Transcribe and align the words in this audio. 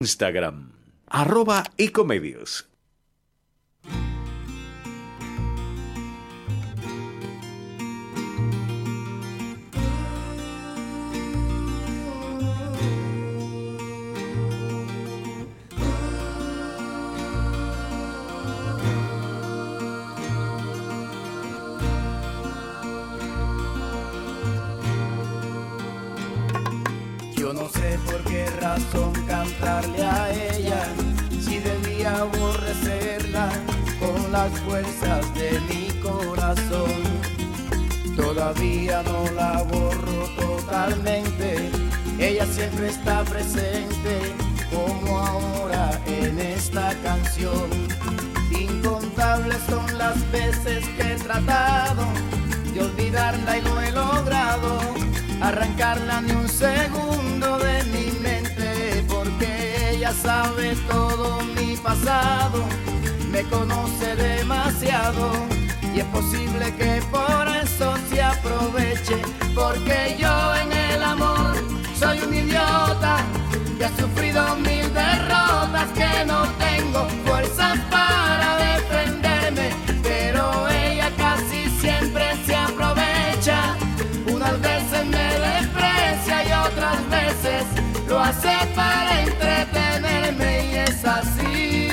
Instagram, 0.00 0.74
arroba 1.08 1.64
ecomedios. 1.76 2.68
No 27.68 27.80
sé 27.80 27.98
por 28.06 28.22
qué 28.24 28.46
razón 28.60 29.12
cantarle 29.26 30.02
a 30.02 30.32
ella, 30.32 30.84
si 31.40 31.58
debía 31.58 32.18
aborrecerla 32.18 33.48
con 34.00 34.32
las 34.32 34.50
fuerzas 34.60 35.34
de 35.34 35.60
mi 35.68 35.88
corazón. 36.00 37.02
Todavía 38.16 39.02
no 39.02 39.30
la 39.34 39.62
borro 39.62 40.28
totalmente, 40.38 41.70
ella 42.18 42.46
siempre 42.46 42.88
está 42.88 43.22
presente, 43.24 44.34
como 44.70 45.18
ahora 45.18 46.00
en 46.06 46.38
esta 46.38 46.94
canción. 47.02 47.68
Incontables 48.50 49.58
son 49.68 49.98
las 49.98 50.16
veces 50.32 50.86
que 50.96 51.12
he 51.12 51.16
tratado 51.16 52.04
de 52.72 52.80
olvidarla 52.82 53.58
y 53.58 53.62
no 53.62 53.80
he 53.82 53.92
logrado 53.92 54.98
arrancarla 55.40 56.20
ni 56.20 56.32
un 56.32 56.48
segundo 56.48 57.58
de 57.58 57.84
mi 57.84 58.10
mente 58.20 59.04
porque 59.08 59.90
ella 59.90 60.12
sabe 60.12 60.74
todo 60.88 61.40
mi 61.56 61.76
pasado, 61.76 62.64
me 63.30 63.42
conoce 63.44 64.16
demasiado 64.16 65.30
y 65.94 66.00
es 66.00 66.06
posible 66.06 66.74
que 66.76 67.02
por 67.10 67.48
eso 67.62 67.94
se 68.10 68.22
aproveche 68.22 69.22
porque 69.54 70.16
yo 70.18 70.54
en 70.56 70.72
el 70.72 71.02
amor 71.02 71.54
soy 71.98 72.20
un 72.20 72.34
idiota 72.34 73.18
que 73.78 73.84
ha 73.84 73.96
sufrido 73.96 74.56
mil 74.56 74.92
derrotas 74.92 75.88
que 75.94 76.24
no 76.26 76.42
tengo 76.58 77.08
fuerzas 77.24 77.78
para 77.90 78.47
lo 88.42 88.50
hace 88.50 88.66
para 88.74 89.22
entretenerme 89.22 90.66
y 90.66 90.76
es 90.76 91.04
así. 91.04 91.88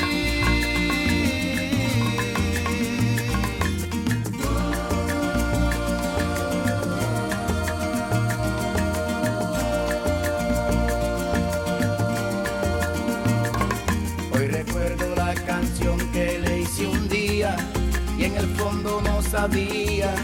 Hoy 14.32 14.46
recuerdo 14.48 15.14
la 15.16 15.34
canción 15.34 15.98
que 16.12 16.38
le 16.38 16.60
hice 16.60 16.86
un 16.86 17.08
día 17.08 17.56
y 18.18 18.24
en 18.24 18.36
el 18.36 18.46
fondo 18.56 19.00
no 19.02 19.22
sabía 19.22 20.14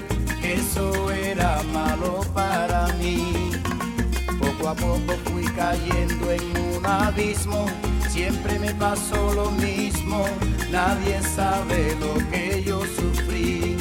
que 0.41 0.55
eso 0.55 1.11
era 1.11 1.62
malo 1.73 2.20
para 2.34 2.89
mí. 2.95 3.50
Poco 4.39 4.69
a 4.69 4.75
poco 4.75 5.31
cayendo 5.56 6.31
en 6.31 6.77
un 6.77 6.86
abismo, 6.86 7.67
siempre 8.08 8.58
me 8.58 8.75
pasó 8.75 9.33
lo 9.34 9.50
mismo, 9.53 10.25
nadie 10.70 11.20
sabe 11.22 11.97
lo 12.00 12.14
que 12.31 12.62
yo 12.64 12.81
sufrí. 12.81 13.77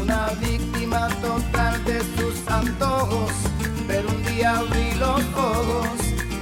Una 0.00 0.28
víctima 0.40 1.08
total 1.20 1.84
de 1.84 2.00
sus 2.16 2.46
antojos, 2.48 3.32
pero 3.86 4.08
un 4.08 4.22
día 4.24 4.58
abrí 4.58 4.94
los 4.98 5.22
ojos 5.34 5.88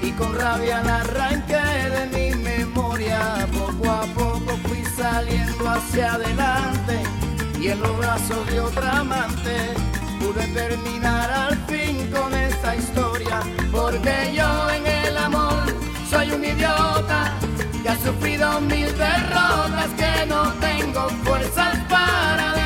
y 0.03 0.11
con 0.13 0.35
rabia 0.35 0.83
la 0.83 0.97
arranqué 1.01 1.67
de 1.97 2.07
mi 2.15 2.37
memoria. 2.37 3.47
Poco 3.53 3.91
a 3.91 4.03
poco 4.15 4.57
fui 4.69 4.83
saliendo 4.97 5.69
hacia 5.69 6.15
adelante 6.15 7.03
y 7.61 7.69
en 7.69 7.81
los 7.81 7.97
brazos 7.99 8.47
de 8.51 8.61
otra 8.61 9.01
amante 9.01 9.90
pude 10.33 10.47
terminar 10.49 11.31
al 11.31 11.57
fin 11.67 12.09
con 12.11 12.33
esta 12.35 12.77
historia. 12.77 13.41
Porque 13.73 14.33
yo 14.35 14.71
en 14.71 14.87
el 14.87 15.17
amor 15.17 15.63
soy 16.09 16.31
un 16.31 16.45
idiota 16.45 17.33
que 17.83 17.89
ha 17.89 17.97
sufrido 17.97 18.61
mil 18.61 18.87
derrotas 18.97 19.91
que 19.97 20.27
no 20.27 20.53
tengo 20.61 21.09
fuerzas 21.25 21.79
para 21.89 22.60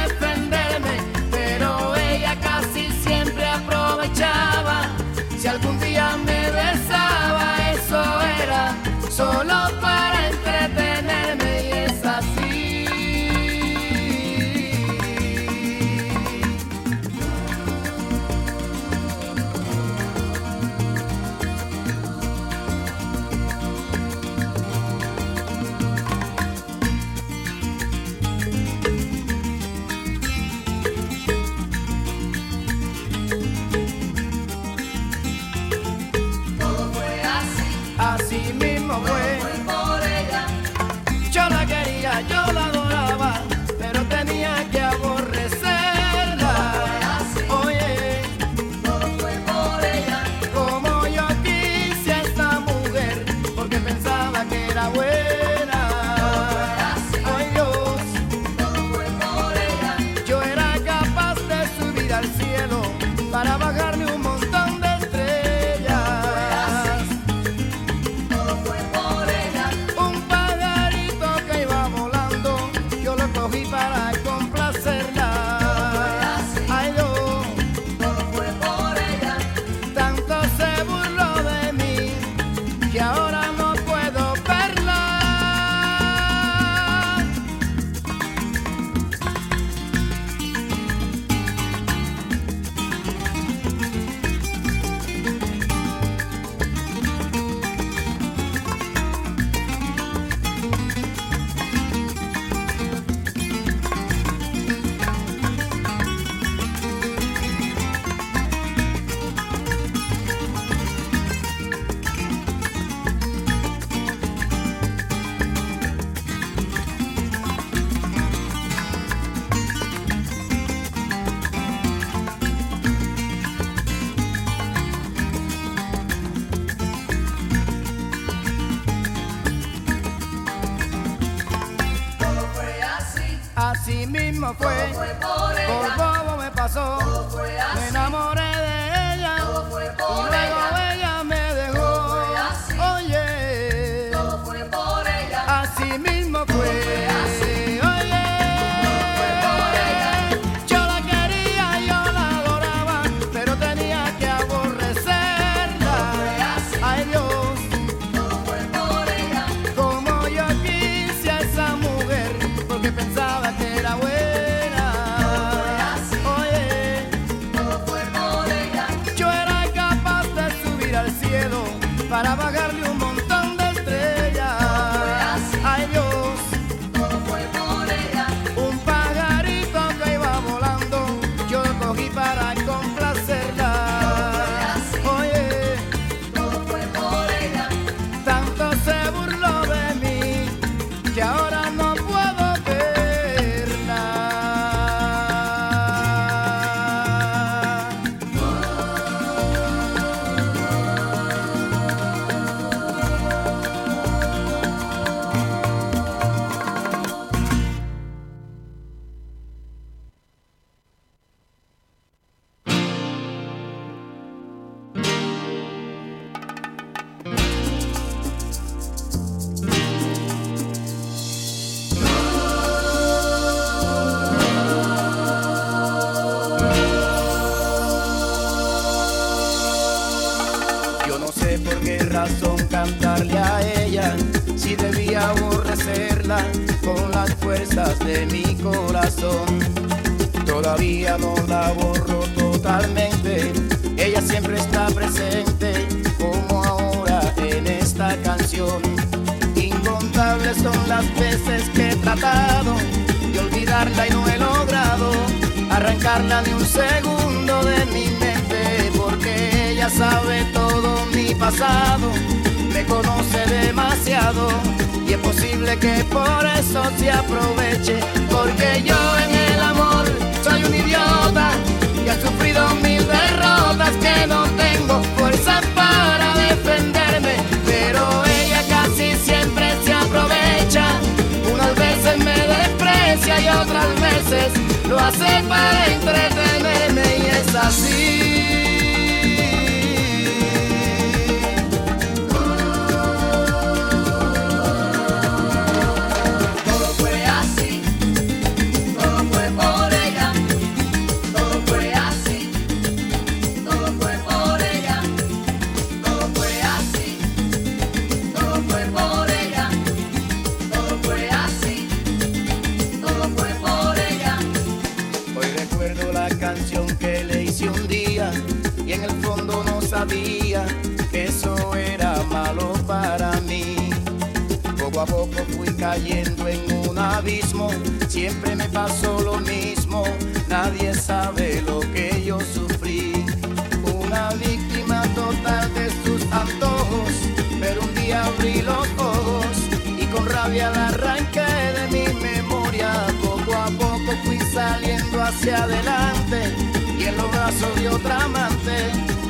adelante 345.65 346.55
y 346.99 347.05
en 347.05 347.17
los 347.17 347.31
brazos 347.31 347.75
de 347.77 347.89
otra 347.89 348.25
amante 348.25 348.77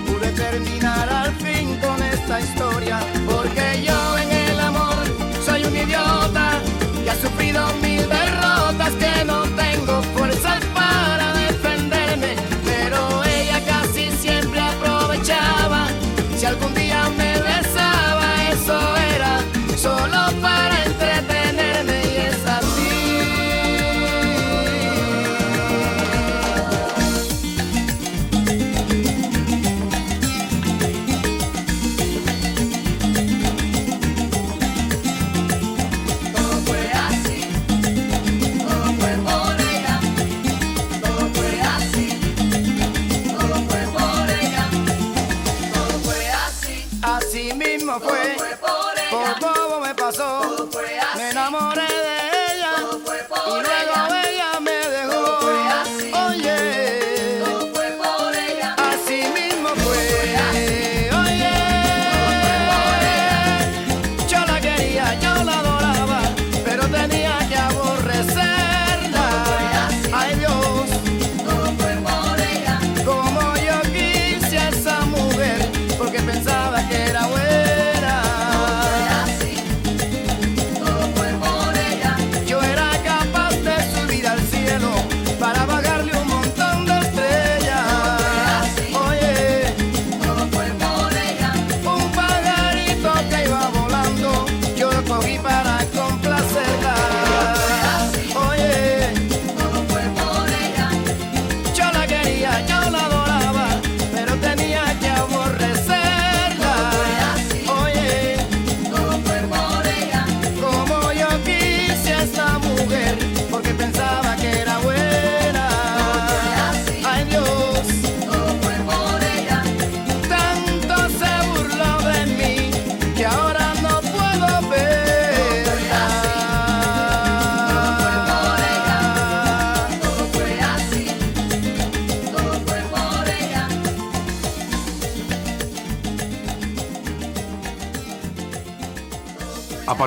pude 0.05 0.33
terminar 0.33 1.09
al 1.09 1.33
fin 1.35 1.77
con 1.77 2.03
esta 2.03 2.41
historia 2.41 2.99
porque 3.25 3.85
yo 3.87 4.19
en 4.19 4.33
el 4.33 4.59
amor 4.59 5.05
soy 5.45 5.65
un 5.65 5.77
idiota 5.77 6.61
que 7.05 7.11
ha 7.11 7.15
sufrido 7.15 7.61
mil 7.81 8.09
derrotas 8.09 8.93
que 8.95 9.25
no 9.25 9.44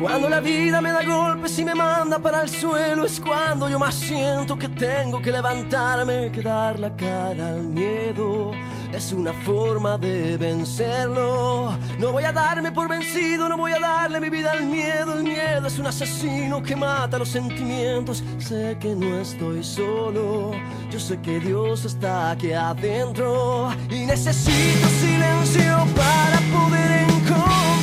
Cuando 0.00 0.30
la 0.30 0.40
vida 0.40 0.80
me 0.80 0.92
da 0.92 1.04
golpes 1.04 1.58
y 1.58 1.64
me 1.64 1.74
manda 1.74 2.18
para 2.18 2.40
el 2.40 2.48
suelo 2.48 3.04
es 3.04 3.20
cuando 3.20 3.68
yo 3.68 3.78
más 3.78 3.94
siento 3.94 4.58
que 4.58 4.66
tengo 4.68 5.20
que 5.20 5.30
levantarme, 5.30 6.32
que 6.32 6.40
dar 6.40 6.78
la 6.78 6.96
cara 6.96 7.48
al 7.48 7.64
miedo. 7.64 8.52
Es 8.94 9.12
una 9.12 9.34
forma 9.44 9.98
de 9.98 10.38
vencerlo. 10.38 11.76
No 11.98 12.12
voy 12.12 12.24
a 12.24 12.32
darme 12.32 12.72
por 12.72 12.88
vencido, 12.88 13.46
no 13.46 13.58
voy 13.58 13.72
a 13.72 13.78
darle 13.78 14.20
mi 14.20 14.30
vida 14.30 14.52
al 14.52 14.64
miedo. 14.64 15.12
El 15.12 15.22
miedo 15.22 15.66
es 15.66 15.78
un 15.78 15.86
asesino 15.86 16.62
que 16.62 16.74
mata 16.74 17.18
los 17.18 17.28
sentimientos. 17.28 18.24
Sé 18.38 18.78
que 18.80 18.94
no 18.94 19.20
estoy 19.20 19.62
solo, 19.62 20.52
yo 20.90 20.98
sé 20.98 21.20
que 21.20 21.40
Dios 21.40 21.84
está 21.84 22.30
aquí 22.30 22.52
adentro. 22.52 23.68
Y 23.90 24.06
necesito 24.06 24.88
silencio 24.88 25.86
para 25.94 26.40
poder 26.52 27.02
encontrar 27.02 27.79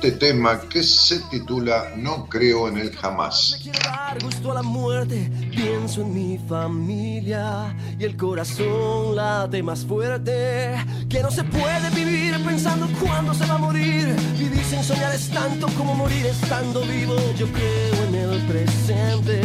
este 0.00 0.12
tema 0.12 0.60
que 0.68 0.80
se 0.84 1.18
titula 1.28 1.92
No 1.96 2.26
creo 2.28 2.68
en 2.68 2.78
el 2.78 2.94
jamás. 2.94 3.58
quiero 3.60 3.80
dar 3.80 4.22
gusto 4.22 4.52
a 4.52 4.54
la 4.54 4.62
muerte, 4.62 5.28
pienso 5.50 6.02
en 6.02 6.14
mi 6.14 6.38
familia 6.38 7.74
y 7.98 8.04
el 8.04 8.16
corazón 8.16 9.16
late 9.16 9.60
más 9.60 9.84
fuerte. 9.84 10.76
Que 11.08 11.20
no 11.20 11.32
se 11.32 11.42
puede 11.42 11.90
vivir 11.96 12.32
pensando 12.44 12.86
cuándo 13.00 13.34
se 13.34 13.44
va 13.46 13.54
a 13.54 13.58
morir. 13.58 14.14
Vivir 14.38 14.62
sin 14.64 14.84
soñar 14.84 15.12
es 15.12 15.30
tanto 15.30 15.66
como 15.76 15.96
morir 15.96 16.26
estando 16.26 16.80
vivo. 16.82 17.16
Yo 17.36 17.48
creo 17.48 18.04
en 18.06 18.14
el 18.14 18.40
presente 18.46 19.40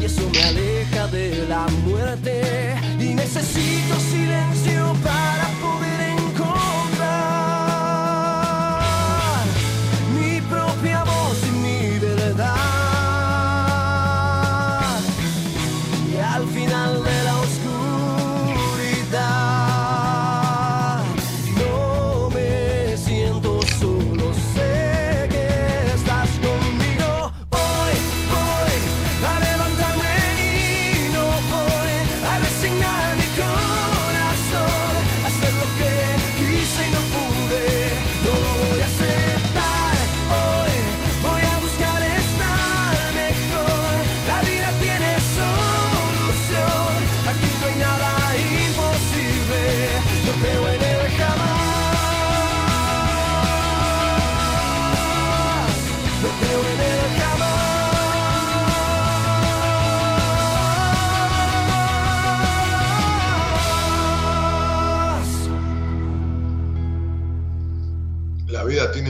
y 0.00 0.04
eso 0.04 0.22
me 0.32 0.42
aleja 0.44 1.08
de 1.08 1.44
la 1.48 1.66
muerte. 1.84 2.76
Y 3.00 3.14
necesito 3.14 3.96
silencio 3.98 4.94
para 5.02 5.48
poder 5.60 5.87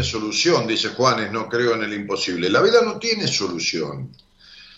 solución, 0.08 0.66
dice 0.66 0.88
Juanes, 0.88 1.30
no 1.30 1.48
creo 1.48 1.74
en 1.74 1.84
el 1.84 1.92
imposible. 1.92 2.48
La 2.48 2.62
vida 2.62 2.80
no 2.82 2.98
tiene 2.98 3.28
solución. 3.28 4.10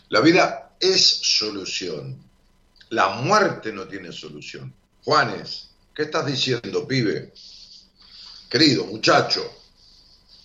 La 0.08 0.20
vida 0.20 0.76
es 0.80 1.02
solución. 1.02 2.22
La 2.90 3.10
muerte 3.10 3.72
no 3.72 3.86
tiene 3.86 4.12
solución. 4.12 4.74
Juanes, 5.04 5.68
¿qué 5.94 6.02
estás 6.02 6.26
diciendo, 6.26 6.86
pibe? 6.86 7.32
Querido 8.48 8.84
muchacho, 8.86 9.48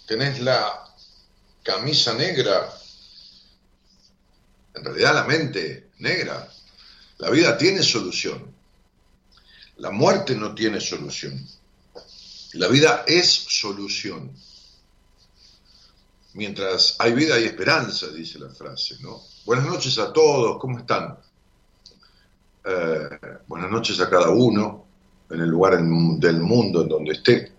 tenés 0.05 0.39
la 0.39 0.85
camisa 1.63 2.13
negra, 2.13 2.71
en 4.75 4.83
realidad 4.83 5.15
la 5.15 5.23
mente 5.23 5.89
negra. 5.97 6.47
La 7.17 7.29
vida 7.29 7.57
tiene 7.57 7.81
solución. 7.81 8.53
La 9.77 9.89
muerte 9.89 10.35
no 10.35 10.53
tiene 10.53 10.79
solución. 10.79 11.43
La 12.53 12.67
vida 12.67 13.03
es 13.07 13.27
solución. 13.27 14.31
Mientras 16.35 16.97
hay 16.99 17.13
vida 17.13 17.35
hay 17.35 17.45
esperanza, 17.45 18.07
dice 18.09 18.39
la 18.39 18.49
frase, 18.49 18.97
¿no? 18.99 19.21
Buenas 19.45 19.67
noches 19.67 19.97
a 19.97 20.11
todos, 20.11 20.59
¿cómo 20.59 20.79
están? 20.79 21.17
Eh, 22.65 23.09
buenas 23.47 23.71
noches 23.71 24.01
a 24.01 24.09
cada 24.09 24.31
uno 24.31 24.85
en 25.29 25.39
el 25.39 25.47
lugar 25.47 25.77
del 25.77 26.39
mundo 26.41 26.81
en 26.81 26.89
donde 26.89 27.13
esté. 27.13 27.53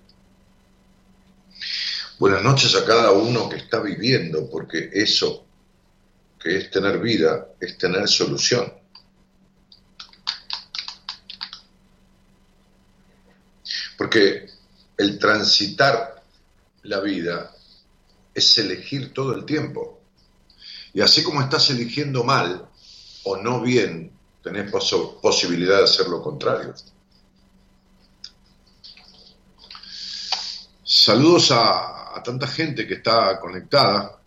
Buenas 2.19 2.43
noches 2.43 2.75
a 2.75 2.85
cada 2.85 3.13
uno 3.13 3.49
que 3.49 3.57
está 3.57 3.81
viviendo, 3.81 4.47
porque 4.51 4.91
eso 4.93 5.47
que 6.39 6.59
es 6.59 6.71
tener 6.71 6.99
vida 6.99 7.49
es 7.59 7.79
tener 7.79 8.07
solución. 8.07 8.71
Porque 13.97 14.51
el 14.99 15.19
transitar 15.19 16.23
la 16.83 17.01
vida 17.01 17.56
es 18.37 18.59
elegir 18.59 19.15
todo 19.15 19.35
el 19.35 19.47
tiempo. 19.47 19.99
Y 20.93 21.01
así 21.01 21.23
como 21.23 21.41
estás 21.41 21.71
eligiendo 21.71 22.23
mal 22.23 22.69
o 23.25 23.37
no 23.39 23.63
bien, 23.63 24.13
tenés 24.43 24.71
posibilidad 24.71 25.79
de 25.79 25.85
hacer 25.85 26.07
lo 26.09 26.23
contrario. 26.23 26.75
Saludos 30.85 31.51
a, 31.51 32.15
a 32.17 32.23
tanta 32.23 32.47
gente 32.47 32.87
que 32.87 32.95
está 32.95 33.41
conectada 33.41 34.21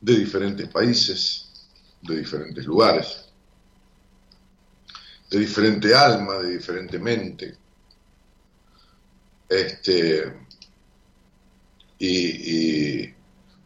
de 0.00 0.16
diferentes 0.16 0.68
países, 0.68 1.68
de 2.00 2.18
diferentes 2.18 2.64
lugares, 2.64 3.24
de 5.30 5.38
diferente 5.38 5.94
alma, 5.94 6.36
de 6.36 6.52
diferente 6.52 6.98
mente. 7.00 7.56
Este, 9.48 10.41
y, 12.06 13.04
y 13.04 13.14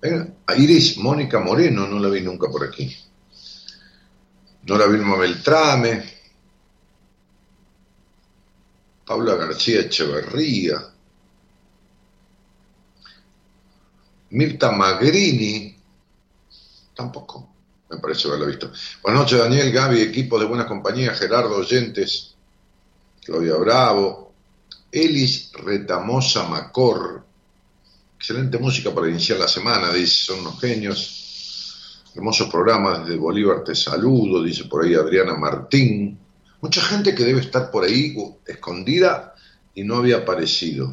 venga, 0.01 0.29
Iris 0.57 0.99
Mónica 0.99 1.41
Moreno 1.41 1.87
no 1.87 1.99
la 1.99 2.09
vi 2.09 2.21
nunca 2.21 2.49
por 2.49 2.65
aquí. 2.65 2.95
No 4.65 4.77
la 4.77 4.87
vi 4.87 4.99
Beltrame. 4.99 6.17
Paula 9.07 9.37
García 9.37 9.83
Echeverría, 9.83 10.85
Mirta 14.31 14.73
Magrini, 14.73 15.77
tampoco, 16.93 17.49
me 17.89 17.99
parece 17.99 18.27
haberlo 18.27 18.47
visto. 18.47 18.73
Buenas 19.05 19.23
noches, 19.23 19.39
Daniel, 19.39 19.71
Gaby, 19.71 20.01
equipo 20.01 20.41
de 20.41 20.47
buena 20.47 20.67
compañía, 20.67 21.15
Gerardo 21.15 21.55
Oyentes, 21.55 22.35
Claudia 23.25 23.55
Bravo, 23.55 24.33
Elis 24.91 25.53
Retamosa 25.53 26.49
Macor, 26.49 27.26
excelente 28.19 28.59
música 28.59 28.95
para 28.95 29.09
iniciar 29.09 29.39
la 29.39 29.49
semana, 29.49 29.93
dice, 29.93 30.25
son 30.25 30.41
unos 30.41 30.61
genios, 30.61 32.03
hermosos 32.15 32.49
programas 32.49 33.01
desde 33.01 33.19
Bolívar, 33.19 33.63
te 33.63 33.75
saludo, 33.75 34.43
dice 34.43 34.65
por 34.65 34.85
ahí 34.85 34.95
Adriana 34.95 35.37
Martín, 35.37 36.19
mucha 36.61 36.81
gente 36.81 37.15
que 37.15 37.25
debe 37.25 37.41
estar 37.41 37.71
por 37.71 37.85
ahí 37.85 38.17
escondida 38.47 39.35
y 39.75 39.85
no 39.85 39.97
había 39.97 40.19
aparecido. 40.19 40.93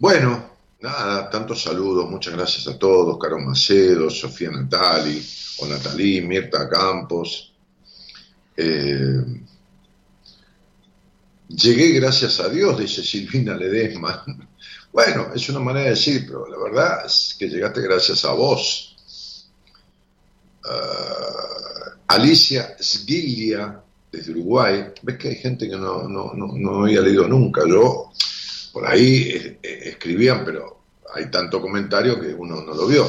Bueno, 0.00 0.50
nada, 0.80 1.30
tantos 1.30 1.62
saludos, 1.62 2.10
muchas 2.10 2.34
gracias 2.34 2.66
a 2.66 2.78
todos, 2.78 3.18
Caro 3.18 3.38
Macedo, 3.38 4.10
Sofía 4.10 4.50
Natali, 4.50 5.24
o 5.58 5.66
Natalí, 5.66 6.20
Mirta 6.20 6.68
Campos. 6.68 7.52
Eh, 8.56 9.24
llegué 11.48 11.92
gracias 11.92 12.40
a 12.40 12.48
Dios, 12.48 12.78
dice 12.78 13.02
Silvina 13.02 13.56
Ledesma. 13.56 14.24
Bueno, 14.92 15.28
es 15.34 15.48
una 15.48 15.60
manera 15.60 15.84
de 15.84 15.90
decir, 15.90 16.26
pero 16.26 16.46
la 16.48 16.58
verdad 16.58 17.06
es 17.06 17.36
que 17.38 17.48
llegaste 17.48 17.80
gracias 17.82 18.24
a 18.24 18.32
vos. 18.32 18.96
Uh, 20.64 21.90
Alicia 22.08 22.76
Sgiglia, 22.80 23.82
desde 24.10 24.32
Uruguay, 24.32 24.92
ves 25.02 25.18
que 25.18 25.28
hay 25.28 25.36
gente 25.36 25.68
que 25.68 25.76
no, 25.76 26.08
no, 26.08 26.32
no, 26.34 26.48
no 26.54 26.84
había 26.84 27.00
leído 27.00 27.28
nunca. 27.28 27.62
Yo, 27.68 28.10
por 28.72 28.86
ahí 28.86 29.58
escribían, 29.62 30.44
pero 30.44 30.80
hay 31.14 31.30
tanto 31.30 31.60
comentario 31.60 32.20
que 32.20 32.34
uno 32.34 32.62
no 32.62 32.74
lo 32.74 32.86
vio. 32.86 33.08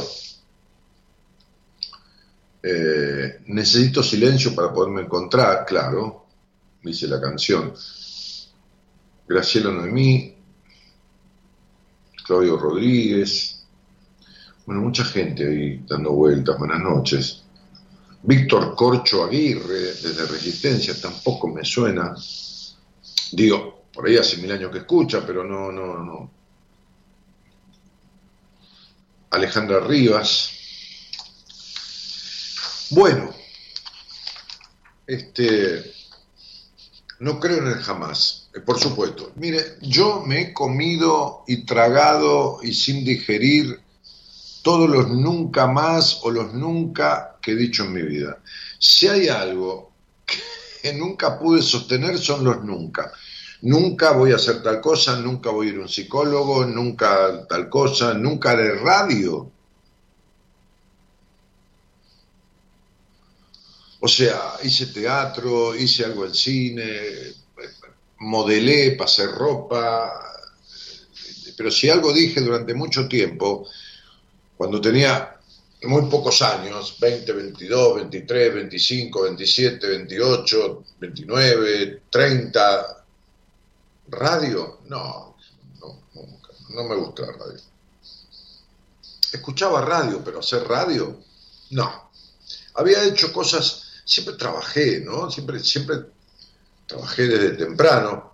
Eh, 2.61 3.39
necesito 3.47 4.03
silencio 4.03 4.53
para 4.53 4.73
poderme 4.73 5.03
encontrar, 5.03 5.65
claro, 5.65 6.25
dice 6.83 7.07
la 7.07 7.21
canción. 7.21 7.73
Graciela 9.27 9.71
Noemí, 9.71 10.35
Claudio 12.29 12.57
Rodríguez, 12.57 13.65
bueno, 14.63 14.83
mucha 14.83 15.03
gente 15.03 15.47
ahí 15.47 15.83
dando 15.87 16.11
vueltas, 16.11 16.59
buenas 16.59 16.79
noches. 16.79 17.41
Víctor 18.21 18.75
Corcho 18.75 19.23
Aguirre, 19.23 19.95
desde 19.95 20.27
Resistencia, 20.27 20.93
tampoco 21.01 21.47
me 21.47 21.65
suena. 21.65 22.15
Digo, 23.31 23.85
por 23.91 24.05
ahí 24.05 24.17
hace 24.17 24.37
mil 24.37 24.51
años 24.51 24.71
que 24.71 24.77
escucha, 24.77 25.25
pero 25.25 25.43
no, 25.43 25.71
no, 25.71 25.97
no. 26.03 26.31
Alejandra 29.31 29.79
Rivas. 29.79 30.51
Bueno, 32.91 33.33
este, 35.07 35.95
no 37.21 37.39
creo 37.39 37.57
en 37.57 37.69
el 37.69 37.79
jamás, 37.81 38.38
por 38.65 38.79
supuesto. 38.79 39.31
Mire, 39.35 39.77
yo 39.81 40.23
me 40.25 40.41
he 40.41 40.53
comido 40.53 41.43
y 41.47 41.65
tragado 41.65 42.59
y 42.63 42.73
sin 42.73 43.05
digerir 43.05 43.79
todos 44.63 44.89
los 44.89 45.09
nunca 45.09 45.67
más 45.67 46.19
o 46.23 46.31
los 46.31 46.53
nunca 46.53 47.37
que 47.41 47.51
he 47.51 47.55
dicho 47.55 47.85
en 47.85 47.93
mi 47.93 48.01
vida. 48.01 48.39
Si 48.77 49.07
hay 49.07 49.29
algo 49.29 49.91
que 50.81 50.93
nunca 50.93 51.37
pude 51.37 51.61
sostener 51.61 52.17
son 52.17 52.43
los 52.43 52.63
nunca. 52.63 53.11
Nunca 53.61 54.11
voy 54.11 54.31
a 54.31 54.37
hacer 54.37 54.63
tal 54.63 54.79
cosa, 54.79 55.17
nunca 55.19 55.49
voy 55.49 55.67
a 55.67 55.69
ir 55.71 55.77
a 55.77 55.81
un 55.81 55.89
psicólogo, 55.89 56.65
nunca 56.65 57.45
tal 57.47 57.67
cosa, 57.67 58.13
nunca 58.13 58.51
haré 58.51 58.75
radio. 58.75 59.51
O 64.01 64.07
sea, 64.07 64.53
hice 64.63 64.87
teatro, 64.87 65.75
hice 65.75 66.05
algo 66.05 66.25
en 66.25 66.33
cine, 66.33 66.83
modelé, 68.19 68.91
pasé 68.91 69.27
ropa, 69.27 70.29
pero 71.57 71.71
si 71.71 71.89
algo 71.89 72.13
dije 72.13 72.41
durante 72.41 72.73
mucho 72.73 73.07
tiempo, 73.07 73.67
cuando 74.55 74.79
tenía 74.79 75.37
muy 75.83 76.09
pocos 76.09 76.41
años, 76.41 76.97
20, 76.99 77.31
22, 77.31 77.95
23, 77.95 78.53
25, 78.53 79.21
27, 79.23 79.87
28, 79.87 80.83
29, 80.99 82.01
30, 82.09 83.05
radio, 84.09 84.79
no, 84.87 85.35
no, 85.79 86.01
nunca, 86.13 86.49
no 86.69 86.83
me 86.83 86.95
gusta 86.95 87.23
la 87.23 87.31
radio. 87.33 87.61
Escuchaba 89.31 89.81
radio, 89.81 90.21
pero 90.23 90.39
hacer 90.39 90.67
radio, 90.67 91.19
no. 91.71 92.11
Había 92.75 93.03
hecho 93.03 93.31
cosas, 93.31 94.01
siempre 94.05 94.35
trabajé, 94.35 95.01
¿no? 95.01 95.29
Siempre, 95.29 95.59
siempre 95.59 95.97
trabajé 96.89 97.27
desde 97.27 97.51
temprano, 97.51 98.33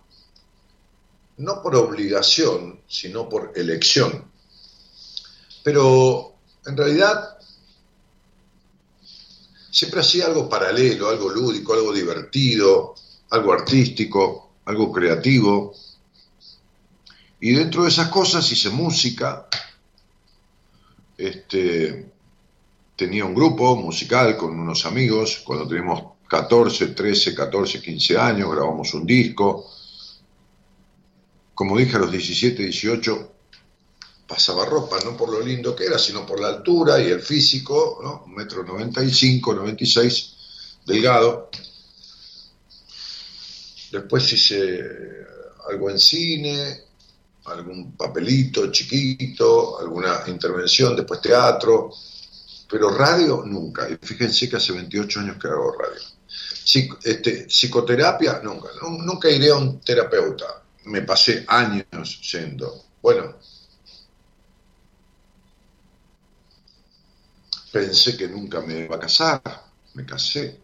no 1.37 1.61
por 1.61 1.75
obligación, 1.75 2.79
sino 2.87 3.27
por 3.27 3.51
elección. 3.53 4.31
Pero 5.61 6.35
en 6.65 6.77
realidad 6.77 7.37
siempre 9.69 9.99
hacía 9.99 10.27
algo 10.27 10.47
paralelo, 10.47 11.09
algo 11.09 11.29
lúdico, 11.29 11.73
algo 11.73 11.91
divertido, 11.91 12.95
algo 13.31 13.51
artístico, 13.51 14.53
algo 14.63 14.89
creativo. 14.89 15.73
Y 17.41 17.51
dentro 17.51 17.83
de 17.83 17.89
esas 17.89 18.07
cosas 18.07 18.49
hice 18.49 18.69
música. 18.69 19.49
Este, 21.17 22.09
tenía 22.95 23.25
un 23.25 23.35
grupo 23.35 23.75
musical 23.75 24.37
con 24.37 24.57
unos 24.57 24.85
amigos, 24.85 25.41
cuando 25.45 25.67
teníamos 25.67 26.14
14, 26.35 26.87
13, 26.87 27.33
14, 27.33 27.81
15 27.81 28.17
años, 28.17 28.51
grabamos 28.51 28.93
un 28.93 29.05
disco. 29.05 29.71
Como 31.53 31.77
dije, 31.77 31.95
a 31.95 31.99
los 31.99 32.11
17, 32.11 32.61
18 32.61 33.31
pasaba 34.27 34.65
ropa, 34.65 34.97
no 35.05 35.15
por 35.15 35.29
lo 35.31 35.39
lindo 35.39 35.73
que 35.73 35.85
era, 35.85 35.97
sino 35.97 36.25
por 36.25 36.41
la 36.41 36.49
altura 36.49 37.01
y 37.01 37.07
el 37.07 37.21
físico, 37.21 37.99
¿no? 38.03 38.23
Un 38.25 38.35
metro 38.35 38.65
95, 38.65 39.53
96, 39.53 40.35
delgado. 40.85 41.49
Después 43.93 44.33
hice 44.33 44.83
algo 45.69 45.89
en 45.89 45.99
cine, 45.99 46.81
algún 47.45 47.95
papelito 47.95 48.69
chiquito, 48.71 49.79
alguna 49.79 50.21
intervención, 50.27 50.97
después 50.97 51.21
teatro, 51.21 51.91
pero 52.69 52.89
radio 52.89 53.41
nunca. 53.45 53.89
Y 53.89 53.95
fíjense 54.05 54.49
que 54.49 54.57
hace 54.57 54.73
28 54.73 55.21
años 55.21 55.37
que 55.39 55.47
hago 55.47 55.71
radio. 55.71 56.14
Este, 57.03 57.45
psicoterapia, 57.47 58.41
nunca. 58.43 58.69
Nunca 58.81 59.29
iré 59.29 59.51
a 59.51 59.55
un 59.55 59.79
terapeuta. 59.79 60.63
Me 60.85 61.01
pasé 61.01 61.45
años 61.47 62.21
yendo. 62.31 62.85
Bueno, 63.01 63.35
pensé 67.71 68.17
que 68.17 68.27
nunca 68.27 68.61
me 68.61 68.79
iba 68.79 68.95
a 68.95 68.99
casar, 68.99 69.41
me 69.93 70.05
casé. 70.05 70.59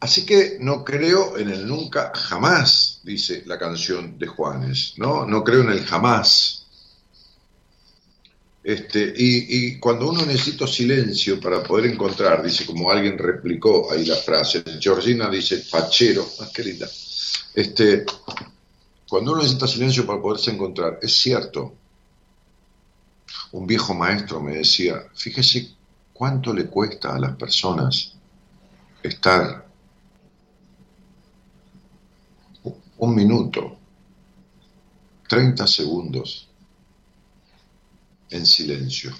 Así 0.00 0.26
que 0.26 0.58
no 0.60 0.84
creo 0.84 1.38
en 1.38 1.48
el 1.48 1.66
nunca 1.66 2.12
jamás, 2.14 3.00
dice 3.04 3.42
la 3.46 3.58
canción 3.58 4.18
de 4.18 4.26
Juanes, 4.26 4.94
¿no? 4.96 5.24
No 5.24 5.44
creo 5.44 5.60
en 5.60 5.70
el 5.70 5.84
jamás. 5.84 6.61
Este, 8.64 9.12
y, 9.16 9.46
y, 9.48 9.78
cuando 9.80 10.08
uno 10.08 10.24
necesita 10.24 10.68
silencio 10.68 11.40
para 11.40 11.64
poder 11.64 11.90
encontrar, 11.90 12.44
dice, 12.44 12.64
como 12.64 12.90
alguien 12.92 13.18
replicó 13.18 13.90
ahí 13.90 14.06
la 14.06 14.14
frase, 14.14 14.62
Georgina 14.80 15.28
dice, 15.28 15.58
fachero, 15.58 16.24
ah, 16.40 16.48
qué 16.54 16.62
linda. 16.62 16.88
Este, 17.54 18.04
cuando 19.08 19.32
uno 19.32 19.42
necesita 19.42 19.66
silencio 19.66 20.06
para 20.06 20.22
poderse 20.22 20.52
encontrar, 20.52 21.00
es 21.02 21.16
cierto, 21.16 21.74
un 23.50 23.66
viejo 23.66 23.94
maestro 23.94 24.40
me 24.40 24.54
decía, 24.54 25.02
fíjese 25.12 25.74
cuánto 26.12 26.54
le 26.54 26.66
cuesta 26.66 27.16
a 27.16 27.18
las 27.18 27.36
personas 27.36 28.14
estar 29.02 29.66
un 32.98 33.14
minuto, 33.14 33.76
30 35.28 35.66
segundos 35.66 36.51
en 38.32 38.46
silencio. 38.46 39.12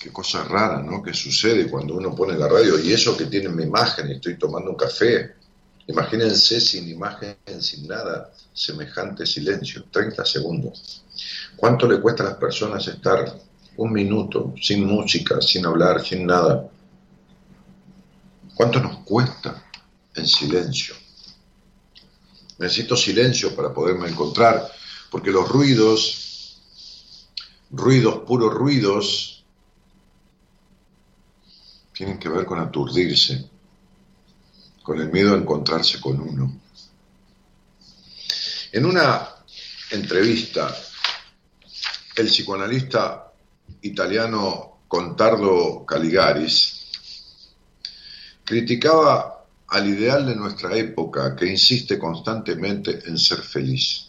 Qué 0.00 0.10
cosa 0.12 0.42
rara, 0.42 0.82
¿no? 0.82 1.00
Que 1.00 1.14
sucede 1.14 1.70
cuando 1.70 1.94
uno 1.94 2.12
pone 2.12 2.36
la 2.36 2.48
radio 2.48 2.82
y 2.82 2.92
eso 2.92 3.16
que 3.16 3.26
tiene 3.26 3.48
mi 3.50 3.62
imagen 3.62 4.08
y 4.08 4.14
estoy 4.14 4.36
tomando 4.36 4.72
un 4.72 4.76
café. 4.76 5.41
Imagínense 5.92 6.58
sin 6.58 6.88
imagen, 6.88 7.36
sin 7.60 7.86
nada, 7.86 8.32
semejante 8.54 9.26
silencio, 9.26 9.84
30 9.90 10.24
segundos. 10.24 11.04
¿Cuánto 11.54 11.86
le 11.86 12.00
cuesta 12.00 12.22
a 12.22 12.30
las 12.30 12.36
personas 12.36 12.88
estar 12.88 13.38
un 13.76 13.92
minuto 13.92 14.54
sin 14.58 14.86
música, 14.86 15.42
sin 15.42 15.66
hablar, 15.66 16.02
sin 16.02 16.24
nada? 16.24 16.66
¿Cuánto 18.54 18.80
nos 18.80 19.00
cuesta 19.04 19.62
en 20.14 20.26
silencio? 20.26 20.94
Necesito 22.58 22.96
silencio 22.96 23.54
para 23.54 23.74
poderme 23.74 24.08
encontrar, 24.08 24.66
porque 25.10 25.30
los 25.30 25.46
ruidos, 25.46 26.58
ruidos, 27.70 28.20
puros 28.26 28.54
ruidos, 28.54 29.44
tienen 31.92 32.18
que 32.18 32.30
ver 32.30 32.46
con 32.46 32.60
aturdirse, 32.60 33.51
con 34.82 35.00
el 35.00 35.10
miedo 35.10 35.34
a 35.34 35.38
encontrarse 35.38 36.00
con 36.00 36.20
uno. 36.20 36.60
En 38.72 38.86
una 38.86 39.28
entrevista, 39.90 40.74
el 42.16 42.26
psicoanalista 42.26 43.32
italiano 43.82 44.80
Contardo 44.88 45.86
Caligaris 45.86 46.82
criticaba 48.44 49.46
al 49.68 49.88
ideal 49.88 50.26
de 50.26 50.36
nuestra 50.36 50.76
época 50.76 51.34
que 51.34 51.46
insiste 51.46 51.98
constantemente 51.98 53.00
en 53.06 53.16
ser 53.18 53.38
feliz. 53.38 54.08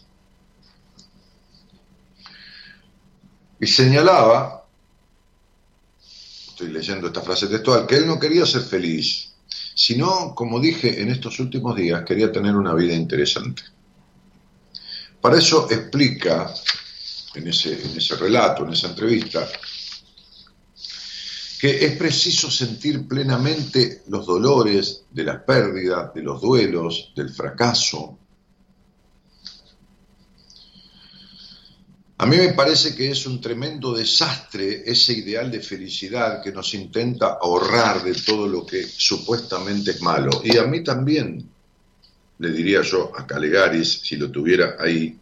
Y 3.60 3.66
señalaba, 3.66 4.66
estoy 6.48 6.68
leyendo 6.68 7.06
esta 7.06 7.22
frase 7.22 7.46
textual, 7.46 7.86
que 7.86 7.96
él 7.96 8.06
no 8.06 8.18
quería 8.18 8.44
ser 8.44 8.62
feliz, 8.62 9.33
sino, 9.74 10.34
como 10.34 10.60
dije 10.60 11.02
en 11.02 11.10
estos 11.10 11.40
últimos 11.40 11.76
días, 11.76 12.04
quería 12.04 12.30
tener 12.30 12.54
una 12.54 12.74
vida 12.74 12.94
interesante. 12.94 13.62
Para 15.20 15.38
eso 15.38 15.68
explica 15.70 16.52
en 17.34 17.48
ese, 17.48 17.82
en 17.82 17.96
ese 17.96 18.16
relato, 18.16 18.64
en 18.64 18.72
esa 18.72 18.88
entrevista, 18.88 19.48
que 21.60 21.84
es 21.84 21.96
preciso 21.96 22.50
sentir 22.50 23.08
plenamente 23.08 24.02
los 24.08 24.26
dolores 24.26 25.04
de 25.10 25.24
las 25.24 25.42
pérdidas, 25.42 26.12
de 26.14 26.22
los 26.22 26.40
duelos, 26.40 27.12
del 27.16 27.30
fracaso. 27.30 28.18
A 32.16 32.26
mí 32.26 32.36
me 32.36 32.52
parece 32.52 32.94
que 32.94 33.10
es 33.10 33.26
un 33.26 33.40
tremendo 33.40 33.92
desastre 33.92 34.84
ese 34.86 35.14
ideal 35.14 35.50
de 35.50 35.60
felicidad 35.60 36.40
que 36.40 36.52
nos 36.52 36.72
intenta 36.74 37.38
ahorrar 37.40 38.04
de 38.04 38.14
todo 38.14 38.46
lo 38.46 38.64
que 38.64 38.84
supuestamente 38.84 39.90
es 39.90 40.00
malo. 40.00 40.30
Y 40.44 40.56
a 40.56 40.62
mí 40.62 40.84
también, 40.84 41.50
le 42.38 42.50
diría 42.50 42.82
yo 42.82 43.10
a 43.16 43.26
Calegaris, 43.26 44.00
si 44.04 44.16
lo 44.16 44.30
tuviera 44.30 44.76
ahí, 44.78 45.18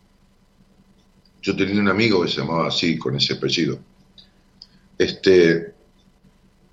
yo 1.40 1.56
tenía 1.56 1.80
un 1.80 1.88
amigo 1.88 2.22
que 2.22 2.30
se 2.30 2.40
llamaba 2.40 2.68
así, 2.68 2.98
con 2.98 3.16
ese 3.16 3.34
apellido. 3.34 3.78
Este, 4.98 5.72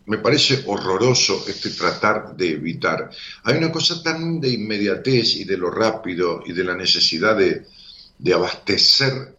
me 0.05 0.17
parece 0.17 0.63
horroroso 0.67 1.45
este 1.47 1.69
tratar 1.69 2.35
de 2.35 2.51
evitar. 2.51 3.09
Hay 3.45 3.55
una 3.55 3.71
cosa 3.71 4.03
tan 4.03 4.41
de 4.41 4.49
inmediatez 4.49 5.37
y 5.37 5.45
de 5.45 5.55
lo 5.57 5.71
rápido 5.71 6.43
y 6.45 6.51
de 6.51 6.63
la 6.65 6.75
necesidad 6.75 7.37
de, 7.37 7.65
de 8.17 8.33
abastecer 8.33 9.38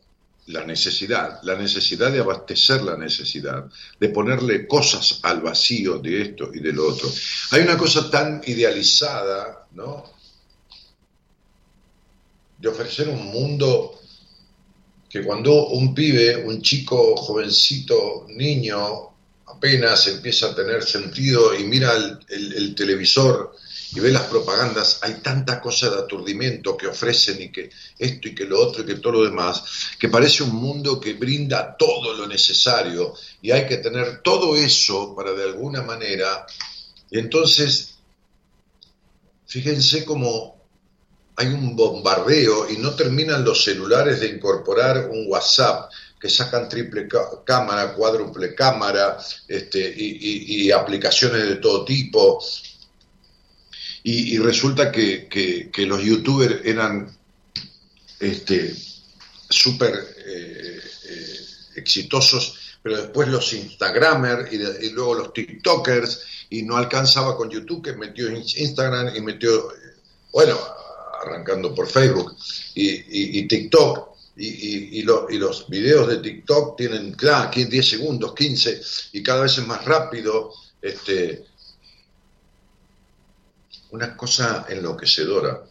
la 0.50 0.64
necesidad, 0.64 1.40
la 1.42 1.56
necesidad 1.56 2.12
de 2.12 2.20
abastecer 2.20 2.82
la 2.82 2.96
necesidad, 2.96 3.66
de 3.98 4.08
ponerle 4.08 4.66
cosas 4.66 5.20
al 5.22 5.40
vacío 5.40 5.98
de 5.98 6.22
esto 6.22 6.50
y 6.52 6.60
de 6.60 6.72
lo 6.72 6.88
otro. 6.88 7.08
Hay 7.52 7.62
una 7.62 7.78
cosa 7.78 8.10
tan 8.10 8.42
idealizada, 8.46 9.66
¿no? 9.72 10.04
De 12.58 12.68
ofrecer 12.68 13.08
un 13.08 13.26
mundo 13.26 14.00
que 15.08 15.24
cuando 15.24 15.66
un 15.68 15.92
pibe, 15.92 16.36
un 16.36 16.62
chico, 16.62 17.16
jovencito, 17.16 18.26
niño, 18.28 19.10
apenas 19.46 20.06
empieza 20.06 20.46
a 20.46 20.54
tener 20.54 20.84
sentido 20.84 21.54
y 21.54 21.64
mira 21.64 21.92
el, 22.28 22.74
televisor 22.74 23.56
y 23.92 24.00
ve 24.00 24.12
las 24.12 24.24
propagandas, 24.24 25.00
hay 25.02 25.14
tanta 25.14 25.60
cosa 25.60 25.90
de 25.90 25.98
aturdimiento 25.98 26.76
que 26.76 26.86
ofrecen 26.86 27.42
y 27.42 27.50
que 27.50 27.70
esto 27.98 28.28
y 28.28 28.34
que 28.34 28.44
lo 28.44 28.60
otro 28.60 28.82
y 28.82 28.86
que 28.86 28.96
todo 28.96 29.14
lo 29.14 29.24
demás, 29.24 29.62
que 29.98 30.08
parece 30.08 30.42
un 30.42 30.54
mundo 30.54 31.00
que 31.00 31.14
brinda 31.14 31.76
todo 31.76 32.14
lo 32.14 32.26
necesario 32.26 33.14
y 33.42 33.50
hay 33.50 33.66
que 33.66 33.78
tener 33.78 34.22
todo 34.22 34.56
eso 34.56 35.14
para 35.14 35.32
de 35.32 35.44
alguna 35.44 35.82
manera, 35.82 36.46
y 37.10 37.18
entonces, 37.18 37.96
fíjense 39.46 40.04
cómo 40.04 40.60
hay 41.36 41.48
un 41.48 41.74
bombardeo 41.74 42.70
y 42.70 42.76
no 42.76 42.94
terminan 42.94 43.44
los 43.44 43.64
celulares 43.64 44.20
de 44.20 44.28
incorporar 44.28 45.08
un 45.08 45.24
WhatsApp 45.26 45.90
que 46.20 46.28
sacan 46.28 46.68
triple 46.68 47.08
cámara, 47.44 47.94
cuádruple 47.94 48.54
cámara 48.54 49.16
este, 49.48 49.92
y, 49.96 50.18
y, 50.20 50.66
y, 50.66 50.70
aplicaciones 50.70 51.48
de 51.48 51.56
todo 51.56 51.84
tipo. 51.84 52.44
Y, 54.02 54.34
y 54.34 54.38
resulta 54.38 54.90
que, 54.90 55.28
que, 55.28 55.70
que, 55.70 55.86
los 55.86 56.02
youtubers 56.02 56.64
eran 56.64 57.14
este, 58.18 58.74
súper 59.48 59.94
eh, 60.26 60.80
eh, 61.08 61.40
exitosos, 61.76 62.78
pero 62.82 62.96
después 62.96 63.28
los 63.28 63.52
instagramers 63.52 64.52
y, 64.52 64.56
y, 64.56 64.90
luego 64.90 65.14
los 65.14 65.32
tiktokers, 65.34 66.20
y 66.48 66.62
no 66.62 66.76
alcanzaba 66.76 67.36
con 67.36 67.50
YouTube, 67.50 67.84
que 67.84 67.92
metió 67.92 68.30
Instagram 68.30 69.14
y 69.14 69.20
metió, 69.20 69.68
bueno, 70.32 70.58
arrancando 71.22 71.74
por 71.74 71.86
Facebook 71.86 72.34
y, 72.74 73.38
y 73.38 73.46
TikTok, 73.46 74.10
y, 74.36 74.98
y, 74.98 75.02
lo, 75.02 75.28
y, 75.28 75.36
los 75.36 75.68
videos 75.68 76.08
de 76.08 76.18
TikTok 76.18 76.76
tienen, 76.78 77.12
claro, 77.12 77.48
aquí 77.48 77.64
10 77.64 77.86
segundos, 77.86 78.34
15, 78.34 78.80
y 79.12 79.22
cada 79.22 79.42
vez 79.42 79.58
es 79.58 79.66
más 79.66 79.84
rápido. 79.84 80.52
Este, 80.80 81.44
una 83.90 84.16
cosa 84.16 84.66
enloquecedora. 84.68 85.64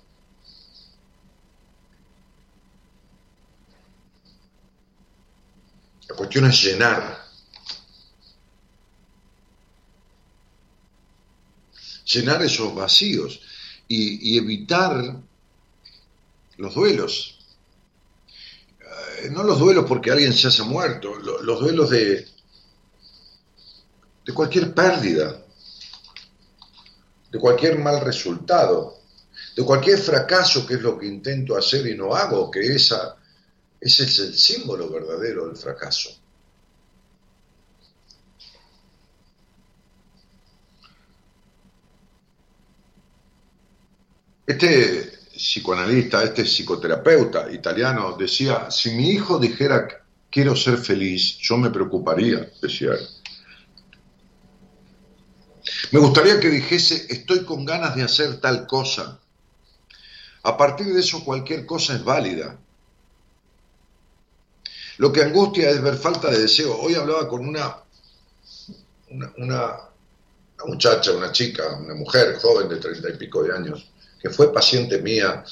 La 6.07 6.15
cuestión 6.15 6.45
es 6.45 6.63
llenar. 6.63 7.19
Llenar 12.05 12.41
esos 12.41 12.73
vacíos 12.73 13.39
y, 13.87 14.37
evitar 14.37 15.15
los 16.57 16.73
duelos 16.73 17.39
no 19.31 19.43
los 19.43 19.59
duelos 19.59 19.85
porque 19.87 20.11
alguien 20.11 20.33
se 20.33 20.47
haya 20.47 20.63
muerto, 20.63 21.15
los 21.15 21.59
duelos 21.59 21.89
de, 21.89 22.25
de 24.25 24.33
cualquier 24.33 24.73
pérdida, 24.73 25.43
de 27.31 27.39
cualquier 27.39 27.77
mal 27.77 28.01
resultado, 28.01 28.99
de 29.55 29.63
cualquier 29.63 29.99
fracaso 29.99 30.65
que 30.65 30.75
es 30.75 30.81
lo 30.81 30.97
que 30.97 31.07
intento 31.07 31.57
hacer 31.57 31.85
y 31.87 31.95
no 31.95 32.15
hago, 32.15 32.49
que 32.49 32.61
esa, 32.61 33.15
ese 33.79 34.03
es 34.03 34.19
el 34.19 34.33
símbolo 34.33 34.89
verdadero 34.89 35.47
del 35.47 35.57
fracaso. 35.57 36.09
Este 44.45 45.19
psicoanalista, 45.35 46.23
este 46.23 46.43
psicoterapeuta 46.43 47.51
italiano, 47.51 48.17
decía, 48.17 48.71
si 48.71 48.91
mi 48.91 49.11
hijo 49.11 49.37
dijera 49.37 49.87
quiero 50.29 50.55
ser 50.55 50.77
feliz, 50.77 51.37
yo 51.37 51.57
me 51.57 51.69
preocuparía, 51.69 52.51
decía 52.61 52.93
él. 52.93 53.18
Me 55.91 55.99
gustaría 55.99 56.39
que 56.39 56.49
dijese, 56.49 57.05
estoy 57.09 57.45
con 57.45 57.65
ganas 57.65 57.95
de 57.95 58.03
hacer 58.03 58.39
tal 58.39 58.67
cosa. 58.67 59.19
A 60.43 60.57
partir 60.57 60.93
de 60.93 60.99
eso 60.99 61.23
cualquier 61.23 61.65
cosa 61.65 61.95
es 61.95 62.03
válida. 62.03 62.57
Lo 64.97 65.11
que 65.11 65.23
angustia 65.23 65.69
es 65.69 65.81
ver 65.81 65.95
falta 65.95 66.29
de 66.29 66.39
deseo. 66.39 66.77
Hoy 66.77 66.93
hablaba 66.95 67.27
con 67.27 67.47
una, 67.47 67.77
una, 69.09 69.33
una, 69.37 69.77
muchacha, 70.65 71.13
una 71.13 71.31
chica, 71.31 71.77
una 71.77 71.95
mujer 71.95 72.37
joven 72.37 72.67
de 72.67 72.77
treinta 72.77 73.09
y 73.09 73.17
pico 73.17 73.43
de 73.43 73.55
años, 73.55 73.89
que 74.21 74.29
fue 74.29 74.53
paciente 74.53 75.01
mía, 75.01 75.43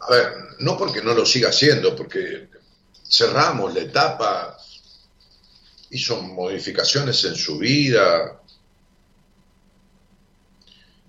a 0.00 0.10
ver, 0.10 0.32
no 0.60 0.78
porque 0.78 1.02
no 1.02 1.12
lo 1.12 1.26
siga 1.26 1.50
haciendo, 1.50 1.94
porque 1.94 2.48
cerramos 3.06 3.74
la 3.74 3.80
etapa, 3.80 4.56
hizo 5.90 6.22
modificaciones 6.22 7.24
en 7.24 7.34
su 7.34 7.58
vida, 7.58 8.40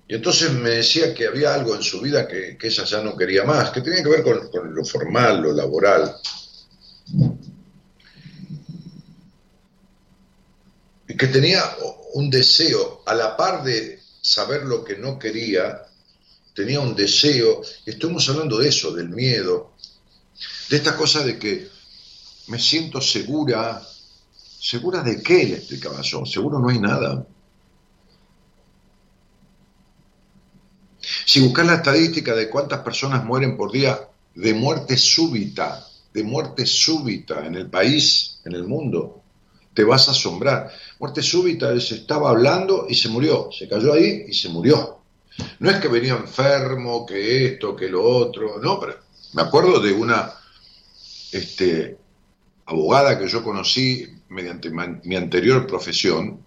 y 0.07 0.15
entonces 0.15 0.51
me 0.53 0.69
decía 0.69 1.13
que 1.13 1.27
había 1.27 1.53
algo 1.53 1.75
en 1.75 1.83
su 1.83 1.99
vida 1.99 2.27
que, 2.27 2.57
que 2.57 2.67
ella 2.67 2.85
ya 2.85 3.01
no 3.01 3.17
quería 3.17 3.43
más, 3.43 3.71
que 3.71 3.81
tenía 3.81 4.01
que 4.01 4.09
ver 4.09 4.23
con, 4.23 4.49
con 4.49 4.73
lo 4.73 4.85
formal, 4.85 5.41
lo 5.41 5.53
laboral. 5.53 6.15
Y 11.09 11.17
que 11.17 11.27
tenía 11.27 11.61
un 12.13 12.29
deseo, 12.29 13.03
a 13.05 13.13
la 13.13 13.35
par 13.35 13.63
de 13.63 13.99
saber 14.21 14.63
lo 14.63 14.83
que 14.83 14.97
no 14.97 15.19
quería, 15.19 15.83
tenía 16.53 16.79
un 16.79 16.95
deseo, 16.95 17.61
y 17.85 17.89
estamos 17.89 18.29
hablando 18.29 18.59
de 18.59 18.69
eso, 18.69 18.93
del 18.93 19.09
miedo, 19.09 19.73
de 20.69 20.77
esta 20.77 20.95
cosa 20.95 21.23
de 21.23 21.37
que 21.37 21.69
me 22.47 22.59
siento 22.59 23.01
segura, 23.01 23.81
segura 24.59 25.01
de 25.01 25.21
qué, 25.21 25.45
le 25.45 25.55
explicaba 25.57 26.01
yo, 26.01 26.25
seguro 26.25 26.59
no 26.59 26.69
hay 26.69 26.79
nada. 26.79 27.25
Si 31.27 31.41
buscas 31.41 31.67
la 31.67 31.73
estadística 31.73 32.33
de 32.33 32.49
cuántas 32.49 32.79
personas 32.79 33.25
mueren 33.25 33.57
por 33.57 33.69
día 33.69 33.99
de 34.33 34.53
muerte 34.53 34.95
súbita, 34.95 35.85
de 36.13 36.23
muerte 36.23 36.65
súbita 36.65 37.45
en 37.45 37.55
el 37.55 37.69
país, 37.69 38.39
en 38.45 38.55
el 38.55 38.63
mundo, 38.63 39.23
te 39.73 39.83
vas 39.83 40.07
a 40.07 40.11
asombrar. 40.11 40.71
Muerte 40.99 41.21
súbita 41.21 41.73
es 41.73 41.91
estaba 41.91 42.29
hablando 42.29 42.85
y 42.87 42.95
se 42.95 43.09
murió, 43.09 43.49
se 43.51 43.67
cayó 43.67 43.91
ahí 43.91 44.23
y 44.29 44.33
se 44.33 44.47
murió. 44.47 44.99
No 45.59 45.69
es 45.69 45.81
que 45.81 45.89
venía 45.89 46.13
enfermo, 46.13 47.05
que 47.05 47.45
esto, 47.45 47.75
que 47.75 47.89
lo 47.89 48.03
otro, 48.05 48.57
no, 48.61 48.79
pero 48.79 48.95
me 49.33 49.41
acuerdo 49.41 49.81
de 49.81 49.91
una 49.91 50.33
este, 51.33 51.97
abogada 52.67 53.19
que 53.19 53.27
yo 53.27 53.43
conocí 53.43 54.07
mediante 54.29 54.69
mi 54.69 55.17
anterior 55.17 55.67
profesión, 55.67 56.39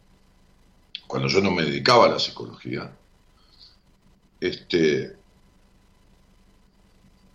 cuando 1.07 1.29
yo 1.29 1.43
no 1.43 1.51
me 1.51 1.65
dedicaba 1.65 2.07
a 2.07 2.13
la 2.13 2.19
psicología, 2.19 2.91
este, 4.41 5.17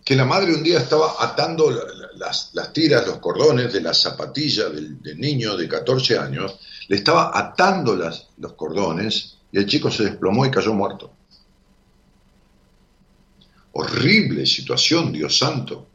que 0.04 0.14
la 0.14 0.24
madre 0.24 0.54
un 0.54 0.62
día 0.62 0.78
estaba 0.78 1.16
atando 1.18 1.68
las, 2.14 2.72
tiras, 2.72 3.06
los 3.06 3.18
cordones 3.18 3.72
de 3.72 3.80
la 3.80 3.92
zapatilla 3.92 4.68
del, 4.68 5.00
niño 5.18 5.56
de 5.56 5.68
14 5.68 6.18
años, 6.18 6.58
le 6.88 6.96
estaba 6.96 7.36
atando 7.36 7.96
las, 7.96 8.28
los 8.38 8.52
cordones 8.52 9.38
y 9.50 9.58
el 9.58 9.66
chico 9.66 9.90
se 9.90 10.04
desplomó 10.04 10.46
y 10.46 10.50
cayó 10.50 10.74
muerto. 10.74 11.12
Horrible 13.72 14.46
situación, 14.46 15.12
Dios 15.12 15.38
santo. 15.38 15.88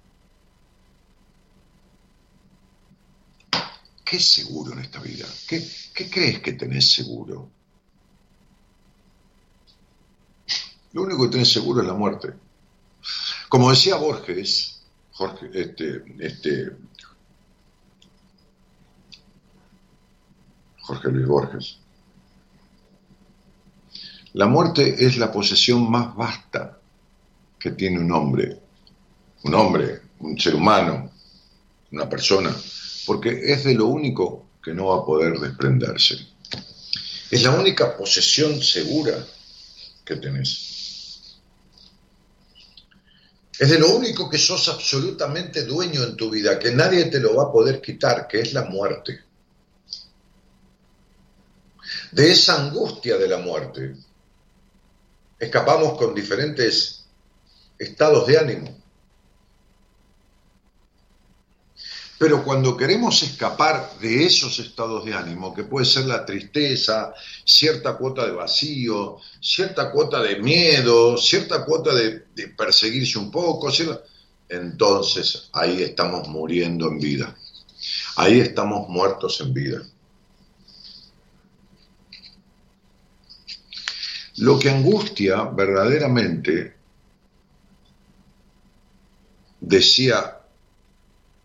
¿Qué 4.04 4.18
es 4.18 4.28
seguro 4.28 4.74
en 4.74 4.80
esta 4.80 5.00
vida? 5.00 5.26
¿Qué, 5.48 5.66
qué 5.94 6.10
crees 6.10 6.42
que 6.42 6.52
tenés 6.52 6.92
seguro? 6.92 7.50
Lo 10.94 11.04
único 11.04 11.24
que 11.24 11.32
tenés 11.32 11.52
seguro 11.52 11.82
es 11.82 11.88
la 11.88 11.94
muerte. 11.94 12.34
Como 13.50 13.70
decía 13.70 13.96
Borges, 13.96 14.82
Jorge, 15.12 15.50
este, 15.54 16.04
este, 16.20 16.72
Jorge 20.82 21.10
Luis 21.10 21.28
Borges, 21.28 21.78
la 24.34 24.48
muerte 24.48 25.06
es 25.06 25.18
la 25.18 25.32
posesión 25.32 25.90
más 25.90 26.16
vasta 26.16 26.80
que 27.60 27.72
tiene 27.72 28.00
un 28.00 28.12
hombre, 28.12 28.60
un 29.44 29.54
hombre, 29.56 30.02
un 30.20 30.40
ser 30.40 30.56
humano, 30.56 31.12
una 31.92 32.08
persona, 32.08 32.56
porque 33.06 33.52
es 33.52 33.64
de 33.66 33.74
lo 33.74 33.88
único 33.88 34.46
que 34.64 34.74
no 34.74 34.88
va 34.88 34.98
a 34.98 35.06
poder 35.06 35.38
desprenderse. 35.40 36.28
Es 37.30 37.44
la 37.44 37.52
única 37.52 37.98
posesión 37.98 38.62
segura 38.62 39.26
que 40.06 40.16
tenés. 40.16 41.40
Es 43.58 43.70
de 43.70 43.78
lo 43.78 43.96
único 43.96 44.30
que 44.30 44.40
sos 44.40 44.68
absolutamente 44.70 45.66
dueño 45.66 46.04
en 46.04 46.18
tu 46.18 46.32
vida, 46.32 46.58
que 46.58 46.72
nadie 46.72 47.06
te 47.06 47.20
lo 47.20 47.36
va 47.36 47.44
a 47.44 47.52
poder 47.52 47.80
quitar, 47.80 48.28
que 48.28 48.40
es 48.40 48.54
la 48.54 48.64
muerte. 48.64 49.24
De 52.12 52.32
esa 52.32 52.62
angustia 52.62 53.18
de 53.18 53.28
la 53.28 53.38
muerte 53.38 53.96
escapamos 55.40 55.98
con 55.98 56.14
diferentes 56.14 57.06
estados 57.78 58.28
de 58.28 58.38
ánimo. 58.38 58.81
Pero 62.22 62.44
cuando 62.44 62.78
queremos 62.78 63.24
escapar 63.24 63.98
de 64.00 64.24
esos 64.24 64.60
estados 64.60 65.04
de 65.06 65.16
ánimo, 65.16 65.56
que 65.56 65.64
puede 65.64 65.88
ser 65.88 66.06
la 66.06 66.24
tristeza, 66.24 67.16
cierta 67.44 67.98
cuota 67.98 68.28
de 68.28 68.32
vacío, 68.34 69.18
cierta 69.40 69.92
cuota 69.92 70.22
de 70.22 70.36
miedo, 70.36 71.18
cierta 71.18 71.66
cuota 71.66 71.96
de, 71.96 72.28
perseguirse 72.56 73.18
un 73.18 73.32
poco, 73.32 73.72
entonces 74.48 75.50
ahí 75.52 75.82
estamos 75.82 76.28
muriendo 76.28 76.90
en 76.90 77.00
vida. 77.00 77.36
Ahí 78.18 78.40
estamos 78.40 78.88
muertos 78.88 79.42
en 79.42 79.54
vida. 79.56 79.82
Lo 84.38 84.60
que 84.60 84.70
angustia 84.70 85.42
verdaderamente, 85.46 86.76
decía 89.60 90.38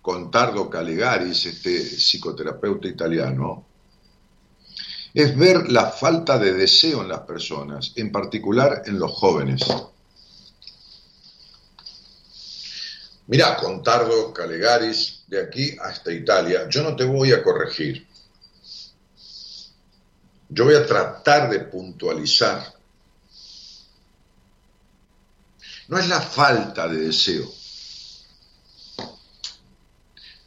Contardo 0.07 0.71
Calegaris, 0.71 1.47
este 1.47 1.83
psicoterapeuta 1.85 2.87
italiano, 2.87 3.67
es 5.13 5.37
ver 5.37 5.69
la 5.73 5.91
falta 5.91 6.39
de 6.39 6.53
deseo 6.53 7.03
en 7.03 7.09
las 7.09 7.23
personas, 7.23 7.93
en 7.97 8.13
particular 8.13 8.83
en 8.87 9.01
los 9.01 9.11
jóvenes. 9.11 9.63
Mira, 13.27 13.57
Contardo 13.57 14.33
Calegaris, 14.33 15.25
de 15.27 15.43
aquí 15.43 15.77
hasta 15.83 16.13
Italia, 16.13 16.69
yo 16.69 16.85
no 16.85 16.95
te 16.95 17.05
voy 17.05 17.33
a 17.33 17.43
corregir. 17.43 18.07
Yo 20.49 20.67
voy 20.67 20.77
a 20.77 20.87
tratar 20.87 21.51
de 21.51 21.59
puntualizar. 21.65 22.75
No 25.89 25.99
es 25.99 26.07
la 26.07 26.21
falta 26.21 26.87
de 26.87 26.99
deseo, 26.99 27.51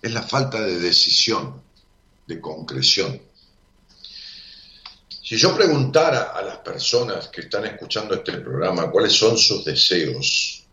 es 0.01 0.11
la 0.11 0.23
falta 0.23 0.61
de 0.61 0.79
decisión, 0.79 1.61
de 2.27 2.39
concreción. 2.39 3.19
Si 5.29 5.37
yo 5.37 5.55
preguntara 5.55 6.31
a 6.31 6.41
las 6.41 6.57
personas 6.57 7.27
que 7.27 7.41
están 7.41 7.65
escuchando 7.65 8.15
este 8.15 8.33
programa 8.39 8.89
cuáles 8.89 9.13
son 9.13 9.37
sus 9.37 9.63
deseos 9.63 10.65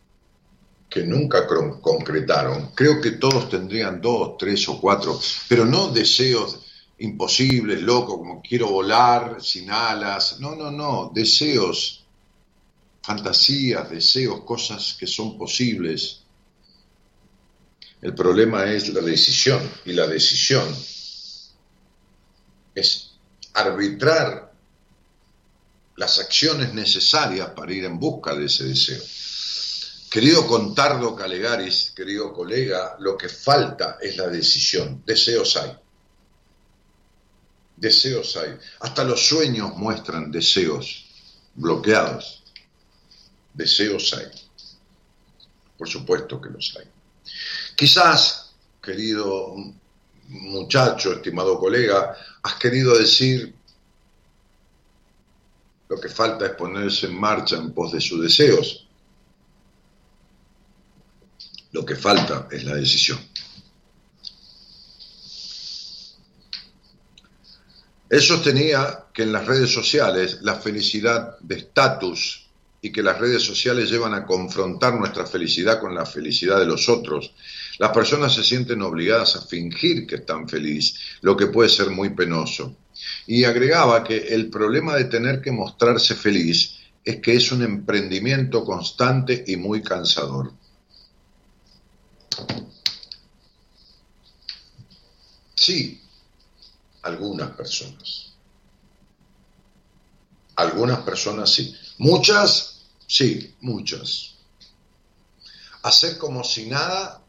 que 0.89 1.03
nunca 1.03 1.47
concretaron, 1.47 2.71
creo 2.75 3.01
que 3.01 3.13
todos 3.13 3.51
tendrían 3.51 4.01
dos, 4.01 4.39
tres 4.39 4.67
o 4.69 4.81
cuatro, 4.81 5.21
pero 5.49 5.67
no 5.67 5.89
deseos 5.89 6.61
imposibles, 6.99 7.83
locos, 7.83 8.17
como 8.17 8.41
quiero 8.41 8.69
volar 8.69 9.43
sin 9.43 9.71
alas, 9.71 10.41
no, 10.41 10.55
no, 10.55 10.71
no, 10.71 11.11
deseos, 11.15 12.07
fantasías, 13.03 13.91
deseos, 13.91 14.41
cosas 14.45 14.97
que 14.99 15.07
son 15.07 15.37
posibles, 15.37 16.23
el 18.03 18.15
problema 18.15 18.71
es 18.71 18.89
la 18.89 19.01
decisión 19.01 19.61
y 19.85 19.93
la 19.93 20.07
decisión 20.07 20.67
es 22.75 23.13
arbitrar 23.55 24.53
las 25.97 26.19
acciones 26.19 26.75
necesarias 26.75 27.51
para 27.51 27.73
ir 27.73 27.85
en 27.85 27.99
busca 27.99 28.35
de 28.35 28.47
ese 28.47 28.65
deseo. 28.65 29.03
Querido 30.11 30.47
Contardo 30.47 31.17
Calegaris, 31.17 31.93
querido 31.95 32.33
colega, 32.33 32.97
lo 33.01 33.17
que 33.17 33.29
falta 33.29 33.99
es 34.01 34.17
la 34.17 34.29
decisión. 34.29 35.03
Deseos 35.05 35.57
hay. 35.57 35.77
Deseos 37.77 38.37
hay. 38.37 38.57
Hasta 38.81 39.05
los 39.05 39.27
sueños 39.27 39.75
muestran 39.75 40.31
deseos 40.31 41.07
bloqueados. 41.55 42.43
Deseos 43.53 44.15
hay. 44.15 44.27
Por 45.77 45.89
supuesto 45.89 46.41
que 46.41 46.51
los 46.51 46.77
hay. 46.79 46.96
Quizás, 47.77 48.55
querido 48.83 49.55
muchacho, 50.29 51.13
estimado 51.13 51.59
colega, 51.59 52.17
has 52.43 52.55
querido 52.55 52.97
decir 52.97 53.55
lo 55.89 56.01
que 56.01 56.09
falta 56.09 56.47
es 56.47 56.53
ponerse 56.53 57.07
en 57.07 57.21
marcha 57.21 57.57
en 57.57 57.73
pos 57.73 57.93
de 57.93 58.01
sus 58.01 58.23
deseos. 58.23 58.89
Lo 61.73 61.85
que 61.85 61.95
falta 61.95 62.49
es 62.51 62.65
la 62.65 62.75
decisión. 62.75 63.19
Él 68.09 68.23
sostenía 68.23 69.07
que 69.13 69.25
en 69.25 69.33
las 69.33 69.47
redes 69.47 69.73
sociales 69.73 70.39
la 70.43 70.55
felicidad 70.55 71.39
de 71.41 71.57
estatus 71.57 72.49
y 72.81 72.93
que 72.93 73.03
las 73.03 73.19
redes 73.19 73.43
sociales 73.43 73.91
llevan 73.91 74.15
a 74.15 74.25
confrontar 74.25 74.95
nuestra 74.95 75.27
felicidad 75.27 75.81
con 75.81 75.95
la 75.95 76.07
felicidad 76.07 76.59
de 76.61 76.67
los 76.67 76.89
otros. 76.89 77.33
Las 77.79 77.91
personas 77.91 78.35
se 78.35 78.43
sienten 78.43 78.83
obligadas 78.83 79.37
a 79.37 79.43
fingir 79.43 80.07
que 80.07 80.17
están 80.17 80.49
felices, 80.49 80.99
lo 81.21 81.37
que 81.37 81.49
puede 81.49 81.69
ser 81.69 81.91
muy 81.91 82.11
penoso. 82.11 82.77
Y 83.27 83.45
agregaba 83.45 84.03
que 84.03 84.17
el 84.17 84.49
problema 84.49 84.95
de 84.97 85.05
tener 85.05 85.41
que 85.43 85.53
mostrarse 85.53 86.15
feliz 86.15 86.77
es 87.05 87.21
que 87.21 87.35
es 87.35 87.53
un 87.53 87.63
emprendimiento 87.63 88.65
constante 88.65 89.45
y 89.47 89.57
muy 89.57 89.83
cansador. 89.83 90.53
Sí, 95.55 96.03
algunas 97.03 97.51
personas. 97.51 98.33
Algunas 100.57 101.01
personas 101.01 101.53
sí. 101.53 101.77
Muchas, 101.99 102.83
sí, 103.07 103.55
muchas. 103.61 104.35
Hacer 105.83 106.19
como 106.19 106.43
si 106.43 106.67
nada, 106.67 107.23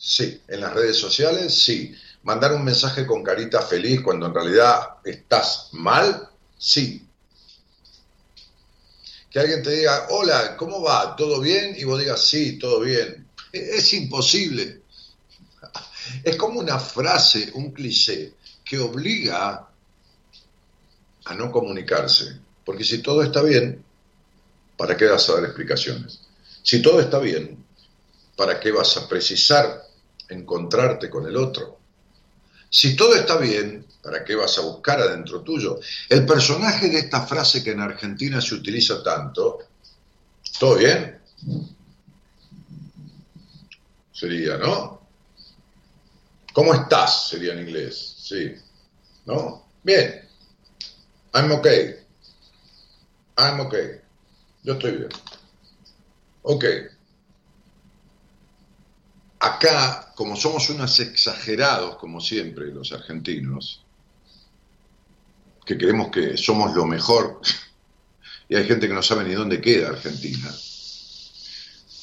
sí. 0.00 0.40
En 0.48 0.60
las 0.60 0.72
redes 0.72 0.96
sociales, 0.96 1.62
sí. 1.62 1.94
Mandar 2.22 2.52
un 2.54 2.64
mensaje 2.64 3.06
con 3.06 3.22
carita 3.22 3.62
feliz 3.62 4.00
cuando 4.00 4.26
en 4.26 4.34
realidad 4.34 4.80
estás 5.04 5.68
mal, 5.72 6.28
sí. 6.58 7.06
Que 9.30 9.38
alguien 9.38 9.62
te 9.62 9.70
diga, 9.70 10.08
hola, 10.10 10.56
¿cómo 10.56 10.82
va? 10.82 11.14
¿Todo 11.14 11.40
bien? 11.40 11.74
Y 11.76 11.84
vos 11.84 12.00
digas, 12.00 12.26
sí, 12.26 12.58
todo 12.58 12.80
bien. 12.80 13.28
E-, 13.52 13.76
Es 13.76 13.92
imposible. 13.92 14.80
Es 16.24 16.34
como 16.36 16.58
una 16.58 16.78
frase, 16.78 17.52
un 17.54 17.70
cliché, 17.70 18.32
que 18.64 18.78
obliga 18.78 19.68
a 21.24 21.34
no 21.34 21.52
comunicarse. 21.52 22.40
Porque 22.64 22.82
si 22.82 22.98
todo 22.98 23.22
está 23.22 23.42
bien, 23.42 23.84
¿para 24.76 24.96
qué 24.96 25.06
vas 25.06 25.28
a 25.28 25.34
dar 25.34 25.44
explicaciones? 25.44 26.20
Si 26.62 26.82
todo 26.82 27.00
está 27.00 27.18
bien, 27.18 27.64
¿para 28.34 28.58
qué 28.58 28.72
vas 28.72 28.96
a 28.96 29.08
precisar 29.08 29.89
encontrarte 30.30 31.10
con 31.10 31.26
el 31.26 31.36
otro? 31.36 31.78
Si 32.68 32.94
todo 32.94 33.14
está 33.14 33.36
bien, 33.36 33.84
¿para 34.02 34.24
qué 34.24 34.36
vas 34.36 34.56
a 34.58 34.62
buscar 34.62 35.00
adentro 35.00 35.40
tuyo? 35.42 35.80
El 36.08 36.24
personaje 36.24 36.88
de 36.88 36.98
esta 36.98 37.26
frase 37.26 37.64
que 37.64 37.72
en 37.72 37.80
Argentina 37.80 38.40
se 38.40 38.54
utiliza 38.54 39.02
tanto, 39.02 39.58
¿todo 40.58 40.76
bien? 40.76 41.18
Sería, 44.12 44.56
¿no? 44.56 45.00
¿Cómo 46.52 46.74
estás? 46.74 47.28
Sería 47.28 47.54
en 47.54 47.60
inglés, 47.60 48.16
sí. 48.18 48.54
¿No? 49.26 49.66
Bien. 49.82 50.28
I'm 51.34 51.50
okay. 51.52 51.96
I'm 53.36 53.60
okay. 53.60 54.00
Yo 54.62 54.74
estoy 54.74 54.92
bien. 54.92 55.08
Ok. 56.42 56.64
Acá, 59.42 60.12
como 60.14 60.36
somos 60.36 60.68
unos 60.68 61.00
exagerados, 61.00 61.96
como 61.96 62.20
siempre, 62.20 62.66
los 62.66 62.92
argentinos, 62.92 63.82
que 65.64 65.78
creemos 65.78 66.10
que 66.10 66.36
somos 66.36 66.74
lo 66.74 66.84
mejor, 66.84 67.40
y 68.50 68.56
hay 68.56 68.66
gente 68.66 68.86
que 68.86 68.92
no 68.92 69.02
sabe 69.02 69.24
ni 69.24 69.32
dónde 69.32 69.58
queda 69.58 69.88
Argentina, 69.88 70.54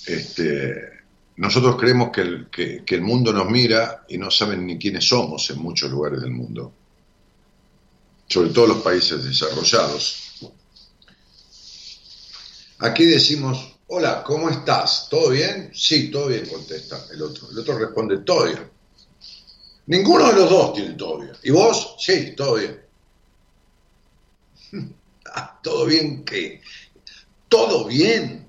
este, 0.08 1.04
nosotros 1.36 1.76
creemos 1.80 2.10
que 2.12 2.22
el, 2.22 2.48
que, 2.50 2.84
que 2.84 2.96
el 2.96 3.02
mundo 3.02 3.32
nos 3.32 3.48
mira 3.48 4.06
y 4.10 4.18
no 4.18 4.32
saben 4.32 4.66
ni 4.66 4.80
quiénes 4.80 5.08
somos 5.08 5.48
en 5.52 5.60
muchos 5.60 5.92
lugares 5.92 6.22
del 6.22 6.32
mundo, 6.32 6.74
sobre 8.28 8.50
todo 8.50 8.66
los 8.66 8.82
países 8.82 9.24
desarrollados. 9.24 10.24
Aquí 12.80 13.06
decimos, 13.06 13.77
hola, 13.88 14.24
¿cómo 14.24 14.50
estás? 14.50 15.08
¿Todo 15.10 15.30
bien? 15.30 15.72
Sí, 15.74 16.10
todo 16.12 16.28
bien, 16.28 16.46
contesta 16.48 17.06
el 17.12 17.22
otro. 17.22 17.50
El 17.52 17.60
otro 17.60 17.78
responde, 17.78 18.20
todo 18.20 18.46
bien. 18.46 18.70
Ninguno 19.88 20.28
de 20.28 20.34
los 20.34 20.50
dos 20.50 20.74
tiene 20.74 20.94
todo 20.94 21.20
bien. 21.20 21.34
¿Y 21.44 21.52
vos? 21.52 21.96
Sí, 22.00 22.34
todo 22.36 22.56
bien. 22.56 22.82
Ah, 25.30 25.60
¿Todo 25.62 25.86
bien 25.86 26.24
qué? 26.24 26.62
Todo 27.50 27.84
bien. 27.86 28.48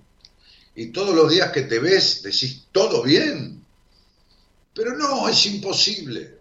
Y 0.77 0.87
todos 0.92 1.12
los 1.12 1.29
días 1.29 1.51
que 1.51 1.62
te 1.62 1.81
ves 1.81 2.22
decís, 2.22 2.68
todo 2.70 3.03
bien. 3.03 3.64
Pero 4.74 4.96
no, 4.96 5.29
es 5.29 5.44
imposible. 5.46 6.38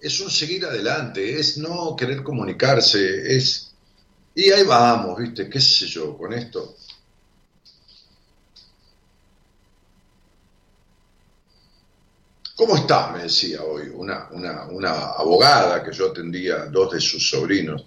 Es 0.00 0.18
un 0.20 0.30
seguir 0.30 0.64
adelante, 0.64 1.38
es 1.38 1.58
no 1.58 1.94
querer 1.94 2.24
comunicarse, 2.24 3.36
es... 3.36 3.67
Y 4.38 4.52
ahí 4.52 4.62
vamos, 4.62 5.18
¿viste? 5.18 5.50
¿Qué 5.50 5.60
sé 5.60 5.84
yo 5.88 6.16
con 6.16 6.32
esto? 6.32 6.76
¿Cómo 12.54 12.76
estás? 12.76 13.14
Me 13.14 13.24
decía 13.24 13.64
hoy 13.64 13.88
una, 13.92 14.28
una, 14.30 14.66
una 14.66 14.90
abogada 15.10 15.82
que 15.82 15.90
yo 15.90 16.12
atendía, 16.12 16.66
dos 16.66 16.92
de 16.92 17.00
sus 17.00 17.28
sobrinos. 17.28 17.84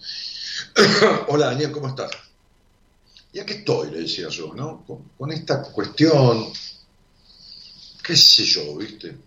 Hola 1.30 1.46
Daniel, 1.46 1.72
¿cómo 1.72 1.88
estás? 1.88 2.12
Y 3.32 3.40
aquí 3.40 3.54
estoy, 3.54 3.92
le 3.92 4.00
decía 4.00 4.28
yo, 4.28 4.54
¿no? 4.54 4.84
Con, 4.86 5.04
con 5.18 5.32
esta 5.32 5.62
cuestión, 5.62 6.52
qué 8.04 8.18
sé 8.18 8.44
yo, 8.44 8.76
¿viste? 8.76 9.18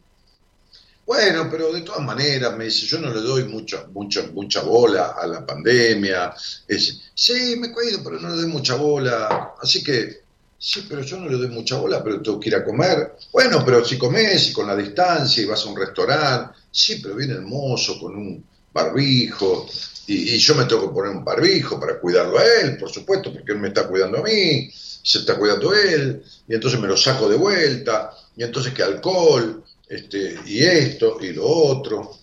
Bueno, 1.07 1.49
pero 1.51 1.73
de 1.73 1.83
todas 1.83 2.03
maneras, 2.03 2.57
me 2.57 2.65
dice, 2.65 2.87
yo 2.87 2.99
no 2.99 3.13
le 3.13 3.21
doy 3.21 3.45
mucha, 3.45 3.87
mucha, 3.93 4.23
mucha 4.33 4.63
bola 4.63 5.15
a 5.21 5.27
la 5.27 5.45
pandemia. 5.45 6.35
Es, 6.67 7.01
sí, 7.15 7.57
me 7.59 7.73
cuido, 7.73 8.01
pero 8.03 8.19
no 8.19 8.31
le 8.31 8.37
doy 8.37 8.47
mucha 8.47 8.75
bola. 8.75 9.55
Así 9.61 9.83
que, 9.83 10.23
sí, 10.59 10.87
pero 10.89 11.03
yo 11.03 11.19
no 11.19 11.29
le 11.29 11.37
doy 11.37 11.49
mucha 11.49 11.77
bola, 11.77 12.03
pero 12.03 12.23
tengo 12.23 12.41
que 12.41 12.49
ir 12.49 12.55
a 12.57 12.65
comer. 12.65 13.17
Bueno, 13.33 13.63
pero 13.65 13.85
si 13.85 13.99
comes 13.99 14.49
y 14.49 14.53
con 14.53 14.67
la 14.67 14.77
distancia 14.77 15.43
y 15.43 15.47
vas 15.47 15.65
a 15.65 15.69
un 15.69 15.77
restaurante, 15.77 16.55
sí, 16.71 17.01
pero 17.03 17.17
viene 17.17 17.35
el 17.35 17.43
mozo 17.43 17.99
con 18.01 18.17
un 18.17 18.45
barbijo 18.73 19.69
y, 20.07 20.35
y 20.35 20.39
yo 20.39 20.55
me 20.55 20.65
tengo 20.65 20.89
que 20.89 20.95
poner 20.95 21.17
un 21.17 21.25
barbijo 21.25 21.79
para 21.79 21.99
cuidarlo 21.99 22.39
a 22.39 22.45
él, 22.63 22.77
por 22.77 22.91
supuesto, 22.91 23.33
porque 23.33 23.53
él 23.53 23.59
me 23.59 23.69
está 23.69 23.87
cuidando 23.87 24.19
a 24.19 24.23
mí, 24.23 24.71
se 24.73 25.19
está 25.19 25.37
cuidando 25.37 25.73
él, 25.75 26.23
y 26.49 26.55
entonces 26.55 26.81
me 26.81 26.89
lo 26.89 26.97
saco 26.97 27.29
de 27.29 27.37
vuelta, 27.37 28.13
y 28.37 28.43
entonces 28.43 28.73
que 28.73 28.83
alcohol, 28.83 29.65
este, 29.89 30.39
y 30.47 30.63
esto 30.63 31.19
y 31.21 31.33
lo 31.33 31.47
otro. 31.47 32.19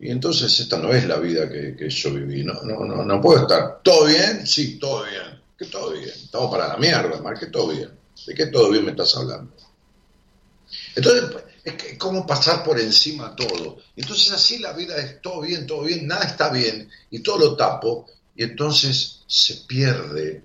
Y 0.00 0.10
entonces 0.10 0.58
esta 0.60 0.78
no 0.78 0.92
es 0.92 1.06
la 1.06 1.16
vida 1.16 1.48
que, 1.48 1.74
que 1.76 1.88
yo 1.88 2.12
viví, 2.12 2.44
no, 2.44 2.62
no, 2.62 2.84
no, 2.84 3.04
no 3.04 3.20
puedo 3.20 3.42
estar. 3.42 3.80
¿Todo 3.82 4.06
bien? 4.06 4.46
Sí, 4.46 4.78
todo 4.78 5.04
bien. 5.04 5.40
¿Qué 5.56 5.66
todo 5.66 5.92
bien? 5.92 6.08
Estamos 6.08 6.50
para 6.50 6.68
la 6.68 6.76
mierda, 6.76 7.20
Mar, 7.22 7.38
que 7.38 7.46
todo 7.46 7.68
bien. 7.68 7.90
¿De 8.26 8.34
qué 8.34 8.46
todo 8.46 8.70
bien 8.70 8.84
me 8.84 8.90
estás 8.90 9.16
hablando? 9.16 9.52
Entonces, 10.96 11.42
es 11.64 11.74
que 11.74 11.98
como 11.98 12.26
pasar 12.26 12.62
por 12.62 12.78
encima 12.78 13.34
todo. 13.34 13.78
Entonces 13.96 14.30
así 14.32 14.58
la 14.58 14.72
vida 14.72 14.96
es 14.98 15.22
todo 15.22 15.40
bien, 15.40 15.66
todo 15.66 15.82
bien, 15.84 16.06
nada 16.06 16.24
está 16.24 16.50
bien, 16.50 16.90
y 17.10 17.20
todo 17.20 17.38
lo 17.38 17.56
tapo, 17.56 18.06
y 18.36 18.44
entonces 18.44 19.22
se 19.26 19.54
pierde 19.66 20.42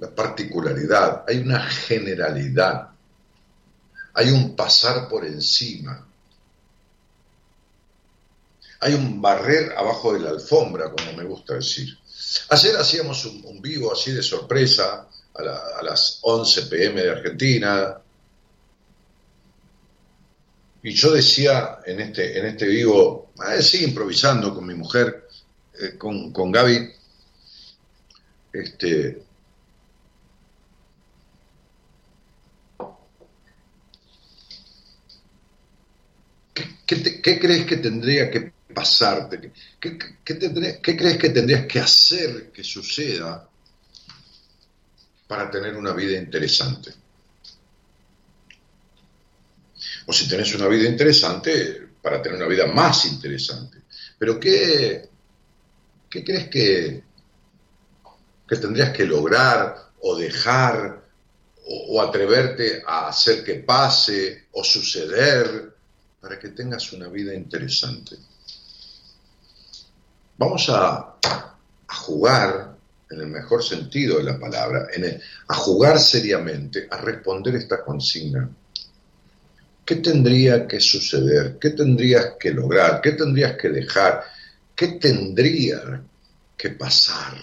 la 0.00 0.14
particularidad, 0.14 1.24
hay 1.28 1.38
una 1.38 1.60
generalidad, 1.60 2.88
hay 4.14 4.30
un 4.30 4.56
pasar 4.56 5.08
por 5.08 5.26
encima, 5.26 6.06
hay 8.80 8.94
un 8.94 9.20
barrer 9.20 9.74
abajo 9.76 10.14
de 10.14 10.20
la 10.20 10.30
alfombra, 10.30 10.90
como 10.90 11.12
me 11.12 11.24
gusta 11.24 11.54
decir. 11.54 11.98
Ayer 12.48 12.76
hacíamos 12.76 13.26
un, 13.26 13.60
vivo 13.60 13.92
así 13.92 14.12
de 14.12 14.22
sorpresa 14.22 15.06
a, 15.34 15.42
la, 15.42 15.56
a, 15.78 15.82
las 15.82 16.18
11 16.22 16.62
pm 16.62 17.02
de 17.02 17.10
Argentina, 17.10 18.00
y 20.82 20.94
yo 20.94 21.12
decía 21.12 21.80
en 21.84 22.00
este, 22.00 22.38
en 22.38 22.46
este 22.46 22.66
vivo, 22.66 23.32
eh, 23.54 23.60
sí, 23.60 23.84
improvisando 23.84 24.54
con 24.54 24.66
mi 24.66 24.74
mujer, 24.74 25.28
eh, 25.78 25.98
con, 25.98 26.32
con 26.32 26.50
Gaby, 26.50 26.90
este, 28.50 29.29
¿Qué, 36.90 36.96
te, 36.96 37.22
¿Qué, 37.22 37.38
crees 37.38 37.66
que 37.66 37.76
tendría 37.76 38.28
que 38.28 38.52
pasarte? 38.74 39.52
¿Qué, 39.78 39.96
qué, 40.24 40.34
tendría, 40.34 40.82
¿Qué, 40.82 40.96
crees 40.96 41.18
que 41.18 41.28
tendrías 41.28 41.64
que 41.66 41.78
hacer 41.78 42.50
que 42.50 42.64
suceda 42.64 43.48
para 45.28 45.48
tener 45.48 45.76
una 45.76 45.92
vida 45.92 46.18
interesante? 46.18 46.92
O 50.06 50.12
si 50.12 50.28
tenés 50.28 50.52
una 50.56 50.66
vida 50.66 50.88
interesante, 50.88 51.90
para 52.02 52.20
tener 52.20 52.38
una 52.38 52.48
vida 52.48 52.66
más 52.66 53.04
interesante. 53.04 53.82
Pero 54.18 54.40
¿qué, 54.40 55.08
qué 56.10 56.24
crees 56.24 56.48
que, 56.48 57.04
que 58.48 58.56
tendrías 58.56 58.90
que 58.90 59.06
lograr 59.06 59.92
o 60.00 60.16
dejar 60.16 61.04
o, 61.66 61.98
o 61.98 62.02
atreverte 62.02 62.82
a 62.84 63.06
hacer 63.06 63.44
que 63.44 63.60
pase 63.60 64.48
o 64.50 64.64
suceder? 64.64 65.69
Para 66.20 66.38
que 66.38 66.48
tengas 66.50 66.92
una 66.92 67.08
vida 67.08 67.34
interesante. 67.34 68.16
Vamos 70.36 70.68
a, 70.68 71.16
jugar, 71.86 72.76
en 73.10 73.20
el 73.20 73.26
mejor 73.26 73.64
sentido 73.64 74.18
de 74.18 74.24
la 74.24 74.38
palabra, 74.38 74.86
el, 74.94 75.20
a 75.48 75.54
jugar 75.54 75.98
seriamente, 75.98 76.86
a 76.90 76.98
responder 76.98 77.56
esta 77.56 77.82
consigna. 77.84 78.48
¿Qué 79.84 79.96
tendría 79.96 80.68
que 80.68 80.78
suceder? 80.78 81.58
¿Qué 81.60 81.70
tendrías 81.70 82.34
que 82.38 82.52
lograr? 82.52 83.00
¿Qué 83.00 83.12
tendrías 83.12 83.56
que 83.56 83.70
dejar? 83.70 84.24
¿Qué 84.74 84.88
tendría 85.00 86.02
que 86.56 86.70
pasar? 86.70 87.36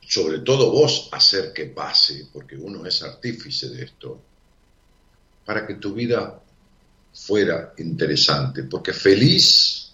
Sobre 0.00 0.40
todo 0.40 0.72
vos 0.72 1.08
hacer 1.12 1.52
que 1.52 1.66
pase, 1.66 2.28
porque 2.32 2.56
uno 2.56 2.84
es 2.86 3.02
artífice 3.02 3.68
de 3.68 3.84
esto, 3.84 4.20
para 5.44 5.66
que 5.66 5.74
tu 5.74 5.94
vida 5.94 6.42
fuera 7.12 7.74
interesante, 7.78 8.64
porque 8.64 8.92
feliz, 8.92 9.92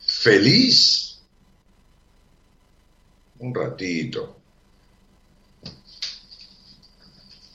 feliz, 0.00 1.18
un 3.40 3.54
ratito. 3.54 4.36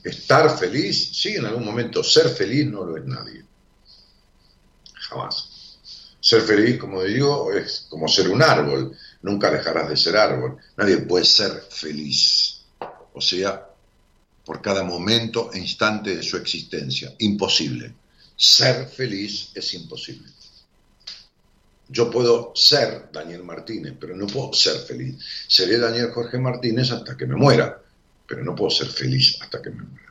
Estar 0.02 0.58
feliz, 0.58 1.16
sí, 1.16 1.36
en 1.36 1.46
algún 1.46 1.64
momento, 1.64 2.02
ser 2.02 2.28
feliz 2.28 2.66
no 2.66 2.84
lo 2.84 2.96
es 2.96 3.04
nadie. 3.04 3.44
Jamás. 5.08 5.78
Ser 6.20 6.42
feliz, 6.42 6.78
como 6.78 7.02
digo, 7.02 7.52
es 7.52 7.86
como 7.88 8.08
ser 8.08 8.28
un 8.28 8.42
árbol. 8.42 8.96
Nunca 9.22 9.50
dejarás 9.50 9.88
de 9.88 9.96
ser 9.96 10.16
árbol. 10.16 10.58
Nadie 10.76 10.98
puede 10.98 11.24
ser 11.24 11.52
feliz. 11.70 12.62
O 13.12 13.20
sea, 13.20 13.73
por 14.44 14.60
cada 14.60 14.82
momento 14.82 15.50
e 15.52 15.58
instante 15.58 16.16
de 16.16 16.22
su 16.22 16.36
existencia. 16.36 17.14
Imposible. 17.18 17.94
Ser 18.36 18.86
feliz 18.86 19.50
es 19.54 19.74
imposible. 19.74 20.28
Yo 21.88 22.10
puedo 22.10 22.52
ser 22.54 23.08
Daniel 23.12 23.44
Martínez, 23.44 23.94
pero 23.98 24.16
no 24.16 24.26
puedo 24.26 24.52
ser 24.52 24.78
feliz. 24.78 25.16
Seré 25.46 25.78
Daniel 25.78 26.10
Jorge 26.10 26.38
Martínez 26.38 26.90
hasta 26.90 27.16
que 27.16 27.26
me 27.26 27.36
muera, 27.36 27.80
pero 28.26 28.42
no 28.42 28.54
puedo 28.54 28.70
ser 28.70 28.88
feliz 28.88 29.36
hasta 29.40 29.60
que 29.60 29.70
me 29.70 29.82
muera. 29.82 30.04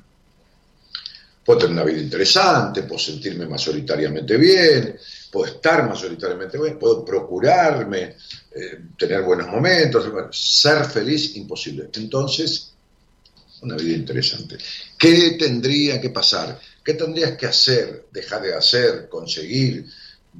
Puedo 1.44 1.60
tener 1.60 1.74
una 1.74 1.84
vida 1.84 2.02
interesante, 2.02 2.84
puedo 2.84 3.00
sentirme 3.00 3.46
mayoritariamente 3.46 4.38
bien, 4.38 4.98
puedo 5.30 5.54
estar 5.54 5.88
mayoritariamente 5.90 6.58
bien, 6.58 6.80
puedo 6.80 7.04
procurarme, 7.04 8.16
eh, 8.56 8.80
tener 8.98 9.24
buenos 9.24 9.48
momentos, 9.48 10.06
ser 10.32 10.86
feliz, 10.86 11.36
imposible. 11.36 11.90
Entonces, 11.96 12.73
una 13.64 13.76
vida 13.76 13.96
interesante. 13.96 14.58
¿Qué 14.98 15.32
tendría 15.40 16.00
que 16.00 16.10
pasar? 16.10 16.60
¿Qué 16.84 16.94
tendrías 16.94 17.38
que 17.38 17.46
hacer, 17.46 18.08
dejar 18.12 18.42
de 18.42 18.54
hacer, 18.54 19.08
conseguir, 19.10 19.86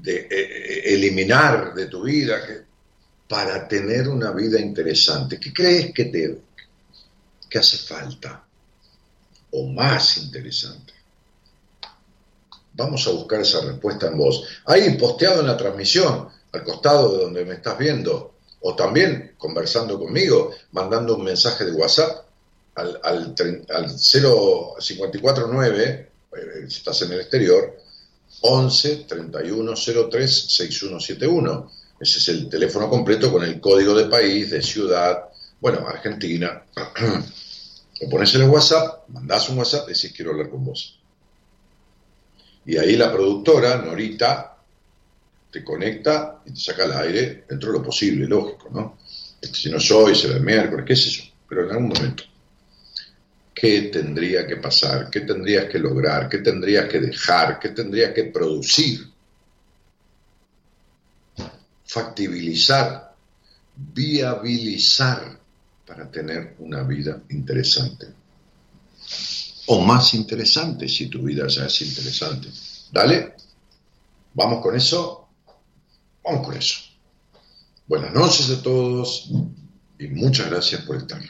eh, 0.06 0.28
eh, 0.30 0.82
eliminar 0.94 1.74
de 1.74 1.88
tu 1.88 2.04
vida 2.04 2.42
para 3.28 3.68
tener 3.68 4.08
una 4.08 4.32
vida 4.32 4.60
interesante? 4.60 5.40
¿Qué 5.40 5.54
crees 5.54 5.94
que 5.94 6.06
te 6.06 7.58
hace 7.58 7.78
falta? 7.78 8.46
O 9.52 9.68
más 9.68 10.18
interesante. 10.18 10.94
Vamos 12.74 13.08
a 13.08 13.12
buscar 13.12 13.42
esa 13.42 13.62
respuesta 13.62 14.08
en 14.08 14.18
vos. 14.18 14.44
Ahí 14.66 14.98
posteado 14.98 15.42
en 15.42 15.48
la 15.48 15.58
transmisión, 15.58 16.28
al 16.52 16.64
costado 16.64 17.16
de 17.16 17.24
donde 17.24 17.46
me 17.46 17.54
estás 17.56 17.78
viendo, 17.78 18.34
o 18.62 18.76
también 18.76 19.36
conversando 19.38 20.00
conmigo, 20.00 20.52
mandando 20.72 21.16
un 21.16 21.24
mensaje 21.24 21.66
de 21.66 21.74
WhatsApp 21.74 22.26
al, 22.76 23.00
al, 23.04 23.36
al 23.70 24.00
0549, 24.00 26.12
eh, 26.36 26.66
si 26.68 26.78
estás 26.78 27.02
en 27.04 27.12
el 27.14 27.22
exterior, 27.22 27.78
11 28.42 29.06
31 29.08 29.74
03 30.10 30.46
6171. 30.50 31.72
Ese 32.00 32.20
es 32.20 32.28
el 32.30 32.50
teléfono 32.50 32.90
completo 32.90 33.32
con 33.32 33.44
el 33.44 33.62
código 33.62 33.94
de 33.96 34.06
país, 34.06 34.50
de 34.50 34.62
ciudad, 34.62 35.26
bueno, 35.62 35.88
Argentina. 35.88 36.64
Lo 38.02 38.10
pones 38.10 38.34
en 38.36 38.42
el 38.42 38.50
WhatsApp, 38.50 39.08
mandás 39.10 39.48
un 39.50 39.60
WhatsApp, 39.60 39.88
decís 39.88 40.12
quiero 40.14 40.32
hablar 40.32 40.50
con 40.50 40.66
vos. 40.66 41.00
Y 42.66 42.78
ahí 42.78 42.98
la 42.98 43.12
productora, 43.12 43.78
Norita, 43.78 44.58
te 45.52 45.64
conecta 45.64 46.42
y 46.46 46.52
te 46.52 46.60
saca 46.60 46.84
al 46.84 46.94
aire 46.94 47.46
dentro 47.48 47.72
de 47.72 47.78
lo 47.78 47.86
posible, 47.86 48.26
lógico, 48.26 48.70
¿no? 48.72 48.98
Este, 49.40 49.58
si 49.58 49.70
no 49.70 49.80
soy, 49.80 50.16
será 50.16 50.36
el 50.36 50.44
miércoles, 50.44 50.86
qué 50.86 50.96
sé 50.96 51.10
yo, 51.10 51.24
pero 51.48 51.66
en 51.66 51.72
algún 51.72 51.90
momento. 51.90 52.24
¿Qué 53.54 53.84
tendría 53.84 54.48
que 54.48 54.58
pasar? 54.58 55.10
¿Qué 55.10 55.22
tendrías 55.22 55.66
que 55.66 55.80
lograr? 55.80 56.28
¿Qué 56.28 56.40
tendrías 56.40 56.90
que 56.90 57.00
dejar? 57.00 57.60
¿Qué 57.60 57.70
tendrías 57.70 58.14
que 58.14 58.26
producir? 58.26 59.08
Factibilizar, 61.86 63.14
viabilizar 63.76 65.40
para 65.86 66.10
tener 66.10 66.56
una 66.60 66.84
vida 66.84 67.22
interesante. 67.30 68.08
O 69.68 69.82
más 69.82 70.14
interesante 70.16 70.90
si 70.90 71.08
tu 71.08 71.22
vida 71.22 71.48
ya 71.48 71.66
es 71.66 71.82
interesante. 71.82 72.50
¿Dale? 72.92 73.36
¿Vamos 74.34 74.62
con 74.62 74.76
eso? 74.76 75.28
Vamos 76.24 76.46
con 76.46 76.58
eso. 76.58 76.80
Buenas 77.88 78.14
noches 78.14 78.50
a 78.50 78.62
todos 78.62 79.30
y 80.00 80.08
muchas 80.08 80.50
gracias 80.50 80.82
por 80.82 80.98
estar. 80.98 81.22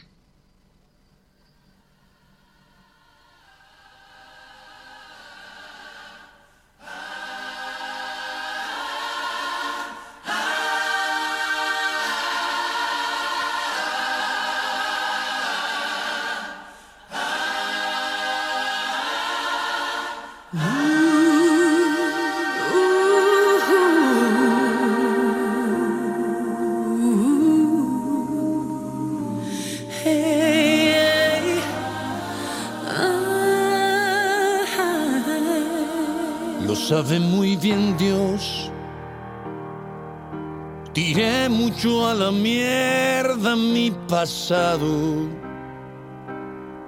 Pasado. 44.23 45.27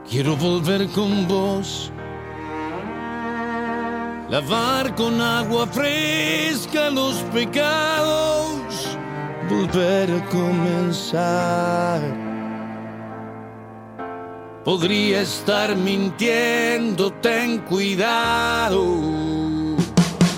Quiero 0.10 0.38
volver 0.38 0.88
con 0.96 1.28
vos. 1.28 1.92
Lavar 4.30 4.96
con 4.96 5.20
agua 5.20 5.68
fresca 5.68 6.90
los 6.90 7.16
pecados. 7.34 8.98
Volver 9.50 10.12
a 10.12 10.26
comenzar. 10.38 12.00
Podría 14.64 15.20
estar 15.22 15.76
mintiendo, 15.76 17.12
ten 17.22 17.60
cuidado. 17.72 18.82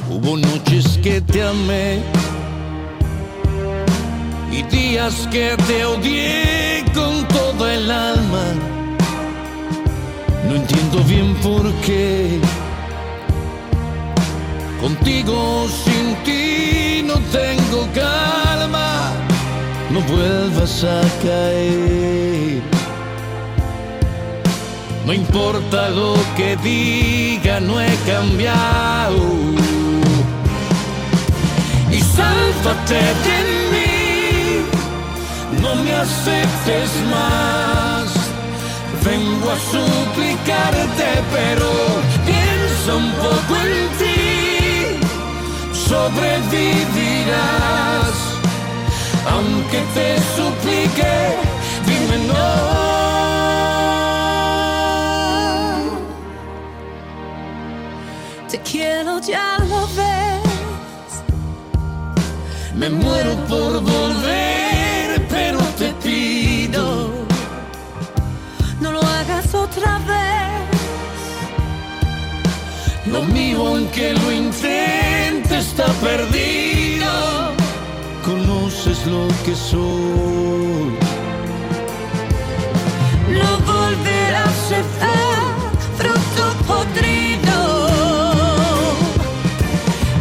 Hubo 0.09 0.35
noches 0.35 0.97
que 1.03 1.21
te 1.21 1.43
amé 1.43 2.01
y 4.51 4.63
días 4.63 5.27
que 5.31 5.55
te 5.67 5.85
odié 5.85 6.66
con 6.97 7.27
toda 7.27 7.73
el 7.73 7.91
alma. 7.91 8.45
No 10.47 10.55
entiendo 10.55 10.97
bien 11.03 11.35
por 11.35 11.63
qué. 11.85 12.39
Contigo, 14.81 15.67
sin 15.83 16.15
ti, 16.25 17.03
no 17.05 17.15
tengo 17.39 17.87
calma. 17.93 19.11
No 19.91 19.99
vuelvas 20.01 20.83
a 20.83 21.01
caer. 21.23 22.61
No 25.05 25.13
importa 25.13 25.89
lo 25.89 26.15
que 26.35 26.57
diga, 26.57 27.59
no 27.59 27.79
he 27.79 27.95
cambiado. 28.11 29.21
Y 31.91 31.99
sálvate 32.01 33.01
de 33.25 33.66
no 35.61 35.75
me 35.75 35.93
aceptes 35.93 36.91
más. 37.11 38.07
Vengo 39.03 39.51
a 39.51 39.57
suplicarte, 39.73 41.09
pero 41.35 41.69
piensa 42.25 42.95
un 42.95 43.11
poco 43.13 43.55
en 43.65 43.73
ti. 43.99 44.19
Sobrevivirás, 45.87 48.15
aunque 49.33 49.79
te 49.95 50.07
suplique, 50.35 51.15
dime 51.85 52.17
no. 52.27 52.51
Te 58.49 58.57
quiero, 58.59 59.19
ya 59.19 59.57
lo 59.69 59.81
ves. 59.97 61.11
Me 62.75 62.89
muero 62.89 63.35
por 63.49 63.81
volver, 63.81 64.56
no 68.79 68.91
lo 68.91 69.01
hagas 69.01 69.53
otra 69.53 69.97
vez. 69.99 70.27
Lo 73.05 73.23
mío, 73.23 73.67
aunque 73.67 74.13
lo 74.13 74.31
intente, 74.31 75.57
está 75.57 75.85
perdido. 76.07 77.07
Conoces 78.23 79.05
lo 79.07 79.27
que 79.45 79.55
soy. 79.55 80.97
No 83.37 83.49
volverás 83.65 84.47
a 84.47 84.69
ser 84.69 84.85
fruto 85.97 86.43
podrido. 86.67 87.57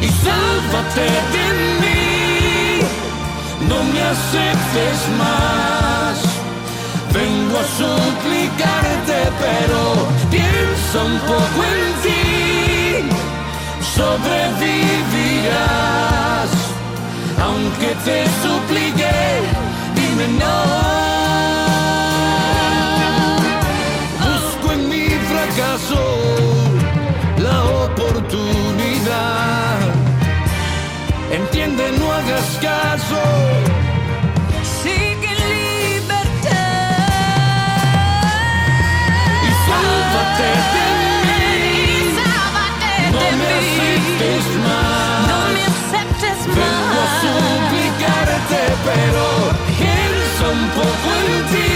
Y 0.00 0.09
sálvate 0.24 1.07
de 1.34 1.46
mí. 1.80 2.80
No 3.68 3.82
me 3.92 4.00
aceptes 4.00 4.98
más. 5.18 5.86
Suplicarte, 7.64 9.32
pero 9.38 9.78
piensa 10.30 11.04
un 11.04 11.18
poco 11.20 11.64
en 11.64 11.94
ti. 12.02 13.09
Sobrevivirás, 13.94 16.50
aunque 17.42 17.94
te 18.04 18.26
suplique, 18.42 19.14
dime 19.94 20.26
no. 20.38 21.15
Pero 48.87 49.24
piensa 49.66 50.45
un 50.59 50.64
poco 50.70 51.09
en 51.22 51.30
ti. 51.53 51.72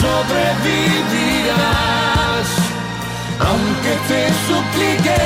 Sobrevivirás, 0.00 2.48
aunque 3.48 3.92
te 4.08 4.20
suplique, 4.46 5.22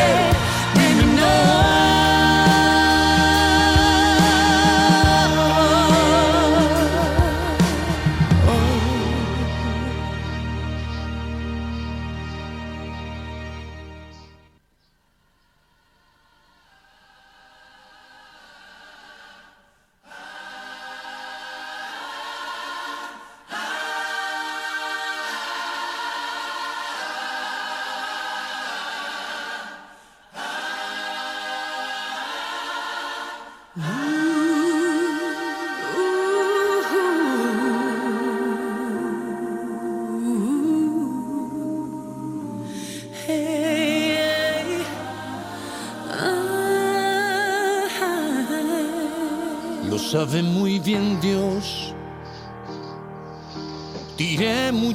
no. 1.16 1.81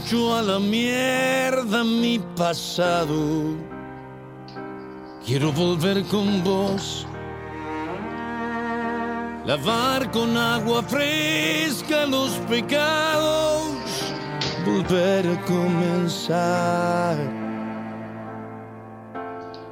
Mucho 0.09 0.37
a 0.37 0.41
la 0.41 0.57
mierda 0.57 1.83
mi 1.83 2.17
pasado. 2.37 3.57
Quiero 5.25 5.51
volver 5.51 6.01
con 6.03 6.41
vos. 6.45 7.05
Lavar 9.45 10.09
con 10.11 10.37
agua 10.37 10.81
fresca 10.83 12.05
los 12.05 12.29
pecados. 12.47 13.65
Volver 14.65 15.27
a 15.27 15.41
comenzar. 15.41 17.17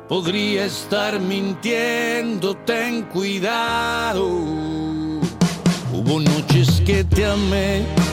Podría 0.10 0.66
estar 0.66 1.18
mintiendo, 1.18 2.56
ten 2.66 3.04
cuidado. 3.04 4.28
Hubo 5.94 6.20
noches 6.20 6.82
que 6.86 7.06
te 7.06 7.26
amé 7.26 8.05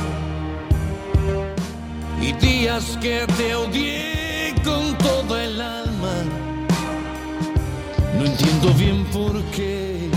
y 2.22 2.32
días 2.34 2.96
que 3.02 3.26
te 3.36 3.54
odié 3.54 4.54
con 4.64 4.96
toda 4.98 5.44
el 5.44 5.60
alma. 5.60 6.14
No 8.16 8.24
entiendo 8.24 8.72
bien 8.74 9.04
por 9.06 9.42
qué. 9.50 10.08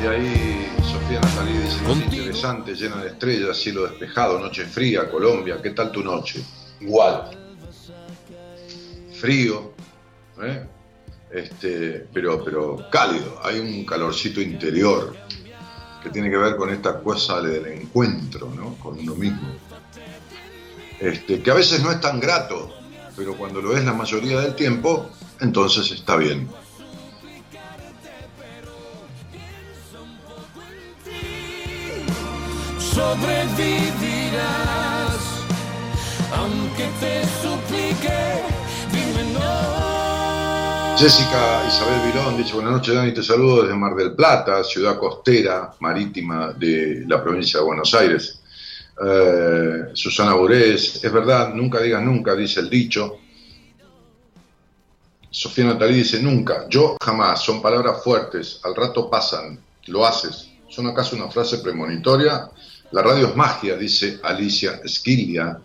Y 0.00 0.06
ahí 0.06 0.70
Sofía 0.84 1.20
Natalí 1.20 1.58
dice, 1.58 1.82
Contigo. 1.84 2.22
interesante, 2.22 2.74
llena 2.74 3.02
de 3.02 3.08
estrellas, 3.08 3.56
cielo 3.56 3.82
despejado, 3.88 4.38
noche 4.38 4.64
fría, 4.66 5.10
Colombia, 5.10 5.58
¿qué 5.60 5.70
tal 5.70 5.90
tu 5.90 6.04
noche? 6.04 6.44
Igual. 6.80 7.30
Frío, 9.20 9.72
¿eh? 10.40 10.64
este, 11.32 12.06
pero, 12.12 12.44
pero 12.44 12.88
cálido, 12.88 13.40
hay 13.42 13.58
un 13.58 13.84
calorcito 13.84 14.40
interior 14.40 15.16
que 16.00 16.10
tiene 16.10 16.30
que 16.30 16.36
ver 16.36 16.54
con 16.54 16.70
esta 16.70 17.00
cosa 17.00 17.40
del 17.40 17.66
encuentro 17.66 18.48
¿no? 18.54 18.76
con 18.76 18.96
uno 18.96 19.16
mismo. 19.16 19.67
Este, 21.00 21.40
que 21.42 21.50
a 21.50 21.54
veces 21.54 21.82
no 21.82 21.90
es 21.92 22.00
tan 22.00 22.18
grato, 22.18 22.74
pero 23.16 23.36
cuando 23.36 23.60
lo 23.60 23.76
es 23.76 23.84
la 23.84 23.92
mayoría 23.92 24.40
del 24.40 24.54
tiempo, 24.54 25.10
entonces 25.40 25.90
está 25.92 26.16
bien. 26.16 26.48
Sobrevivirás, 32.78 34.42
aunque 36.36 36.88
te 36.98 37.22
suplique, 37.42 38.42
dime 38.90 39.32
no. 39.34 40.96
Jessica 40.98 41.62
Isabel 41.68 42.00
Virón 42.06 42.36
dice, 42.36 42.54
buenas 42.54 42.72
noches 42.72 42.92
Dani, 42.92 43.14
te 43.14 43.22
saludo 43.22 43.62
desde 43.62 43.76
Mar 43.76 43.94
del 43.94 44.14
Plata, 44.14 44.64
ciudad 44.64 44.98
costera 44.98 45.72
marítima 45.78 46.52
de 46.54 47.04
la 47.06 47.22
provincia 47.22 47.60
de 47.60 47.66
Buenos 47.66 47.94
Aires. 47.94 48.37
Eh, 49.00 49.90
Susana 49.92 50.34
Burés, 50.34 51.04
es 51.04 51.12
verdad, 51.12 51.54
nunca 51.54 51.80
digas 51.80 52.02
nunca, 52.02 52.34
dice 52.34 52.60
el 52.60 52.68
dicho. 52.68 53.18
Sofía 55.30 55.66
Natalí 55.66 55.96
dice, 55.96 56.22
nunca, 56.22 56.66
yo 56.68 56.96
jamás, 57.00 57.42
son 57.42 57.60
palabras 57.62 58.02
fuertes, 58.02 58.60
al 58.64 58.74
rato 58.74 59.08
pasan, 59.08 59.60
lo 59.86 60.06
haces. 60.06 60.50
¿Son 60.68 60.86
acaso 60.86 61.16
una 61.16 61.30
frase 61.30 61.58
premonitoria? 61.58 62.50
La 62.90 63.02
radio 63.02 63.28
es 63.28 63.36
magia, 63.36 63.76
dice 63.76 64.18
Alicia 64.22 64.80
Esquilia. 64.82 65.60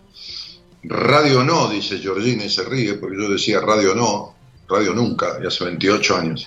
Radio 0.84 1.42
no, 1.42 1.68
dice 1.68 1.98
Georgina 1.98 2.44
y 2.44 2.50
se 2.50 2.62
ríe, 2.62 2.94
porque 2.94 3.16
yo 3.16 3.28
decía 3.30 3.60
radio 3.60 3.94
no, 3.94 4.34
radio 4.68 4.92
nunca, 4.92 5.38
y 5.42 5.46
hace 5.46 5.64
28 5.64 6.16
años. 6.16 6.46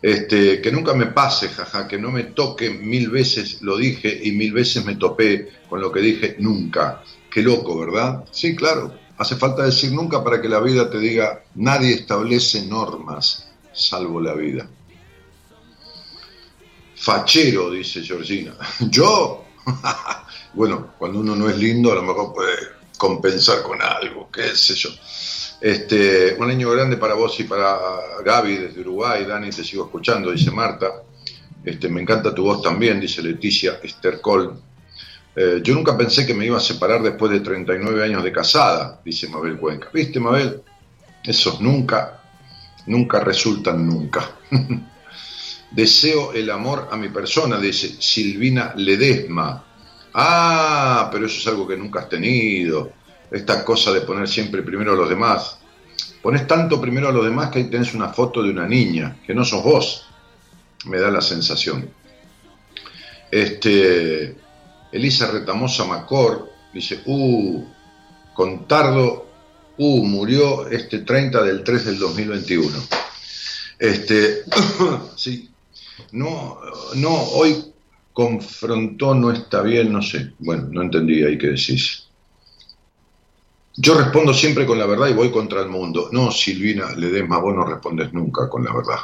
Este, 0.00 0.60
que 0.60 0.70
nunca 0.70 0.94
me 0.94 1.06
pase, 1.06 1.48
jaja, 1.48 1.88
que 1.88 1.98
no 1.98 2.10
me 2.10 2.24
toque, 2.24 2.70
mil 2.70 3.10
veces 3.10 3.62
lo 3.62 3.76
dije 3.76 4.20
y 4.22 4.32
mil 4.32 4.52
veces 4.52 4.84
me 4.84 4.94
topé 4.94 5.48
con 5.68 5.80
lo 5.80 5.90
que 5.90 6.00
dije 6.00 6.36
nunca. 6.38 7.02
Qué 7.30 7.42
loco, 7.42 7.78
¿verdad? 7.78 8.24
Sí, 8.30 8.54
claro, 8.54 8.94
hace 9.18 9.36
falta 9.36 9.64
decir 9.64 9.92
nunca 9.92 10.22
para 10.22 10.40
que 10.40 10.48
la 10.48 10.60
vida 10.60 10.88
te 10.88 10.98
diga, 10.98 11.42
nadie 11.56 11.94
establece 11.94 12.66
normas 12.66 13.48
salvo 13.78 14.20
la 14.20 14.34
vida. 14.34 14.68
Fachero, 16.96 17.70
dice 17.70 18.02
Georgina. 18.02 18.54
¿Yo? 18.90 19.44
bueno, 20.54 20.94
cuando 20.98 21.20
uno 21.20 21.36
no 21.36 21.48
es 21.48 21.56
lindo, 21.56 21.92
a 21.92 21.96
lo 21.96 22.02
mejor 22.02 22.34
puede 22.34 22.56
compensar 22.96 23.62
con 23.62 23.80
algo, 23.80 24.28
qué 24.32 24.54
sé 24.56 24.74
yo. 24.74 24.90
Este, 25.60 26.36
un 26.38 26.48
año 26.48 26.70
grande 26.70 26.96
para 26.96 27.14
vos 27.14 27.38
y 27.40 27.44
para 27.44 27.76
Gaby 28.24 28.56
desde 28.56 28.80
Uruguay. 28.80 29.24
Dani, 29.24 29.50
te 29.50 29.64
sigo 29.64 29.86
escuchando, 29.86 30.30
dice 30.30 30.50
Marta. 30.50 31.02
Este, 31.64 31.88
me 31.88 32.00
encanta 32.00 32.34
tu 32.34 32.44
voz 32.44 32.62
también, 32.62 33.00
dice 33.00 33.22
Leticia 33.22 33.80
Estercol. 33.82 34.62
Eh, 35.34 35.60
yo 35.62 35.74
nunca 35.74 35.96
pensé 35.96 36.26
que 36.26 36.34
me 36.34 36.46
iba 36.46 36.56
a 36.56 36.60
separar 36.60 37.02
después 37.02 37.30
de 37.32 37.40
39 37.40 38.04
años 38.04 38.24
de 38.24 38.32
casada, 38.32 39.00
dice 39.04 39.28
Mabel 39.28 39.58
Cuenca. 39.58 39.88
¿Viste, 39.92 40.20
Mabel? 40.20 40.62
Esos 41.24 41.60
nunca, 41.60 42.22
nunca 42.86 43.20
resultan 43.20 43.86
nunca. 43.86 44.36
Deseo 45.70 46.32
el 46.32 46.50
amor 46.50 46.88
a 46.90 46.96
mi 46.96 47.08
persona, 47.08 47.58
dice 47.58 47.96
Silvina 48.00 48.72
Ledesma. 48.76 49.64
Ah, 50.14 51.08
pero 51.12 51.26
eso 51.26 51.38
es 51.38 51.46
algo 51.46 51.66
que 51.66 51.76
nunca 51.76 52.00
has 52.00 52.08
tenido. 52.08 52.92
Esta 53.30 53.64
cosa 53.64 53.92
de 53.92 54.00
poner 54.02 54.28
siempre 54.28 54.62
primero 54.62 54.92
a 54.92 54.96
los 54.96 55.08
demás. 55.08 55.58
Pones 56.22 56.46
tanto 56.46 56.80
primero 56.80 57.08
a 57.08 57.12
los 57.12 57.24
demás 57.24 57.50
que 57.50 57.60
ahí 57.60 57.70
tenés 57.70 57.94
una 57.94 58.08
foto 58.08 58.42
de 58.42 58.50
una 58.50 58.66
niña, 58.66 59.20
que 59.26 59.34
no 59.34 59.44
sos 59.44 59.62
vos. 59.62 60.06
Me 60.86 60.98
da 60.98 61.10
la 61.10 61.20
sensación. 61.20 61.90
Este, 63.30 64.36
Elisa 64.92 65.30
Retamosa 65.30 65.84
Macor 65.84 66.50
dice, 66.72 67.02
uh, 67.06 67.64
Contardo, 68.34 69.28
uh, 69.76 70.04
murió 70.04 70.68
este 70.68 71.00
30 71.00 71.42
del 71.42 71.62
3 71.62 71.84
del 71.84 71.98
2021. 71.98 72.78
Este, 73.78 74.44
sí, 75.16 75.50
no, 76.12 76.58
no, 76.94 77.10
hoy 77.10 77.72
confrontó 78.12 79.14
no 79.14 79.30
está 79.30 79.62
bien, 79.62 79.92
no 79.92 80.02
sé. 80.02 80.32
Bueno, 80.38 80.68
no 80.72 80.82
entendí 80.82 81.22
ahí 81.22 81.38
qué 81.38 81.48
decís. 81.48 82.07
Yo 83.80 83.94
respondo 83.94 84.34
siempre 84.34 84.66
con 84.66 84.76
la 84.76 84.86
verdad 84.86 85.06
y 85.06 85.12
voy 85.12 85.30
contra 85.30 85.60
el 85.60 85.68
mundo. 85.68 86.08
No, 86.10 86.32
Silvina 86.32 86.90
Ledesma, 86.96 87.38
vos 87.38 87.54
no 87.54 87.64
respondes 87.64 88.12
nunca 88.12 88.48
con 88.48 88.64
la 88.64 88.74
verdad. 88.74 88.98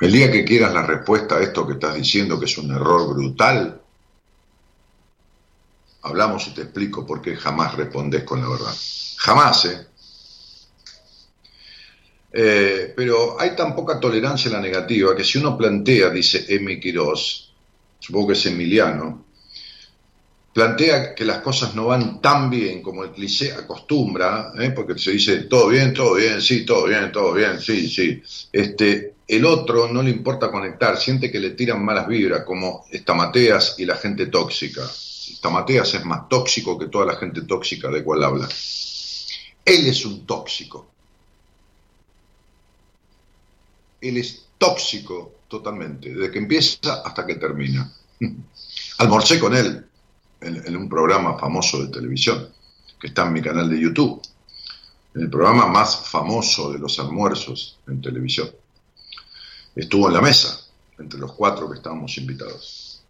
El 0.00 0.10
día 0.10 0.32
que 0.32 0.46
quieras 0.46 0.72
la 0.72 0.86
respuesta 0.86 1.36
a 1.36 1.42
esto 1.42 1.66
que 1.66 1.74
estás 1.74 1.94
diciendo, 1.94 2.40
que 2.40 2.46
es 2.46 2.56
un 2.56 2.70
error 2.70 3.14
brutal, 3.14 3.82
hablamos 6.00 6.46
y 6.46 6.54
te 6.54 6.62
explico 6.62 7.06
por 7.06 7.20
qué 7.20 7.36
jamás 7.36 7.74
respondes 7.74 8.24
con 8.24 8.40
la 8.40 8.48
verdad. 8.48 8.74
Jamás, 9.18 9.64
¿eh? 9.66 9.86
Eh, 12.32 12.94
pero 12.96 13.38
hay 13.38 13.54
tan 13.54 13.74
poca 13.74 14.00
tolerancia 14.00 14.50
a 14.50 14.54
la 14.54 14.60
negativa 14.60 15.14
que 15.14 15.24
si 15.24 15.36
uno 15.36 15.58
plantea, 15.58 16.08
dice 16.08 16.46
Emi 16.48 16.80
Quirós, 16.80 17.52
supongo 17.98 18.28
que 18.28 18.32
es 18.32 18.46
Emiliano, 18.46 19.26
plantea 20.52 21.14
que 21.14 21.24
las 21.24 21.38
cosas 21.38 21.74
no 21.74 21.86
van 21.86 22.20
tan 22.20 22.50
bien 22.50 22.82
como 22.82 23.04
el 23.04 23.12
cliché 23.12 23.52
acostumbra, 23.52 24.52
¿eh? 24.58 24.70
porque 24.70 24.98
se 24.98 25.12
dice 25.12 25.42
todo 25.42 25.68
bien, 25.68 25.94
todo 25.94 26.14
bien, 26.14 26.40
sí, 26.40 26.64
todo 26.64 26.86
bien, 26.86 27.12
todo 27.12 27.32
bien, 27.32 27.60
sí, 27.60 27.88
sí. 27.88 28.20
Este, 28.52 29.14
el 29.28 29.44
otro 29.44 29.88
no 29.88 30.02
le 30.02 30.10
importa 30.10 30.50
conectar, 30.50 30.96
siente 30.96 31.30
que 31.30 31.38
le 31.38 31.50
tiran 31.50 31.84
malas 31.84 32.08
vibras, 32.08 32.44
como 32.44 32.84
Estamateas 32.90 33.76
y 33.78 33.84
la 33.84 33.96
gente 33.96 34.26
tóxica. 34.26 34.82
Estamateas 34.82 35.94
es 35.94 36.04
más 36.04 36.28
tóxico 36.28 36.76
que 36.76 36.86
toda 36.86 37.06
la 37.06 37.16
gente 37.16 37.42
tóxica 37.42 37.88
de 37.88 38.02
cual 38.02 38.24
habla. 38.24 38.48
Él 39.64 39.86
es 39.86 40.04
un 40.04 40.26
tóxico. 40.26 40.88
Él 44.00 44.16
es 44.16 44.46
tóxico 44.58 45.34
totalmente, 45.46 46.12
desde 46.12 46.32
que 46.32 46.38
empieza 46.38 47.02
hasta 47.04 47.24
que 47.24 47.36
termina. 47.36 47.92
Almorcé 48.98 49.38
con 49.38 49.54
él 49.54 49.89
en, 50.40 50.76
un 50.76 50.88
programa 50.88 51.38
famoso 51.38 51.84
de 51.84 51.92
televisión, 51.92 52.48
que 52.98 53.08
está 53.08 53.26
en 53.26 53.32
mi 53.32 53.42
canal 53.42 53.68
de 53.68 53.80
YouTube, 53.80 54.22
en 55.14 55.22
el 55.22 55.30
programa 55.30 55.66
más 55.66 56.08
famoso 56.08 56.72
de 56.72 56.78
los 56.78 56.98
almuerzos 56.98 57.78
en 57.86 58.00
televisión. 58.00 58.50
Estuvo 59.74 60.08
en 60.08 60.14
la 60.14 60.20
mesa, 60.20 60.60
entre 60.98 61.18
los 61.18 61.32
cuatro 61.32 61.70
que 61.70 61.76
estábamos 61.76 62.16
invitados. 62.18 63.02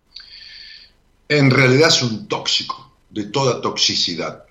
En 1.29 1.51
realidad 1.51 1.89
es 1.89 2.03
un 2.03 2.27
tóxico, 2.27 2.93
de 3.09 3.25
toda 3.25 3.61
toxicidad. 3.61 4.45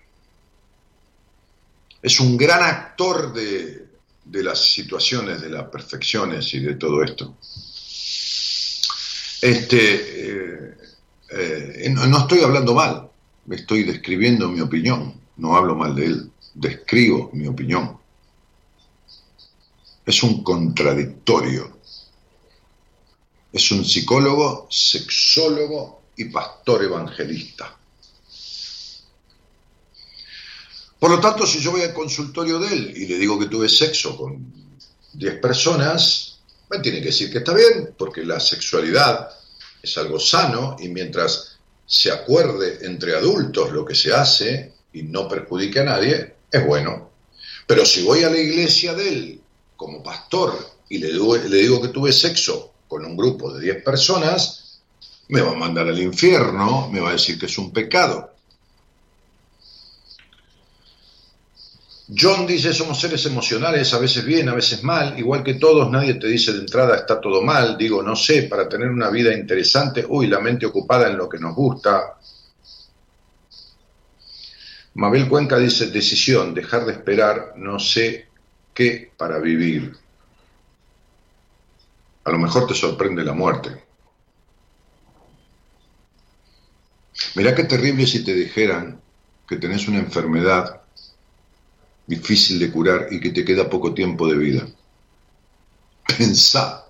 Es 2.01 2.19
un 2.19 2.37
gran 2.37 2.63
actor 2.63 3.33
de, 3.33 3.87
de 4.25 4.43
las 4.43 4.59
situaciones, 4.59 5.41
de 5.41 5.49
las 5.49 5.69
perfecciones 5.69 6.53
y 6.53 6.59
de 6.59 6.75
todo 6.75 7.03
esto. 7.03 7.35
Este, 9.41 10.27
eh, 10.29 10.77
eh, 11.31 11.89
no, 11.91 12.05
no, 12.07 12.19
estoy 12.19 12.41
hablando 12.41 12.73
mal, 12.73 13.09
estoy 13.49 13.83
describiendo 13.83 14.49
mi 14.49 14.61
opinión, 14.61 15.19
no 15.37 15.55
hablo 15.55 15.75
mal 15.75 15.95
de 15.95 16.05
él, 16.05 16.31
describo 16.53 17.29
mi 17.33 17.47
opinión. 17.47 17.97
Es 20.05 20.23
un 20.23 20.43
contradictorio. 20.43 21.77
Es 23.51 23.71
un 23.71 23.83
psicólogo, 23.83 24.67
sexólogo 24.69 26.01
y 26.15 26.25
pastor 26.25 26.83
evangelista. 26.83 27.75
Por 30.99 31.11
lo 31.11 31.19
tanto, 31.19 31.47
si 31.47 31.59
yo 31.59 31.71
voy 31.71 31.81
al 31.81 31.93
consultorio 31.93 32.59
de 32.59 32.73
él 32.73 32.93
y 32.95 33.05
le 33.05 33.17
digo 33.17 33.39
que 33.39 33.45
tuve 33.45 33.69
sexo 33.69 34.17
con 34.17 34.51
10 35.13 35.39
personas, 35.39 36.39
me 36.69 36.79
tiene 36.79 36.99
que 36.99 37.07
decir 37.07 37.31
que 37.31 37.39
está 37.39 37.53
bien, 37.53 37.95
porque 37.97 38.23
la 38.23 38.39
sexualidad 38.39 39.29
es 39.81 39.97
algo 39.97 40.19
sano 40.19 40.75
y 40.79 40.89
mientras 40.89 41.57
se 41.85 42.11
acuerde 42.11 42.85
entre 42.85 43.15
adultos 43.15 43.71
lo 43.71 43.83
que 43.83 43.95
se 43.95 44.13
hace 44.13 44.73
y 44.93 45.03
no 45.03 45.27
perjudique 45.27 45.79
a 45.79 45.85
nadie, 45.85 46.35
es 46.51 46.65
bueno. 46.65 47.09
Pero 47.65 47.85
si 47.85 48.03
voy 48.03 48.23
a 48.23 48.29
la 48.29 48.37
iglesia 48.37 48.93
de 48.93 49.09
él 49.09 49.41
como 49.75 50.03
pastor 50.03 50.57
y 50.89 50.97
le 50.97 51.13
le 51.13 51.57
digo 51.57 51.81
que 51.81 51.89
tuve 51.89 52.11
sexo 52.11 52.73
con 52.87 53.05
un 53.05 53.15
grupo 53.15 53.53
de 53.53 53.61
10 53.61 53.83
personas, 53.83 54.81
me 55.29 55.41
va 55.41 55.51
a 55.51 55.55
mandar 55.55 55.87
al 55.87 55.99
infierno, 55.99 56.89
me 56.89 56.99
va 56.99 57.09
a 57.09 57.13
decir 57.13 57.39
que 57.39 57.45
es 57.45 57.57
un 57.57 57.71
pecado. 57.71 58.33
John 62.17 62.47
dice, 62.47 62.73
somos 62.73 62.99
seres 62.99 63.23
emocionales, 63.27 63.93
a 63.93 63.99
veces 63.99 64.25
bien, 64.25 64.49
a 64.49 64.55
veces 64.55 64.83
mal, 64.83 65.17
igual 65.19 65.43
que 65.43 65.55
todos, 65.55 65.91
nadie 65.91 66.15
te 66.15 66.25
dice 66.25 66.51
de 66.53 66.59
entrada 66.59 66.95
está 66.95 67.21
todo 67.21 67.43
mal, 67.43 67.77
digo, 67.77 68.01
no 68.01 68.15
sé, 68.15 68.43
para 68.43 68.67
tener 68.67 68.89
una 68.89 69.11
vida 69.11 69.31
interesante, 69.31 70.03
uy, 70.09 70.25
la 70.25 70.39
mente 70.39 70.65
ocupada 70.65 71.07
en 71.07 71.17
lo 71.17 71.29
que 71.29 71.37
nos 71.37 71.55
gusta. 71.55 72.17
Mabel 74.95 75.29
Cuenca 75.29 75.59
dice, 75.59 75.91
decisión, 75.91 76.55
dejar 76.55 76.85
de 76.85 76.93
esperar, 76.93 77.53
no 77.57 77.77
sé 77.77 78.27
qué 78.73 79.11
para 79.15 79.37
vivir. 79.37 79.95
A 82.23 82.31
lo 82.31 82.39
mejor 82.39 82.65
te 82.65 82.73
sorprende 82.73 83.23
la 83.23 83.33
muerte. 83.33 83.83
Mirá 87.35 87.53
qué 87.53 87.65
terrible 87.65 88.07
si 88.07 88.23
te 88.23 88.33
dijeran 88.33 88.99
que 89.47 89.57
tenés 89.57 89.87
una 89.87 89.99
enfermedad 89.99 90.78
difícil 92.09 92.57
de 92.57 92.71
curar 92.71 93.07
y 93.11 93.19
que 93.19 93.29
te 93.29 93.45
queda 93.45 93.69
poco 93.69 93.93
tiempo 93.93 94.27
de 94.27 94.35
vida. 94.35 94.67
Pensá 96.17 96.85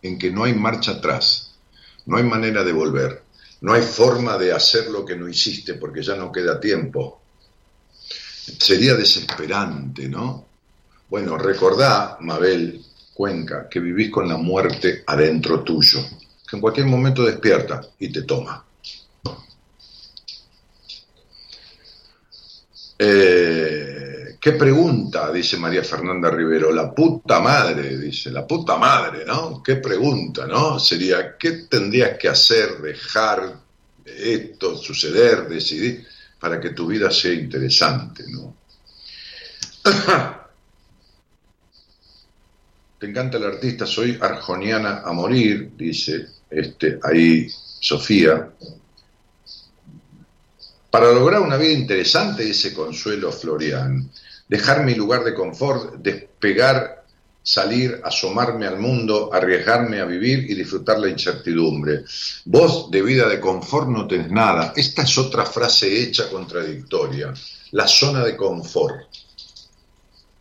en 0.00 0.18
que 0.18 0.30
no 0.30 0.44
hay 0.44 0.54
marcha 0.54 0.92
atrás, 0.92 1.52
no 2.06 2.16
hay 2.16 2.24
manera 2.24 2.64
de 2.64 2.72
volver, 2.72 3.22
no 3.60 3.74
hay 3.74 3.82
forma 3.82 4.38
de 4.38 4.54
hacer 4.54 4.88
lo 4.88 5.04
que 5.04 5.14
no 5.14 5.28
hiciste 5.28 5.74
porque 5.74 6.02
ya 6.02 6.16
no 6.16 6.32
queda 6.32 6.58
tiempo. 6.58 7.20
Sería 8.58 8.94
desesperante, 8.94 10.08
¿no? 10.08 10.46
Bueno, 11.10 11.36
recordá, 11.36 12.16
Mabel 12.20 12.82
Cuenca, 13.12 13.68
que 13.68 13.78
vivís 13.78 14.10
con 14.10 14.26
la 14.26 14.38
muerte 14.38 15.04
adentro 15.06 15.62
tuyo, 15.62 16.00
que 16.48 16.56
en 16.56 16.62
cualquier 16.62 16.86
momento 16.86 17.24
despierta 17.24 17.82
y 17.98 18.10
te 18.10 18.22
toma. 18.22 18.64
Eh, 23.02 24.36
¿Qué 24.38 24.52
pregunta? 24.52 25.32
Dice 25.32 25.56
María 25.56 25.82
Fernanda 25.82 26.28
Rivero. 26.30 26.70
La 26.70 26.94
puta 26.94 27.40
madre, 27.40 27.96
dice, 27.96 28.30
la 28.30 28.46
puta 28.46 28.76
madre, 28.76 29.24
¿no? 29.24 29.62
¿Qué 29.62 29.76
pregunta, 29.76 30.46
no? 30.46 30.78
Sería, 30.78 31.38
¿qué 31.38 31.52
tendrías 31.68 32.18
que 32.18 32.28
hacer, 32.28 32.76
dejar 32.82 33.58
esto, 34.04 34.76
suceder, 34.76 35.48
decidir, 35.48 36.06
para 36.38 36.60
que 36.60 36.70
tu 36.70 36.88
vida 36.88 37.10
sea 37.10 37.32
interesante, 37.32 38.24
¿no? 38.28 38.54
Te 42.98 43.06
encanta 43.06 43.38
el 43.38 43.44
artista, 43.44 43.86
soy 43.86 44.18
arjoniana 44.20 45.00
a 45.02 45.12
morir, 45.12 45.70
dice 45.74 46.26
este, 46.50 46.98
ahí 47.02 47.48
Sofía. 47.48 48.50
Para 50.90 51.12
lograr 51.12 51.40
una 51.40 51.56
vida 51.56 51.72
interesante, 51.72 52.44
dice 52.44 52.74
Consuelo 52.74 53.30
Florian, 53.30 54.10
dejar 54.48 54.84
mi 54.84 54.94
lugar 54.94 55.22
de 55.22 55.34
confort, 55.34 55.94
despegar, 55.96 57.04
salir, 57.42 58.00
asomarme 58.04 58.66
al 58.66 58.78
mundo, 58.78 59.30
arriesgarme 59.32 60.00
a 60.00 60.04
vivir 60.04 60.50
y 60.50 60.54
disfrutar 60.54 60.98
la 60.98 61.08
incertidumbre. 61.08 62.02
Vos 62.46 62.90
de 62.90 63.02
vida 63.02 63.28
de 63.28 63.38
confort 63.38 63.88
no 63.88 64.08
tenés 64.08 64.32
nada. 64.32 64.72
Esta 64.74 65.02
es 65.02 65.16
otra 65.16 65.46
frase 65.46 66.02
hecha 66.02 66.28
contradictoria. 66.28 67.32
La 67.70 67.86
zona 67.86 68.24
de 68.24 68.36
confort. 68.36 69.06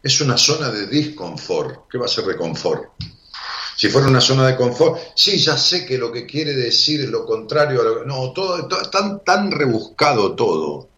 Es 0.01 0.19
una 0.21 0.37
zona 0.37 0.71
de 0.71 0.87
disconfort. 0.87 1.87
¿Qué 1.91 1.99
va 1.99 2.05
a 2.05 2.09
ser 2.09 2.25
de 2.25 2.37
confort? 2.37 2.89
Si 3.79 3.87
fuera 3.87 4.09
una 4.09 4.19
zona 4.19 4.45
de 4.45 4.57
confort, 4.57 4.99
sí, 5.15 5.37
ya 5.37 5.55
sé 5.55 5.85
que 5.85 5.97
lo 5.97 6.11
que 6.11 6.25
quiere 6.25 6.51
decir 6.53 6.99
es 6.99 7.07
lo 7.07 7.25
contrario 7.25 7.79
a 7.79 7.83
lo 7.85 7.99
que... 8.01 8.07
No, 8.07 8.33
todo, 8.33 8.67
todo 8.67 8.81
tan, 8.89 9.23
tan 9.23 9.49
rebuscado 9.49 10.35
todo. 10.35 10.89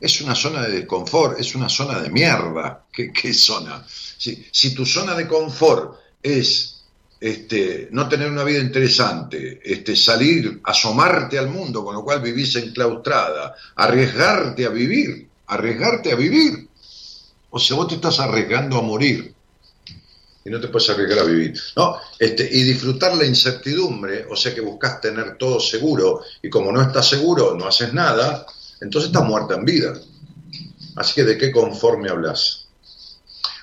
Es 0.00 0.20
una 0.20 0.36
zona 0.36 0.62
de 0.62 0.70
desconfort, 0.70 1.40
es 1.40 1.56
una 1.56 1.68
zona 1.68 1.98
de 1.98 2.08
mierda. 2.10 2.84
¿Qué, 2.92 3.12
qué 3.12 3.34
zona? 3.34 3.84
Si, 3.88 4.46
si, 4.52 4.72
tu 4.72 4.86
zona 4.86 5.16
de 5.16 5.26
confort 5.26 5.98
es 6.22 6.84
este, 7.18 7.88
no 7.90 8.08
tener 8.08 8.30
una 8.30 8.44
vida 8.44 8.60
interesante, 8.60 9.60
este, 9.64 9.96
salir, 9.96 10.60
asomarte 10.62 11.40
al 11.40 11.48
mundo, 11.48 11.84
con 11.84 11.96
lo 11.96 12.04
cual 12.04 12.20
vivís 12.20 12.54
enclaustrada, 12.54 13.56
arriesgarte 13.74 14.64
a 14.64 14.68
vivir, 14.68 15.26
arriesgarte 15.48 16.12
a 16.12 16.14
vivir. 16.14 16.68
O 17.50 17.58
sea, 17.58 17.76
vos 17.76 17.88
te 17.88 17.96
estás 17.96 18.20
arriesgando 18.20 18.78
a 18.78 18.82
morir 18.82 19.34
y 20.46 20.50
no 20.50 20.60
te 20.60 20.68
puedes 20.68 20.88
arriesgar 20.88 21.18
a 21.18 21.24
vivir. 21.24 21.60
¿no? 21.74 21.96
Este, 22.18 22.48
y 22.50 22.62
disfrutar 22.62 23.16
la 23.16 23.24
incertidumbre, 23.24 24.26
o 24.30 24.36
sea 24.36 24.54
que 24.54 24.60
buscas 24.60 25.00
tener 25.00 25.36
todo 25.36 25.58
seguro, 25.58 26.22
y 26.40 26.48
como 26.48 26.70
no 26.70 26.80
estás 26.80 27.08
seguro, 27.08 27.54
no 27.56 27.66
haces 27.66 27.92
nada, 27.92 28.46
entonces 28.80 29.08
estás 29.10 29.24
muerta 29.24 29.54
en 29.56 29.64
vida. 29.64 30.00
Así 30.94 31.14
que, 31.14 31.24
¿de 31.24 31.36
qué 31.36 31.50
conforme 31.50 32.08
hablas? 32.08 32.68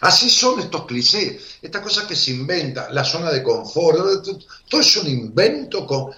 Así 0.01 0.29
son 0.29 0.59
estos 0.59 0.85
clichés, 0.85 1.41
estas 1.61 1.81
cosas 1.81 2.03
que 2.05 2.17
se 2.17 2.31
inventa, 2.31 2.89
la 2.91 3.05
zona 3.05 3.31
de 3.31 3.41
confort, 3.41 4.25
todo 4.69 4.81
es 4.81 4.97
un 4.97 5.07
invento 5.07 5.87
con- 5.87 6.11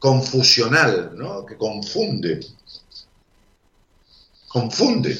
confusional, 0.00 1.12
¿no? 1.14 1.46
Que 1.46 1.56
confunde. 1.56 2.40
Confunde. 4.48 5.16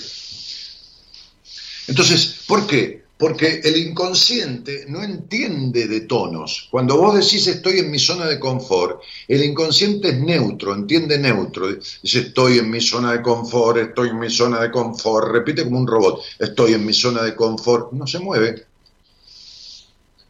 Entonces, 1.87 2.41
¿por 2.47 2.67
qué? 2.67 3.05
Porque 3.19 3.61
el 3.65 3.77
inconsciente 3.77 4.85
no 4.89 5.03
entiende 5.03 5.89
de 5.89 6.03
tonos. 6.03 6.69
Cuando 6.71 6.97
vos 6.97 7.17
decís 7.17 7.49
estoy 7.49 7.81
en 7.81 7.91
mi 7.91 7.99
zona 7.99 8.27
de 8.27 8.39
confort, 8.39 9.03
el 9.27 9.45
inconsciente 9.45 10.11
es 10.11 10.21
neutro, 10.21 10.73
entiende 10.73 11.19
neutro. 11.19 11.67
Dice 11.69 12.21
estoy 12.21 12.59
en 12.59 12.71
mi 12.71 12.81
zona 12.81 13.13
de 13.13 13.23
confort, 13.23 13.79
estoy 13.79 14.11
en 14.11 14.21
mi 14.21 14.31
zona 14.31 14.61
de 14.61 14.71
confort, 14.71 15.33
repite 15.33 15.65
como 15.65 15.81
un 15.81 15.87
robot, 15.89 16.23
estoy 16.39 16.75
en 16.75 16.87
mi 16.87 16.95
zona 16.95 17.25
de 17.25 17.35
confort, 17.35 17.93
no 17.93 18.07
se 18.07 18.21
mueve. 18.21 18.67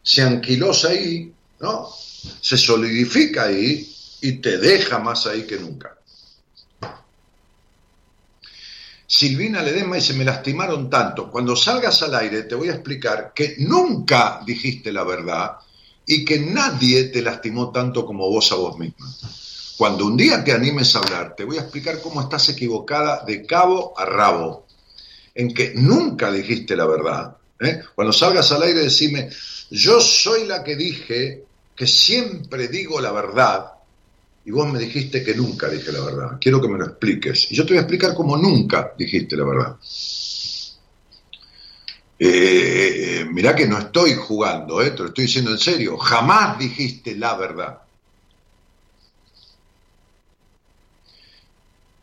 Se 0.01 0.23
anquilosa 0.23 0.89
ahí, 0.89 1.31
¿no? 1.59 1.87
Se 2.41 2.57
solidifica 2.57 3.43
ahí 3.43 3.87
y 4.21 4.31
te 4.33 4.57
deja 4.57 4.97
más 4.97 5.27
ahí 5.27 5.43
que 5.43 5.59
nunca. 5.59 5.98
Silvina 9.11 9.63
Ledesma 9.63 9.95
dice, 9.95 10.13
me 10.13 10.23
lastimaron 10.23 10.87
tanto. 10.87 11.31
Cuando 11.31 11.55
salgas 11.55 12.03
al 12.03 12.13
aire 12.13 12.43
te 12.43 12.53
voy 12.53 12.69
a 12.69 12.73
explicar 12.73 13.33
que 13.33 13.55
nunca 13.57 14.39
dijiste 14.45 14.93
la 14.93 15.03
verdad 15.03 15.57
y 16.05 16.23
que 16.23 16.39
nadie 16.39 17.05
te 17.05 17.23
lastimó 17.23 17.71
tanto 17.71 18.05
como 18.05 18.29
vos 18.29 18.51
a 18.51 18.55
vos 18.55 18.77
misma. 18.77 19.11
Cuando 19.77 20.05
un 20.05 20.15
día 20.15 20.43
te 20.43 20.51
animes 20.51 20.95
a 20.95 20.99
hablar, 20.99 21.35
te 21.35 21.43
voy 21.43 21.57
a 21.57 21.61
explicar 21.61 21.99
cómo 22.01 22.21
estás 22.21 22.49
equivocada 22.49 23.23
de 23.25 23.47
cabo 23.47 23.97
a 23.97 24.05
rabo, 24.05 24.67
en 25.33 25.55
que 25.55 25.73
nunca 25.73 26.31
dijiste 26.31 26.75
la 26.75 26.85
verdad. 26.85 27.35
¿eh? 27.59 27.81
Cuando 27.95 28.13
salgas 28.13 28.51
al 28.51 28.61
aire, 28.61 28.81
decime, 28.81 29.31
yo 29.71 29.99
soy 30.01 30.45
la 30.45 30.63
que 30.63 30.75
dije 30.75 31.45
que 31.75 31.87
siempre 31.87 32.67
digo 32.67 33.01
la 33.01 33.11
verdad, 33.11 33.71
y 34.49 34.51
vos 34.51 34.67
me 34.67 34.79
dijiste 34.79 35.23
que 35.23 35.35
nunca 35.35 35.69
dije 35.69 35.91
la 35.91 36.03
verdad. 36.03 36.37
Quiero 36.41 36.59
que 36.59 36.67
me 36.67 36.79
lo 36.79 36.85
expliques. 36.85 37.51
Y 37.51 37.55
yo 37.55 37.67
te 37.67 37.73
voy 37.73 37.77
a 37.77 37.81
explicar 37.81 38.15
cómo 38.15 38.35
nunca 38.35 38.95
dijiste 38.97 39.37
la 39.37 39.45
verdad. 39.45 39.77
Eh, 42.17 43.27
mirá 43.31 43.55
que 43.55 43.67
no 43.67 43.77
estoy 43.77 44.15
jugando, 44.15 44.81
eh, 44.81 44.89
te 44.89 45.03
lo 45.03 45.09
estoy 45.09 45.25
diciendo 45.25 45.51
en 45.51 45.59
serio. 45.59 45.99
Jamás 45.99 46.57
dijiste 46.57 47.15
la 47.15 47.35
verdad. 47.35 47.77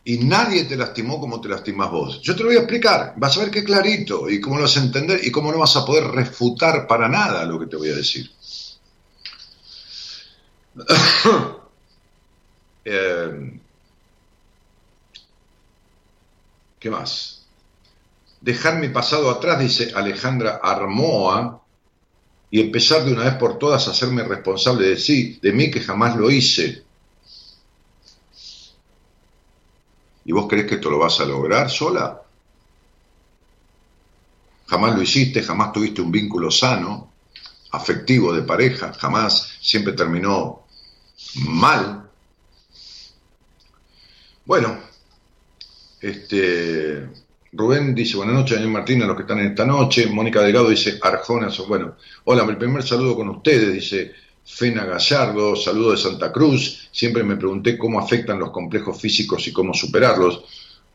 Y 0.05 0.19
nadie 0.19 0.63
te 0.63 0.77
lastimó 0.77 1.19
como 1.19 1.41
te 1.41 1.49
lastimás 1.49 1.91
vos. 1.91 2.21
Yo 2.21 2.33
te 2.33 2.43
lo 2.43 2.47
voy 2.47 2.55
a 2.55 2.61
explicar, 2.61 3.13
vas 3.17 3.35
a 3.35 3.41
ver 3.41 3.51
qué 3.51 3.65
clarito 3.65 4.29
y 4.29 4.39
cómo 4.39 4.55
lo 4.55 4.61
vas 4.61 4.77
a 4.77 4.83
entender 4.83 5.19
y 5.21 5.31
cómo 5.31 5.51
no 5.51 5.57
vas 5.59 5.75
a 5.75 5.85
poder 5.85 6.05
refutar 6.05 6.87
para 6.87 7.09
nada 7.09 7.43
lo 7.43 7.59
que 7.59 7.65
te 7.65 7.75
voy 7.75 7.89
a 7.89 7.95
decir. 7.95 8.31
Eh, 12.89 13.59
¿Qué 16.79 16.89
más? 16.89 17.45
Dejar 18.39 18.79
mi 18.79 18.87
pasado 18.87 19.29
atrás, 19.29 19.59
dice 19.59 19.91
Alejandra 19.93 20.61
Armoa, 20.63 21.61
y 22.49 22.61
empezar 22.61 23.03
de 23.03 23.11
una 23.11 23.25
vez 23.25 23.33
por 23.33 23.59
todas 23.59 23.87
a 23.87 23.91
hacerme 23.91 24.23
responsable 24.23 24.87
de 24.87 24.97
sí, 24.97 25.37
de 25.41 25.51
mí 25.51 25.69
que 25.69 25.81
jamás 25.81 26.15
lo 26.15 26.31
hice. 26.31 26.85
¿Y 30.23 30.31
vos 30.31 30.47
crees 30.47 30.67
que 30.67 30.75
esto 30.75 30.89
lo 30.89 30.99
vas 30.99 31.19
a 31.19 31.25
lograr 31.25 31.69
sola? 31.69 32.21
Jamás 34.67 34.95
lo 34.95 35.01
hiciste, 35.01 35.43
jamás 35.43 35.73
tuviste 35.73 36.01
un 36.01 36.11
vínculo 36.11 36.51
sano, 36.51 37.11
afectivo 37.71 38.31
de 38.33 38.43
pareja, 38.43 38.93
jamás, 38.93 39.57
siempre 39.61 39.91
terminó 39.91 40.63
mal. 41.35 42.06
Bueno, 44.47 44.79
este, 45.99 47.07
Rubén 47.51 47.95
dice, 47.95 48.17
buenas 48.17 48.35
noches, 48.35 48.53
Daniel 48.57 48.71
Martín, 48.73 49.01
a 49.03 49.07
los 49.07 49.15
que 49.15 49.23
están 49.23 49.39
en 49.39 49.47
esta 49.47 49.65
noche. 49.65 50.07
Mónica 50.07 50.41
Delgado 50.41 50.69
dice, 50.69 50.99
Arjona, 51.01 51.49
so- 51.49 51.67
bueno, 51.67 51.95
hola, 52.25 52.45
mi 52.45 52.55
primer 52.55 52.83
saludo 52.83 53.15
con 53.15 53.29
ustedes, 53.29 53.73
dice 53.73 54.13
Fena 54.45 54.85
Gallardo, 54.85 55.55
saludo 55.55 55.91
de 55.91 55.97
Santa 55.97 56.31
Cruz. 56.31 56.89
Siempre 56.91 57.23
me 57.23 57.35
pregunté 57.35 57.77
cómo 57.77 57.99
afectan 57.99 58.39
los 58.39 58.51
complejos 58.51 58.99
físicos 58.99 59.47
y 59.47 59.53
cómo 59.53 59.73
superarlos. 59.73 60.43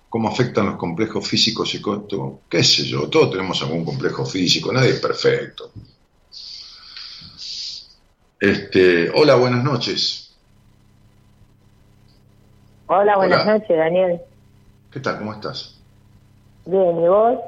¿Cómo 0.08 0.28
afectan 0.28 0.66
los 0.66 0.76
complejos 0.76 1.26
físicos 1.26 1.74
y 1.74 1.80
cómo, 1.80 2.42
qué 2.48 2.62
sé 2.62 2.84
yo? 2.84 3.08
Todos 3.08 3.30
tenemos 3.30 3.62
algún 3.62 3.82
complejo 3.84 4.26
físico, 4.26 4.70
nadie 4.70 4.90
es 4.90 5.00
perfecto. 5.00 5.72
Este, 8.40 9.08
hola, 9.14 9.36
buenas 9.36 9.64
noches. 9.64 10.21
Hola, 12.94 13.16
buenas 13.16 13.42
Hola. 13.44 13.54
noches, 13.58 13.74
Daniel. 13.78 14.20
¿Qué 14.90 15.00
tal? 15.00 15.16
¿Cómo 15.18 15.32
estás? 15.32 15.80
Bien, 16.66 17.02
¿y 17.02 17.08
vos? 17.08 17.38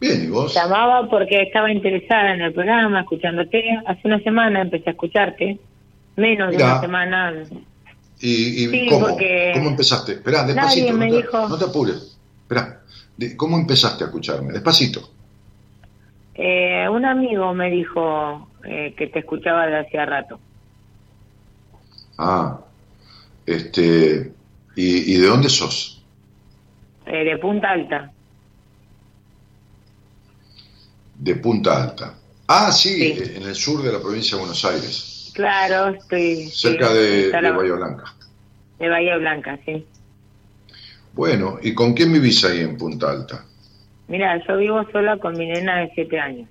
Bien, 0.00 0.24
¿y 0.24 0.26
vos? 0.30 0.52
Llamaba 0.52 1.08
porque 1.08 1.42
estaba 1.42 1.70
interesada 1.70 2.34
en 2.34 2.40
el 2.40 2.52
programa, 2.52 3.02
escuchándote. 3.02 3.62
Hace 3.86 4.00
una 4.04 4.18
semana 4.18 4.62
empecé 4.62 4.90
a 4.90 4.92
escucharte. 4.94 5.60
Menos 6.16 6.50
de 6.50 6.56
una 6.56 6.80
semana. 6.80 7.32
¿Y, 8.18 8.64
y 8.64 8.68
Sí, 8.68 8.86
cómo? 8.88 9.06
porque 9.06 9.52
¿Cómo 9.54 9.70
empezaste? 9.70 10.12
Esperá, 10.14 10.44
despacito, 10.44 10.92
nadie 10.92 10.98
me 10.98 11.06
no, 11.06 11.16
te, 11.20 11.22
dijo. 11.22 11.48
no 11.48 11.58
te 11.58 11.64
apures. 11.66 12.18
Esperá, 12.42 12.80
¿cómo 13.36 13.56
empezaste 13.58 14.02
a 14.02 14.06
escucharme? 14.08 14.52
Despacito. 14.52 15.08
Eh, 16.34 16.88
un 16.88 17.04
amigo 17.04 17.54
me 17.54 17.70
dijo 17.70 18.48
eh, 18.64 18.92
que 18.98 19.06
te 19.06 19.20
escuchaba 19.20 19.66
de 19.68 19.78
hacía 19.78 20.04
rato. 20.04 20.40
Ah, 22.18 22.58
este, 23.46 24.32
¿y, 24.76 25.14
y 25.14 25.16
de 25.18 25.26
dónde 25.26 25.48
sos? 25.48 26.02
Eh, 27.06 27.24
de 27.24 27.38
Punta 27.38 27.70
Alta. 27.70 28.12
De 31.14 31.34
Punta 31.36 31.82
Alta. 31.82 32.14
Ah, 32.48 32.72
sí, 32.72 32.90
Sí. 32.94 33.02
eh, 33.18 33.36
en 33.36 33.42
el 33.44 33.54
sur 33.54 33.82
de 33.82 33.92
la 33.92 34.00
provincia 34.00 34.36
de 34.36 34.40
Buenos 34.40 34.64
Aires, 34.64 35.30
Claro, 35.34 35.88
estoy... 35.88 36.50
cerca 36.50 36.88
sí, 36.88 36.94
de, 36.94 37.30
de 37.32 37.50
Bahía 37.50 37.74
Blanca. 37.74 38.04
de 38.78 38.88
Bahía 38.88 39.16
Blanca, 39.16 39.58
sí. 39.64 39.86
Bueno, 41.14 41.58
¿y 41.62 41.74
con 41.74 41.94
quién 41.94 42.12
vivís 42.12 42.44
ahí 42.44 42.60
en 42.60 42.76
Punta 42.76 43.10
Alta? 43.10 43.44
Mira, 44.08 44.42
yo 44.46 44.56
vivo 44.58 44.84
sola 44.90 45.16
con 45.18 45.36
mi 45.36 45.46
nena 45.46 45.78
de 45.80 45.90
siete 45.94 46.18
años. 46.18 46.48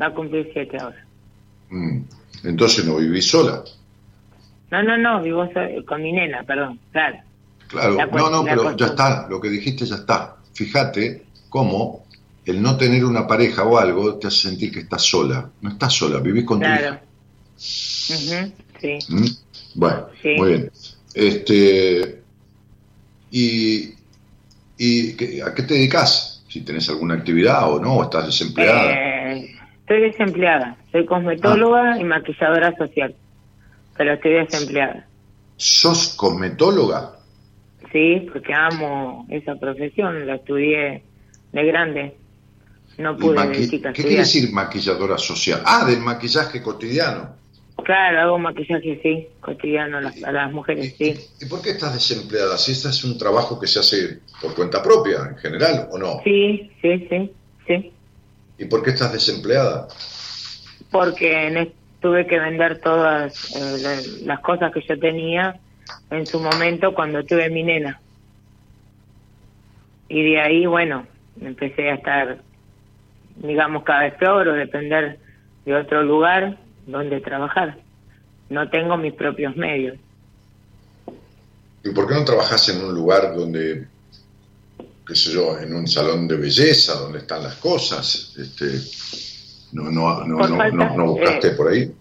Va 0.00 0.06
a 0.06 0.14
cumplir 0.14 0.50
siete 0.52 0.76
ahora. 0.78 1.06
Mm, 1.70 2.00
Entonces 2.44 2.84
no 2.84 2.96
vivís 2.96 3.26
sola. 3.30 3.64
No, 4.70 4.82
no, 4.82 4.96
no, 4.96 5.22
vivo 5.22 5.48
con 5.86 6.02
mi 6.02 6.12
nena, 6.12 6.42
perdón, 6.42 6.80
claro. 6.92 7.18
Claro, 7.68 7.94
La 7.94 8.06
no, 8.06 8.30
no, 8.30 8.44
pero 8.44 8.76
ya 8.76 8.86
está, 8.86 9.26
lo 9.28 9.40
que 9.40 9.48
dijiste 9.48 9.84
ya 9.86 9.96
está. 9.96 10.36
Fíjate 10.52 11.24
cómo 11.48 12.04
el 12.44 12.60
no 12.60 12.76
tener 12.76 13.04
una 13.04 13.26
pareja 13.26 13.64
o 13.64 13.78
algo 13.78 14.16
te 14.16 14.26
hace 14.26 14.48
sentir 14.48 14.72
que 14.72 14.80
estás 14.80 15.02
sola. 15.02 15.50
No 15.60 15.70
estás 15.70 15.92
sola, 15.92 16.18
vivís 16.20 16.44
con 16.44 16.60
tu 16.60 16.66
hija. 16.66 17.00
Ujú, 17.56 18.52
sí. 18.80 18.98
¿Mm? 19.08 19.26
Bueno, 19.74 20.06
Sí. 20.22 20.34
muy 20.36 20.48
bien. 20.48 20.70
Este, 21.14 22.22
¿Y, 23.30 23.94
y 24.78 25.40
a 25.40 25.52
qué 25.54 25.62
te 25.64 25.74
dedicas? 25.74 26.44
Si 26.48 26.60
tenés 26.60 26.88
alguna 26.88 27.14
actividad 27.14 27.68
o 27.68 27.80
no, 27.80 27.94
o 27.94 28.04
estás 28.04 28.26
desempleada. 28.26 28.92
Eh, 28.92 29.56
estoy 29.80 30.02
desempleada. 30.02 30.76
Soy 30.92 31.04
cosmetóloga 31.04 31.98
y 31.98 32.04
maquilladora 32.04 32.76
social. 32.76 33.16
Pero 33.96 34.14
estoy 34.14 34.32
desempleada. 34.32 35.06
¿Sos 35.56 36.14
cosmetóloga? 36.16 37.12
Sí, 37.92 38.26
porque 38.32 38.52
amo 38.52 39.26
esa 39.30 39.54
profesión. 39.56 40.26
La 40.26 40.36
estudié 40.36 41.02
de 41.52 41.64
grande. 41.64 42.16
No 42.98 43.16
pude 43.16 43.46
de 43.48 43.68
chica 43.68 43.92
¿Qué 43.92 44.02
quiere 44.02 44.20
estudiar. 44.20 44.24
decir 44.24 44.52
maquilladora 44.52 45.18
social? 45.18 45.62
Ah, 45.64 45.84
del 45.84 46.00
maquillaje 46.00 46.62
cotidiano. 46.62 47.34
Claro, 47.84 48.20
hago 48.20 48.38
maquillaje, 48.38 49.00
sí, 49.02 49.28
cotidiano 49.40 49.98
a 49.98 50.00
las, 50.00 50.22
a 50.22 50.30
las 50.32 50.52
mujeres, 50.52 50.94
sí. 50.96 51.14
¿Y 51.40 51.46
por 51.46 51.60
qué 51.60 51.70
estás 51.70 51.92
desempleada? 51.92 52.56
Si 52.56 52.70
este 52.72 52.88
es 52.88 53.02
un 53.04 53.18
trabajo 53.18 53.58
que 53.60 53.66
se 53.66 53.80
hace 53.80 54.20
por 54.40 54.54
cuenta 54.54 54.80
propia, 54.82 55.18
en 55.30 55.36
general, 55.36 55.88
¿o 55.90 55.98
no? 55.98 56.20
Sí, 56.24 56.70
sí, 56.80 57.06
sí, 57.10 57.32
sí. 57.66 57.92
¿Y 58.58 58.64
por 58.66 58.82
qué 58.84 58.90
estás 58.90 59.12
desempleada? 59.12 59.88
Porque 60.90 61.48
en 61.48 61.56
es- 61.58 61.68
tuve 62.04 62.26
que 62.26 62.38
vender 62.38 62.82
todas 62.82 63.32
eh, 63.56 63.78
la- 63.80 64.26
las 64.34 64.40
cosas 64.40 64.70
que 64.74 64.82
yo 64.86 64.98
tenía 64.98 65.58
en 66.10 66.26
su 66.26 66.38
momento 66.38 66.92
cuando 66.92 67.24
tuve 67.24 67.48
mi 67.48 67.62
nena. 67.62 67.98
Y 70.10 70.22
de 70.22 70.38
ahí, 70.38 70.66
bueno, 70.66 71.06
empecé 71.40 71.88
a 71.88 71.94
estar, 71.94 72.42
digamos, 73.36 73.84
cada 73.84 74.02
vez 74.02 74.12
peor 74.16 74.48
o 74.48 74.52
depender 74.52 75.18
de 75.64 75.74
otro 75.74 76.02
lugar 76.02 76.58
donde 76.86 77.22
trabajar. 77.22 77.78
No 78.50 78.68
tengo 78.68 78.98
mis 78.98 79.14
propios 79.14 79.56
medios. 79.56 79.96
¿Y 81.82 81.88
por 81.88 82.06
qué 82.06 82.12
no 82.16 82.24
trabajas 82.26 82.68
en 82.68 82.84
un 82.84 82.94
lugar 82.94 83.34
donde 83.34 83.86
qué 85.06 85.14
sé 85.14 85.32
yo, 85.32 85.58
en 85.58 85.74
un 85.74 85.88
salón 85.88 86.28
de 86.28 86.36
belleza 86.36 86.94
donde 86.96 87.20
están 87.20 87.42
las 87.42 87.54
cosas. 87.56 88.34
Este, 88.38 88.78
no, 89.74 89.90
no, 89.90 90.24
no, 90.24 90.36
no, 90.48 90.56
falta, 90.56 90.76
no- 90.76 90.96
no 90.96 91.06
buscaste 91.12 91.48
eh, 91.48 91.54
por 91.54 91.68
ahí. 91.68 91.92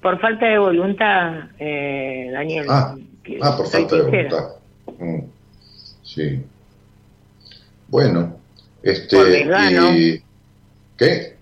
Por 0.00 0.20
falta 0.20 0.46
de 0.46 0.58
voluntad, 0.58 1.50
eh, 1.58 2.28
Daniel. 2.32 2.66
Ah, 2.68 2.96
ah, 3.42 3.56
por 3.56 3.68
falta 3.68 3.96
de 3.96 4.02
voluntad. 4.02 4.48
Mm, 4.98 5.20
Sí. 6.02 6.44
Bueno, 7.88 8.36
este. 8.82 9.16
Por 9.16 9.26
desgano. 9.26 9.92
y- 9.96 10.22
¿Qué? 10.96 11.36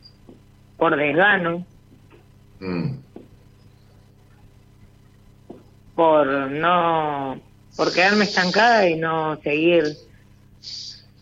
Por 0.76 0.96
desgano, 0.96 1.66
Mm, 2.60 2.92
por 5.94 6.26
no. 6.50 7.40
por 7.76 7.92
quedarme 7.92 8.24
estancada 8.24 8.88
y 8.88 8.96
no 8.96 9.40
seguir 9.42 9.84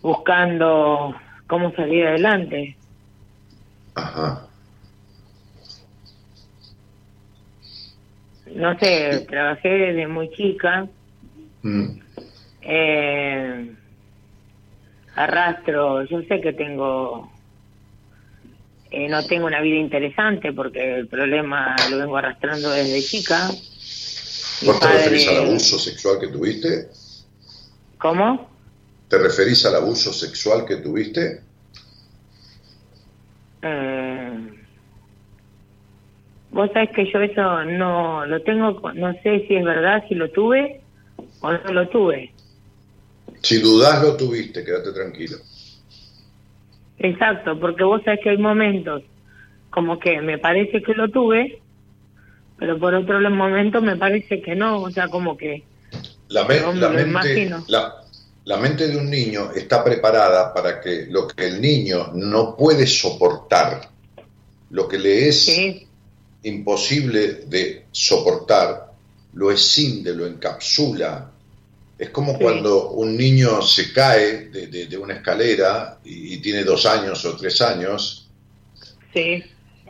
buscando 0.03 1.15
cómo 1.47 1.73
salir 1.75 2.07
adelante. 2.07 2.78
Ajá. 3.99 4.47
No 8.55 8.79
sé, 8.79 9.27
trabajé 9.29 9.69
desde 9.69 10.07
muy 10.07 10.31
chica. 10.31 10.89
Mm, 11.63 12.01
eh, 12.63 13.75
arrastro, 15.17 16.05
yo 16.05 16.23
sé 16.23 16.41
que 16.41 16.53
tengo, 16.53 17.31
eh, 18.91 19.09
no 19.09 19.27
tengo 19.27 19.47
una 19.47 19.61
vida 19.61 19.77
interesante 19.77 20.53
porque 20.53 20.99
el 20.99 21.09
problema 21.09 21.75
lo 21.91 21.99
vengo 21.99 22.17
arrastrando 22.17 22.71
desde 22.71 23.03
chica. 23.03 23.49
Mi 24.63 24.69
¿Vos 24.69 24.81
te 24.81 24.87
padre- 24.87 24.99
referís 24.99 25.29
al 25.29 25.39
abuso 25.39 25.79
sexual 25.79 26.19
que 26.21 26.29
tuviste? 26.29 26.89
¿Cómo? 27.99 28.49
¿Te 29.09 29.19
referís 29.19 29.65
al 29.67 29.75
abuso 29.77 30.13
sexual 30.13 30.65
que 30.65 30.77
tuviste? 30.77 31.48
Eh, 33.63 34.59
Vos 36.51 36.71
sabés 36.73 36.91
que 36.91 37.11
yo 37.13 37.21
eso 37.21 37.65
no 37.65 38.25
lo 38.25 38.43
tengo, 38.43 38.81
no 38.95 39.13
sé 39.23 39.47
si 39.47 39.57
es 39.57 39.65
verdad, 39.65 40.03
si 40.09 40.15
lo 40.15 40.31
tuve 40.31 40.81
o 41.41 41.53
no 41.53 41.73
lo 41.73 41.89
tuve. 41.89 42.33
Si 43.43 43.61
dudás, 43.61 44.03
lo 44.03 44.17
tuviste, 44.17 44.65
quédate 44.65 44.93
tranquilo. 44.93 45.37
Exacto, 46.99 47.59
porque 47.61 47.85
vos 47.85 48.03
sabés 48.03 48.21
que 48.23 48.31
hay 48.31 48.39
momentos 48.39 49.03
como 49.71 49.99
que 49.99 50.21
me 50.23 50.39
parece 50.39 50.83
que 50.83 50.95
lo 50.95 51.09
tuve, 51.11 51.61
pero 52.59 52.79
por 52.79 52.95
otro 52.95 53.21
momento 53.31 53.83
me 53.83 53.97
parece 53.97 54.41
que 54.41 54.57
no, 54.57 54.81
o 54.81 54.91
sea, 54.91 55.09
como 55.09 55.37
que 55.37 55.63
La, 56.29 56.45
me 56.45 56.61
la 56.61 56.89
mente, 56.89 57.51
la, 57.69 57.95
la 58.49 58.57
mente 58.57 58.89
de 58.89 58.97
un 58.97 59.11
niño 59.11 59.51
está 59.55 59.85
preparada 59.85 60.55
para 60.55 60.81
que 60.81 61.05
lo 61.11 61.29
que 61.29 61.45
el 61.47 61.61
niño 61.61 62.13
no 62.15 62.57
puede 62.57 62.87
soportar, 62.87 63.91
lo 64.71 64.89
que 64.89 64.99
le 64.99 65.29
es 65.29 65.45
sí, 65.45 65.87
imposible 66.45 67.43
de 67.47 67.85
soportar, 67.93 68.93
lo 69.35 69.51
escinde, 69.51 70.15
lo 70.15 70.27
encapsula. 70.27 71.31
Es 71.99 72.09
como 72.09 72.33
Sí. 72.33 72.39
cuando 72.41 72.91
un 72.93 73.17
niño 73.19 73.61
se 73.61 73.93
cae 73.93 74.49
de, 74.49 74.69
de- 74.69 74.87
de 74.87 74.97
una 74.97 75.15
escalera 75.15 75.99
y, 76.05 76.35
y 76.35 76.41
tiene 76.41 76.65
dos 76.65 76.87
años 76.87 77.23
o 77.27 77.37
tres 77.37 77.61
años, 77.61 78.29
sí, 79.13 79.45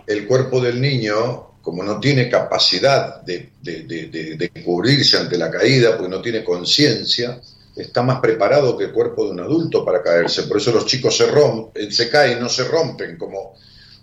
el 0.06 0.26
cuerpo 0.26 0.60
del 0.60 0.80
niño, 0.80 1.46
como 1.62 1.84
no 1.84 2.00
tiene 2.00 2.28
capacidad 2.28 3.22
de, 3.22 3.50
de- 3.62 3.82
de- 3.84 4.06
de- 4.08 4.34
de 4.36 4.48
cubrirse 4.64 5.16
ante 5.16 5.38
la 5.38 5.48
caída, 5.48 5.96
porque 5.96 6.10
no 6.10 6.20
tiene 6.22 6.42
conciencia, 6.42 7.40
está 7.78 8.02
más 8.02 8.20
preparado 8.20 8.76
que 8.76 8.84
el 8.84 8.92
cuerpo 8.92 9.24
de 9.24 9.30
un 9.30 9.40
adulto 9.40 9.84
para 9.84 10.02
caerse. 10.02 10.44
Por 10.44 10.56
eso 10.58 10.72
los 10.72 10.86
chicos 10.86 11.16
se 11.16 11.26
rompen, 11.26 11.90
se 11.92 12.10
caen, 12.10 12.40
no 12.40 12.48
se 12.48 12.64
rompen 12.64 13.16
como, 13.16 13.54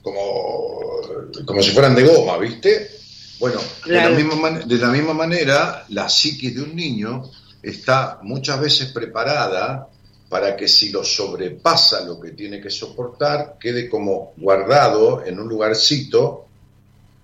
como, 0.02 1.02
como 1.46 1.62
si 1.62 1.72
fueran 1.72 1.96
de 1.96 2.04
goma, 2.04 2.38
¿viste? 2.38 2.92
Bueno, 3.40 3.60
de, 3.86 3.94
la 3.96 4.10
misma 4.10 4.52
de 4.60 4.78
la 4.78 4.88
misma 4.88 5.14
manera, 5.14 5.86
la 5.90 6.08
psiquis 6.08 6.56
de 6.56 6.62
un 6.62 6.76
niño 6.76 7.30
está 7.62 8.20
muchas 8.24 8.60
veces 8.62 8.88
preparada 8.90 9.90
para 10.30 10.56
que 10.56 10.68
si 10.68 10.90
lo 10.90 11.04
sobrepasa 11.04 12.06
lo 12.06 12.20
que 12.20 12.32
tiene 12.32 12.62
que 12.62 12.70
soportar, 12.70 13.58
quede 13.60 13.90
como 13.90 14.34
guardado 14.38 15.24
en 15.26 15.40
un 15.40 15.50
lugarcito 15.50 16.46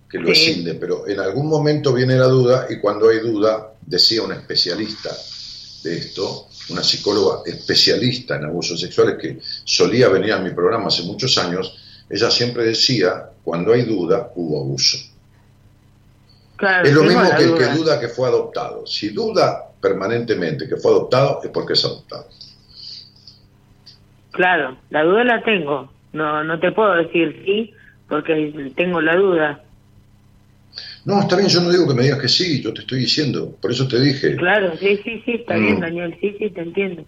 que 0.10 0.18
lo 0.20 0.34
Sí. 0.36 0.50
escinde. 0.50 0.76
Pero 0.76 1.08
en 1.08 1.20
algún 1.20 1.48
momento 1.48 1.94
viene 1.94 2.16
la 2.16 2.28
duda 2.28 2.68
y 2.70 2.80
cuando 2.80 3.10
hay 3.10 3.20
duda, 3.20 3.74
decía 3.82 4.22
una 4.22 4.36
especialista 4.36 5.16
de 5.84 5.98
esto, 5.98 6.48
una 6.70 6.84
psicóloga 6.84 7.42
especialista 7.46 8.36
en 8.36 8.46
abusos 8.46 8.80
sexuales 8.80 9.18
que 9.20 9.40
solía 9.42 10.10
venir 10.10 10.34
a 10.34 10.40
mi 10.40 10.52
programa 10.52 10.88
hace 10.88 11.04
muchos 11.04 11.38
años, 11.38 11.78
ella 12.10 12.30
siempre 12.30 12.64
decía, 12.64 13.30
cuando 13.44 13.74
hay 13.74 13.84
duda, 13.84 14.32
hubo 14.36 14.62
abuso. 14.62 14.98
claro. 16.58 16.88
Es 16.88 16.94
lo 16.94 17.04
mismo 17.04 17.30
que 17.36 17.44
el 17.44 17.50
duda. 17.50 17.58
que 17.58 17.78
duda 17.78 18.00
que 18.00 18.08
fue 18.10 18.28
adoptado. 18.28 18.86
Si 18.86 19.10
duda 19.10 19.72
permanentemente 19.80 20.68
que 20.68 20.78
fue 20.78 20.92
adoptado, 20.92 21.42
es 21.44 21.50
porque 21.50 21.74
es 21.74 21.84
adoptado. 21.86 22.28
Claro, 24.32 24.78
la 24.90 25.04
duda 25.04 25.24
la 25.24 25.44
tengo. 25.44 25.92
No, 26.14 26.44
no 26.44 26.60
te 26.60 26.72
puedo 26.72 26.94
decir 26.96 27.42
sí 27.46 27.74
porque 28.08 28.74
tengo 28.76 29.02
la 29.02 29.16
duda. 29.16 29.64
No, 31.06 31.20
está 31.22 31.36
bien, 31.36 31.50
yo 31.50 31.62
no 31.62 31.72
digo 31.72 31.88
que 31.88 31.96
me 31.96 32.04
digas 32.04 32.20
que 32.20 32.28
sí, 32.28 32.62
yo 32.62 32.74
te 32.74 32.82
estoy 32.82 33.00
diciendo, 33.00 33.56
por 33.62 33.72
eso 33.72 33.88
te 33.88 34.00
dije. 34.00 34.36
Claro, 34.36 34.76
sí, 34.78 34.98
sí, 35.04 35.22
sí, 35.26 35.32
está 35.34 35.58
Mm. 35.58 35.62
bien, 35.62 35.80
Daniel, 35.80 36.18
sí, 36.22 36.36
sí, 36.38 36.50
te 36.52 36.62
entiendo. 36.62 37.04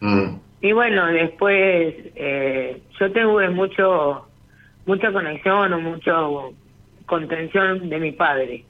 Mm, 0.00 0.36
Y 0.62 0.72
bueno, 0.72 1.06
después 1.06 1.94
eh, 2.16 2.82
yo 2.98 3.12
tengo 3.12 3.40
mucho, 3.52 4.26
mucha 4.84 5.12
conexión 5.12 5.72
o 5.72 5.80
mucho 5.80 6.52
contención 7.06 7.88
de 7.88 7.98
mi 7.98 8.12
padre, 8.12 8.64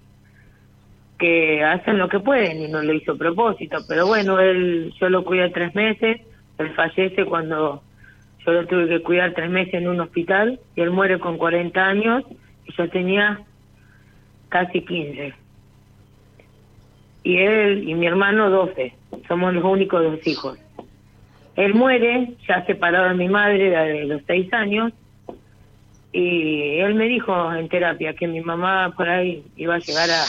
que 1.19 1.63
hacen 1.65 1.99
lo 1.99 2.09
que 2.09 2.21
pueden 2.21 2.63
y 2.63 2.69
no 2.69 2.83
lo 2.83 2.95
hizo 2.95 3.13
a 3.13 3.19
propósito, 3.19 3.85
pero 3.89 4.07
bueno, 4.07 4.39
él, 4.41 4.93
yo 5.01 5.09
lo 5.09 5.25
cuidé 5.25 5.51
tres 5.51 5.75
meses, 5.75 6.21
él 6.59 6.75
fallece 6.75 7.25
cuando 7.27 7.83
yo 8.47 8.53
lo 8.53 8.67
tuve 8.67 8.89
que 8.89 9.03
cuidar 9.03 9.35
tres 9.35 9.51
meses 9.51 9.75
en 9.75 9.89
un 9.89 10.01
hospital 10.01 10.59
y 10.77 10.81
él 10.81 10.91
muere 10.91 11.19
con 11.19 11.37
40 11.37 11.87
años 11.87 12.25
y 12.67 12.73
yo 12.77 12.89
tenía 12.89 13.41
casi 14.51 14.83
15. 14.83 15.33
Y 17.23 17.39
él 17.39 17.89
y 17.89 17.95
mi 17.95 18.07
hermano 18.07 18.51
12, 18.51 18.93
somos 19.27 19.55
los 19.55 19.65
únicos 19.65 20.03
dos 20.03 20.27
hijos. 20.27 20.59
Él 21.57 21.75
muere, 21.75 22.35
ya 22.47 22.65
separado 22.67 23.09
de 23.09 23.15
mi 23.15 23.29
madre 23.29 23.71
de 23.71 24.05
los 24.05 24.23
seis 24.27 24.53
años, 24.53 24.93
y 26.13 26.79
él 26.79 26.95
me 26.95 27.07
dijo 27.07 27.55
en 27.55 27.69
terapia 27.69 28.15
que 28.15 28.27
mi 28.27 28.41
mamá 28.41 28.93
por 28.97 29.09
ahí 29.09 29.45
iba 29.57 29.77
a 29.77 29.79
llegar 29.79 30.11
a, 30.11 30.25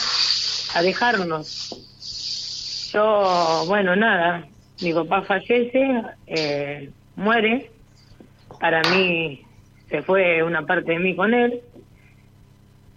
a 0.74 0.82
dejarnos. 0.82 2.90
Yo, 2.92 3.64
bueno, 3.66 3.96
nada, 3.96 4.46
mi 4.82 4.92
papá 4.92 5.22
fallece, 5.22 6.02
eh, 6.26 6.90
muere, 7.16 7.70
para 8.60 8.82
mí 8.90 9.42
se 9.88 10.02
fue 10.02 10.42
una 10.42 10.66
parte 10.66 10.92
de 10.92 10.98
mí 10.98 11.16
con 11.16 11.34
él, 11.34 11.60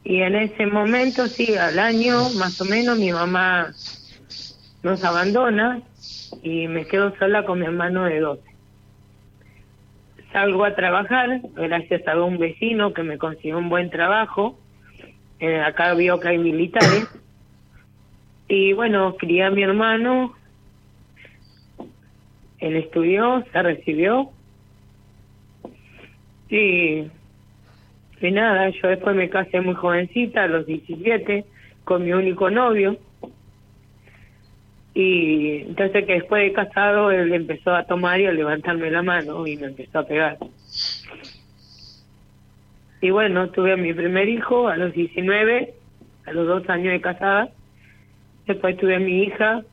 y 0.05 0.21
en 0.21 0.35
ese 0.35 0.67
momento, 0.67 1.27
sí, 1.27 1.55
al 1.55 1.79
año 1.79 2.29
más 2.37 2.61
o 2.61 2.65
menos, 2.65 2.99
mi 2.99 3.11
mamá 3.11 3.73
nos 4.83 5.03
abandona 5.03 5.81
y 6.43 6.67
me 6.67 6.85
quedo 6.85 7.17
sola 7.17 7.43
con 7.43 7.59
mi 7.59 7.65
hermano 7.65 8.05
de 8.05 8.19
12. 8.19 8.43
Salgo 10.31 10.63
a 10.63 10.75
trabajar 10.75 11.41
gracias 11.55 12.07
a 12.07 12.21
un 12.21 12.37
vecino 12.37 12.93
que 12.93 13.01
me 13.01 13.17
consiguió 13.17 13.57
un 13.57 13.69
buen 13.69 13.89
trabajo. 13.89 14.59
Eh, 15.39 15.59
acá 15.59 15.95
vio 15.95 16.19
que 16.19 16.27
hay 16.27 16.37
militares. 16.37 17.07
Y 18.47 18.73
bueno, 18.73 19.15
crié 19.17 19.45
a 19.45 19.49
mi 19.49 19.63
hermano. 19.63 20.35
Él 22.59 22.75
estudió, 22.75 23.43
se 23.51 23.63
recibió. 23.63 24.29
Y, 26.47 27.09
y 28.21 28.31
nada, 28.31 28.69
yo 28.69 28.87
después 28.87 29.15
me 29.15 29.29
casé 29.29 29.61
muy 29.61 29.75
jovencita, 29.75 30.43
a 30.43 30.47
los 30.47 30.65
17, 30.65 31.45
con 31.83 32.03
mi 32.03 32.13
único 32.13 32.49
novio. 32.49 32.97
Y 34.93 35.57
entonces 35.67 36.05
que 36.05 36.13
después 36.13 36.43
de 36.43 36.53
casado 36.53 37.11
él 37.11 37.33
empezó 37.33 37.75
a 37.75 37.83
tomar 37.83 38.19
y 38.21 38.27
a 38.27 38.31
levantarme 38.31 38.89
la 38.89 39.03
mano 39.03 39.45
y 39.45 39.57
me 39.57 39.67
empezó 39.67 39.99
a 39.99 40.07
pegar. 40.07 40.37
Y 43.01 43.09
bueno, 43.09 43.49
tuve 43.49 43.73
a 43.73 43.77
mi 43.77 43.93
primer 43.93 44.29
hijo 44.29 44.69
a 44.69 44.77
los 44.77 44.93
19, 44.93 45.73
a 46.25 46.31
los 46.31 46.47
dos 46.47 46.69
años 46.69 46.93
de 46.93 47.01
casada. 47.01 47.49
Después 48.47 48.77
tuve 48.77 48.95
a 48.95 48.99
mi 48.99 49.23
hija 49.23 49.63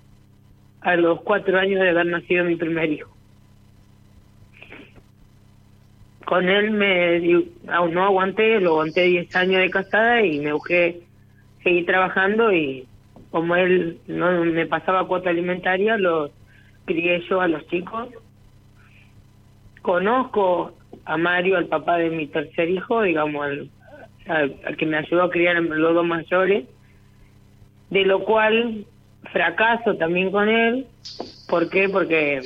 a 0.81 0.97
los 0.97 1.23
cuatro 1.23 1.59
años 1.59 1.81
de 1.81 1.91
haber 1.91 2.07
nacido 2.07 2.45
mi 2.45 2.57
primer 2.57 2.91
hijo. 2.91 3.12
Con 6.33 6.49
él 6.49 6.71
me 6.71 7.43
aún 7.69 7.93
no 7.93 8.05
aguanté, 8.07 8.59
lo 8.59 8.71
aguanté 8.71 9.03
10 9.03 9.37
años 9.37 9.61
de 9.61 9.69
casada 9.71 10.23
y 10.23 10.39
me 10.39 10.55
busqué 10.55 11.03
seguir 11.63 11.85
trabajando 11.85 12.51
y 12.51 12.89
como 13.31 13.55
él 13.55 14.01
no 14.07 14.43
me 14.47 14.65
pasaba 14.67 15.07
cuota 15.07 15.29
alimentaria, 15.29 15.99
los 15.99 16.31
crié 16.87 17.23
yo 17.29 17.43
a 17.43 17.49
los 17.49 17.67
chicos 17.67 18.09
conozco 19.83 20.73
a 21.05 21.19
Mario, 21.19 21.59
al 21.59 21.67
papá 21.67 21.99
de 21.99 22.09
mi 22.09 22.27
tercer 22.29 22.71
hijo, 22.71 23.03
digamos, 23.03 23.45
al, 23.45 23.71
al- 24.27 24.57
al 24.65 24.77
que 24.79 24.87
me 24.87 24.97
ayudó 24.97 25.25
a 25.25 25.31
criar 25.31 25.57
a 25.57 25.61
los 25.61 25.95
dos 25.95 26.07
mayores, 26.07 26.65
de 27.91 28.05
lo 28.07 28.25
cual 28.25 28.87
fracaso 29.33 29.97
también 29.99 30.31
con 30.31 30.49
él. 30.49 30.87
¿Por 31.47 31.69
qué? 31.69 31.91
Porque 31.91 32.43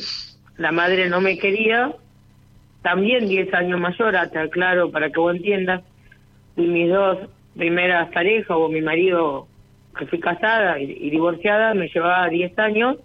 la 0.57 0.73
madre 0.73 1.09
no 1.09 1.21
me 1.21 1.39
quería, 1.39 1.95
también 2.91 3.29
10 3.29 3.53
años 3.55 3.81
mayor, 3.81 4.17
hasta 4.17 4.49
claro, 4.51 4.91
para 4.93 5.11
que 5.11 5.21
vos 5.21 5.35
entiendas, 5.37 5.83
y 6.57 6.63
mis 6.63 6.91
dos 6.91 7.19
primeras 7.57 8.11
parejas, 8.13 8.51
o 8.51 8.69
mi 8.69 8.83
marido, 8.83 9.49
que 9.99 10.07
fui 10.07 10.21
casada 10.21 10.81
y, 10.81 10.85
y 11.07 11.11
divorciada, 11.11 11.75
me 11.75 11.89
llevaba 11.89 12.29
10 12.29 12.59
años, 12.59 12.99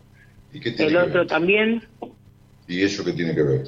¿Y 0.53 0.59
qué 0.59 0.71
tiene 0.71 0.91
el 0.91 0.97
que 0.97 0.97
otro 0.97 1.19
ver? 1.19 1.27
también, 1.27 1.83
¿Y 2.67 2.83
eso 2.83 3.03
qué 3.05 3.13
tiene 3.13 3.35
que 3.35 3.43
ver? 3.43 3.63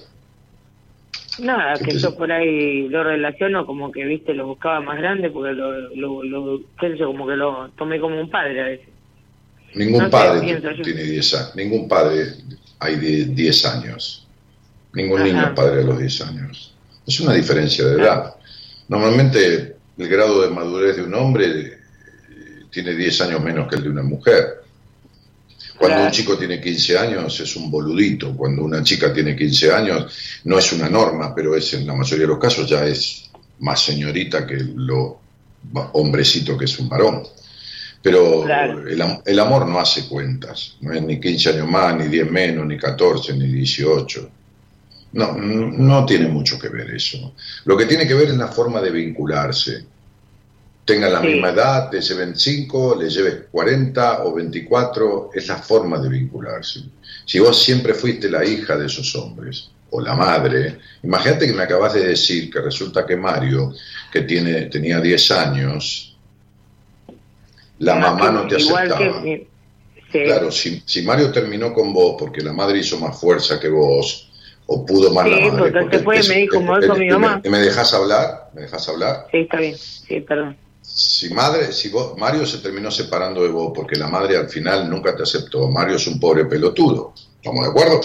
Nada, 1.39 1.79
¿Qué 1.79 1.85
que 1.85 1.91
te- 1.93 1.99
yo 1.99 2.15
por 2.15 2.31
ahí 2.31 2.87
lo 2.89 3.03
relaciono 3.03 3.65
como 3.65 3.91
que, 3.91 4.05
viste, 4.05 4.33
lo 4.35 4.47
buscaba 4.47 4.81
más 4.81 4.97
grande 4.99 5.31
porque 5.31 5.53
lo, 5.53 5.71
lo, 5.95 6.23
lo 6.23 6.59
qué 6.79 6.91
sé 6.91 6.97
yo, 6.97 7.07
como 7.07 7.25
que 7.27 7.35
lo 7.35 7.69
tomé 7.71 7.99
como 7.99 8.19
un 8.19 8.29
padre 8.29 8.61
a 8.61 8.65
veces. 8.65 8.89
Ningún 9.75 10.03
No 10.03 10.09
padre 10.11 10.39
tiene 10.83 11.03
10 11.03 11.33
años. 11.33 11.55
Ningún 11.55 11.87
padre 11.87 12.25
hay 12.79 12.95
de 12.97 13.25
10 13.25 13.65
años. 13.65 14.22
Ningún 14.93 15.19
Ajá. 15.21 15.27
niño 15.27 15.43
es 15.47 15.51
padre 15.53 15.81
a 15.81 15.83
los 15.83 15.99
10 15.99 16.21
años. 16.21 16.73
Es 17.05 17.19
una 17.19 17.33
diferencia 17.33 17.85
de 17.85 18.01
edad. 18.01 18.35
Normalmente 18.87 19.75
el 19.97 20.07
grado 20.07 20.41
de 20.41 20.49
madurez 20.49 20.95
de 20.97 21.03
un 21.03 21.13
hombre 21.15 21.45
eh, 21.47 21.77
tiene 22.69 22.93
10 22.95 23.21
años 23.21 23.41
menos 23.43 23.67
que 23.67 23.75
el 23.75 23.83
de 23.83 23.89
una 23.89 24.03
mujer. 24.03 24.61
Cuando 25.77 25.95
Claro. 25.97 26.05
un 26.05 26.11
chico 26.11 26.37
tiene 26.37 26.61
15 26.61 26.97
años 26.97 27.39
es 27.39 27.55
un 27.55 27.69
boludito. 27.71 28.35
Cuando 28.35 28.63
una 28.63 28.83
chica 28.83 29.11
tiene 29.11 29.35
15 29.35 29.71
años 29.73 30.41
no 30.45 30.57
es 30.59 30.71
una 30.73 30.87
norma, 30.89 31.33
pero 31.35 31.55
es 31.55 31.73
en 31.73 31.87
la 31.87 31.95
mayoría 31.95 32.23
de 32.25 32.27
los 32.33 32.39
casos 32.39 32.69
ya 32.69 32.85
es 32.85 33.29
más 33.59 33.81
señorita 33.83 34.45
que 34.45 34.57
lo 34.75 35.19
hombrecito 35.93 36.57
que 36.57 36.65
es 36.65 36.77
un 36.79 36.87
varón. 36.89 37.23
Pero 38.01 38.43
Claro. 38.43 38.87
el, 38.87 39.01
el 39.25 39.39
amor 39.39 39.65
no 39.67 39.79
hace 39.79 40.07
cuentas, 40.07 40.75
no 40.81 40.93
es 40.93 41.01
ni 41.01 41.19
15 41.19 41.49
años 41.49 41.67
más, 41.69 41.95
ni 41.97 42.07
10 42.07 42.29
menos, 42.29 42.65
ni 42.67 42.77
14, 42.77 43.33
ni 43.33 43.47
18. 43.47 44.29
No, 45.13 45.33
no, 45.33 46.05
tiene 46.05 46.27
mucho 46.27 46.57
que 46.59 46.69
ver 46.69 46.89
eso. 46.91 47.33
Lo 47.65 47.77
que 47.77 47.85
tiene 47.85 48.07
que 48.07 48.13
ver 48.15 48.29
es 48.29 48.37
la 48.37 48.47
forma 48.47 48.81
de 48.81 48.91
vincularse. 48.91 49.85
Tengan 50.85 51.13
la 51.13 51.21
Sí. 51.21 51.27
misma 51.27 51.49
edad, 51.49 51.89
te 51.89 52.01
lleven 52.01 52.35
5, 52.35 52.95
le 52.99 53.09
lleves 53.09 53.35
40 53.51 54.23
o 54.25 54.33
24, 54.33 55.29
es 55.33 55.47
la 55.47 55.57
forma 55.57 55.97
de 55.99 56.09
vincularse. 56.09 56.81
Si 57.25 57.39
vos 57.39 57.61
siempre 57.63 57.93
fuiste 57.93 58.29
la 58.29 58.43
hija 58.43 58.75
de 58.75 58.87
esos 58.87 59.15
hombres, 59.15 59.69
o 59.91 60.01
la 60.01 60.15
madre, 60.15 60.79
imagínate 61.03 61.45
que 61.45 61.53
me 61.53 61.63
acabas 61.63 61.93
de 61.93 62.07
decir 62.07 62.49
que 62.51 62.59
resulta 62.59 63.05
que 63.05 63.15
Mario, 63.15 63.73
que 64.11 64.21
tiene, 64.23 64.63
tenía 64.65 64.99
10 64.99 65.29
años, 65.31 66.17
la 67.79 67.95
Más 67.95 68.13
mamá 68.13 68.31
no 68.31 68.47
te 68.47 68.55
aceptaba. 68.55 68.97
que 68.97 69.11
mi- 69.21 69.37
sí. 70.11 70.23
Claro, 70.25 70.51
si, 70.51 70.81
si 70.85 71.01
Mario 71.03 71.31
terminó 71.31 71.71
con 71.73 71.93
vos 71.93 72.15
porque 72.19 72.41
la 72.41 72.53
madre 72.53 72.79
hizo 72.79 72.99
más 72.99 73.19
fuerza 73.19 73.59
que 73.59 73.69
vos, 73.69 74.29
o 74.65 74.85
pudo 74.85 75.11
más 75.11 75.25
Sí, 75.25 75.31
la 75.31 75.51
madre. 75.51 75.71
porque 76.03 76.23
me 76.27 76.35
dijo, 76.35 76.61
"Me 76.61 76.79
dijo 76.81 76.95
mi 76.95 77.09
mamá". 77.09 77.41
¿Me, 77.43 77.49
me 77.49 77.59
dejas 77.59 77.93
hablar? 77.93 78.49
¿Me 78.53 78.61
dejas 78.61 78.87
hablar? 78.89 79.27
Sí, 79.31 79.37
está 79.39 79.57
bien, 79.59 79.75
sí, 79.77 80.19
perdón. 80.21 80.57
Si 80.81 81.33
madre, 81.33 81.71
si 81.71 81.89
vos, 81.89 82.17
Mario 82.17 82.45
se 82.45 82.59
terminó 82.59 82.91
separando 82.91 83.41
de 83.43 83.49
vos 83.49 83.71
porque 83.73 83.95
la 83.97 84.07
madre 84.07 84.37
al 84.37 84.49
final 84.49 84.89
nunca 84.89 85.15
te 85.15 85.23
aceptó. 85.23 85.69
Mario 85.69 85.95
es 85.95 86.05
un 86.07 86.19
pobre 86.19 86.45
pelotudo. 86.45 87.13
¿Estamos 87.37 87.63
de 87.65 87.69
acuerdo? 87.71 88.01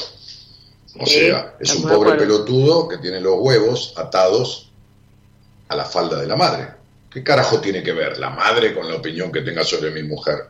O 1.00 1.06
Sí, 1.06 1.20
sea, 1.26 1.54
es 1.60 1.74
un 1.76 1.82
pobre 1.88 2.14
pelotudo 2.14 2.88
que 2.88 2.98
tiene 2.98 3.20
los 3.20 3.34
huevos 3.38 3.92
atados 3.96 4.70
a 5.68 5.76
la 5.76 5.84
falda 5.84 6.18
de 6.20 6.26
la 6.26 6.36
madre. 6.36 6.68
¿Qué 7.10 7.22
carajo 7.22 7.60
tiene 7.60 7.82
que 7.82 7.92
ver 7.92 8.18
la 8.18 8.30
madre 8.30 8.74
con 8.74 8.88
la 8.88 8.96
opinión 8.96 9.30
que 9.32 9.42
tenga 9.42 9.64
sobre 9.64 9.90
mi 9.90 10.02
mujer? 10.02 10.46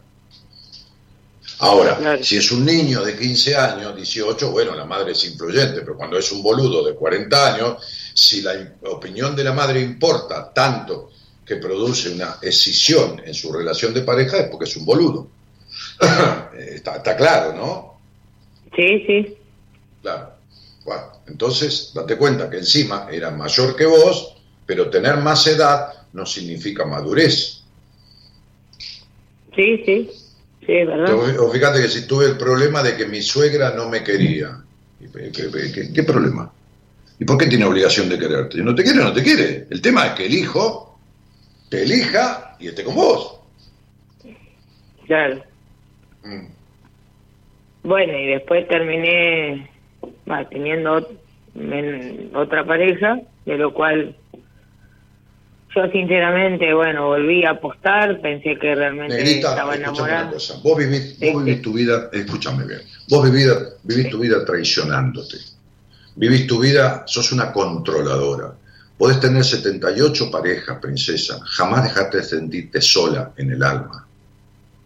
Ahora, 1.61 1.97
Claro. 1.97 2.23
si 2.23 2.37
es 2.37 2.53
un 2.53 2.65
niño 2.65 3.03
de 3.03 3.17
15 3.17 3.57
años, 3.57 3.97
18, 3.97 4.51
bueno, 4.51 4.75
la 4.77 4.85
madre 4.85 5.13
es 5.13 5.25
influyente, 5.25 5.81
pero 5.81 5.97
cuando 5.97 6.17
es 6.17 6.31
un 6.31 6.43
boludo 6.43 6.85
de 6.85 6.95
40 6.95 7.55
años, 7.55 7.83
si 8.15 8.43
la 8.43 8.53
opinión 8.91 9.35
de 9.35 9.43
la 9.45 9.53
madre 9.53 9.81
importa 9.81 10.53
tanto 10.53 11.11
que 11.45 11.57
produce 11.57 12.11
una 12.11 12.37
escisión 12.43 13.21
en 13.25 13.35
su 13.35 13.53
relación 13.53 13.93
de 13.93 14.03
pareja, 14.03 14.39
es 14.39 14.51
porque 14.51 14.67
es 14.67 14.77
un 14.77 14.85
boludo. 14.85 15.29
Eh, 16.59 16.75
está, 16.77 16.97
está 16.97 17.17
claro, 17.17 17.53
¿no? 17.53 18.01
Sí, 18.75 19.05
sí, 19.07 19.37
Claro. 20.03 20.31
Bueno, 20.85 21.03
entonces, 21.29 21.93
date 21.95 22.17
cuenta 22.17 22.49
que 22.51 22.59
encima 22.59 23.07
era 23.13 23.31
mayor 23.31 23.77
que 23.77 23.87
vos, 23.87 24.35
pero 24.67 24.91
tener 24.91 25.19
más 25.19 25.47
edad 25.47 25.93
no 26.13 26.25
significa 26.27 26.85
madurez. 26.85 27.63
sí, 29.55 29.83
sí, 29.85 30.11
sí, 30.69 30.85
verdad. 30.85 31.13
O 31.41 31.51
fíjate 31.51 31.81
que 31.83 31.89
si 31.89 32.07
tuve 32.07 32.27
el 32.27 32.37
problema 32.37 32.83
de 32.83 32.97
que 32.97 33.07
mi 33.07 33.23
suegra 33.23 33.73
no 33.75 33.89
me 33.89 34.05
quería. 34.05 34.63
¿Y 35.01 35.07
¿Qué, 35.09 35.33
qué- 35.51 35.73
qué- 35.73 35.93
qué 35.93 36.03
problema? 36.05 36.53
¿Y 37.19 37.25
por 37.25 37.39
qué 37.39 37.47
tiene 37.47 37.65
obligación 37.65 38.09
de 38.09 38.19
quererte? 38.19 38.59
Si 38.59 38.63
no 38.63 38.75
te 38.75 38.85
quiere, 38.85 38.99
no 39.03 39.13
te 39.13 39.23
quiere. 39.25 39.67
El 39.71 39.81
tema 39.81 40.07
es 40.07 40.13
que 40.13 40.27
el 40.27 40.35
hijo 40.35 40.99
te 41.71 41.83
elija 41.83 42.57
y 42.61 42.69
esté 42.69 42.85
con 42.85 42.95
vos. 42.95 43.41
Claro. 45.07 45.43
Mm. 46.23 46.47
Bueno, 47.83 48.19
y 48.19 48.27
después 48.27 48.69
terminé 48.69 49.71
teniendo 50.51 51.01
ot- 51.01 52.31
otra 52.35 52.65
pareja, 52.67 53.21
de 53.47 53.57
lo 53.59 53.73
cual 53.73 54.15
yo 55.75 55.91
sinceramente, 55.93 56.73
bueno, 56.75 57.07
volví 57.09 57.45
a 57.45 57.51
apostar, 57.51 58.21
pensé 58.21 58.57
que 58.59 58.75
realmente 58.75 59.15
Negrita, 59.17 59.51
estaba 59.51 59.75
escúchame 59.75 59.93
una 59.93 60.01
enamorada. 60.09 60.31
cosa. 60.33 60.55
Vos 60.63 60.79
vivís, 60.79 61.17
Sí, 61.19 61.31
vos 61.33 61.45
vivís 61.45 61.57
sí. 61.59 61.63
tu 61.63 61.73
vida, 61.73 62.11
escúchame 62.13 62.65
bien, 62.67 62.81
vos 63.09 63.31
vivís, 63.31 63.49
vivís 63.83 64.11
tu 64.11 64.19
vida 64.19 64.45
traicionándote. 64.45 65.37
Vivís 66.17 66.47
tu 66.49 66.59
vida, 66.59 67.05
sos 67.07 67.31
una 67.33 67.53
controladora. 67.53 68.53
Podés 68.97 69.21
tener 69.21 69.45
78 69.45 70.31
parejas, 70.33 70.79
princesa, 70.81 71.39
jamás 71.45 71.85
dejarte 71.85 72.17
de 72.17 72.23
sentirte 72.25 72.81
sola 72.81 73.33
en 73.37 73.53
el 73.53 73.63
alma. 73.63 74.05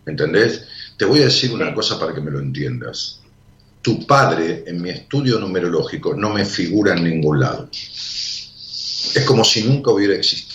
¿Entendés? 0.04 0.66
Te 0.98 1.06
voy 1.06 1.20
a 1.20 1.24
decir 1.24 1.52
una 1.54 1.72
cosa 1.72 1.98
para 1.98 2.12
que 2.12 2.20
me 2.20 2.30
lo 2.30 2.38
entiendas. 2.40 3.20
Tu 3.80 4.06
padre, 4.06 4.64
en 4.66 4.82
mi 4.82 4.90
estudio 4.90 5.38
numerológico, 5.38 6.14
no 6.14 6.30
me 6.34 6.44
figura 6.44 6.94
en 6.94 7.04
ningún 7.04 7.40
lado. 7.40 7.68
Es 7.72 9.24
como 9.26 9.42
si 9.42 9.64
nunca 9.64 9.90
hubiera 9.90 10.14
existido. 10.14 10.51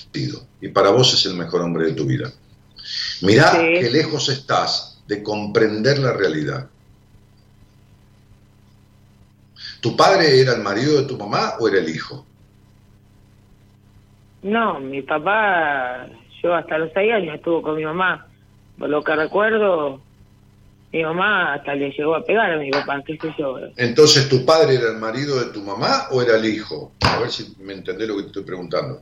Y 0.62 0.70
para 0.70 0.90
vos 0.90 1.14
es 1.14 1.26
el 1.26 1.36
mejor 1.36 1.62
hombre 1.62 1.88
de 1.88 1.94
tu 1.94 2.06
vida. 2.06 2.32
Mirá 3.22 3.52
Sí. 3.52 3.80
qué 3.80 3.90
lejos 3.92 4.30
estás 4.30 5.02
de 5.08 5.22
comprender 5.24 6.00
la 6.00 6.14
realidad. 6.14 6.68
¿Tu 9.82 9.96
padre 9.96 10.40
era 10.42 10.54
el 10.54 10.62
marido 10.62 11.02
de 11.02 11.08
tu 11.08 11.18
mamá 11.18 11.54
o 11.60 11.68
era 11.68 11.80
el 11.80 11.90
hijo? 11.90 12.26
No, 14.42 14.80
mi 14.80 15.02
papá, 15.02 16.08
yo 16.42 16.56
hasta 16.56 16.78
los 16.78 16.92
seis 16.94 17.12
años 17.12 17.36
estuvo 17.36 17.62
con 17.62 17.76
mi 17.76 17.84
mamá. 17.84 18.28
Por 18.78 18.90
lo 18.90 19.04
que 19.04 19.16
recuerdo, 19.16 20.02
mi 20.92 21.04
mamá 21.04 21.54
hasta 21.56 21.76
le 21.76 21.92
llegó 21.92 22.16
a 22.16 22.24
pegar 22.24 22.52
a 22.54 22.58
mi 22.58 22.72
papá, 22.72 23.02
qué 23.06 23.18
sé 23.18 23.34
yo. 23.38 23.58
Entonces, 23.76 24.30
¿tu 24.30 24.46
padre 24.46 24.76
era 24.76 24.92
el 24.92 24.98
marido 24.98 25.40
de 25.40 25.52
tu 25.52 25.62
mamá 25.62 26.08
o 26.12 26.22
era 26.22 26.38
el 26.38 26.46
hijo? 26.46 26.94
A 27.02 27.20
ver 27.20 27.32
si 27.32 27.56
me 27.60 27.74
entendés 27.74 28.08
lo 28.08 28.16
que 28.18 28.22
te 28.24 28.28
estoy 28.28 28.44
preguntando. 28.44 29.02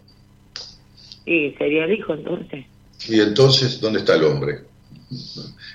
Y 1.26 1.52
sería 1.58 1.86
el 1.86 1.94
hijo 1.94 2.14
entonces. 2.14 2.66
Y 3.08 3.20
entonces, 3.20 3.80
¿dónde 3.82 4.00
está 4.00 4.16
el 4.16 4.24
hombre? 4.24 4.62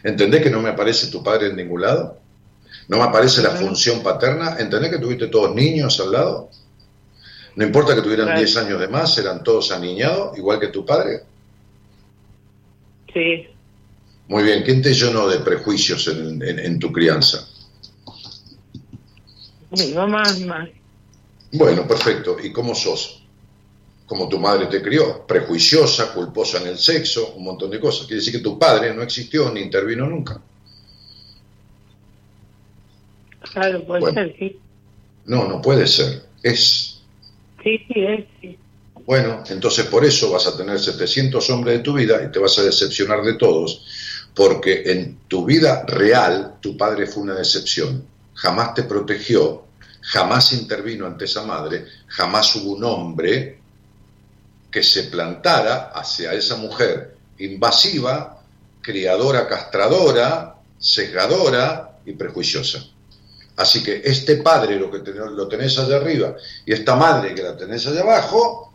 ¿Entendés 0.04 0.42
que 0.42 0.50
no 0.50 0.60
me 0.60 0.70
aparece 0.70 1.08
tu 1.08 1.22
padre 1.22 1.48
en 1.48 1.56
ningún 1.56 1.82
lado? 1.82 2.18
¿No 2.88 2.96
me 2.98 3.04
aparece 3.04 3.42
la 3.42 3.50
función 3.50 4.02
paterna? 4.02 4.56
¿Entendés 4.58 4.90
que 4.90 4.98
tuviste 4.98 5.28
todos 5.28 5.54
niños 5.54 6.00
al 6.00 6.12
lado? 6.12 6.50
No 7.56 7.64
importa 7.64 7.94
que 7.94 8.02
tuvieran 8.02 8.26
Claro. 8.26 8.40
10 8.40 8.56
años 8.56 8.80
de 8.80 8.88
más, 8.88 9.16
eran 9.18 9.42
todos 9.44 9.70
aniñados, 9.72 10.36
igual 10.38 10.58
que 10.60 10.68
tu 10.68 10.84
padre. 10.84 11.20
Sí, 13.12 13.46
Muy 14.28 14.44
bien, 14.44 14.62
¿quién 14.62 14.80
te 14.80 14.94
llenó 14.94 15.26
de 15.28 15.40
prejuicios 15.40 16.06
en, 16.06 16.40
en- 16.42 16.58
en 16.60 16.78
tu 16.78 16.92
crianza? 16.92 17.44
mi 19.70 19.92
mamá 19.94 20.22
más. 20.46 20.68
Bueno, 21.52 21.86
perfecto. 21.86 22.36
¿Y 22.42 22.52
cómo 22.52 22.74
sos? 22.74 23.19
Como 24.10 24.28
tu 24.28 24.40
madre 24.40 24.66
te 24.66 24.82
crió, 24.82 25.24
prejuiciosa, 25.24 26.12
culposa 26.12 26.60
en 26.60 26.66
el 26.66 26.78
sexo, 26.78 27.34
un 27.36 27.44
montón 27.44 27.70
de 27.70 27.78
cosas. 27.78 28.08
Quiere 28.08 28.16
decir 28.18 28.32
que 28.32 28.40
tu 28.40 28.58
padre 28.58 28.92
no 28.92 29.02
existió 29.02 29.52
ni 29.52 29.60
intervino 29.60 30.04
nunca. 30.04 30.42
Claro, 33.52 33.84
puede 33.84 34.00
Bueno. 34.00 34.20
ser, 34.20 34.36
sí. 34.36 34.58
No, 35.26 35.46
no 35.46 35.62
puede 35.62 35.86
ser. 35.86 36.24
Es. 36.42 37.00
Sí, 37.62 37.78
sí, 37.86 38.04
es, 38.04 38.24
sí. 38.40 38.58
Bueno, 39.06 39.44
entonces 39.48 39.86
por 39.86 40.04
eso 40.04 40.32
vas 40.32 40.44
a 40.48 40.56
tener 40.56 40.80
700 40.80 41.48
hombres 41.50 41.78
de 41.78 41.84
tu 41.84 41.92
vida 41.92 42.20
y 42.20 42.32
te 42.32 42.40
vas 42.40 42.58
a 42.58 42.64
decepcionar 42.64 43.22
de 43.22 43.34
todos, 43.34 44.26
porque 44.34 44.82
en 44.86 45.20
tu 45.28 45.44
vida 45.44 45.84
real 45.86 46.56
tu 46.60 46.76
padre 46.76 47.06
fue 47.06 47.22
una 47.22 47.36
decepción. 47.36 48.04
Jamás 48.34 48.74
te 48.74 48.82
protegió 48.82 49.66
jamás 50.02 50.52
intervino 50.54 51.06
ante 51.06 51.26
esa 51.26 51.44
madre, 51.44 51.84
jamás 52.08 52.56
hubo 52.56 52.72
un 52.72 52.82
hombre 52.82 53.59
que 54.70 54.82
se 54.82 55.04
plantara 55.04 55.90
hacia 55.94 56.32
esa 56.32 56.56
mujer 56.56 57.16
invasiva, 57.38 58.42
criadora, 58.80 59.48
castradora, 59.48 60.56
sesgadora 60.78 61.98
y 62.04 62.12
prejuiciosa. 62.12 62.84
Así 63.56 63.82
que 63.82 64.02
este 64.04 64.36
padre, 64.36 64.76
lo 64.76 64.90
que 64.90 64.98
lo 64.98 65.48
tenés 65.48 65.78
allá 65.78 65.96
arriba, 65.96 66.34
y 66.64 66.72
esta 66.72 66.96
madre 66.96 67.34
que 67.34 67.42
la 67.42 67.56
tenés 67.56 67.86
allá 67.86 68.00
abajo, 68.00 68.72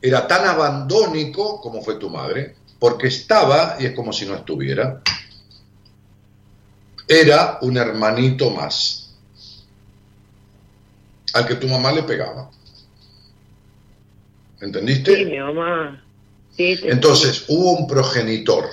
era 0.00 0.26
tan 0.26 0.44
abandónico 0.46 1.60
como 1.60 1.82
fue 1.82 1.94
tu 1.94 2.10
madre, 2.10 2.56
porque 2.78 3.06
estaba 3.06 3.76
y 3.78 3.86
es 3.86 3.92
como 3.92 4.12
si 4.12 4.26
no 4.26 4.34
estuviera. 4.34 5.00
Era 7.06 7.58
un 7.62 7.76
hermanito 7.76 8.50
más, 8.50 9.14
al 11.32 11.46
que 11.46 11.54
tu 11.54 11.68
mamá 11.68 11.92
le 11.92 12.02
pegaba. 12.02 12.50
¿Entendiste? 14.62 15.16
Sí, 15.16 15.24
mi 15.24 15.38
mamá. 15.38 16.04
Sí, 16.56 16.78
Entonces, 16.84 17.44
hubo 17.48 17.72
un 17.72 17.86
progenitor. 17.88 18.70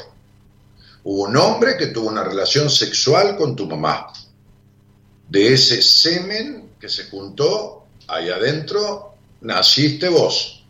Hubo 1.03 1.23
un 1.23 1.35
hombre 1.35 1.77
que 1.77 1.87
tuvo 1.87 2.09
una 2.09 2.23
relación 2.23 2.69
sexual 2.69 3.35
con 3.35 3.55
tu 3.55 3.65
mamá. 3.65 4.13
De 5.27 5.53
ese 5.53 5.81
semen 5.81 6.69
que 6.79 6.89
se 6.89 7.05
juntó 7.05 7.87
ahí 8.07 8.29
adentro, 8.29 9.15
naciste 9.41 10.09
vos. 10.09 10.63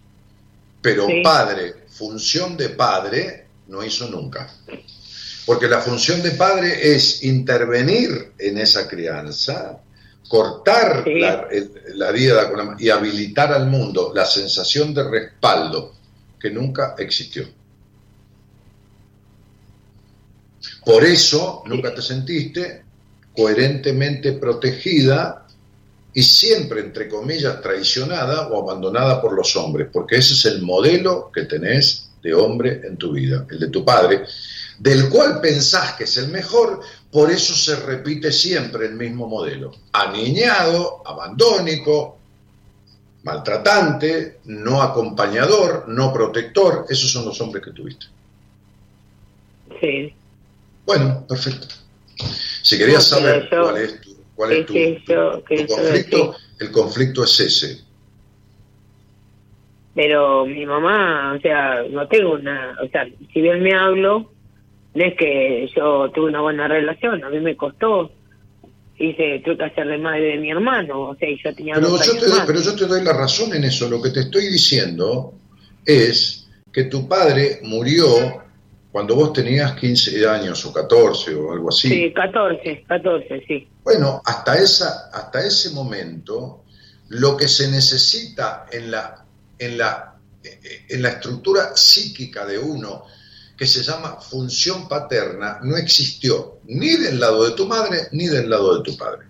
Pero 0.81 1.07
padre, 1.21 1.85
función 1.89 2.55
de 2.55 2.69
padre, 2.69 3.47
no 3.67 3.83
hizo 3.83 4.07
nunca. 4.07 4.49
Porque 5.45 5.67
la 5.67 5.81
función 5.81 6.21
de 6.21 6.31
padre 6.31 6.93
es 6.95 7.23
intervenir 7.23 8.31
en 8.37 8.57
esa 8.57 8.87
crianza, 8.87 9.79
cortar 10.29 11.03
Sí. 11.03 11.19
la, 11.19 11.47
el- 11.51 11.71
la 11.95 12.11
vida 12.11 12.49
y 12.79 12.89
habilitar 12.89 13.51
al 13.51 13.67
mundo 13.67 14.13
la 14.15 14.25
sensación 14.25 14.93
de 14.93 15.03
respaldo 15.09 15.95
que 16.39 16.49
nunca 16.51 16.95
existió. 16.97 17.45
Por 20.85 21.03
eso 21.03 21.63
nunca 21.65 21.93
te 21.93 22.01
sentiste 22.01 22.83
coherentemente 23.35 24.33
protegida 24.33 25.45
y 26.13 26.23
siempre, 26.23 26.81
entre 26.81 27.07
comillas, 27.07 27.61
traicionada 27.61 28.47
o 28.49 28.61
abandonada 28.63 29.21
por 29.21 29.33
los 29.33 29.55
hombres, 29.55 29.87
porque 29.91 30.17
ese 30.17 30.33
es 30.33 30.45
el 30.45 30.61
modelo 30.61 31.31
que 31.33 31.43
tenés 31.43 32.09
de 32.21 32.33
hombre 32.33 32.81
en 32.83 32.97
tu 32.97 33.13
vida, 33.13 33.45
el 33.49 33.59
de 33.59 33.67
tu 33.69 33.85
padre, 33.85 34.23
del 34.79 35.09
cual 35.09 35.41
pensás 35.41 35.93
que 35.93 36.05
es 36.05 36.17
el 36.17 36.29
mejor, 36.29 36.79
por 37.11 37.29
eso 37.29 37.53
se 37.53 37.75
repite 37.75 38.31
siempre 38.31 38.85
el 38.85 38.93
mismo 38.95 39.27
modelo. 39.27 39.71
Aniñado, 39.91 41.01
abandónico, 41.05 42.17
maltratante, 43.23 44.39
no 44.45 44.81
acompañador, 44.81 45.85
no 45.89 46.13
protector, 46.13 46.85
esos 46.89 47.11
son 47.11 47.25
los 47.25 47.39
hombres 47.41 47.63
que 47.63 47.71
tuviste. 47.71 48.05
Sí. 49.81 50.13
Bueno, 50.85 51.25
perfecto. 51.27 51.67
Si 52.63 52.77
querías 52.77 53.11
No, 53.11 53.17
saber 53.17 53.49
yo- 53.51 53.63
cuál 53.63 53.77
es 53.77 54.01
tu, 54.01 54.15
cuál 54.35 54.51
es 54.53 54.65
tu, 54.65 54.73
yo- 54.73 55.41
tu 55.41 55.67
conflicto, 55.67 56.35
el 56.59 56.71
conflicto 56.71 57.23
es 57.25 57.39
ese. 57.39 57.81
Pero 59.95 60.45
mi 60.45 60.65
mamá, 60.65 61.33
o 61.37 61.41
sea, 61.41 61.83
no 61.89 62.07
tengo 62.07 62.33
una, 62.33 62.77
o 62.81 62.87
sea, 62.89 63.05
si 63.33 63.41
bien 63.41 63.61
me 63.61 63.73
hablo, 63.75 64.31
no 64.93 65.05
es 65.05 65.15
que 65.15 65.69
yo 65.75 66.09
tuve 66.11 66.29
una 66.29 66.41
buena 66.41 66.67
relación, 66.67 67.23
a 67.23 67.29
mí 67.29 67.39
me 67.39 67.55
costó, 67.55 68.11
hice, 68.97 69.41
tuve 69.43 69.57
que 69.57 69.63
hacer 69.65 69.87
de 69.87 69.97
madre 69.97 70.21
de 70.21 70.37
mi 70.37 70.51
hermano, 70.51 71.09
o 71.09 71.15
sea, 71.15 71.29
y 71.29 71.41
yo 71.41 71.53
tenía 71.55 71.75
Pero 71.75 71.97
yo, 72.01 72.17
te, 72.17 72.27
más. 72.27 72.45
pero 72.45 72.61
yo 72.61 72.75
te 72.75 72.85
doy 72.85 73.03
la 73.03 73.13
razón 73.13 73.53
en 73.53 73.63
eso. 73.63 73.89
Lo 73.89 74.01
que 74.01 74.09
te 74.09 74.21
estoy 74.21 74.47
diciendo 74.47 75.33
es 75.85 76.47
que 76.71 76.85
tu 76.85 77.07
padre 77.07 77.59
murió 77.63 78.43
cuando 78.91 79.15
vos 79.15 79.33
tenías 79.33 79.73
15 79.73 80.27
años 80.27 80.65
o 80.65 80.73
14 80.73 81.35
o 81.35 81.53
algo 81.53 81.69
así. 81.69 81.89
Sí, 81.89 82.13
14, 82.13 82.83
14, 82.87 83.43
sí. 83.47 83.67
Bueno, 83.83 84.21
hasta, 84.25 84.57
esa, 84.57 85.09
hasta 85.13 85.45
ese 85.45 85.69
momento, 85.71 86.63
lo 87.09 87.37
que 87.37 87.47
se 87.47 87.69
necesita 87.69 88.65
en 88.71 88.91
la, 88.91 89.23
en, 89.59 89.77
la, 89.77 90.15
eh, 90.43 90.85
en 90.89 91.01
la 91.03 91.09
estructura 91.09 91.75
psíquica 91.75 92.45
de 92.45 92.57
uno, 92.57 93.03
que 93.59 93.67
se 93.67 93.83
llama 93.83 94.21
función 94.21 94.87
paterna, 94.87 95.59
no 95.61 95.75
existió 95.75 96.59
ni 96.67 96.95
del 96.95 97.19
lado 97.19 97.43
de 97.43 97.51
tu 97.51 97.67
madre 97.67 98.07
ni 98.13 98.27
del 98.27 98.49
lado 98.49 98.77
de 98.77 98.83
tu 98.89 98.95
padre. 98.95 99.27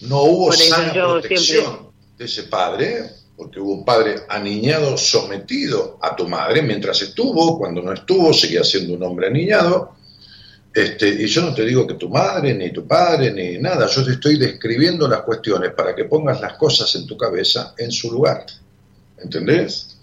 No 0.00 0.22
hubo 0.22 0.50
sana 0.52 0.92
protección 0.94 1.64
siempre- 1.64 1.90
de 2.16 2.24
ese 2.24 2.44
padre, 2.44 3.10
porque 3.36 3.60
hubo 3.60 3.74
un 3.74 3.84
padre 3.84 4.22
aniñado, 4.30 4.96
sometido 4.96 5.98
a 6.00 6.16
tu 6.16 6.26
madre 6.26 6.62
mientras 6.62 7.02
estuvo, 7.02 7.58
cuando 7.58 7.82
no 7.82 7.92
estuvo, 7.92 8.32
seguía 8.32 8.64
siendo 8.64 8.94
un 8.94 9.02
hombre 9.02 9.26
aniñado. 9.26 9.94
Este, 10.72 11.06
y 11.08 11.26
yo 11.26 11.42
no 11.42 11.54
te 11.54 11.66
digo 11.66 11.86
que 11.86 11.94
tu 11.94 12.08
madre, 12.08 12.54
ni 12.54 12.72
tu 12.72 12.86
padre, 12.86 13.30
ni 13.30 13.58
nada, 13.58 13.86
yo 13.88 14.02
te 14.02 14.12
estoy 14.12 14.38
describiendo 14.38 15.06
las 15.06 15.20
cuestiones 15.20 15.72
para 15.74 15.94
que 15.94 16.04
pongas 16.04 16.40
las 16.40 16.54
cosas 16.54 16.94
en 16.94 17.06
tu 17.06 17.16
cabeza 17.18 17.74
en 17.76 17.92
su 17.92 18.10
lugar. 18.10 18.46
¿Entendés? 19.18 19.93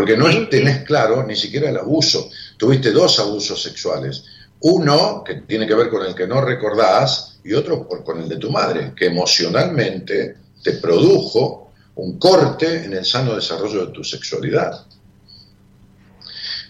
Porque 0.00 0.16
no 0.16 0.28
Sí, 0.28 0.32
sí. 0.38 0.46
tenés 0.50 0.82
claro 0.84 1.22
ni 1.26 1.36
siquiera 1.36 1.68
el 1.68 1.76
abuso. 1.76 2.30
Tuviste 2.56 2.90
dos 2.90 3.18
abusos 3.18 3.62
sexuales. 3.62 4.24
Uno 4.60 5.22
que 5.22 5.34
tiene 5.42 5.66
que 5.66 5.74
ver 5.74 5.90
con 5.90 6.06
el 6.06 6.14
que 6.14 6.26
no 6.26 6.40
recordás 6.40 7.38
y 7.44 7.52
otro 7.52 7.86
por- 7.86 8.02
con 8.02 8.18
el 8.22 8.26
de 8.26 8.36
tu 8.38 8.50
madre, 8.50 8.94
que 8.96 9.06
emocionalmente 9.06 10.36
te 10.62 10.72
produjo 10.72 11.72
un 11.96 12.18
corte 12.18 12.84
en 12.84 12.94
el 12.94 13.04
sano 13.04 13.34
desarrollo 13.34 13.84
de 13.86 13.92
tu 13.92 14.02
sexualidad. 14.02 14.86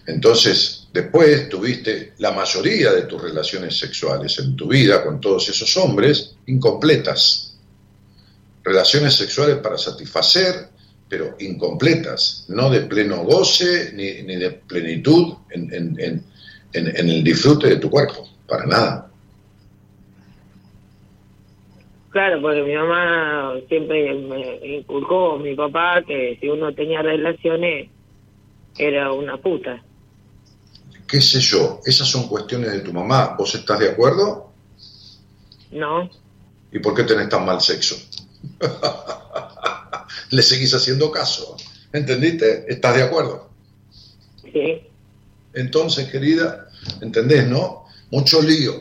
Entonces, 0.07 0.87
después 0.91 1.47
tuviste 1.47 2.13
la 2.17 2.31
mayoría 2.31 2.91
de 2.91 3.03
tus 3.03 3.21
relaciones 3.21 3.77
sexuales 3.79 4.37
en 4.39 4.57
tu 4.57 4.67
vida 4.67 5.03
con 5.05 5.21
todos 5.21 5.47
esos 5.47 5.77
hombres 5.77 6.35
incompletas. 6.47 7.55
Relaciones 8.61 9.13
sexuales 9.15 9.57
para 9.59 9.77
satisfacer, 9.77 10.70
pero 11.11 11.35
incompletas, 11.39 12.45
no 12.47 12.69
de 12.69 12.79
pleno 12.81 13.17
goce 13.25 13.91
ni, 13.93 14.23
ni 14.23 14.37
de 14.37 14.51
plenitud 14.51 15.33
en, 15.49 15.63
en- 15.73 15.99
en- 15.99 16.23
en- 16.71 16.87
en 16.97 17.09
el 17.09 17.21
disfrute 17.21 17.67
de 17.67 17.75
tu 17.75 17.89
cuerpo, 17.89 18.29
para 18.47 18.65
nada. 18.65 19.11
Claro, 22.11 22.41
porque 22.41 22.61
mi 22.63 22.73
mamá 22.75 23.55
siempre 23.67 24.13
me 24.13 24.77
inculcó, 24.77 25.37
mi 25.37 25.53
papá, 25.53 26.01
que 26.07 26.37
si 26.39 26.47
uno 26.47 26.73
tenía 26.73 27.01
relaciones 27.01 27.89
era 28.77 29.11
una 29.11 29.35
puta. 29.35 29.83
¿Qué 31.07 31.19
sé 31.19 31.41
yo? 31.41 31.81
Esas 31.85 32.07
son 32.07 32.29
cuestiones 32.29 32.71
de 32.71 32.79
tu 32.79 32.93
mamá. 32.93 33.35
¿Vos 33.37 33.53
estás 33.53 33.79
de 33.79 33.89
acuerdo? 33.89 34.49
¿No? 35.71 36.09
¿Y 36.71 36.79
por 36.79 36.95
qué 36.95 37.03
tenés 37.03 37.27
tan 37.27 37.45
mal 37.45 37.59
sexo? 37.59 37.97
Le 40.31 40.41
seguís 40.41 40.73
haciendo 40.73 41.11
caso. 41.11 41.55
¿Entendiste? 41.93 42.65
¿Estás 42.67 42.95
de 42.95 43.03
acuerdo? 43.03 43.49
Sí. 44.41 44.81
Entonces, 45.53 46.09
querida, 46.09 46.69
¿entendés, 47.01 47.47
no? 47.47 47.85
Mucho 48.11 48.41
lío 48.41 48.73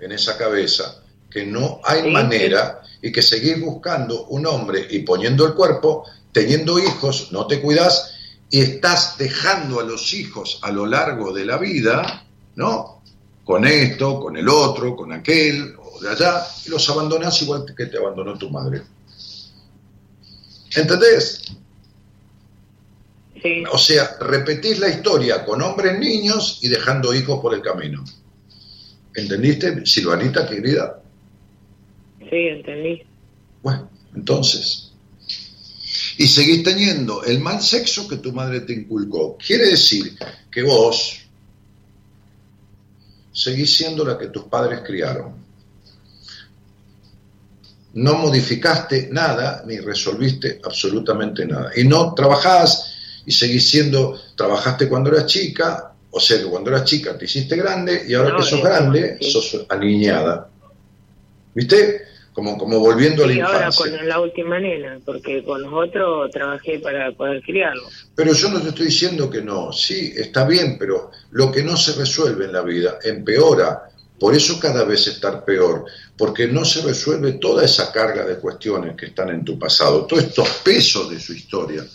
en 0.00 0.12
esa 0.12 0.36
cabeza, 0.36 1.02
que 1.30 1.44
no 1.44 1.80
hay 1.84 2.02
Sí, 2.02 2.10
manera 2.10 2.82
y 3.02 3.12
que 3.12 3.22
seguís 3.22 3.60
buscando 3.60 4.26
un 4.26 4.46
hombre 4.46 4.86
y 4.90 5.00
poniendo 5.00 5.46
el 5.46 5.54
cuerpo, 5.54 6.04
teniendo 6.32 6.78
hijos, 6.78 7.28
no 7.32 7.46
te 7.46 7.60
cuidas 7.60 8.14
y 8.50 8.60
estás 8.60 9.16
dejando 9.18 9.80
a 9.80 9.84
los 9.84 10.12
hijos 10.14 10.58
a 10.62 10.72
lo 10.72 10.86
largo 10.86 11.32
de 11.32 11.44
la 11.44 11.58
vida, 11.58 12.24
¿no? 12.56 13.02
Con 13.44 13.66
esto, 13.66 14.20
con 14.20 14.36
el 14.36 14.48
otro, 14.48 14.96
con 14.96 15.12
aquel, 15.12 15.74
o 15.76 16.00
de 16.00 16.10
allá, 16.10 16.44
y 16.66 16.70
los 16.70 16.88
abandonás 16.90 17.40
igual 17.42 17.64
que 17.76 17.86
te 17.86 17.98
abandonó 17.98 18.36
tu 18.36 18.50
madre. 18.50 18.82
¿Entendés? 20.76 21.42
Sí. 23.42 23.64
O 23.70 23.78
sea, 23.78 24.16
repetís 24.20 24.78
la 24.78 24.88
historia 24.88 25.44
con 25.44 25.62
hombres 25.62 25.98
niños 25.98 26.58
y 26.62 26.68
dejando 26.68 27.14
hijos 27.14 27.40
por 27.40 27.54
el 27.54 27.62
camino. 27.62 28.04
¿Entendiste, 29.14 29.86
Silvanita, 29.86 30.48
querida? 30.48 31.02
Sí, 32.30 32.36
entendí. 32.36 33.02
Bueno, 33.62 33.90
entonces. 34.14 34.92
Y 36.18 36.26
seguís 36.26 36.64
teniendo 36.64 37.22
el 37.24 37.40
mal 37.40 37.60
sexo 37.62 38.08
que 38.08 38.16
tu 38.16 38.32
madre 38.32 38.60
te 38.60 38.72
inculcó. 38.72 39.36
Quiere 39.38 39.66
decir 39.66 40.16
que 40.50 40.62
vos 40.62 41.20
seguís 43.32 43.76
siendo 43.76 44.04
la 44.04 44.18
que 44.18 44.28
tus 44.28 44.44
padres 44.44 44.80
criaron. 44.84 45.37
No 47.94 48.14
modificaste 48.14 49.08
nada 49.10 49.62
ni 49.66 49.78
resolviste 49.78 50.60
absolutamente 50.64 51.46
nada. 51.46 51.70
Y 51.76 51.84
no 51.84 52.14
trabajás 52.14 52.94
y 53.26 53.32
seguís 53.32 53.68
siendo, 53.70 54.18
trabajaste 54.36 54.88
cuando 54.88 55.10
eras 55.10 55.26
chica, 55.26 55.92
o 56.10 56.20
sea 56.20 56.38
que 56.38 56.44
cuando 56.44 56.70
eras 56.70 56.84
chica 56.84 57.16
te 57.18 57.24
hiciste 57.24 57.56
grande 57.56 58.04
y 58.06 58.14
ahora 58.14 58.30
No, 58.30 58.36
que 58.38 58.42
sos 58.44 58.62
grande 58.62 59.18
sí. 59.20 59.30
sos 59.30 59.66
aniñada. 59.68 60.48
¿Viste? 61.54 62.02
como, 62.32 62.56
como 62.56 62.78
volviendo 62.78 63.24
a 63.24 63.26
la 63.26 63.32
Y 63.32 63.40
ahora 63.40 63.66
infancia. 63.66 63.98
con 63.98 64.08
la 64.08 64.20
última 64.20 64.60
nena, 64.60 65.00
porque 65.04 65.42
con 65.42 65.60
los 65.60 65.72
otros 65.72 66.30
trabajé 66.30 66.78
para 66.78 67.10
poder 67.10 67.42
criarlo. 67.42 67.82
Pero 68.14 68.32
yo 68.32 68.48
no 68.48 68.60
te 68.62 68.68
estoy 68.68 68.86
diciendo 68.86 69.28
que 69.28 69.42
no, 69.42 69.72
sí, 69.72 70.12
está 70.14 70.46
bien, 70.46 70.76
pero 70.78 71.10
lo 71.32 71.50
que 71.50 71.64
no 71.64 71.76
se 71.76 71.94
resuelve 71.94 72.44
en 72.44 72.52
la 72.52 72.62
vida 72.62 72.98
empeora. 73.02 73.90
Por 74.18 74.34
eso 74.34 74.58
cada 74.58 74.84
vez 74.84 75.06
estar 75.06 75.44
peor, 75.44 75.84
porque 76.16 76.48
no 76.48 76.64
se 76.64 76.82
resuelve 76.82 77.34
toda 77.34 77.64
esa 77.64 77.92
carga 77.92 78.24
de 78.26 78.36
cuestiones 78.38 78.96
que 78.96 79.06
están 79.06 79.30
en 79.30 79.44
tu 79.44 79.58
pasado, 79.58 80.06
todos 80.06 80.24
estos 80.24 80.48
pesos 80.64 81.08
de 81.10 81.20
su 81.20 81.32
historia, 81.32 81.86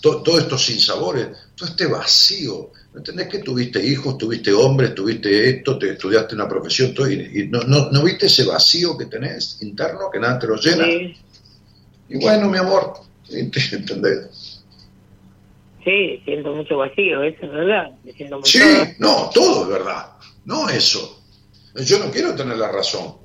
to- 0.00 0.22
todos 0.22 0.40
estos 0.42 0.64
sinsabores, 0.64 1.28
todo 1.56 1.68
este 1.68 1.86
vacío. 1.86 2.70
¿No 2.92 2.98
entendés 2.98 3.28
que 3.28 3.38
tuviste 3.40 3.84
hijos, 3.84 4.16
tuviste 4.18 4.52
hombres, 4.52 4.94
tuviste 4.94 5.48
esto, 5.50 5.78
te 5.78 5.90
estudiaste 5.92 6.34
una 6.36 6.46
profesión, 6.48 6.94
todo, 6.94 7.10
y, 7.10 7.14
y 7.40 7.48
no, 7.48 7.60
no, 7.62 7.90
no 7.90 8.02
viste 8.04 8.26
ese 8.26 8.44
vacío 8.44 8.96
que 8.96 9.06
tenés 9.06 9.58
interno, 9.62 10.10
que 10.12 10.20
nada 10.20 10.38
te 10.38 10.46
lo 10.46 10.56
llena? 10.56 10.84
Sí, 10.84 11.16
Y 12.10 12.18
bueno, 12.18 12.48
mi 12.50 12.58
amor, 12.58 12.92
¿entendés? 13.30 14.60
sí, 15.84 16.20
siento 16.24 16.54
mucho 16.54 16.76
vacío, 16.78 17.22
eso 17.22 17.44
es 17.46 17.52
verdad. 17.52 17.90
Me 18.04 18.12
siento 18.12 18.38
muy 18.38 18.48
Sí, 18.48 18.60
no, 18.98 19.30
todo 19.34 19.62
es 19.64 19.68
verdad, 19.70 20.06
no 20.44 20.68
eso. 20.68 21.20
Yo 21.76 21.98
no 21.98 22.10
quiero 22.10 22.34
tener 22.34 22.56
la 22.56 22.70
razón. 22.70 23.16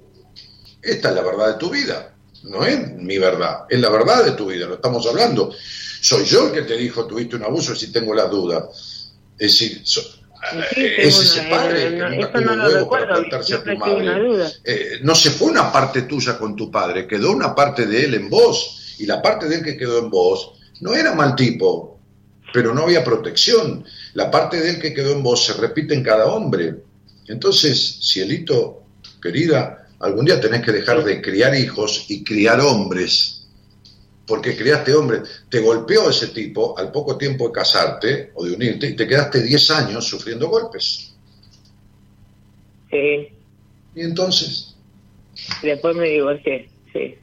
Esta 0.81 1.09
es 1.09 1.15
la 1.15 1.21
verdad 1.21 1.47
de 1.49 1.53
tu 1.59 1.69
vida, 1.69 2.15
no 2.43 2.63
es 2.65 2.93
mi 2.93 3.17
verdad, 3.17 3.65
es 3.69 3.79
la 3.79 3.89
verdad 3.89 4.23
de 4.23 4.31
tu 4.31 4.47
vida, 4.47 4.65
lo 4.65 4.75
estamos 4.75 5.05
hablando. 5.07 5.53
Soy 6.01 6.23
yo 6.25 6.47
el 6.47 6.53
que 6.53 6.61
te 6.61 6.77
dijo 6.77 7.05
tuviste 7.05 7.35
un 7.35 7.43
abuso 7.43 7.75
si 7.75 7.91
tengo 7.91 8.13
la 8.13 8.25
duda. 8.25 8.69
Es 9.37 9.51
decir, 9.59 9.81
so- 9.83 10.01
Sí, 10.73 10.81
eh, 10.85 10.95
es 10.99 11.19
ese 11.19 11.41
padre 11.49 11.87
eh, 11.87 11.89
que 11.91 11.97
no, 11.97 12.09
nunca 12.11 12.39
no 12.39 12.63
huevo 12.63 12.89
para 12.89 13.07
plantarse 13.13 13.55
a 13.55 13.57
tu 13.63 13.77
madre. 13.77 14.05
Eh, 14.63 14.99
no 15.03 15.13
se 15.13 15.31
fue 15.31 15.49
una 15.49 15.69
parte 15.69 16.03
tuya 16.03 16.37
con 16.37 16.55
tu 16.55 16.71
padre, 16.71 17.05
quedó 17.07 17.31
una 17.33 17.53
parte 17.53 17.85
de 17.85 18.05
él 18.05 18.13
en 18.13 18.29
vos. 18.29 18.95
Y 18.99 19.05
la 19.05 19.21
parte 19.21 19.47
de 19.49 19.55
él 19.57 19.63
que 19.63 19.75
quedó 19.77 19.99
en 19.99 20.09
vos 20.09 20.53
no 20.79 20.93
era 20.95 21.13
mal 21.13 21.35
tipo, 21.35 21.99
pero 22.53 22.73
no 22.73 22.83
había 22.83 23.03
protección. 23.03 23.83
La 24.13 24.31
parte 24.31 24.61
de 24.61 24.69
él 24.69 24.79
que 24.79 24.93
quedó 24.93 25.11
en 25.11 25.23
vos 25.23 25.43
se 25.45 25.53
repite 25.53 25.93
en 25.93 26.03
cada 26.03 26.27
hombre. 26.27 26.75
Entonces, 27.29 27.99
cielito, 28.01 28.83
querida, 29.21 29.87
algún 29.99 30.25
día 30.25 30.41
tenés 30.41 30.63
que 30.63 30.71
dejar 30.71 31.03
de 31.03 31.21
criar 31.21 31.55
hijos 31.55 32.05
y 32.09 32.23
criar 32.23 32.59
hombres. 32.59 33.47
Porque 34.25 34.57
criaste 34.57 34.93
hombres, 34.93 35.21
te 35.47 35.59
golpeó 35.59 36.09
ese 36.09 36.27
tipo 36.27 36.77
al 36.77 36.91
poco 36.91 37.17
tiempo 37.17 37.47
de 37.47 37.53
casarte 37.53 38.31
o 38.33 38.43
de 38.45 38.53
unirte 38.53 38.87
y 38.87 38.95
te 38.95 39.07
quedaste 39.07 39.41
10 39.43 39.71
años 39.71 40.05
sufriendo 40.05 40.49
golpes. 40.49 41.13
Sí, 42.89 43.29
Y 43.95 44.01
entonces, 44.01 44.75
después 45.61 45.95
me 45.95 46.09
divorcié, 46.09 46.67
sí. 46.91 47.15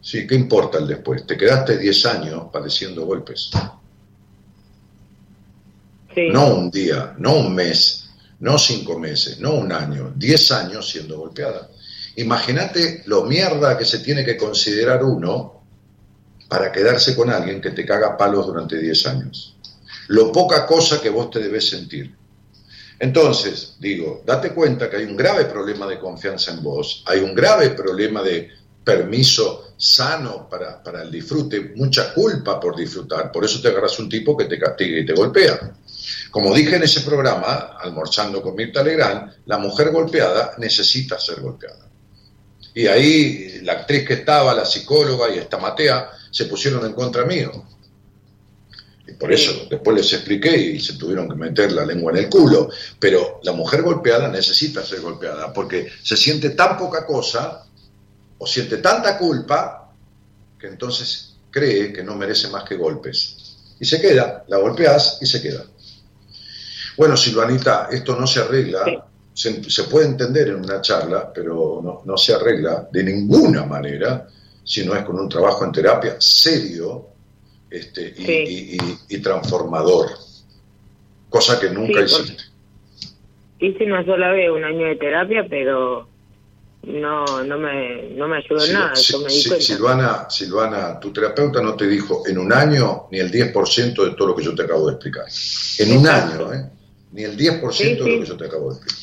Sí, 0.00 0.26
¿qué 0.28 0.36
importa 0.36 0.78
el 0.78 0.86
después? 0.86 1.26
Te 1.26 1.36
quedaste 1.36 1.76
10 1.78 2.06
años 2.06 2.44
padeciendo 2.52 3.04
golpes. 3.04 3.50
sí. 6.14 6.28
No 6.30 6.54
un 6.54 6.70
día, 6.70 7.14
no 7.18 7.34
un 7.38 7.54
mes, 7.54 8.01
no 8.42 8.58
cinco 8.58 8.98
meses, 8.98 9.38
no 9.38 9.54
un 9.54 9.70
año, 9.70 10.12
10 10.16 10.50
años 10.50 10.90
siendo 10.90 11.16
golpeada. 11.16 11.70
Imagínate 12.16 13.02
lo 13.06 13.22
mierda 13.22 13.78
que 13.78 13.84
se 13.84 14.00
tiene 14.00 14.24
que 14.24 14.36
considerar 14.36 15.04
uno 15.04 15.62
para 16.48 16.72
quedarse 16.72 17.14
con 17.14 17.30
alguien 17.30 17.60
que 17.60 17.70
te 17.70 17.86
caga 17.86 18.16
palos 18.16 18.46
durante 18.46 18.78
10 18.78 19.06
años. 19.06 19.56
Lo 20.08 20.32
poca 20.32 20.66
cosa 20.66 21.00
que 21.00 21.08
vos 21.08 21.30
te 21.30 21.38
debes 21.38 21.68
sentir. 21.68 22.12
Entonces, 22.98 23.76
digo, 23.78 24.24
date 24.26 24.52
cuenta 24.52 24.90
que 24.90 24.96
hay 24.96 25.04
un 25.04 25.16
grave 25.16 25.44
problema 25.44 25.86
de 25.86 26.00
confianza 26.00 26.50
en 26.50 26.64
vos, 26.64 27.04
hay 27.06 27.20
un 27.20 27.36
grave 27.36 27.70
problema 27.70 28.22
de 28.22 28.50
permiso 28.82 29.74
sano 29.76 30.48
para, 30.50 30.82
para 30.82 31.02
el 31.02 31.12
disfrute, 31.12 31.74
mucha 31.76 32.12
culpa 32.12 32.58
por 32.58 32.74
disfrutar, 32.74 33.30
por 33.30 33.44
eso 33.44 33.62
te 33.62 33.68
agarras 33.68 34.00
un 34.00 34.08
tipo 34.08 34.36
que 34.36 34.46
te 34.46 34.58
castiga 34.58 34.98
y 34.98 35.06
te 35.06 35.14
golpea. 35.14 35.76
Como 36.32 36.54
dije 36.54 36.76
en 36.76 36.82
ese 36.82 37.02
programa, 37.02 37.76
almorzando 37.78 38.40
con 38.40 38.54
Mirta 38.54 38.82
Legrand, 38.82 39.34
la 39.44 39.58
mujer 39.58 39.90
golpeada 39.90 40.54
necesita 40.56 41.20
ser 41.20 41.42
golpeada. 41.42 41.86
Y 42.74 42.86
ahí 42.86 43.60
la 43.60 43.74
actriz 43.74 44.08
que 44.08 44.14
estaba, 44.14 44.54
la 44.54 44.64
psicóloga 44.64 45.28
y 45.28 45.38
esta 45.38 45.58
Matea, 45.58 46.10
se 46.30 46.46
pusieron 46.46 46.86
en 46.86 46.94
contra 46.94 47.26
mío. 47.26 47.52
Y 49.06 49.12
por 49.12 49.30
eso 49.30 49.66
después 49.68 49.94
les 49.94 50.10
expliqué 50.10 50.56
y 50.56 50.80
se 50.80 50.94
tuvieron 50.94 51.28
que 51.28 51.34
meter 51.34 51.70
la 51.70 51.84
lengua 51.84 52.12
en 52.12 52.24
el 52.24 52.30
culo. 52.30 52.70
Pero 52.98 53.40
la 53.42 53.52
mujer 53.52 53.82
golpeada 53.82 54.28
necesita 54.28 54.82
ser 54.82 55.02
golpeada 55.02 55.52
porque 55.52 55.86
se 56.02 56.16
siente 56.16 56.50
tan 56.50 56.78
poca 56.78 57.04
cosa 57.04 57.66
o 58.38 58.46
siente 58.46 58.78
tanta 58.78 59.18
culpa 59.18 59.92
que 60.58 60.68
entonces 60.68 61.34
cree 61.50 61.92
que 61.92 62.02
no 62.02 62.14
merece 62.14 62.48
más 62.48 62.64
que 62.64 62.76
golpes. 62.76 63.36
Y 63.78 63.84
se 63.84 64.00
queda, 64.00 64.44
la 64.48 64.56
golpeas 64.56 65.18
y 65.20 65.26
se 65.26 65.42
queda. 65.42 65.66
Bueno, 67.02 67.16
Silvanita, 67.16 67.88
esto 67.90 68.14
no 68.14 68.28
se 68.28 68.38
arregla, 68.42 68.84
Sí. 68.84 68.96
se, 69.34 69.68
se 69.68 69.82
puede 69.90 70.06
entender 70.06 70.46
en 70.50 70.54
una 70.62 70.80
charla, 70.80 71.32
pero 71.34 71.80
no, 71.82 72.02
no 72.04 72.16
se 72.16 72.32
arregla 72.32 72.86
de 72.92 73.02
ninguna 73.02 73.64
manera 73.64 74.28
si 74.62 74.86
no 74.86 74.94
es 74.94 75.02
con 75.02 75.18
un 75.18 75.28
trabajo 75.28 75.64
en 75.64 75.72
terapia 75.72 76.14
serio 76.20 77.06
este, 77.68 78.14
y, 78.16 78.24
Sí. 78.24 78.32
y- 78.32 78.76
y- 78.76 78.98
y 79.16 79.18
transformador, 79.20 80.10
cosa 81.28 81.58
que 81.58 81.70
nunca 81.70 82.06
Sí, 82.06 82.14
hiciste. 82.22 82.44
Hice 83.58 83.82
una 83.84 84.04
sola 84.04 84.30
vez 84.30 84.48
un 84.50 84.62
año 84.62 84.86
de 84.86 84.94
terapia, 84.94 85.44
pero 85.50 86.06
no 86.84 87.42
no 87.42 87.58
me, 87.58 88.10
no 88.10 88.28
me 88.28 88.36
ayudó 88.36 88.64
en 88.64 88.72
nada, 88.74 88.94
Si- 88.94 89.16
me 89.18 89.24
di 89.24 89.30
Si- 89.40 89.48
cuenta. 89.48 89.64
Silvana, 89.66 90.26
Silvana, 90.30 91.00
tu 91.00 91.12
terapeuta 91.12 91.60
no 91.60 91.74
te 91.74 91.88
dijo 91.88 92.22
en 92.28 92.38
un 92.38 92.52
año 92.52 93.08
ni 93.10 93.18
el 93.18 93.28
10% 93.32 94.04
de 94.04 94.12
todo 94.14 94.28
lo 94.28 94.36
que 94.36 94.44
yo 94.44 94.54
te 94.54 94.62
acabo 94.62 94.86
de 94.86 94.92
explicar. 94.92 95.24
En 95.80 95.98
un 95.98 96.06
año, 96.06 96.52
¿eh? 96.52 96.64
Ni 97.12 97.24
el 97.24 97.36
10% 97.36 97.72
Sí, 97.72 97.84
de 97.84 97.94
lo 97.98 98.04
sí. 98.04 98.18
que 98.20 98.26
yo 98.26 98.36
te 98.36 98.46
acabo 98.46 98.70
de 98.72 98.76
explicar. 98.80 98.98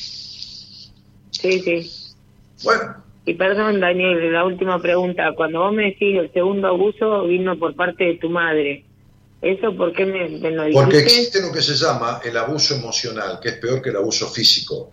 Sí, 1.30 1.60
sí. 1.60 1.90
Bueno, 2.64 2.96
Y 3.24 3.34
perdón, 3.34 3.80
Daniel, 3.80 4.32
la 4.32 4.44
última 4.44 4.80
pregunta. 4.80 5.32
Cuando 5.36 5.60
vos 5.60 5.72
me 5.72 5.84
decís 5.84 6.16
el 6.18 6.32
segundo 6.32 6.68
abuso 6.68 7.24
vino 7.24 7.58
por 7.58 7.74
parte 7.76 8.04
de 8.04 8.14
tu 8.16 8.28
madre, 8.30 8.84
¿eso 9.40 9.74
por 9.76 9.92
qué 9.92 10.04
me, 10.06 10.28
me 10.28 10.50
lo 10.50 10.64
dijiste? 10.64 10.82
porque 10.82 10.98
existe 10.98 11.40
lo 11.40 11.52
que 11.52 11.62
se 11.62 11.74
llama 11.74 12.20
el 12.24 12.36
abuso 12.36 12.74
emocional, 12.74 13.38
que 13.40 13.50
es 13.50 13.54
peor 13.56 13.80
que 13.80 13.90
el 13.90 13.96
abuso 13.96 14.28
físico. 14.28 14.90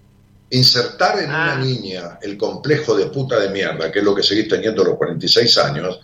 Insertar 0.50 1.20
en 1.20 1.30
Ah. 1.32 1.56
una 1.56 1.66
niña 1.66 2.20
el 2.22 2.38
complejo 2.38 2.96
de 2.96 3.08
puta 3.08 3.40
de 3.40 3.50
mierda, 3.50 3.92
que 3.92 4.00
es 4.00 4.06
lo 4.06 4.14
que 4.16 4.24
seguís 4.24 4.48
teniendo 4.48 4.82
a 4.84 4.86
los 4.86 4.96
46 4.98 5.58
años, 5.58 6.00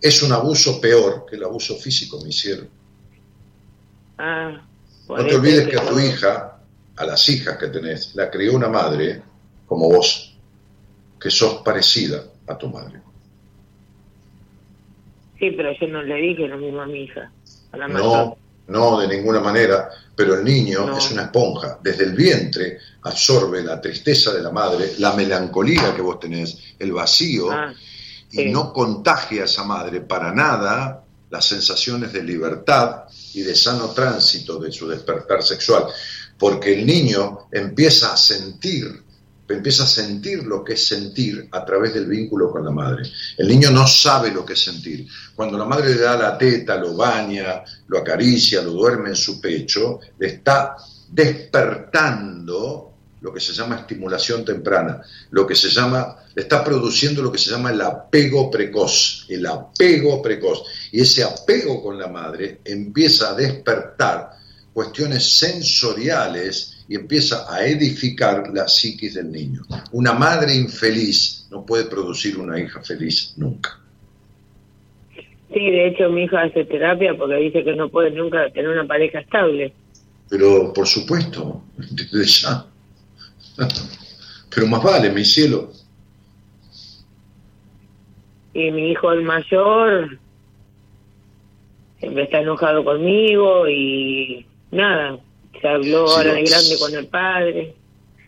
es 0.00 0.22
un 0.22 0.32
abuso 0.32 0.80
peor 0.80 1.24
que 1.28 1.36
el 1.36 1.44
abuso 1.44 1.74
físico, 1.76 2.20
mi 2.24 2.32
cielo. 2.32 2.64
Ah, 4.18 4.62
No 5.08 5.26
te 5.26 5.34
olvides 5.34 5.60
es 5.62 5.68
que 5.68 5.76
a 5.78 5.86
tu 5.88 5.98
hija, 5.98 6.49
a 7.00 7.06
las 7.06 7.26
hijas 7.30 7.56
que 7.56 7.68
tenés, 7.68 8.14
la 8.14 8.30
crió 8.30 8.54
una 8.54 8.68
madre 8.68 9.22
como 9.66 9.88
vos, 9.88 10.36
que 11.18 11.30
sos 11.30 11.62
parecida 11.62 12.22
a 12.46 12.58
tu 12.58 12.68
madre. 12.68 13.00
Sí, 15.38 15.50
pero 15.56 15.72
yo 15.80 15.86
no 15.88 16.02
le 16.02 16.16
dije 16.16 16.46
lo 16.46 16.58
mismo 16.58 16.82
a 16.82 16.86
mi 16.86 17.04
hija. 17.04 17.32
A 17.72 17.76
la 17.78 17.88
No, 17.88 18.36
no, 18.68 19.00
de 19.00 19.08
ninguna 19.08 19.40
manera, 19.40 19.88
pero 20.14 20.34
el 20.34 20.44
niño 20.44 20.86
No. 20.86 20.98
es 20.98 21.10
una 21.10 21.22
esponja. 21.22 21.78
Desde 21.82 22.04
el 22.04 22.12
vientre 22.14 22.78
absorbe 23.02 23.62
la 23.62 23.80
tristeza 23.80 24.34
de 24.34 24.42
la 24.42 24.50
madre, 24.50 24.92
la 24.98 25.14
melancolía 25.14 25.94
que 25.94 26.02
vos 26.02 26.20
tenés, 26.20 26.58
el 26.78 26.92
vacío, 26.92 27.50
Ah, 27.50 27.72
y 28.32 28.44
no 28.50 28.72
contagia 28.74 29.42
a 29.42 29.44
esa 29.46 29.64
madre 29.64 30.02
para 30.02 30.32
nada 30.32 31.02
las 31.30 31.46
sensaciones 31.46 32.12
de 32.12 32.22
libertad 32.22 33.04
y 33.34 33.40
de 33.42 33.54
sano 33.54 33.88
tránsito 33.90 34.58
de 34.58 34.70
su 34.70 34.86
despertar 34.88 35.42
sexual, 35.42 35.84
porque 36.40 36.72
el 36.72 36.86
niño 36.86 37.48
empieza 37.52 38.14
a 38.14 38.16
sentir, 38.16 39.02
empieza 39.46 39.84
a 39.84 39.86
sentir 39.86 40.42
lo 40.44 40.64
que 40.64 40.72
es 40.72 40.86
sentir 40.86 41.46
a 41.52 41.66
través 41.66 41.92
del 41.92 42.06
vínculo 42.06 42.50
con 42.50 42.64
la 42.64 42.70
madre. 42.70 43.02
El 43.36 43.46
niño 43.46 43.70
no 43.70 43.86
sabe 43.86 44.30
lo 44.30 44.42
que 44.42 44.54
es 44.54 44.64
sentir. 44.64 45.06
Cuando 45.36 45.58
la 45.58 45.66
madre 45.66 45.90
le 45.90 46.00
da 46.00 46.16
la 46.16 46.38
teta, 46.38 46.76
lo 46.76 46.96
baña, 46.96 47.62
lo 47.88 47.98
acaricia, 47.98 48.62
lo 48.62 48.70
duerme 48.70 49.10
en 49.10 49.16
su 49.16 49.38
pecho, 49.38 50.00
le 50.18 50.28
está 50.28 50.76
despertando 51.10 52.94
lo 53.20 53.34
que 53.34 53.40
se 53.40 53.52
llama 53.52 53.76
estimulación 53.76 54.42
temprana, 54.42 55.02
lo 55.32 55.46
que 55.46 55.54
se 55.54 55.68
llama, 55.68 56.16
está 56.34 56.64
produciendo 56.64 57.20
lo 57.20 57.30
que 57.30 57.36
se 57.36 57.50
llama 57.50 57.70
el 57.70 57.82
apego 57.82 58.50
precoz, 58.50 59.26
el 59.28 59.44
apego 59.44 60.22
precoz. 60.22 60.62
Y 60.90 61.02
ese 61.02 61.22
apego 61.22 61.82
con 61.82 61.98
la 61.98 62.08
madre 62.08 62.60
empieza 62.64 63.28
a 63.28 63.34
despertar 63.34 64.39
cuestiones 64.72 65.38
sensoriales 65.38 66.84
y 66.88 66.94
empieza 66.96 67.46
a 67.52 67.64
edificar 67.64 68.50
la 68.52 68.66
psiquis 68.68 69.14
del 69.14 69.30
niño. 69.30 69.62
Una 69.92 70.12
madre 70.12 70.54
infeliz 70.54 71.46
no 71.50 71.64
puede 71.64 71.84
producir 71.84 72.38
una 72.38 72.58
hija 72.58 72.80
feliz 72.82 73.34
nunca. 73.36 73.78
Sí, 75.52 75.70
de 75.70 75.88
hecho 75.88 76.08
mi 76.10 76.24
hija 76.24 76.42
hace 76.42 76.64
terapia 76.64 77.16
porque 77.16 77.34
dice 77.36 77.64
que 77.64 77.74
no 77.74 77.88
puede 77.88 78.10
nunca 78.10 78.50
tener 78.50 78.70
una 78.70 78.86
pareja 78.86 79.20
estable. 79.20 79.72
Pero 80.28 80.72
por 80.72 80.86
supuesto, 80.86 81.62
desde 81.76 82.24
ya. 82.24 82.66
Pero 84.54 84.66
más 84.66 84.82
vale, 84.82 85.10
mi 85.10 85.24
cielo. 85.24 85.72
y 88.52 88.70
mi 88.70 88.90
hijo 88.90 89.12
el 89.12 89.22
mayor 89.22 90.18
siempre 91.98 92.24
está 92.24 92.40
enojado 92.40 92.84
conmigo 92.84 93.68
y 93.68 94.46
nada, 94.70 95.18
se 95.60 95.68
habló 95.68 96.08
Sí, 96.08 96.14
ahora 96.16 96.34
de 96.34 96.42
grande 96.44 96.78
con 96.78 96.94
el 96.94 97.06
padre. 97.08 97.76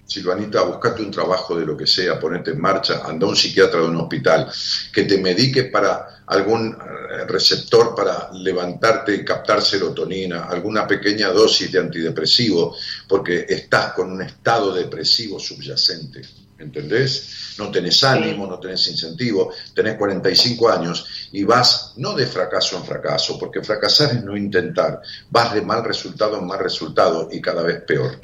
Silvanita, 0.04 0.62
buscate 0.62 1.02
un 1.02 1.10
trabajo 1.10 1.56
de 1.56 1.64
lo 1.64 1.76
que 1.76 1.86
sea, 1.86 2.18
ponete 2.18 2.50
en 2.50 2.60
marcha, 2.60 3.02
anda 3.04 3.26
a 3.26 3.30
un 3.30 3.36
psiquiatra 3.36 3.80
de 3.80 3.86
un 3.86 3.96
hospital, 3.96 4.50
que 4.92 5.04
te 5.04 5.18
medique 5.18 5.64
para 5.64 6.22
algún 6.26 6.72
eh, 6.72 7.24
receptor 7.26 7.94
para 7.94 8.30
levantarte 8.32 9.14
y 9.14 9.24
captar 9.24 9.62
serotonina, 9.62 10.44
alguna 10.44 10.86
pequeña 10.86 11.28
dosis 11.28 11.70
de 11.70 11.78
antidepresivo, 11.78 12.76
porque 13.08 13.46
estás 13.48 13.92
con 13.92 14.12
un 14.12 14.22
estado 14.22 14.74
depresivo 14.74 15.38
subyacente, 15.38 16.22
¿entendés? 16.62 17.54
No 17.58 17.70
tenés 17.70 18.02
ánimo, 18.04 18.46
no 18.46 18.58
tenés 18.58 18.86
incentivo, 18.88 19.52
tenés 19.74 19.96
45 19.96 20.68
años 20.70 21.28
y 21.32 21.44
vas 21.44 21.92
no 21.96 22.14
de 22.14 22.26
fracaso 22.26 22.76
en 22.78 22.84
fracaso, 22.84 23.38
porque 23.38 23.62
fracasar 23.62 24.16
es 24.16 24.24
no 24.24 24.36
intentar, 24.36 25.00
vas 25.30 25.52
de 25.54 25.60
mal 25.62 25.84
resultado 25.84 26.38
en 26.38 26.46
mal 26.46 26.58
resultado 26.60 27.28
y 27.30 27.40
cada 27.40 27.62
vez 27.62 27.82
peor. 27.82 28.20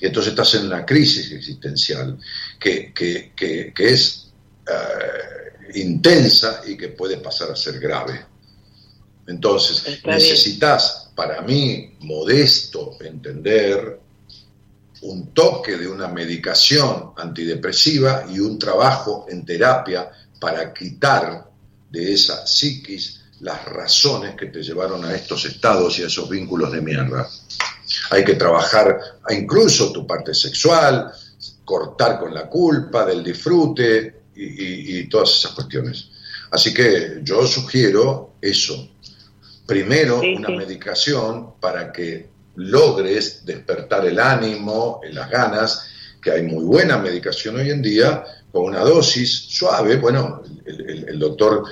Y 0.00 0.06
entonces 0.06 0.30
estás 0.32 0.54
en 0.54 0.66
una 0.66 0.86
crisis 0.86 1.30
existencial 1.32 2.18
que, 2.58 2.92
que- 2.94 3.32
que- 3.36 3.72
que 3.74 3.90
es 3.92 4.26
eh, 4.66 5.80
intensa 5.80 6.62
y 6.66 6.76
que 6.76 6.88
puede 6.88 7.16
pasar 7.18 7.50
a 7.50 7.56
ser 7.56 7.78
grave. 7.80 8.24
Entonces, 9.26 9.82
necesitas, 10.16 11.10
para 11.14 11.40
mí, 11.42 11.96
modesto, 12.00 12.96
entender 13.00 14.00
un 15.02 15.32
toque 15.32 15.76
de 15.78 15.88
una 15.88 16.08
medicación 16.08 17.12
antidepresiva 17.16 18.26
y 18.30 18.38
un 18.38 18.58
trabajo 18.58 19.26
en 19.28 19.44
terapia 19.44 20.10
para 20.40 20.72
quitar 20.74 21.48
de 21.90 22.12
esa 22.12 22.46
psiquis 22.46 23.20
las 23.40 23.64
razones 23.64 24.34
que 24.36 24.46
te 24.46 24.62
llevaron 24.62 25.04
a 25.04 25.14
estos 25.14 25.44
estados 25.46 25.98
y 25.98 26.02
a 26.02 26.06
esos 26.08 26.28
vínculos 26.28 26.70
de 26.72 26.82
mierda. 26.82 27.26
Hay 28.10 28.24
que 28.24 28.34
trabajar 28.34 28.98
incluso 29.30 29.90
tu 29.92 30.06
parte 30.06 30.34
sexual, 30.34 31.10
cortar 31.64 32.18
con 32.20 32.34
la 32.34 32.48
culpa 32.48 33.04
del 33.06 33.24
disfrute 33.24 34.22
y, 34.34 34.44
y- 34.44 34.98
y 35.00 35.08
todas 35.08 35.30
esas 35.30 35.52
cuestiones. 35.52 36.08
Así 36.50 36.74
que 36.74 37.20
yo 37.22 37.46
sugiero 37.46 38.34
eso. 38.40 38.88
Primero, 39.66 40.20
Sí, 40.20 40.34
una 40.36 40.48
sí. 40.48 40.56
medicación 40.56 41.54
para 41.60 41.92
que 41.92 42.29
logres 42.60 43.44
despertar 43.44 44.06
el 44.06 44.18
ánimo, 44.18 45.00
las 45.10 45.30
ganas, 45.30 45.86
que 46.22 46.30
hay 46.30 46.42
muy 46.42 46.64
buena 46.64 46.98
medicación 46.98 47.56
hoy 47.56 47.70
en 47.70 47.80
día, 47.80 48.24
con 48.52 48.64
una 48.64 48.80
dosis 48.80 49.30
suave. 49.48 49.96
Bueno, 49.96 50.42
el, 50.66 51.18
doctor 51.18 51.64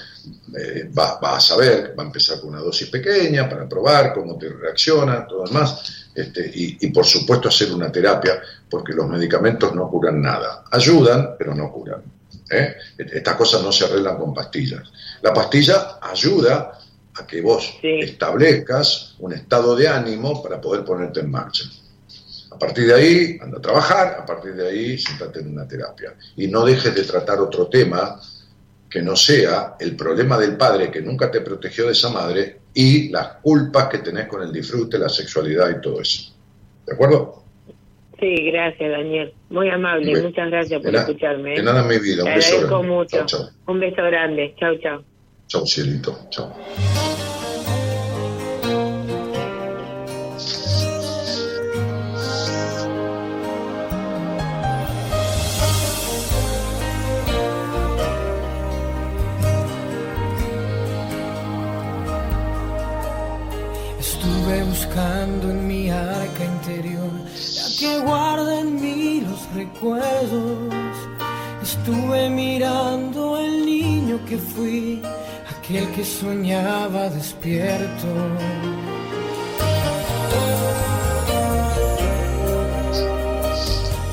eh, 0.56 0.90
va, 0.96 1.18
a 1.20 1.40
saber, 1.40 1.94
va 1.98 2.04
a 2.04 2.06
empezar 2.06 2.40
con 2.40 2.50
una 2.50 2.60
dosis 2.60 2.88
pequeña 2.88 3.48
para 3.48 3.68
probar 3.68 4.14
cómo 4.14 4.38
te 4.38 4.48
reacciona, 4.48 5.26
todo 5.26 5.44
demás. 5.44 6.08
Este, 6.14 6.50
y, 6.52 6.78
y 6.80 6.88
por 6.88 7.04
supuesto 7.04 7.48
hacer 7.48 7.72
una 7.72 7.92
terapia, 7.92 8.40
porque 8.68 8.92
los 8.92 9.08
medicamentos 9.08 9.74
no 9.74 9.88
curan 9.90 10.20
nada. 10.22 10.64
Ayudan, 10.70 11.36
pero 11.38 11.54
no 11.54 11.70
curan. 11.70 12.02
¿eh? 12.50 12.76
Estas 12.96 13.36
cosas 13.36 13.62
no 13.62 13.72
se 13.72 13.84
arreglan 13.84 14.16
con 14.16 14.34
pastillas. 14.34 14.82
La 15.22 15.32
pastilla 15.32 15.98
ayuda 16.00 16.77
a 17.18 17.26
que 17.26 17.40
vos 17.40 17.76
Sí. 17.80 18.00
establezcas 18.00 19.14
un 19.18 19.32
estado 19.32 19.74
de 19.76 19.88
ánimo 19.88 20.42
para 20.42 20.60
poder 20.60 20.84
ponerte 20.84 21.20
en 21.20 21.30
marcha. 21.30 21.64
A 22.50 22.58
partir 22.58 22.86
de 22.86 22.94
ahí, 22.94 23.38
anda 23.40 23.58
a 23.58 23.60
trabajar, 23.62 24.16
a 24.20 24.26
partir 24.26 24.54
de 24.54 24.68
ahí, 24.68 24.98
siéntate 24.98 25.40
en 25.40 25.52
una 25.52 25.66
terapia. 25.68 26.14
Y 26.36 26.48
no 26.48 26.64
dejes 26.64 26.94
de 26.94 27.04
tratar 27.04 27.38
otro 27.40 27.66
tema 27.68 28.20
que 28.90 29.02
no 29.02 29.14
sea 29.14 29.74
el 29.78 29.94
problema 29.96 30.38
del 30.38 30.56
padre 30.56 30.90
que 30.90 31.00
nunca 31.02 31.30
te 31.30 31.40
protegió 31.42 31.86
de 31.86 31.92
esa 31.92 32.08
madre 32.08 32.60
y 32.74 33.10
las 33.10 33.34
culpas 33.42 33.88
que 33.88 33.98
tenés 33.98 34.26
con 34.28 34.42
el 34.42 34.50
disfrute, 34.52 34.98
la 34.98 35.08
sexualidad 35.10 35.68
y 35.70 35.80
todo 35.80 36.00
eso. 36.00 36.32
¿De 36.86 36.94
acuerdo? 36.94 37.44
Sí, 38.18 38.50
gracias 38.50 38.90
Daniel, 38.90 39.32
muy 39.50 39.68
amable, 39.70 40.20
muchas 40.22 40.48
gracias 40.50 40.82
por 40.82 40.90
de 40.90 40.98
escucharme. 40.98 41.52
¿eh? 41.54 41.56
De 41.58 41.62
nada, 41.62 41.84
mi 41.84 41.98
vida. 41.98 42.24
Te 42.24 42.30
Un 42.30 42.34
beso 42.34 42.48
agradezco 42.54 42.68
grande. 42.78 42.88
mucho. 42.88 43.16
Chao, 43.18 43.26
chao. 43.26 43.50
Un 43.66 43.80
beso 43.80 44.02
grande, 44.02 44.54
chau, 44.58 44.76
chau. 44.78 45.04
Chao, 45.48 45.64
cielito. 45.64 46.14
Chao. 46.28 46.52
Estuve 63.98 64.64
buscando 64.64 65.50
en 65.50 65.66
mi 65.66 65.88
arca 65.88 66.44
interior 66.44 67.10
la 67.56 67.68
que 67.78 68.00
guarda 68.00 68.60
en 68.60 68.74
mí 68.74 69.22
los 69.22 69.50
recuerdos. 69.54 70.74
Estuve 71.62 72.28
mirando 72.28 73.38
el 73.38 73.64
niño 73.64 74.20
que 74.26 74.36
fui, 74.38 75.02
aquel 75.68 75.90
que 75.92 76.02
soñaba 76.02 77.10
despierto. 77.10 78.08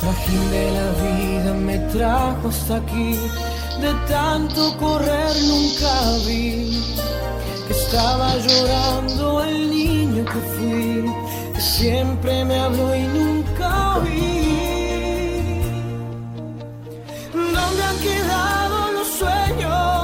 Trajín 0.02 0.52
de 0.52 0.72
la 0.78 0.90
vida 1.06 1.54
me 1.54 1.78
trajo 1.94 2.50
hasta 2.50 2.76
aquí, 2.76 3.18
de 3.82 3.94
tanto 4.10 4.78
correr 4.78 5.34
nunca 5.48 5.94
vi 6.28 6.84
que 7.68 7.74
estaba 7.74 8.36
llorando 8.38 9.44
el 9.46 9.70
niño 9.70 10.26
que 10.26 10.42
fui, 10.56 11.06
que 11.54 11.62
siempre 11.62 12.44
me 12.44 12.60
habló 12.60 12.94
y 12.96 13.04
nunca 13.18 14.00
vi. 14.04 14.46
¿Dónde 17.34 17.84
han 17.90 18.00
quedado 18.00 18.92
los 18.92 19.08
sueños? 19.08 19.95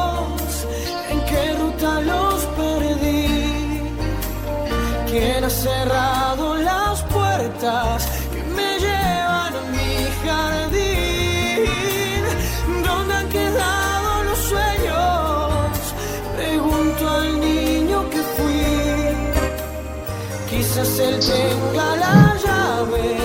Cerrado 5.62 6.56
las 6.56 7.04
puertas 7.04 8.08
que 8.34 8.42
me 8.58 8.80
llevan 8.80 9.54
a 9.62 9.64
mi 9.76 9.94
jardín? 10.26 11.74
¿Dónde 12.84 13.14
han 13.14 13.30
quedado 13.30 14.24
los 14.24 14.40
sueños? 14.40 15.72
Pregunto 16.36 17.10
al 17.10 17.40
niño 17.40 18.10
que 18.10 18.22
fui. 18.36 18.66
Quizás 20.50 21.00
él 21.00 21.20
tenga 21.20 21.96
la 22.04 22.36
llave 22.44 23.21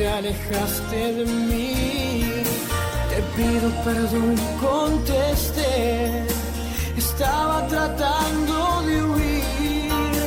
te 0.00 0.08
alejaste 0.08 1.12
de 1.18 1.24
mí? 1.26 2.22
Te 3.10 3.18
pido 3.36 3.68
perdón, 3.84 4.34
contesté. 4.68 6.24
Estaba 6.96 7.66
tratando 7.66 8.56
de 8.88 8.96
huir, 9.10 10.22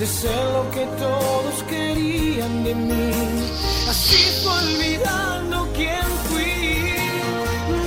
de 0.00 0.06
ser 0.06 0.44
lo 0.56 0.64
que 0.74 0.84
todos 1.04 1.54
querían 1.72 2.52
de 2.64 2.74
mí. 2.74 3.10
Así 3.88 4.22
fue 4.42 4.52
olvidando 4.64 5.54
quién 5.78 6.08
fui. 6.28 6.58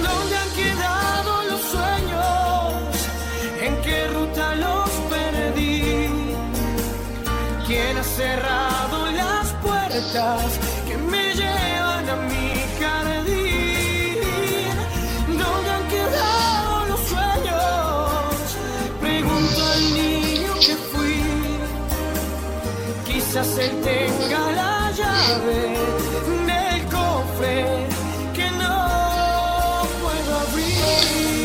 ¿Dónde 0.07 0.33
han 0.43 0.51
quedado 0.63 1.31
los 1.51 1.61
sueños? 1.73 2.89
¿En 3.67 3.73
qué 3.85 3.99
ruta 4.15 4.45
los 4.65 4.89
perdí? 5.13 6.07
¿Quién 7.67 7.97
ha 7.97 8.03
cerrado 8.03 8.97
las 9.21 9.47
puertas 9.65 10.68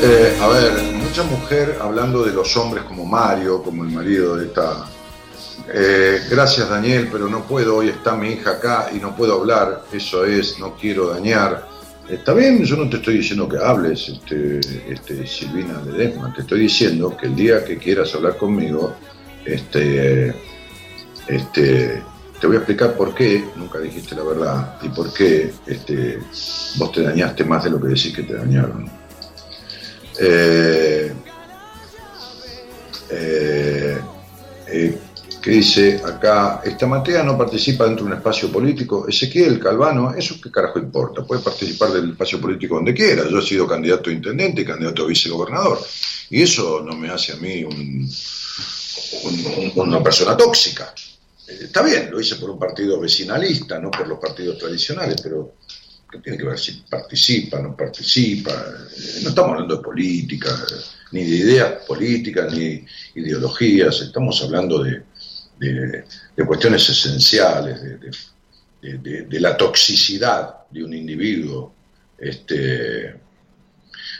Eh, 0.02 0.36
a 0.40 0.48
ver, 0.48 0.72
mucha 0.94 1.22
mujer 1.22 1.78
hablando 1.80 2.24
de 2.24 2.32
los 2.32 2.56
hombres 2.56 2.84
como 2.84 3.04
Mario, 3.04 3.62
como 3.62 3.84
el 3.84 3.90
marido 3.90 4.36
de 4.36 4.46
esta 4.46 4.86
Eh, 5.72 6.20
gracias 6.28 6.68
Daniel, 6.68 7.08
pero 7.10 7.28
no 7.28 7.44
puedo, 7.44 7.76
hoy 7.76 7.88
está 7.88 8.16
mi 8.16 8.30
hija 8.30 8.50
acá 8.52 8.90
y 8.94 8.98
no 8.98 9.16
puedo 9.16 9.40
hablar, 9.40 9.84
eso 9.92 10.24
es, 10.24 10.58
no 10.58 10.74
quiero 10.74 11.08
dañar. 11.08 11.68
Está 12.08 12.34
bien, 12.34 12.62
yo 12.64 12.76
no 12.76 12.88
te 12.90 12.96
estoy 12.96 13.18
diciendo 13.18 13.48
que 13.48 13.56
hables, 13.56 14.08
este, 14.08 14.60
este, 14.92 15.26
Silvina 15.26 15.80
Ledesma, 15.86 16.34
te 16.34 16.42
estoy 16.42 16.60
diciendo 16.60 17.16
que 17.16 17.26
el 17.26 17.36
día 17.36 17.64
que 17.64 17.78
quieras 17.78 18.14
hablar 18.14 18.36
conmigo, 18.36 18.94
este, 19.44 20.34
este, 21.28 22.02
te 22.40 22.46
voy 22.46 22.56
a 22.56 22.58
explicar 22.58 22.94
por 22.94 23.14
qué 23.14 23.42
nunca 23.56 23.78
dijiste 23.78 24.14
la 24.14 24.24
verdad 24.24 24.76
y 24.82 24.88
por 24.88 25.14
qué 25.14 25.50
este, 25.66 26.18
vos 26.76 26.92
te 26.92 27.02
dañaste 27.02 27.44
más 27.44 27.64
de 27.64 27.70
lo 27.70 27.80
que 27.80 27.88
decís 27.88 28.14
que 28.14 28.24
te 28.24 28.34
dañaron. 28.34 29.03
Eh, 30.20 31.12
eh, 33.10 34.00
eh, 34.66 34.98
que 35.42 35.50
dice 35.50 36.00
acá, 36.02 36.62
esta 36.64 36.86
Matea 36.86 37.22
no 37.22 37.36
participa 37.36 37.84
dentro 37.84 38.06
de 38.06 38.12
un 38.12 38.16
espacio 38.16 38.50
político. 38.50 39.06
Ezequiel 39.06 39.60
Calvano, 39.60 40.14
¿eso 40.14 40.36
qué 40.42 40.50
carajo 40.50 40.78
importa? 40.78 41.22
Puede 41.22 41.42
participar 41.42 41.92
del 41.92 42.10
espacio 42.12 42.40
político 42.40 42.76
donde 42.76 42.94
quiera. 42.94 43.28
Yo 43.28 43.38
he 43.38 43.42
sido 43.42 43.66
candidato 43.66 44.08
a 44.08 44.12
intendente 44.14 44.62
y 44.62 44.64
candidato 44.64 45.04
a 45.04 45.06
vicegobernador. 45.06 45.78
Y 46.30 46.42
eso 46.42 46.80
no 46.80 46.96
me 46.96 47.10
hace 47.10 47.32
a 47.34 47.36
mí 47.36 47.62
un- 47.62 48.08
un- 49.24 49.72
una 49.74 50.02
persona 50.02 50.34
tóxica. 50.34 50.94
Está 51.46 51.82
bien, 51.82 52.10
lo 52.10 52.18
hice 52.20 52.36
por 52.36 52.48
un 52.48 52.58
partido 52.58 52.98
vecinalista, 52.98 53.78
no 53.78 53.90
por 53.90 54.08
los 54.08 54.18
partidos 54.18 54.56
tradicionales, 54.56 55.20
pero 55.22 55.56
¿qué 56.14 56.20
tiene 56.20 56.38
que 56.38 56.44
ver 56.44 56.58
si 56.58 56.72
participa, 56.88 57.58
no 57.60 57.76
participa? 57.76 58.52
Eh, 58.52 59.20
No 59.22 59.30
estamos 59.30 59.52
hablando 59.52 59.76
de 59.76 59.82
política, 59.82 60.50
ni 61.12 61.24
de 61.24 61.36
ideas 61.36 61.72
políticas, 61.86 62.52
ni 62.52 62.84
ideologías, 63.16 64.00
estamos 64.00 64.40
hablando 64.42 64.82
de, 64.82 65.02
de- 65.58 66.04
de 66.36 66.46
cuestiones 66.46 66.88
esenciales, 66.88 67.80
de- 68.80 69.22
de 69.22 69.40
la 69.40 69.56
toxicidad 69.56 70.66
de 70.70 70.84
un 70.84 70.92
individuo. 70.94 71.72
Este, 72.18 73.14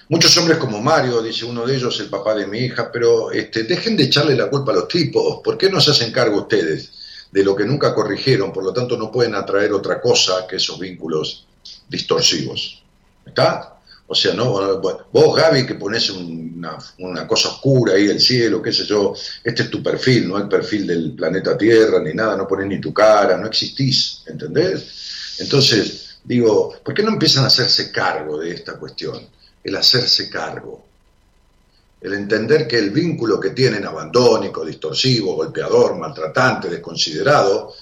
muchos 0.08 0.36
hombres 0.38 0.58
como 0.58 0.80
Mario, 0.80 1.22
dice 1.22 1.44
uno 1.44 1.64
de 1.66 1.76
ellos, 1.76 2.00
el 2.00 2.08
papá 2.08 2.34
de 2.34 2.46
mi 2.46 2.58
hija, 2.60 2.90
pero 2.90 3.30
este, 3.30 3.64
dejen 3.64 3.96
de 3.96 4.04
echarle 4.04 4.34
la 4.34 4.48
culpa 4.50 4.72
a 4.72 4.76
los 4.76 4.88
tipos, 4.88 5.40
¿por 5.44 5.56
qué 5.58 5.70
no 5.70 5.80
se 5.80 5.90
hacen 5.92 6.10
cargo 6.12 6.40
ustedes 6.42 6.92
de 7.30 7.44
lo 7.44 7.54
que 7.54 7.64
nunca 7.64 7.94
corrigieron? 7.94 8.52
Por 8.52 8.64
lo 8.64 8.72
tanto, 8.72 8.96
no 8.96 9.10
pueden 9.12 9.34
atraer 9.34 9.72
otra 9.72 10.00
cosa 10.00 10.46
que 10.48 10.56
esos 10.56 10.78
vínculos 10.78 11.46
distorsivos. 11.88 12.82
¿Está? 13.26 13.74
O 14.06 14.14
sea, 14.14 14.34
no, 14.34 14.80
vos, 14.80 15.36
Gaby, 15.36 15.64
que 15.64 15.76
pones 15.76 16.10
una, 16.10 16.76
una 16.98 17.26
cosa 17.26 17.48
oscura 17.48 17.94
ahí 17.94 18.06
del 18.06 18.20
cielo, 18.20 18.60
qué 18.60 18.70
sé 18.70 18.84
yo, 18.84 19.14
este 19.42 19.62
es 19.62 19.70
tu 19.70 19.82
perfil, 19.82 20.28
no 20.28 20.36
el 20.36 20.46
perfil 20.46 20.86
del 20.86 21.12
planeta 21.12 21.56
Tierra, 21.56 22.00
ni 22.00 22.12
nada, 22.12 22.36
no 22.36 22.46
pones 22.46 22.66
ni 22.66 22.80
tu 22.80 22.92
cara, 22.92 23.38
no 23.38 23.46
existís, 23.46 24.22
¿entendés? 24.26 25.36
Entonces, 25.38 26.18
digo, 26.22 26.74
¿por 26.84 26.92
qué 26.92 27.02
no 27.02 27.12
empiezan 27.12 27.44
a 27.44 27.46
hacerse 27.46 27.90
cargo 27.90 28.38
de 28.38 28.52
esta 28.52 28.76
cuestión? 28.76 29.26
El 29.62 29.74
hacerse 29.74 30.28
cargo. 30.28 30.84
El 32.02 32.12
entender 32.12 32.68
que 32.68 32.78
el 32.78 32.90
vínculo 32.90 33.40
que 33.40 33.50
tienen 33.50 33.86
abandónico, 33.86 34.66
distorsivo, 34.66 35.34
golpeador, 35.34 35.96
maltratante, 35.96 36.68
desconsiderado, 36.68 37.72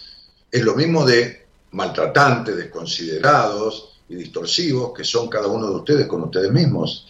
es 0.48 0.62
lo 0.62 0.76
mismo 0.76 1.04
de 1.04 1.41
maltratantes, 1.72 2.56
desconsiderados 2.56 4.00
y 4.08 4.14
distorsivos 4.14 4.92
que 4.96 5.04
son 5.04 5.28
cada 5.28 5.46
uno 5.46 5.68
de 5.68 5.76
ustedes 5.76 6.06
con 6.06 6.22
ustedes 6.22 6.50
mismos. 6.50 7.08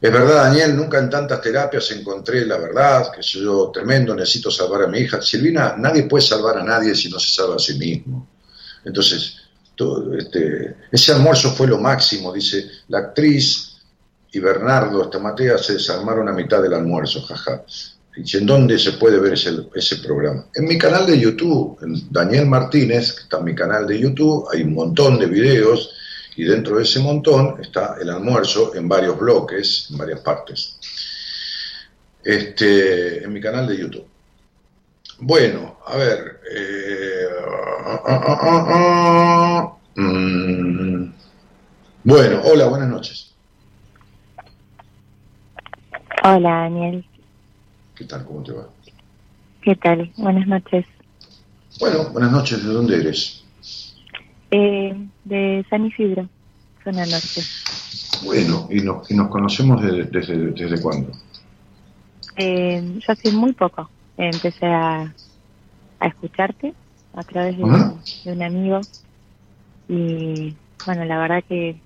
Es 0.00 0.10
verdad, 0.10 0.44
Daniel, 0.44 0.76
nunca 0.76 0.98
en 0.98 1.10
tantas 1.10 1.42
terapias 1.42 1.90
encontré 1.90 2.46
la 2.46 2.56
verdad, 2.56 3.10
que 3.14 3.22
soy 3.22 3.42
yo 3.42 3.70
tremendo, 3.70 4.14
necesito 4.14 4.50
salvar 4.50 4.82
a 4.82 4.86
mi 4.86 5.00
hija. 5.00 5.20
Silvina, 5.20 5.74
nadie 5.76 6.04
puede 6.04 6.24
salvar 6.24 6.56
a 6.56 6.64
nadie 6.64 6.94
si 6.94 7.10
no 7.10 7.18
se 7.18 7.34
salva 7.34 7.56
a 7.56 7.58
sí 7.58 7.76
mismo. 7.76 8.26
Entonces, 8.84 9.36
este, 10.18 10.76
ese 10.90 11.12
almuerzo 11.12 11.52
fue 11.52 11.66
lo 11.66 11.78
máximo, 11.78 12.32
dice 12.32 12.70
la 12.88 12.98
actriz 12.98 13.76
y 14.32 14.38
Bernardo 14.38 15.02
Estamatea 15.02 15.58
se 15.58 15.74
desarmaron 15.74 16.28
a 16.28 16.32
mitad 16.32 16.62
del 16.62 16.74
almuerzo, 16.74 17.22
jaja. 17.22 17.64
¿En 18.16 18.46
dónde 18.46 18.78
se 18.78 18.92
puede 18.92 19.18
ver 19.18 19.34
ese, 19.34 19.50
ese 19.74 19.96
programa? 19.96 20.46
En 20.54 20.66
mi 20.66 20.76
canal 20.78 21.06
de 21.06 21.18
YouTube, 21.18 21.78
en 21.82 22.10
Daniel 22.10 22.46
Martínez, 22.46 23.12
que 23.12 23.22
está 23.22 23.38
en 23.38 23.44
mi 23.44 23.54
canal 23.54 23.86
de 23.86 23.98
YouTube, 23.98 24.46
hay 24.52 24.62
un 24.62 24.74
montón 24.74 25.18
de 25.18 25.26
videos 25.26 25.94
y 26.36 26.44
dentro 26.44 26.76
de 26.76 26.84
ese 26.84 27.00
montón 27.00 27.56
está 27.60 27.96
el 28.00 28.10
almuerzo 28.10 28.74
en 28.74 28.88
varios 28.88 29.18
bloques, 29.18 29.88
en 29.90 29.98
varias 29.98 30.20
partes. 30.20 30.78
Este, 32.22 33.24
en 33.24 33.32
mi 33.32 33.40
canal 33.40 33.66
de 33.66 33.78
YouTube. 33.78 34.06
Bueno, 35.18 35.78
a 35.86 35.96
ver. 35.96 36.40
eh, 36.54 37.26
mm. 39.94 41.12
bueno, 42.04 42.40
hola, 42.44 42.66
buenas 42.68 42.88
noches. 42.88 43.34
Hola, 46.22 46.50
Daniel. 46.50 47.04
¿Qué 48.00 48.06
tal? 48.06 48.24
¿Cómo 48.24 48.42
te 48.42 48.52
va? 48.52 48.66
¿Qué 49.60 49.76
tal? 49.76 50.10
Buenas 50.16 50.46
noches. 50.46 50.86
Bueno, 51.78 52.08
buenas 52.12 52.32
noches. 52.32 52.64
¿De 52.64 52.72
dónde 52.72 52.96
eres? 52.96 53.44
Eh, 54.50 55.06
de 55.24 55.66
San 55.68 55.84
Isidro, 55.84 56.26
zona 56.82 57.04
norte. 57.04 57.42
Bueno, 58.24 58.68
¿y 58.70 58.80
nos, 58.80 59.10
y 59.10 59.14
nos 59.14 59.28
conocemos 59.28 59.82
desde, 59.82 60.04
desde, 60.04 60.36
desde 60.52 60.80
cuándo? 60.80 61.12
Eh, 62.36 62.82
yo 63.06 63.12
hace 63.12 63.32
muy 63.32 63.52
poco 63.52 63.90
empecé 64.16 64.64
a, 64.64 65.14
a 65.98 66.06
escucharte 66.06 66.72
a 67.12 67.22
través 67.24 67.58
de, 67.58 67.64
Ajá. 67.64 68.02
de 68.24 68.32
un 68.32 68.42
amigo 68.42 68.80
y 69.88 70.56
bueno, 70.86 71.04
la 71.04 71.18
verdad 71.18 71.44
que 71.46 71.82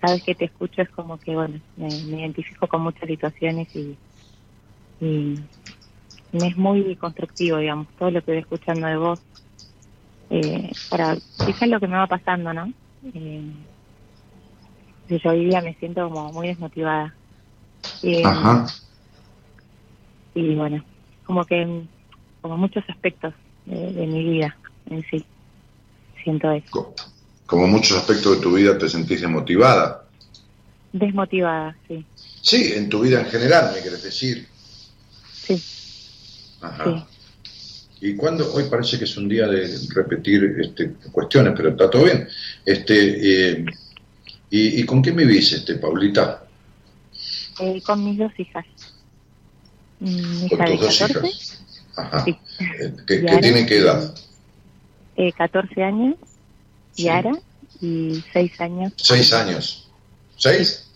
cada 0.00 0.14
vez 0.14 0.24
que 0.24 0.34
te 0.34 0.46
escucho 0.46 0.82
es 0.82 0.90
como 0.90 1.18
que 1.18 1.36
bueno, 1.36 1.60
me, 1.76 1.86
me 1.86 2.18
identifico 2.18 2.66
con 2.66 2.82
muchas 2.82 3.08
situaciones 3.08 3.68
y, 3.76 3.96
y 5.00 5.38
me 6.32 6.48
es 6.48 6.56
muy 6.56 6.96
constructivo, 6.96 7.58
digamos, 7.58 7.88
todo 7.98 8.10
lo 8.10 8.22
que 8.22 8.32
voy 8.32 8.40
escuchando 8.40 8.86
de 8.86 8.96
vos 8.96 9.18
eh, 10.30 10.70
para 10.88 11.16
quizás 11.44 11.68
lo 11.68 11.80
que 11.80 11.88
me 11.88 11.96
va 11.96 12.06
pasando, 12.06 12.52
¿no? 12.52 12.72
Eh, 13.14 13.42
yo 15.08 15.30
hoy 15.30 15.46
día 15.46 15.60
me 15.60 15.74
siento 15.74 16.08
como 16.08 16.32
muy 16.32 16.48
desmotivada. 16.48 17.16
Eh, 18.02 18.22
Ajá. 18.24 18.66
y 20.34 20.54
bueno, 20.54 20.84
como 21.24 21.44
que 21.44 21.86
como 22.40 22.56
muchos 22.56 22.84
aspectos 22.88 23.34
de, 23.64 23.92
de 23.92 24.06
mi 24.06 24.24
vida 24.24 24.56
en 24.86 25.04
sí, 25.10 25.24
siento 26.22 26.50
eso. 26.52 26.66
Co- 26.70 26.94
Como 27.46 27.66
muchos 27.66 27.96
aspectos 27.98 28.36
de 28.36 28.42
tu 28.42 28.54
vida 28.54 28.78
te 28.78 28.88
sentís 28.88 29.20
desmotivada. 29.20 30.04
Desmotivada, 30.92 31.76
sí, 31.88 32.06
Sí, 32.42 32.72
en 32.74 32.88
tu 32.88 33.00
vida 33.00 33.20
en 33.20 33.26
general, 33.26 33.72
me 33.74 33.82
querés 33.82 34.02
decir. 34.02 34.48
Sí, 35.46 35.62
Ajá. 36.60 36.84
sí. 36.84 38.06
¿Y 38.08 38.16
cuándo? 38.16 38.50
Hoy 38.54 38.64
parece 38.70 38.98
que 38.98 39.04
es 39.04 39.16
un 39.18 39.28
día 39.28 39.46
de 39.46 39.78
repetir 39.94 40.56
este, 40.60 40.92
cuestiones, 41.12 41.52
pero 41.56 41.70
está 41.70 41.90
todo 41.90 42.04
bien. 42.04 42.26
Este, 42.64 43.50
eh, 43.52 43.64
¿y, 44.50 44.80
y 44.80 44.84
con 44.86 45.02
qué 45.02 45.10
vivís, 45.10 45.52
este, 45.52 45.74
Paulita? 45.74 46.44
Eh, 47.60 47.82
con 47.82 48.02
mis 48.04 48.16
dos 48.18 48.32
hijas. 48.38 48.64
Mi 49.98 50.48
Con 50.48 50.58
hija 50.58 50.64
de 50.64 50.70
tus 50.78 50.80
dos 50.80 50.98
14, 50.98 51.28
hijas. 51.28 51.62
Ajá. 51.96 52.24
sí, 52.24 52.36
Eh, 52.60 52.92
¿Qué, 53.06 53.20
qué 53.26 53.36
tienen 53.38 53.66
qué 53.66 53.78
edad? 53.78 54.14
eh, 55.16 55.32
14 55.32 55.82
años, 55.82 56.14
Sí. 56.92 57.04
Yara, 57.04 57.32
y 57.82 58.24
6 58.32 58.60
años. 58.62 58.92
Seis 58.96 59.32
años. 59.34 59.88
¿Seis? 60.38 60.86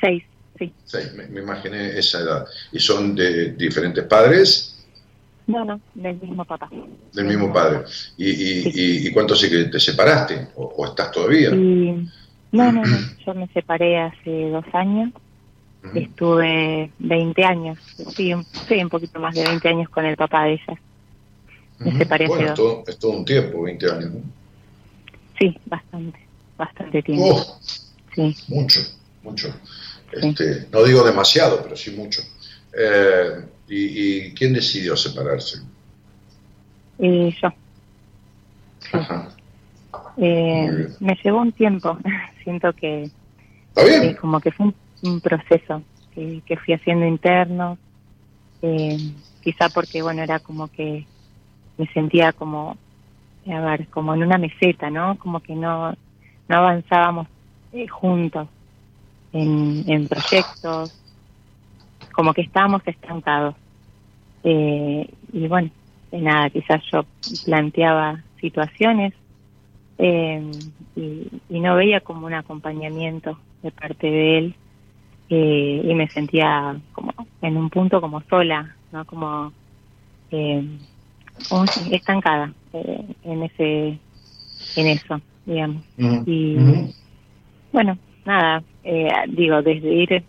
6, 0.00 0.22
sí. 0.58 0.74
Me, 1.14 1.26
me 1.28 1.40
imaginé 1.40 1.98
esa 1.98 2.20
edad. 2.20 2.46
¿Y 2.72 2.78
son 2.80 3.14
de 3.14 3.52
diferentes 3.52 4.04
padres? 4.04 4.74
No, 5.46 5.64
no, 5.64 5.80
del 5.94 6.18
mismo 6.20 6.44
papá. 6.44 6.68
Del 7.12 7.24
mismo 7.26 7.52
padre. 7.52 7.80
¿Y, 8.16 8.28
y, 8.30 8.62
y, 8.74 9.08
y 9.08 9.12
cuánto 9.12 9.34
hace 9.34 9.48
que 9.50 9.64
te 9.64 9.80
separaste? 9.80 10.48
¿O, 10.56 10.64
o 10.78 10.86
estás 10.86 11.10
todavía? 11.10 11.50
Y, 11.54 12.08
no, 12.52 12.72
no, 12.72 12.82
no, 12.82 12.98
yo 13.26 13.34
me 13.34 13.46
separé 13.48 13.98
hace 13.98 14.50
dos 14.50 14.64
años, 14.72 15.10
estuve 15.94 16.92
20 16.98 17.44
años, 17.44 17.78
sí, 18.16 18.32
un- 18.32 18.46
sí, 18.68 18.74
un 18.82 18.88
poquito 18.88 19.20
más 19.20 19.34
de 19.34 19.42
20 19.42 19.68
años 19.68 19.88
con 19.90 20.04
el 20.06 20.16
papá 20.16 20.44
de 20.44 20.52
ella. 20.54 20.80
me 21.78 21.88
Ujú. 21.90 21.98
separé 21.98 22.24
hace 22.26 22.34
Bueno, 22.34 22.48
es 22.48 22.48
dos. 22.50 22.58
todo, 22.58 22.84
es 22.86 22.98
todo 22.98 23.12
un 23.12 23.24
tiempo, 23.24 23.62
20 23.62 23.90
años. 23.90 24.10
¿no? 24.12 24.20
Sí, 25.38 25.56
bastante, 25.66 26.18
bastante 26.56 27.02
tiempo. 27.02 27.34
Oh, 27.36 27.58
Sí, 28.14 28.36
mucho, 28.48 28.80
mucho. 29.22 29.48
Este, 30.12 30.68
no 30.72 30.84
digo 30.84 31.04
demasiado, 31.04 31.62
pero 31.62 31.76
sí 31.76 31.90
mucho. 31.92 32.22
Eh, 32.76 33.44
¿y, 33.68 34.26
y 34.28 34.34
quién 34.34 34.52
decidió 34.54 34.96
separarse? 34.96 35.58
y 36.98 37.30
yo. 37.40 37.48
Ajá. 38.92 39.28
Eh, 40.16 40.88
me 41.00 41.16
llevó 41.22 41.40
un 41.42 41.52
tiempo, 41.52 41.98
siento 42.44 42.72
que, 42.72 43.10
¿Está 43.74 43.84
bien? 43.84 44.14
como 44.16 44.40
que 44.40 44.50
fue 44.52 44.66
un, 44.66 44.74
un 45.02 45.20
proceso 45.20 45.82
que, 46.14 46.42
que 46.46 46.56
fui 46.56 46.74
haciendo 46.74 47.06
interno 47.06 47.78
Eh, 48.62 48.96
quizá 49.42 49.68
porque, 49.70 50.02
bueno, 50.02 50.22
era 50.22 50.40
como 50.40 50.68
que 50.68 51.06
me 51.76 51.86
sentía 51.92 52.32
como, 52.32 52.76
a 53.46 53.60
ver, 53.60 53.88
como 53.88 54.14
en 54.14 54.24
una 54.24 54.38
meseta, 54.38 54.90
¿no? 54.90 55.16
Como 55.18 55.40
que 55.40 55.54
no, 55.54 55.92
no 56.48 56.56
avanzábamos 56.56 57.28
eh, 57.72 57.86
juntos 57.88 58.48
en, 59.32 59.84
en 59.86 60.08
proyectos, 60.08 60.92
como 62.12 62.32
que 62.34 62.42
estábamos 62.42 62.82
estancados. 62.86 63.54
Eh, 64.44 65.08
y 65.32 65.48
bueno, 65.48 65.70
de 66.10 66.20
nada, 66.20 66.50
quizás 66.50 66.82
yo 66.92 67.04
planteaba 67.44 68.22
situaciones 68.40 69.12
eh, 69.98 70.50
y, 70.96 71.28
y 71.48 71.60
no 71.60 71.74
veía 71.74 72.00
como 72.00 72.26
un 72.26 72.34
acompañamiento 72.34 73.38
de 73.62 73.70
parte 73.70 74.06
de 74.10 74.38
él 74.38 74.54
eh, 75.30 75.82
y 75.84 75.94
me 75.94 76.08
sentía 76.08 76.80
como 76.92 77.12
en 77.42 77.56
un 77.56 77.68
punto 77.68 78.00
como 78.00 78.22
sola, 78.22 78.74
¿no? 78.92 79.04
Como, 79.04 79.52
eh, 80.30 80.64
estancada 81.90 82.52
eh, 82.72 83.04
en 83.24 83.42
ese 83.42 83.98
en 84.76 84.86
eso, 84.86 85.20
digamos. 85.46 85.84
Y 86.26 86.56
bueno, 87.72 87.98
nada, 88.28 88.62
eh, 88.84 89.08
digo, 89.28 89.62
desde 89.62 89.88
ir, 89.88 90.24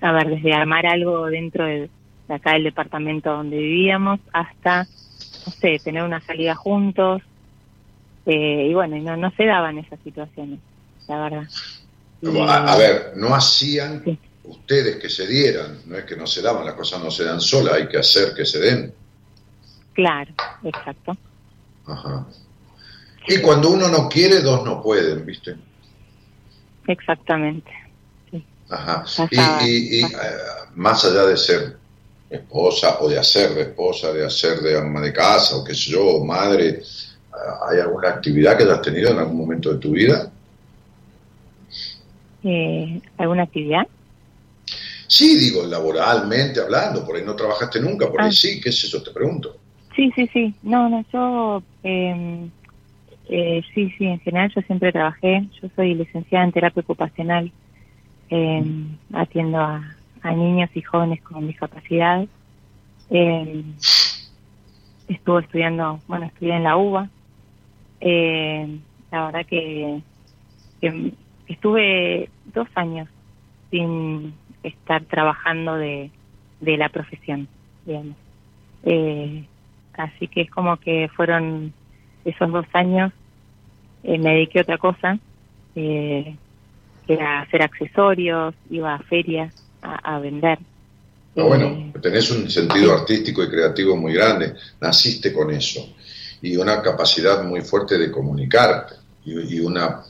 a 0.00 0.12
ver, 0.12 0.28
desde 0.28 0.52
armar 0.52 0.84
algo 0.86 1.26
dentro 1.26 1.64
de, 1.64 1.88
de 2.28 2.34
acá 2.34 2.52
del 2.52 2.64
departamento 2.64 3.30
donde 3.30 3.56
vivíamos 3.56 4.20
hasta, 4.32 4.84
no 5.46 5.52
sé, 5.52 5.78
tener 5.82 6.02
una 6.02 6.20
salida 6.20 6.54
juntos. 6.54 7.22
eh, 8.26 8.66
y 8.70 8.74
bueno, 8.74 8.96
no, 8.98 9.16
no 9.16 9.30
se 9.30 9.46
daban 9.46 9.78
esas 9.78 9.98
situaciones, 10.04 10.58
la 11.08 11.20
verdad. 11.22 11.44
A, 12.48 12.72
a 12.74 12.76
ver, 12.76 13.12
no 13.16 13.34
hacían 13.34 14.02
Sí. 14.04 14.18
ustedes 14.44 14.96
que 14.96 15.08
se 15.08 15.26
dieran, 15.26 15.78
no 15.86 15.96
es 15.96 16.04
que 16.04 16.16
no 16.16 16.26
se 16.26 16.42
daban, 16.42 16.66
las 16.66 16.74
cosas 16.74 17.02
no 17.02 17.10
se 17.10 17.24
dan 17.24 17.40
solas, 17.40 17.74
hay 17.74 17.88
que 17.88 17.96
hacer 17.98 18.34
que 18.34 18.44
se 18.44 18.58
den. 18.58 18.92
Claro, 19.94 20.30
exacto. 20.64 21.16
Ajá. 21.86 22.26
Y 23.28 23.40
cuando 23.40 23.70
uno 23.70 23.88
no 23.88 24.08
quiere, 24.08 24.40
dos 24.40 24.64
no 24.64 24.82
pueden, 24.82 25.24
¿viste? 25.24 25.56
Exactamente. 26.88 27.70
Ajá. 28.70 29.04
Y, 29.30 29.36
y- 29.66 30.00
y, 30.00 30.04
eh, 30.04 30.08
más 30.74 31.04
allá 31.04 31.24
de 31.26 31.36
ser 31.36 31.76
esposa 32.28 32.98
o 33.00 33.08
de 33.08 33.18
hacer 33.18 33.54
de 33.54 33.62
esposa, 33.62 34.12
de 34.12 34.26
hacer 34.26 34.58
de 34.60 34.76
ama 34.78 35.00
de 35.00 35.12
casa 35.12 35.56
o 35.56 35.64
qué 35.64 35.74
sé 35.74 35.92
yo, 35.92 36.22
madre, 36.24 36.82
¿hay 37.70 37.78
alguna 37.80 38.08
actividad 38.10 38.56
que 38.58 38.64
hayas 38.64 38.82
tenido 38.82 39.10
en 39.12 39.18
algún 39.18 39.38
momento 39.38 39.72
de 39.72 39.78
tu 39.78 39.92
vida? 39.92 40.30
Eh, 42.44 43.00
¿Alguna 43.16 43.44
actividad? 43.44 43.86
Sí, 45.06 45.38
digo, 45.38 45.64
laboralmente 45.66 46.60
hablando, 46.60 47.04
por 47.06 47.16
ahí 47.16 47.24
no 47.24 47.34
trabajaste 47.34 47.80
nunca, 47.80 48.10
por 48.10 48.20
ahí 48.20 48.28
Ah. 48.28 48.32
sí, 48.32 48.60
¿qué 48.60 48.68
es 48.68 48.84
eso? 48.84 49.02
Te 49.02 49.10
pregunto. 49.10 49.56
Sí, 49.96 50.12
sí, 50.14 50.28
sí. 50.32 50.54
No, 50.62 50.88
no, 50.88 51.04
yo, 51.12 51.62
eh, 51.82 52.48
eh, 53.28 53.62
sí, 53.74 53.92
sí, 53.98 54.06
en 54.06 54.20
general 54.20 54.52
yo 54.54 54.62
siempre 54.62 54.92
trabajé. 54.92 55.46
Yo 55.60 55.68
soy 55.76 55.94
licenciada 55.94 56.44
en 56.44 56.52
terapia 56.52 56.82
ocupacional. 56.82 57.52
Eh, 58.30 58.64
atiendo 59.12 59.58
a, 59.58 59.82
a 60.22 60.32
niños 60.32 60.70
y 60.74 60.82
jóvenes 60.82 61.22
con 61.22 61.46
discapacidad. 61.46 62.26
Eh, 63.10 63.62
estuve 65.08 65.42
estudiando, 65.42 66.00
bueno, 66.06 66.26
estudié 66.26 66.56
en 66.56 66.64
la 66.64 66.76
UBA. 66.76 67.08
Eh, 68.00 68.78
la 69.10 69.26
verdad 69.26 69.46
que, 69.46 70.00
que 70.80 71.12
estuve 71.46 72.28
dos 72.52 72.68
años 72.74 73.08
sin 73.70 74.34
estar 74.62 75.02
trabajando 75.04 75.76
de, 75.76 76.10
de 76.60 76.76
la 76.76 76.88
profesión, 76.88 77.48
digamos. 77.86 78.16
Eh, 78.84 79.44
así 79.94 80.28
que 80.28 80.42
es 80.42 80.50
como 80.50 80.76
que 80.76 81.08
fueron 81.14 81.72
esos 82.24 82.50
dos 82.52 82.66
años, 82.72 83.12
eh, 84.02 84.18
me 84.18 84.30
dediqué 84.34 84.60
a 84.60 84.62
otra 84.62 84.78
cosa, 84.78 85.18
eh, 85.74 86.36
que 87.06 87.14
era 87.14 87.40
hacer 87.42 87.62
accesorios, 87.62 88.54
iba 88.70 88.94
a 88.94 88.98
ferias 89.00 89.54
a, 89.82 90.16
a 90.16 90.18
vender. 90.20 90.58
Ah, 91.36 91.42
Eh, 91.42 91.42
bueno, 91.44 91.84
tenés 92.02 92.30
un 92.30 92.50
sentido 92.50 92.92
artístico 92.92 93.42
y 93.44 93.48
creativo 93.48 93.96
muy 93.96 94.12
grande, 94.12 94.54
naciste 94.80 95.32
con 95.32 95.50
eso 95.52 95.94
y 96.40 96.56
una 96.56 96.82
capacidad 96.82 97.42
muy 97.44 97.62
fuerte 97.62 97.98
de 97.98 98.10
comunicarte 98.10 98.94
y, 99.24 99.56
y 99.56 99.60
una, 99.60 100.04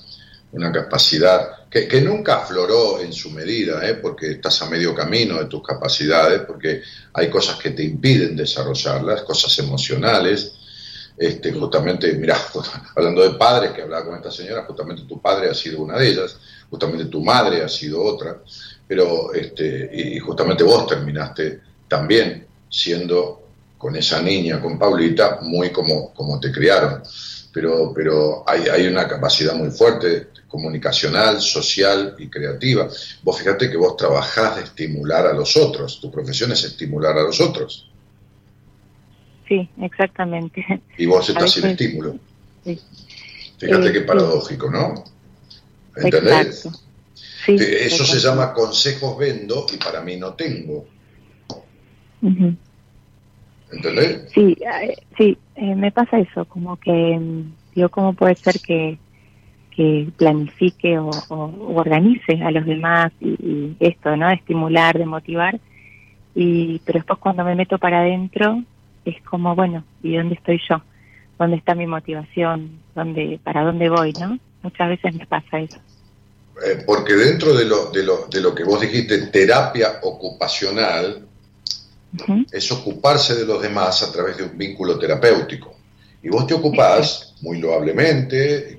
una 0.52 0.72
capacidad 0.72 1.68
que, 1.70 1.86
que 1.88 2.00
nunca 2.00 2.36
afloró 2.42 3.00
en 3.00 3.12
su 3.12 3.30
medida, 3.30 3.86
¿eh? 3.88 3.94
porque 3.94 4.32
estás 4.32 4.62
a 4.62 4.70
medio 4.70 4.94
camino 4.94 5.38
de 5.38 5.46
tus 5.46 5.62
capacidades, 5.62 6.42
porque 6.42 6.82
hay 7.14 7.28
cosas 7.30 7.56
que 7.58 7.70
te 7.70 7.82
impiden 7.84 8.36
desarrollarlas, 8.36 9.22
cosas 9.22 9.58
emocionales. 9.58 10.54
Este, 11.18 11.52
justamente, 11.52 12.12
mira, 12.12 12.36
hablando 12.96 13.22
de 13.22 13.36
padres 13.36 13.72
que 13.72 13.82
hablaba 13.82 14.06
con 14.06 14.14
esta 14.16 14.30
señora, 14.30 14.64
justamente 14.64 15.02
tu 15.02 15.20
padre 15.20 15.50
ha 15.50 15.54
sido 15.54 15.80
una 15.82 15.98
de 15.98 16.10
ellas, 16.10 16.36
justamente 16.70 17.06
tu 17.06 17.22
madre 17.24 17.64
ha 17.64 17.68
sido 17.68 18.02
otra, 18.02 18.40
pero 18.86 19.34
este, 19.34 19.90
y, 19.92 20.18
justamente 20.20 20.62
vos 20.62 20.86
terminaste 20.86 21.60
también 21.88 22.46
siendo 22.70 23.42
con 23.76 23.96
esa 23.96 24.22
niña, 24.22 24.60
con 24.60 24.78
Paulita, 24.78 25.40
muy 25.42 25.70
como, 25.70 26.14
como 26.14 26.38
te 26.38 26.52
criaron. 26.52 27.02
Pero, 27.52 27.92
pero 27.94 28.44
hay, 28.46 28.68
hay 28.68 28.86
una 28.86 29.08
capacidad 29.08 29.54
muy 29.54 29.70
fuerte 29.70 30.28
comunicacional, 30.46 31.40
social 31.40 32.14
y 32.18 32.28
creativa. 32.28 32.88
Vos 33.22 33.38
fíjate 33.38 33.70
que 33.70 33.76
vos 33.76 33.96
trabajás 33.96 34.56
de 34.56 34.62
estimular 34.62 35.26
a 35.26 35.32
los 35.32 35.56
otros, 35.56 36.00
tu 36.00 36.10
profesión 36.10 36.52
es 36.52 36.62
estimular 36.62 37.16
a 37.18 37.22
los 37.22 37.40
otros 37.40 37.88
Sí, 39.48 39.68
exactamente. 39.80 40.64
y 40.98 41.06
vos 41.06 41.28
estás 41.28 41.52
sin 41.52 41.66
estímulo. 41.66 42.16
sí. 42.64 42.78
Fíjate 43.58 43.88
Eh, 43.88 43.92
qué 43.92 44.00
paradójico, 44.02 44.70
¿no? 44.70 44.94
¿Entendés? 45.96 46.64
Exacto. 46.64 46.78
Sí, 47.46 47.56
Eso 47.58 48.04
se 48.04 48.20
llama 48.20 48.52
consejos 48.52 49.18
vendo 49.18 49.66
y 49.72 49.76
para 49.78 50.00
mí 50.00 50.16
no 50.16 50.34
tengo. 50.34 50.84
Ujú. 52.22 52.54
¿Entendés? 53.72 54.30
Sí, 54.32 54.56
eh, 54.60 54.96
sí, 55.16 55.38
eh, 55.56 55.74
me 55.74 55.90
pasa 55.92 56.18
eso, 56.18 56.44
como 56.44 56.76
que, 56.76 56.90
mm, 57.18 57.52
digo, 57.74 57.88
¿cómo 57.88 58.12
puede 58.12 58.34
ser 58.36 58.60
que, 58.60 58.98
que 59.70 60.08
planifique 60.16 60.98
o, 60.98 61.10
o- 61.28 61.34
o 61.44 61.74
organice 61.80 62.40
a 62.42 62.50
los 62.50 62.64
demás 62.64 63.12
y, 63.20 63.30
y 63.30 63.76
esto, 63.80 64.16
¿no? 64.16 64.28
De 64.28 64.34
estimular, 64.34 64.96
de 64.98 65.06
motivar. 65.06 65.58
Y, 66.34 66.78
pero 66.84 66.98
después 67.00 67.18
cuando 67.18 67.44
me 67.44 67.54
meto 67.56 67.78
para 67.78 68.00
adentro, 68.00 68.62
es 69.10 69.22
como, 69.22 69.54
bueno, 69.54 69.84
¿y 70.02 70.16
dónde 70.16 70.34
estoy 70.34 70.60
yo? 70.68 70.82
¿Dónde 71.38 71.56
está 71.56 71.74
mi 71.74 71.86
motivación? 71.86 72.80
¿Dónde, 72.94 73.40
¿Para 73.42 73.62
dónde 73.64 73.88
voy, 73.88 74.12
no? 74.14 74.38
Muchas 74.62 74.88
veces 74.88 75.14
me 75.14 75.26
pasa 75.26 75.60
eso. 75.60 75.78
Eh, 76.66 76.82
porque 76.84 77.14
dentro 77.14 77.54
de 77.54 77.64
lo, 77.64 77.90
de, 77.90 78.02
lo, 78.02 78.26
de 78.26 78.40
lo 78.40 78.54
que 78.54 78.64
vos 78.64 78.80
dijiste, 78.80 79.28
terapia 79.28 80.00
ocupacional, 80.02 81.24
es 82.50 82.72
ocuparse 82.72 83.34
de 83.34 83.44
los 83.44 83.62
demás 83.62 84.02
a 84.02 84.10
través 84.10 84.38
de 84.38 84.44
un 84.44 84.56
vínculo 84.56 84.98
terapéutico. 84.98 85.76
Y 86.22 86.28
vos 86.30 86.46
te 86.46 86.54
ocupás 86.54 87.34
muy 87.42 87.58
loablemente 87.60 88.78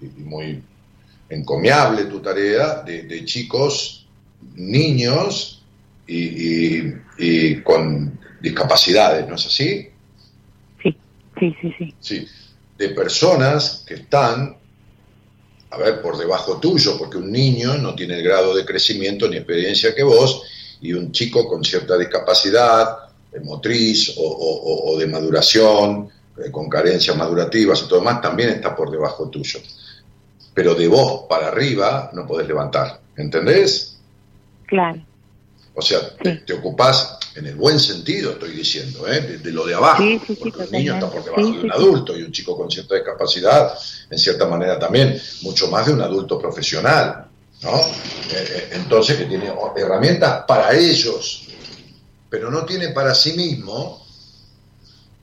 y, 0.00 0.20
muy 0.22 0.62
encomiable 1.28 2.04
tu 2.04 2.20
tarea 2.20 2.82
de, 2.82 3.02
de 3.02 3.24
chicos, 3.24 4.06
niños 4.54 5.62
y, 6.06 6.18
y- 6.18 6.94
y 7.18 7.62
con 7.62 8.18
discapacidades, 8.44 9.26
¿no 9.26 9.34
es 9.36 9.46
así? 9.46 9.88
Sí, 10.82 10.96
sí, 11.40 11.56
sí, 11.60 11.74
sí. 11.78 11.94
Sí, 12.00 12.28
de 12.78 12.88
personas 12.90 13.82
que 13.86 13.94
están, 13.94 14.56
a 15.70 15.78
ver, 15.78 16.00
por 16.02 16.16
debajo 16.18 16.58
tuyo, 16.60 16.96
porque 16.98 17.16
un 17.16 17.32
niño 17.32 17.76
no 17.78 17.94
tiene 17.94 18.14
el 18.18 18.22
grado 18.22 18.54
de 18.54 18.64
crecimiento 18.64 19.28
ni 19.28 19.36
experiencia 19.38 19.94
que 19.94 20.02
vos, 20.02 20.42
y 20.80 20.92
un 20.92 21.10
chico 21.12 21.48
con 21.48 21.64
cierta 21.64 21.96
discapacidad 21.96 22.98
eh, 23.32 23.40
motriz 23.40 24.14
o, 24.16 24.22
o- 24.22 24.60
o- 24.60 24.92
o 24.94 24.98
de 24.98 25.06
maduración, 25.06 26.08
eh, 26.36 26.50
con 26.50 26.68
carencias 26.68 27.16
madurativas 27.16 27.82
y 27.82 27.88
todo 27.88 28.02
más, 28.02 28.20
también 28.20 28.50
está 28.50 28.76
por 28.76 28.90
debajo 28.90 29.28
tuyo. 29.30 29.60
Pero 30.52 30.74
de 30.74 30.86
vos 30.86 31.24
para 31.28 31.48
arriba 31.48 32.10
no 32.12 32.26
podés 32.26 32.46
levantar, 32.46 33.00
¿entendés? 33.16 33.98
Claro, 34.66 35.00
O 35.74 35.82
sea, 35.82 36.16
te, 36.16 36.36
te 36.36 36.52
ocupás 36.52 37.18
en 37.34 37.46
el 37.46 37.56
buen 37.56 37.80
sentido, 37.80 38.32
estoy 38.32 38.52
diciendo, 38.52 39.08
¿eh? 39.08 39.20
de, 39.20 39.38
de 39.38 39.50
lo 39.50 39.66
de 39.66 39.74
abajo, 39.74 40.02
Sí, 40.02 40.20
sí, 40.24 40.34
sí, 40.34 40.50
porque 40.50 40.62
un 40.62 40.70
niño 40.70 40.94
está 40.94 41.10
por 41.10 41.24
debajo 41.24 41.42
de 41.42 41.60
un 41.60 41.72
adulto 41.72 42.16
y 42.16 42.22
un 42.22 42.30
chico 42.30 42.56
con 42.56 42.70
cierta 42.70 42.94
discapacidad, 42.94 43.76
en 44.08 44.18
cierta 44.18 44.46
manera 44.46 44.78
también, 44.78 45.20
mucho 45.42 45.68
más 45.68 45.86
de 45.86 45.92
un 45.92 46.00
adulto 46.00 46.38
profesional, 46.38 47.26
¿no? 47.62 47.76
Eh, 47.76 47.82
eh, 48.30 48.68
entonces, 48.72 49.16
que 49.16 49.24
tiene 49.24 49.52
herramientas 49.76 50.44
para 50.46 50.72
ellos, 50.76 51.48
pero 52.30 52.50
no 52.50 52.64
tiene 52.64 52.90
para 52.90 53.12
sí 53.12 53.32
mismo, 53.32 54.06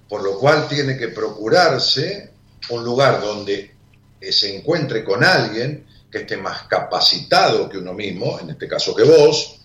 por 0.09 0.21
lo 0.21 0.37
cual 0.37 0.67
tiene 0.67 0.97
que 0.97 1.09
procurarse 1.09 2.31
un 2.69 2.83
lugar 2.83 3.21
donde 3.21 3.73
se 4.29 4.57
encuentre 4.57 5.03
con 5.05 5.23
alguien 5.23 5.85
que 6.11 6.19
esté 6.19 6.35
más 6.35 6.63
capacitado 6.63 7.69
que 7.69 7.77
uno 7.77 7.93
mismo, 7.93 8.37
en 8.39 8.49
este 8.49 8.67
caso 8.67 8.93
que 8.93 9.03
vos, 9.03 9.60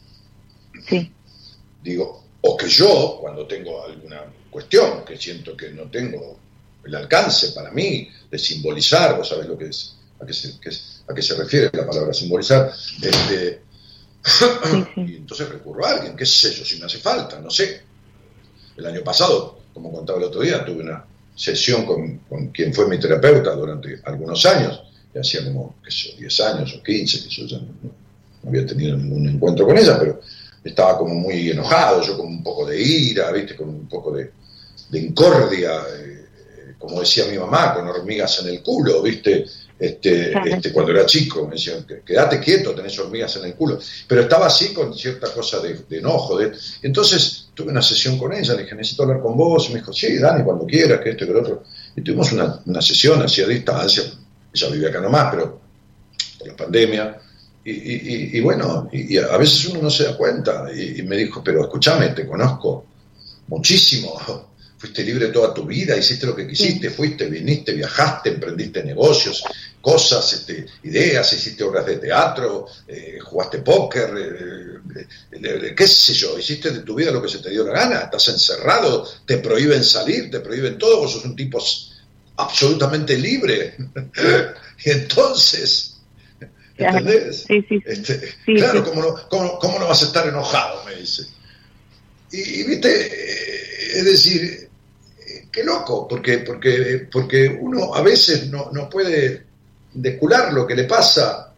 sí, 0.88 1.12
digo, 1.82 2.24
o 2.42 2.56
que 2.56 2.68
yo, 2.68 3.18
cuando 3.20 3.46
tengo 3.46 3.84
alguna 3.84 4.22
cuestión 4.50 5.04
que 5.04 5.16
siento 5.16 5.56
que 5.56 5.70
no 5.70 5.84
tengo 5.84 6.38
el 6.84 6.94
alcance 6.94 7.48
para 7.52 7.70
mí 7.72 8.08
de 8.30 8.38
simbolizar, 8.38 9.16
vos 9.16 9.28
sabés 9.28 9.46
lo 9.46 9.58
que 9.58 9.66
es, 9.66 9.96
a 10.20 10.26
qué 10.26 10.32
se, 10.32 10.58
qué 10.60 10.68
es- 10.70 11.02
a 11.08 11.14
qué 11.14 11.22
se 11.22 11.34
refiere 11.34 11.70
la 11.72 11.86
palabra 11.86 12.12
simbolizar, 12.12 12.72
este, 13.02 13.62
y 14.96 15.16
entonces 15.16 15.48
recurro 15.48 15.86
a 15.86 15.90
alguien, 15.90 16.16
qué 16.16 16.26
sé 16.26 16.52
yo, 16.52 16.64
si 16.64 16.78
me 16.78 16.86
hace 16.86 16.98
falta, 16.98 17.38
no 17.40 17.50
sé. 17.50 17.82
El 18.76 18.86
año 18.86 19.02
pasado, 19.04 19.60
como 19.72 19.92
contaba 19.92 20.18
el 20.18 20.24
otro 20.24 20.40
día, 20.42 20.64
tuve 20.64 20.82
una 20.82 21.04
sesión 21.34 21.84
con, 21.86 22.18
con 22.28 22.48
quien 22.48 22.74
fue 22.74 22.88
mi 22.88 22.98
terapeuta 22.98 23.54
durante 23.54 24.00
algunos 24.04 24.44
años, 24.46 24.82
y 25.14 25.18
hacía 25.18 25.44
como, 25.44 25.76
qué 25.84 25.90
sé 25.90 26.10
yo, 26.12 26.18
10 26.18 26.40
años 26.40 26.74
o 26.76 26.82
15, 26.82 27.22
que 27.22 27.28
yo 27.28 27.46
ya 27.46 27.58
no, 27.58 27.68
no 28.42 28.48
había 28.48 28.66
tenido 28.66 28.96
ningún 28.96 29.28
encuentro 29.28 29.66
con 29.66 29.78
ella, 29.78 29.98
pero 29.98 30.20
estaba 30.68 30.98
como 30.98 31.14
muy 31.14 31.50
enojado, 31.50 32.02
yo 32.02 32.16
con 32.16 32.26
un 32.26 32.42
poco 32.42 32.66
de 32.66 32.80
ira, 32.80 33.30
¿viste? 33.32 33.54
con 33.56 33.68
un 33.68 33.88
poco 33.88 34.12
de, 34.12 34.30
de 34.90 34.98
incordia, 34.98 35.72
eh, 35.98 36.26
eh, 36.68 36.74
como 36.78 37.00
decía 37.00 37.24
mi 37.26 37.38
mamá, 37.38 37.74
con 37.74 37.86
hormigas 37.88 38.40
en 38.40 38.48
el 38.48 38.62
culo, 38.62 39.02
¿viste? 39.02 39.44
Este, 39.78 40.30
Claro. 40.32 40.46
este, 40.54 40.72
cuando 40.72 40.92
era 40.92 41.04
chico, 41.04 41.46
me 41.46 41.54
decían, 41.54 41.84
"Que- 41.86 42.00
quédate 42.00 42.40
quieto, 42.40 42.74
tenés 42.74 42.98
hormigas 42.98 43.36
en 43.36 43.44
el 43.44 43.54
culo. 43.54 43.78
Pero 44.08 44.22
estaba 44.22 44.46
así 44.46 44.72
con 44.72 44.96
cierta 44.96 45.30
cosa 45.34 45.60
de, 45.60 45.74
de 45.88 45.98
enojo. 45.98 46.38
De... 46.38 46.50
Entonces 46.80 47.48
tuve 47.52 47.72
una 47.72 47.82
sesión 47.82 48.16
con 48.16 48.32
ella, 48.32 48.54
le 48.54 48.62
dije, 48.62 48.74
necesito 48.74 49.02
hablar 49.02 49.20
con 49.20 49.36
vos. 49.36 49.68
Y 49.68 49.74
me 49.74 49.80
dijo, 49.80 49.92
sí, 49.92 50.16
Dani, 50.18 50.44
cuando 50.44 50.64
quieras, 50.64 51.00
que 51.00 51.10
esto 51.10 51.24
y 51.24 51.26
que 51.26 51.32
lo 51.34 51.40
otro. 51.40 51.62
Y 51.94 52.00
tuvimos 52.00 52.32
una, 52.32 52.58
una 52.64 52.80
sesión 52.80 53.20
así 53.20 53.42
a 53.42 53.46
distancia. 53.48 54.02
Ella 54.54 54.68
vive 54.70 54.88
acá 54.88 55.00
nomás, 55.02 55.28
pero 55.30 55.60
por 56.38 56.48
la 56.48 56.56
pandemia. 56.56 57.18
Y, 57.66 57.72
y- 57.72 58.00
y- 58.14 58.38
y 58.38 58.40
bueno, 58.40 58.88
y, 58.92 59.18
a 59.18 59.36
veces 59.36 59.66
uno 59.66 59.82
no 59.82 59.90
se 59.90 60.04
da 60.04 60.16
cuenta. 60.16 60.66
Y, 60.72 61.02
me 61.02 61.16
dijo, 61.16 61.42
pero 61.42 61.62
escúchame, 61.62 62.10
te 62.10 62.24
conozco 62.26 62.86
muchísimo. 63.48 64.14
Fuiste 64.78 65.02
libre 65.02 65.28
toda 65.28 65.54
tu 65.54 65.64
vida, 65.64 65.96
hiciste 65.96 66.26
lo 66.26 66.36
que 66.36 66.46
quisiste, 66.46 66.90
fuiste, 66.90 67.24
viniste, 67.30 67.72
viajaste, 67.72 68.28
emprendiste 68.28 68.84
negocios, 68.84 69.42
cosas, 69.80 70.30
este, 70.34 70.66
ideas, 70.82 71.32
hiciste 71.32 71.64
obras 71.64 71.86
de 71.86 71.96
teatro, 71.96 72.66
eh, 72.86 73.18
jugaste 73.24 73.60
póker, 73.60 74.10
eh, 74.18 75.00
eh, 75.32 75.74
qué 75.74 75.86
sé 75.86 76.12
yo, 76.12 76.38
hiciste 76.38 76.70
de 76.72 76.80
tu 76.80 76.94
vida 76.94 77.10
lo 77.10 77.22
que 77.22 77.28
se 77.30 77.38
te 77.38 77.48
dio 77.48 77.64
la 77.64 77.72
gana, 77.72 78.00
estás 78.00 78.28
encerrado, 78.28 79.08
te 79.24 79.38
prohíben 79.38 79.82
salir, 79.82 80.30
te 80.30 80.40
prohíben 80.40 80.76
todo, 80.76 80.98
vos 80.98 81.10
sos 81.12 81.24
un 81.24 81.34
tipo 81.34 81.58
absolutamente 82.36 83.16
libre. 83.16 83.76
y 84.84 84.90
entonces. 84.90 85.95
¿Entendés? 86.78 87.44
Sí, 87.46 87.64
sí, 87.68 87.80
sí. 87.80 87.82
Este, 87.86 88.34
claro. 88.44 88.84
¿cómo 88.84 89.02
no, 89.02 89.28
cómo, 89.28 89.58
cómo 89.58 89.78
no 89.78 89.88
vas 89.88 90.02
a 90.02 90.06
estar 90.06 90.26
enojado? 90.26 90.84
Me 90.84 90.96
dice. 90.96 91.24
Y, 92.32 92.60
y, 92.60 92.64
viste, 92.64 93.98
es 93.98 94.04
decir, 94.04 94.68
eh, 95.26 95.48
qué 95.50 95.64
loco, 95.64 96.06
porque, 96.08 96.38
porque, 96.38 97.08
porque 97.10 97.58
uno 97.60 97.94
a 97.94 98.02
veces 98.02 98.48
no, 98.48 98.70
no 98.72 98.90
puede 98.90 99.44
descular 99.92 100.52
lo 100.52 100.66
que 100.66 100.74
le 100.74 100.84
pasa. 100.84 101.52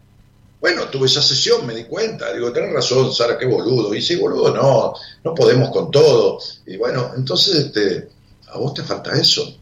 Bueno, 0.61 0.89
tuve 0.89 1.07
esa 1.07 1.21
sesión, 1.21 1.65
me 1.65 1.73
di 1.73 1.85
cuenta, 1.85 2.33
digo, 2.33 2.51
tenés 2.51 2.73
razón, 2.73 3.13
Sara, 3.13 3.37
qué 3.37 3.45
boludo. 3.45 3.93
Y 3.95 4.01
sí, 4.01 4.15
boludo, 4.17 4.53
no, 4.53 4.93
no 5.23 5.33
podemos 5.33 5.69
con 5.69 5.89
todo. 5.89 6.39
Y 6.65 6.75
bueno, 6.75 7.13
entonces, 7.15 7.55
este, 7.55 8.09
a 8.47 8.57
vos 8.57 8.73
te 8.73 8.83
falta 8.83 9.17
eso. 9.17 9.57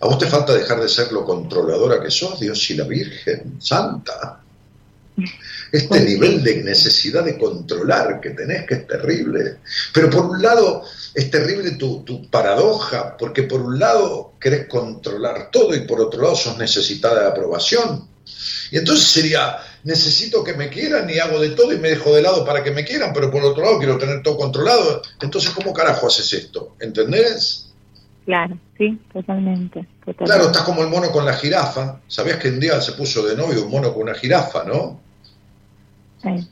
A 0.00 0.06
vos 0.06 0.18
te 0.18 0.26
falta 0.26 0.54
dejar 0.54 0.80
de 0.80 0.88
ser 0.88 1.12
lo 1.12 1.24
controladora 1.24 2.00
que 2.02 2.10
sos, 2.10 2.38
Dios 2.38 2.70
y 2.70 2.74
la 2.74 2.84
Virgen 2.84 3.56
Santa. 3.60 4.40
Este 5.72 6.00
nivel 6.00 6.42
de 6.42 6.62
necesidad 6.62 7.24
de 7.24 7.38
controlar 7.38 8.20
que 8.20 8.30
tenés, 8.30 8.66
que 8.66 8.74
es 8.74 8.86
terrible. 8.86 9.58
Pero 9.92 10.10
por 10.10 10.26
un 10.26 10.42
lado 10.42 10.82
es 11.14 11.30
terrible 11.30 11.72
tu, 11.72 12.04
tu 12.04 12.28
paradoja, 12.30 13.16
porque 13.16 13.44
por 13.44 13.62
un 13.62 13.78
lado 13.78 14.34
querés 14.38 14.66
controlar 14.68 15.50
todo 15.50 15.74
y 15.74 15.80
por 15.80 16.00
otro 16.00 16.22
lado 16.22 16.36
sos 16.36 16.58
necesitada 16.58 17.22
de 17.22 17.28
aprobación. 17.28 18.08
Y 18.70 18.78
entonces 18.78 19.06
sería, 19.06 19.58
necesito 19.84 20.42
que 20.42 20.54
me 20.54 20.68
quieran 20.68 21.08
y 21.08 21.18
hago 21.18 21.40
de 21.40 21.50
todo 21.50 21.72
y 21.72 21.78
me 21.78 21.90
dejo 21.90 22.14
de 22.14 22.22
lado 22.22 22.44
para 22.44 22.62
que 22.62 22.70
me 22.70 22.84
quieran, 22.84 23.12
pero 23.14 23.30
por 23.30 23.44
otro 23.44 23.64
lado 23.64 23.78
quiero 23.78 23.98
tener 23.98 24.22
todo 24.22 24.36
controlado. 24.36 25.02
Entonces, 25.20 25.50
¿cómo 25.50 25.72
carajo 25.72 26.08
haces 26.08 26.32
esto? 26.32 26.76
¿Entendés? 26.80 27.65
Claro, 28.26 28.58
sí, 28.76 28.98
totalmente. 29.12 29.86
totalmente. 30.04 30.24
Claro, 30.24 30.46
estás 30.46 30.62
como 30.64 30.82
el 30.82 30.88
mono 30.88 31.12
con 31.12 31.24
la 31.24 31.32
jirafa. 31.34 32.00
¿Sabías 32.08 32.38
que 32.38 32.48
un 32.48 32.58
día 32.58 32.80
se 32.80 32.92
puso 32.92 33.24
de 33.24 33.36
novio 33.36 33.64
un 33.64 33.70
mono 33.70 33.94
con 33.94 34.02
una 34.02 34.14
jirafa, 34.14 34.64
no? 34.64 35.00
Sí. 36.20 36.48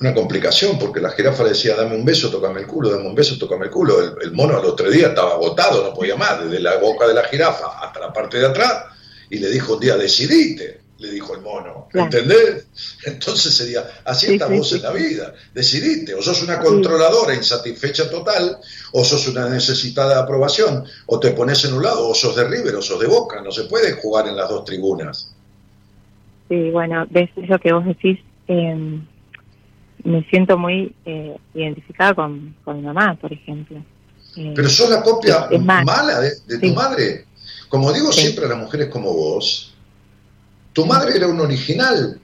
Una 0.00 0.14
complicación, 0.14 0.78
porque 0.78 1.00
la 1.00 1.10
jirafa 1.10 1.42
le 1.42 1.48
decía, 1.50 1.74
dame 1.74 1.96
un 1.96 2.04
beso, 2.04 2.30
tócame 2.30 2.60
el 2.60 2.68
culo, 2.68 2.90
dame 2.90 3.08
un 3.08 3.16
beso, 3.16 3.36
tócame 3.36 3.64
el 3.64 3.70
culo. 3.72 4.00
El, 4.00 4.14
el 4.22 4.32
mono 4.32 4.56
al 4.56 4.64
otro 4.64 4.88
día 4.88 5.08
estaba 5.08 5.32
agotado, 5.32 5.82
no 5.82 5.92
podía 5.92 6.14
más, 6.14 6.44
desde 6.44 6.60
la 6.60 6.76
boca 6.76 7.08
de 7.08 7.14
la 7.14 7.24
jirafa 7.24 7.66
hasta 7.82 7.98
la 7.98 8.12
parte 8.12 8.38
de 8.38 8.46
atrás, 8.46 8.84
y 9.28 9.40
le 9.40 9.50
dijo 9.50 9.74
un 9.74 9.80
día, 9.80 9.96
decidite, 9.96 10.77
le 10.98 11.12
dijo 11.12 11.34
el 11.34 11.42
mono, 11.42 11.86
Claro. 11.90 12.06
¿entendés? 12.06 12.66
Entonces 13.04 13.54
sería, 13.54 13.84
así 14.04 14.26
Sí, 14.26 14.32
estás 14.34 14.48
sí, 14.48 14.56
vos 14.58 14.68
sí. 14.68 14.76
en 14.76 14.82
la 14.82 14.92
vida, 14.92 15.34
decidite, 15.54 16.14
o 16.14 16.20
sos 16.22 16.42
una 16.42 16.58
controladora 16.60 17.34
insatisfecha 17.34 18.10
total, 18.10 18.58
o 18.92 19.04
sos 19.04 19.28
una 19.28 19.48
necesitada 19.48 20.14
de 20.16 20.20
aprobación, 20.22 20.84
o 21.06 21.20
te 21.20 21.30
pones 21.30 21.64
en 21.64 21.74
un 21.74 21.82
lado, 21.84 22.08
o 22.08 22.14
sos 22.14 22.34
de 22.34 22.44
River, 22.48 22.74
o 22.76 22.82
sos 22.82 22.98
de 23.00 23.06
Boca, 23.06 23.40
no 23.42 23.52
se 23.52 23.64
puede 23.64 23.92
jugar 23.92 24.26
en 24.28 24.36
las 24.36 24.48
dos 24.48 24.64
tribunas. 24.64 25.32
Sí, 26.48 26.70
bueno, 26.70 27.06
ves 27.10 27.30
eso 27.36 27.58
que 27.58 27.72
vos 27.72 27.84
decís, 27.84 28.18
eh, 28.48 29.00
me 30.04 30.24
siento 30.30 30.56
muy 30.58 30.94
eh, 31.04 31.36
identificada 31.54 32.14
con, 32.14 32.56
con 32.64 32.76
mi 32.76 32.82
mamá, 32.82 33.16
por 33.20 33.32
ejemplo. 33.32 33.78
Eh, 34.36 34.52
Pero 34.54 34.68
sos 34.68 34.88
la 34.90 35.02
copia 35.02 35.48
mala 35.60 36.20
de, 36.20 36.32
de 36.46 36.58
tu 36.58 36.74
madre. 36.74 37.24
Como 37.68 37.92
digo 37.92 38.10
siempre 38.12 38.46
a 38.46 38.48
las 38.48 38.58
mujeres 38.58 38.88
como 38.88 39.12
vos, 39.12 39.67
tu 40.78 40.86
madre 40.86 41.16
era 41.16 41.26
un 41.26 41.40
original. 41.40 42.20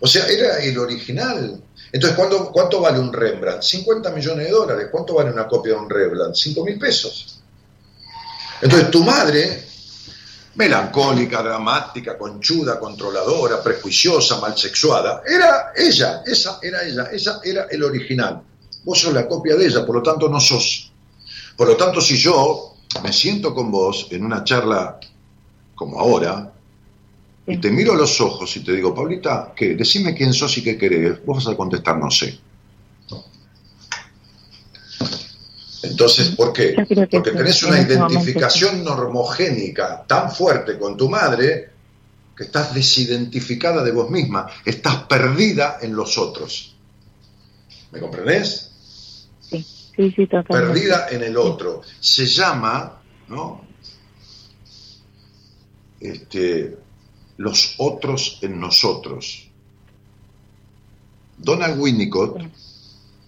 O 0.00 0.06
sea, 0.08 0.26
era 0.26 0.58
el 0.58 0.76
original. 0.76 1.62
Entonces, 1.92 2.18
¿cuánto, 2.18 2.50
¿cuánto 2.50 2.80
vale 2.80 2.98
un 2.98 3.12
Rembrandt? 3.12 3.62
50 3.62 4.10
millones 4.10 4.46
de 4.46 4.50
dólares. 4.50 4.88
¿Cuánto 4.90 5.14
vale 5.14 5.30
una 5.30 5.46
copia 5.46 5.74
de 5.74 5.78
un 5.78 5.88
Rembrandt? 5.88 6.34
5 6.34 6.64
mil 6.64 6.76
pesos. 6.76 7.38
Entonces, 8.60 8.90
tu 8.90 9.04
madre, 9.04 9.64
melancólica, 10.56 11.40
dramática, 11.40 12.18
conchuda, 12.18 12.80
controladora, 12.80 13.62
prejuiciosa, 13.62 14.40
malsexuada, 14.40 15.22
era 15.24 15.72
ella, 15.76 16.24
esa 16.26 16.58
era 16.60 16.82
ella, 16.82 17.04
esa 17.12 17.38
era 17.44 17.68
el 17.70 17.84
original. 17.84 18.42
Vos 18.82 18.98
sos 19.02 19.14
la 19.14 19.28
copia 19.28 19.54
de 19.54 19.66
ella, 19.66 19.86
por 19.86 19.94
lo 19.94 20.02
tanto 20.02 20.28
no 20.28 20.40
sos. 20.40 20.90
Por 21.56 21.68
lo 21.68 21.76
tanto, 21.76 22.00
si 22.00 22.16
yo 22.16 22.74
me 23.04 23.12
siento 23.12 23.54
con 23.54 23.70
vos 23.70 24.08
en 24.10 24.24
una 24.24 24.42
charla 24.42 24.98
como 25.76 26.00
ahora, 26.00 26.53
y 27.46 27.58
te 27.58 27.70
miro 27.70 27.92
a 27.92 27.96
los 27.96 28.20
ojos 28.20 28.56
y 28.56 28.60
te 28.60 28.72
digo, 28.72 28.94
Paulita, 28.94 29.52
¿qué? 29.54 29.74
Decime 29.74 30.14
quién 30.14 30.32
sos 30.32 30.56
y 30.58 30.62
qué 30.62 30.78
querés. 30.78 31.24
Vos 31.24 31.44
vas 31.44 31.54
a 31.54 31.56
contestar, 31.56 31.98
no 31.98 32.10
sé. 32.10 32.38
Entonces, 35.82 36.28
¿por 36.28 36.54
qué? 36.54 36.74
Porque 37.10 37.30
tenés 37.30 37.62
en 37.62 37.68
una 37.68 37.80
este 37.80 37.94
identificación 37.94 38.82
normogénica 38.82 40.04
tan 40.06 40.32
fuerte 40.32 40.78
con 40.78 40.96
tu 40.96 41.10
madre 41.10 41.70
que 42.34 42.44
estás 42.44 42.74
desidentificada 42.74 43.84
de 43.84 43.92
vos 43.92 44.10
misma, 44.10 44.46
estás 44.64 45.04
perdida 45.04 45.78
en 45.82 45.94
los 45.94 46.16
otros. 46.16 46.74
¿Me 47.92 48.00
comprendés? 48.00 48.70
sí, 49.40 49.64
sí, 49.94 50.10
sí, 50.16 50.26
totalmente. 50.26 50.72
perdida 50.72 51.06
en 51.10 51.22
el 51.22 51.36
otro. 51.36 51.82
Se 52.00 52.26
llama, 52.26 53.00
¿no? 53.28 53.64
Este, 56.00 56.76
los 57.36 57.74
otros 57.78 58.38
en 58.42 58.60
nosotros. 58.60 59.48
Donald 61.38 61.78
Winnicott, 61.80 62.40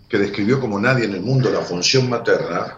que 0.09 0.19
describió 0.19 0.61
como 0.61 0.79
nadie 0.79 1.05
en 1.05 1.15
el 1.15 1.21
mundo 1.23 1.51
la 1.51 1.61
función 1.63 2.09
materna, 2.09 2.77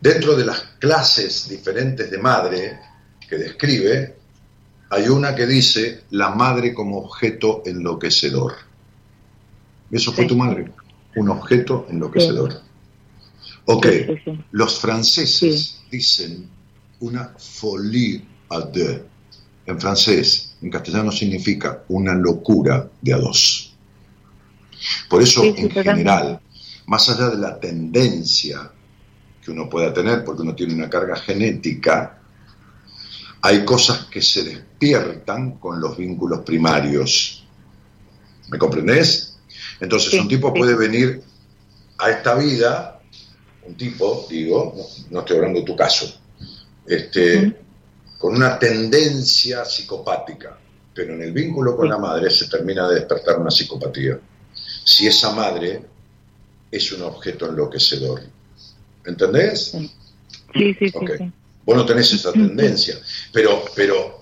dentro 0.00 0.36
de 0.36 0.44
las 0.44 0.60
clases 0.78 1.48
diferentes 1.48 2.10
de 2.10 2.18
madre 2.18 2.78
que 3.28 3.36
describe, 3.36 4.16
hay 4.90 5.08
una 5.08 5.34
que 5.34 5.46
dice 5.46 6.04
la 6.10 6.30
madre 6.30 6.72
como 6.72 6.98
objeto 6.98 7.62
enloquecedor. 7.66 8.54
Eso 9.90 10.12
fue 10.12 10.24
Sí. 10.24 10.28
tu 10.28 10.36
madre, 10.36 10.70
un 11.16 11.28
objeto 11.28 11.86
enloquecedor. 11.90 12.60
Ok, 13.64 13.86
Sí, 13.86 14.04
sí, 14.06 14.14
sí. 14.24 14.44
los 14.52 14.78
franceses 14.78 15.80
dicen 15.90 16.48
una 17.00 17.34
folie 17.36 18.24
à 18.48 18.60
deux. 18.60 19.00
En 19.66 19.80
francés, 19.80 20.56
en 20.62 20.70
castellano 20.70 21.10
significa 21.10 21.82
una 21.88 22.14
locura 22.14 22.88
de 23.00 23.12
a 23.12 23.18
dos. 23.18 23.74
Por 25.08 25.22
eso, 25.22 25.42
Sí, 25.42 25.54
sí, 25.56 25.62
en 25.62 25.70
general, 25.70 26.40
más 26.86 27.08
allá 27.08 27.30
de 27.30 27.38
la 27.38 27.58
tendencia 27.58 28.70
que 29.42 29.50
uno 29.50 29.68
pueda 29.68 29.92
tener, 29.92 30.24
porque 30.24 30.42
uno 30.42 30.54
tiene 30.54 30.74
una 30.74 30.88
carga 30.88 31.16
genética, 31.16 32.18
hay 33.42 33.64
cosas 33.64 34.06
que 34.06 34.22
se 34.22 34.44
despiertan 34.44 35.58
con 35.58 35.80
los 35.80 35.96
vínculos 35.96 36.40
primarios. 36.40 37.46
¿Me 38.48 38.58
comprendés? 38.58 39.38
Entonces, 39.80 40.10
Sí, 40.10 40.18
un 40.18 40.28
tipo 40.28 40.54
puede 40.54 40.74
venir 40.76 41.22
a 41.98 42.10
esta 42.10 42.34
vida 42.34 42.96
un 43.66 43.76
tipo, 43.76 44.26
digo, 44.30 44.74
no, 44.76 44.84
no 45.10 45.20
estoy 45.20 45.36
hablando 45.36 45.60
de 45.60 45.66
tu 45.66 45.76
caso, 45.76 46.20
este, 46.86 47.56
con 48.18 48.34
una 48.34 48.58
tendencia 48.58 49.64
psicopática, 49.64 50.56
pero 50.94 51.14
en 51.14 51.22
el 51.22 51.32
vínculo 51.32 51.76
con 51.76 51.88
la 51.88 51.98
madre 51.98 52.30
se 52.30 52.48
termina 52.48 52.88
de 52.88 52.96
despertar 52.96 53.38
una 53.38 53.50
psicopatía. 53.50 54.18
Si 54.84 55.06
esa 55.06 55.32
madre 55.32 55.82
es 56.70 56.92
un 56.92 57.02
objeto 57.02 57.48
enloquecedor. 57.48 58.22
¿Entendés? 59.04 59.72
Sí, 59.72 59.90
sí, 60.54 60.74
sí. 60.78 60.90
Ok. 60.94 61.10
sí. 61.18 61.32
Vos 61.64 61.76
no 61.76 61.84
tenés 61.84 62.12
esa 62.12 62.32
tendencia, 62.32 62.96
pero, 63.32 63.64
pero 63.74 64.20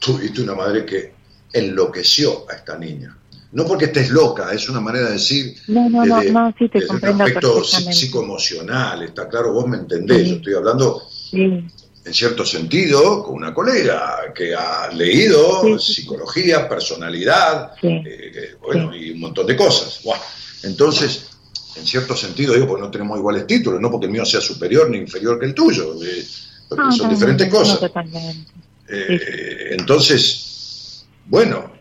tuviste 0.00 0.42
una 0.42 0.54
madre 0.54 0.84
que 0.84 1.12
enloqueció 1.52 2.50
a 2.50 2.54
esta 2.56 2.76
niña. 2.78 3.16
No 3.52 3.64
porque 3.64 3.86
estés 3.86 4.10
loca, 4.10 4.52
es 4.52 4.68
una 4.68 4.80
manera 4.80 5.06
de 5.06 5.12
decir 5.14 5.56
No, 5.68 5.88
no, 5.88 6.04
no, 6.04 6.16
desde- 6.18 6.32
no, 6.32 6.54
sí 6.58 6.68
te 6.68 6.80
desde 6.80 7.10
un 7.10 7.22
aspecto 7.22 7.64
psicoemocional, 7.64 9.04
está 9.04 9.28
claro, 9.28 9.52
vos 9.52 9.66
me 9.68 9.76
entendés, 9.78 10.24
Sí. 10.24 10.30
yo 10.30 10.36
estoy 10.36 10.54
hablando 10.54 11.02
Sí, 11.30 11.64
en 12.06 12.14
cierto 12.14 12.46
sentido 12.46 13.22
con 13.24 13.34
una 13.34 13.52
colega 13.52 14.32
que 14.34 14.54
ha 14.54 14.88
leído 14.92 15.78
Sí, 15.78 15.94
psicología, 15.94 16.68
personalidad, 16.68 17.72
sí. 17.80 17.88
eh, 17.88 18.02
eh, 18.06 18.54
bueno, 18.62 18.94
y 18.94 19.10
un 19.10 19.20
montón 19.20 19.46
de 19.46 19.56
cosas. 19.56 20.00
Buah. 20.04 20.18
Entonces, 20.62 21.26
en 21.74 21.84
cierto 21.86 22.16
sentido, 22.16 22.54
digo, 22.54 22.68
porque 22.68 22.82
no 22.84 22.90
tenemos 22.90 23.18
iguales 23.18 23.46
títulos, 23.46 23.80
no 23.80 23.90
porque 23.90 24.06
el 24.06 24.12
mío 24.12 24.24
sea 24.24 24.40
superior 24.40 24.88
ni 24.88 24.98
inferior 24.98 25.38
que 25.38 25.46
el 25.46 25.54
tuyo, 25.54 25.94
eh, 26.02 26.24
porque 26.68 26.92
son 26.96 27.10
diferentes 27.10 27.48
cosas. 27.50 27.80
totalmente. 27.80 28.52
Eh, 28.88 29.74
entonces, 29.78 31.04
bueno, 31.26 31.72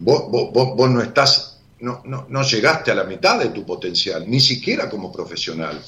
vos- 0.00 0.24
vos 0.28 0.90
no 0.90 1.00
estás, 1.02 1.58
no, 1.80 2.02
no, 2.04 2.26
no 2.28 2.42
llegaste 2.42 2.90
a 2.90 2.94
la 2.96 3.04
mitad 3.04 3.38
de 3.38 3.50
tu 3.50 3.64
potencial, 3.64 4.28
ni 4.28 4.40
siquiera 4.40 4.90
como 4.90 5.12
profesional. 5.12 5.80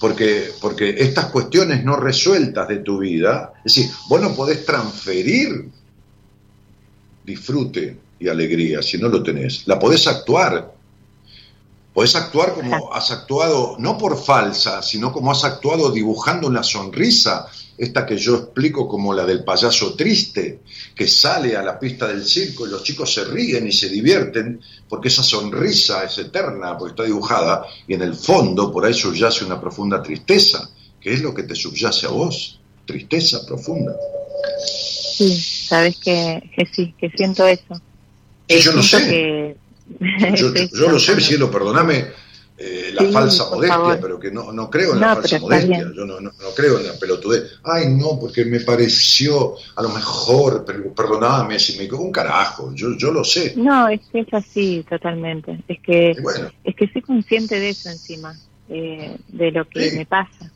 Porque, 0.00 0.50
porque 0.60 0.94
estas 0.98 1.26
cuestiones 1.26 1.84
no 1.84 1.96
resueltas 1.96 2.68
de 2.68 2.78
tu 2.78 2.98
vida, 2.98 3.52
es 3.64 3.74
decir, 3.74 3.90
vos 4.08 4.20
no 4.20 4.34
podés 4.34 4.64
transferir 4.64 5.70
disfrute 7.28 7.98
y 8.18 8.28
alegría 8.28 8.82
si 8.82 8.98
no 8.98 9.08
lo 9.08 9.22
tenés. 9.22 9.66
La 9.66 9.78
podés 9.78 10.06
actuar. 10.06 10.74
Podés 11.92 12.14
actuar 12.14 12.54
como 12.54 12.92
has 12.92 13.10
actuado, 13.10 13.76
no 13.78 13.98
por 13.98 14.16
falsa, 14.22 14.82
sino 14.82 15.12
como 15.12 15.32
has 15.32 15.44
actuado 15.44 15.90
dibujando 15.90 16.46
una 16.46 16.62
sonrisa, 16.62 17.48
esta 17.78 18.04
que 18.04 18.16
yo 18.18 18.34
explico 18.36 18.88
como 18.88 19.14
la 19.14 19.24
del 19.24 19.44
payaso 19.44 19.94
triste, 19.94 20.60
que 20.94 21.06
sale 21.06 21.56
a 21.56 21.62
la 21.62 21.78
pista 21.78 22.08
del 22.08 22.24
circo 22.24 22.66
y 22.66 22.70
los 22.70 22.82
chicos 22.82 23.14
se 23.14 23.24
ríen 23.24 23.66
y 23.68 23.72
se 23.72 23.88
divierten, 23.88 24.60
porque 24.88 25.08
esa 25.08 25.22
sonrisa 25.22 26.02
es 26.04 26.18
eterna, 26.18 26.76
porque 26.76 26.92
está 26.92 27.04
dibujada, 27.04 27.64
y 27.86 27.94
en 27.94 28.02
el 28.02 28.14
fondo 28.14 28.72
por 28.72 28.84
ahí 28.84 28.92
subyace 28.94 29.44
una 29.44 29.60
profunda 29.60 30.02
tristeza, 30.02 30.68
que 31.00 31.12
es 31.12 31.22
lo 31.22 31.32
que 31.32 31.44
te 31.44 31.54
subyace 31.54 32.06
a 32.06 32.10
vos, 32.10 32.58
tristeza 32.84 33.46
profunda. 33.46 33.94
Sí, 35.16 35.36
sabes 35.40 35.96
que, 35.98 36.42
que 36.56 36.66
sí, 36.66 36.94
que 36.98 37.10
siento 37.10 37.46
eso. 37.46 37.80
Sí, 38.48 38.60
yo 38.60 38.72
lo 38.72 38.82
sé. 38.82 38.98
que- 39.08 39.56
Yo, 40.36 40.90
lo 40.90 40.98
sé, 41.00 41.18
cielo, 41.18 41.50
perdóname 41.50 42.08
eh, 42.58 42.90
la 42.92 43.02
Sí, 43.02 43.12
falsa 43.12 43.44
modestia, 43.50 43.76
favor. 43.76 44.00
pero 44.00 44.18
que 44.18 44.30
no, 44.30 44.52
no 44.52 44.68
creo 44.68 44.94
en 44.94 45.00
No, 45.00 45.06
la 45.06 45.14
falsa 45.14 45.38
modestia, 45.38 45.92
yo 45.94 46.04
no, 46.04 46.20
no, 46.20 46.32
no 46.32 46.50
creo 46.56 46.78
en 46.78 46.86
la 46.88 46.92
pelotudez. 46.98 47.60
Ay, 47.62 47.86
no, 47.94 48.18
porque 48.20 48.44
me 48.44 48.60
pareció, 48.60 49.54
a 49.76 49.82
lo 49.82 49.90
mejor, 49.90 50.64
pero 50.66 50.92
si 51.58 51.76
me 51.78 51.84
equivoco, 51.84 52.04
un 52.04 52.12
carajo, 52.12 52.72
yo, 52.74 52.96
yo 52.96 53.12
lo 53.12 53.22
sé. 53.24 53.54
No, 53.56 53.88
es 53.88 54.00
que 54.10 54.20
es 54.20 54.34
así 54.34 54.84
totalmente. 54.88 55.58
Es 55.68 55.80
que 55.80 56.16
bueno, 56.20 56.50
es 56.64 56.74
que 56.74 56.88
soy 56.88 57.02
consciente 57.02 57.60
de 57.60 57.70
eso 57.70 57.90
encima, 57.90 58.34
eh, 58.68 59.16
de 59.28 59.52
lo 59.52 59.64
que 59.68 59.90
Sí. 59.90 59.96
me 59.96 60.06
pasa. 60.06 60.50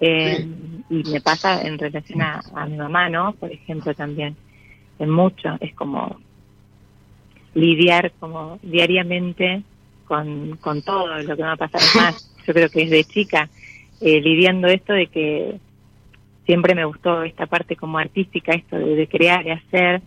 Eh, 0.00 0.46
Y 0.90 1.04
me 1.04 1.20
pasa 1.20 1.62
en 1.62 1.78
relación 1.78 2.22
a, 2.22 2.42
a 2.54 2.66
mi 2.66 2.76
mamá, 2.76 3.08
¿no? 3.08 3.32
Por 3.32 3.50
ejemplo, 3.50 3.94
también. 3.94 4.36
En 4.98 5.10
mucho. 5.10 5.56
Es 5.60 5.74
como 5.74 6.18
lidiar 7.54 8.12
como 8.18 8.58
diariamente 8.62 9.62
con, 10.12 10.58
con 10.60 10.82
todo 10.82 11.06
lo 11.22 11.36
que 11.36 11.42
me 11.42 11.48
ha 11.48 11.56
pasado. 11.56 11.82
Es 11.82 11.94
más, 11.96 12.30
yo 12.46 12.52
creo 12.52 12.68
que 12.68 12.80
desde 12.84 13.04
chica, 13.04 13.48
eh, 14.02 14.20
lidiando 14.20 14.68
esto 14.68 14.92
de 14.92 15.06
que 15.06 15.58
siempre 16.44 16.74
me 16.74 16.84
gustó 16.84 17.22
esta 17.22 17.46
parte 17.46 17.76
como 17.76 17.96
artística, 17.96 18.52
esto 18.52 18.76
de, 18.76 18.94
de 18.94 19.06
crear 19.08 19.46
y 19.46 19.50
hacer. 19.52 20.02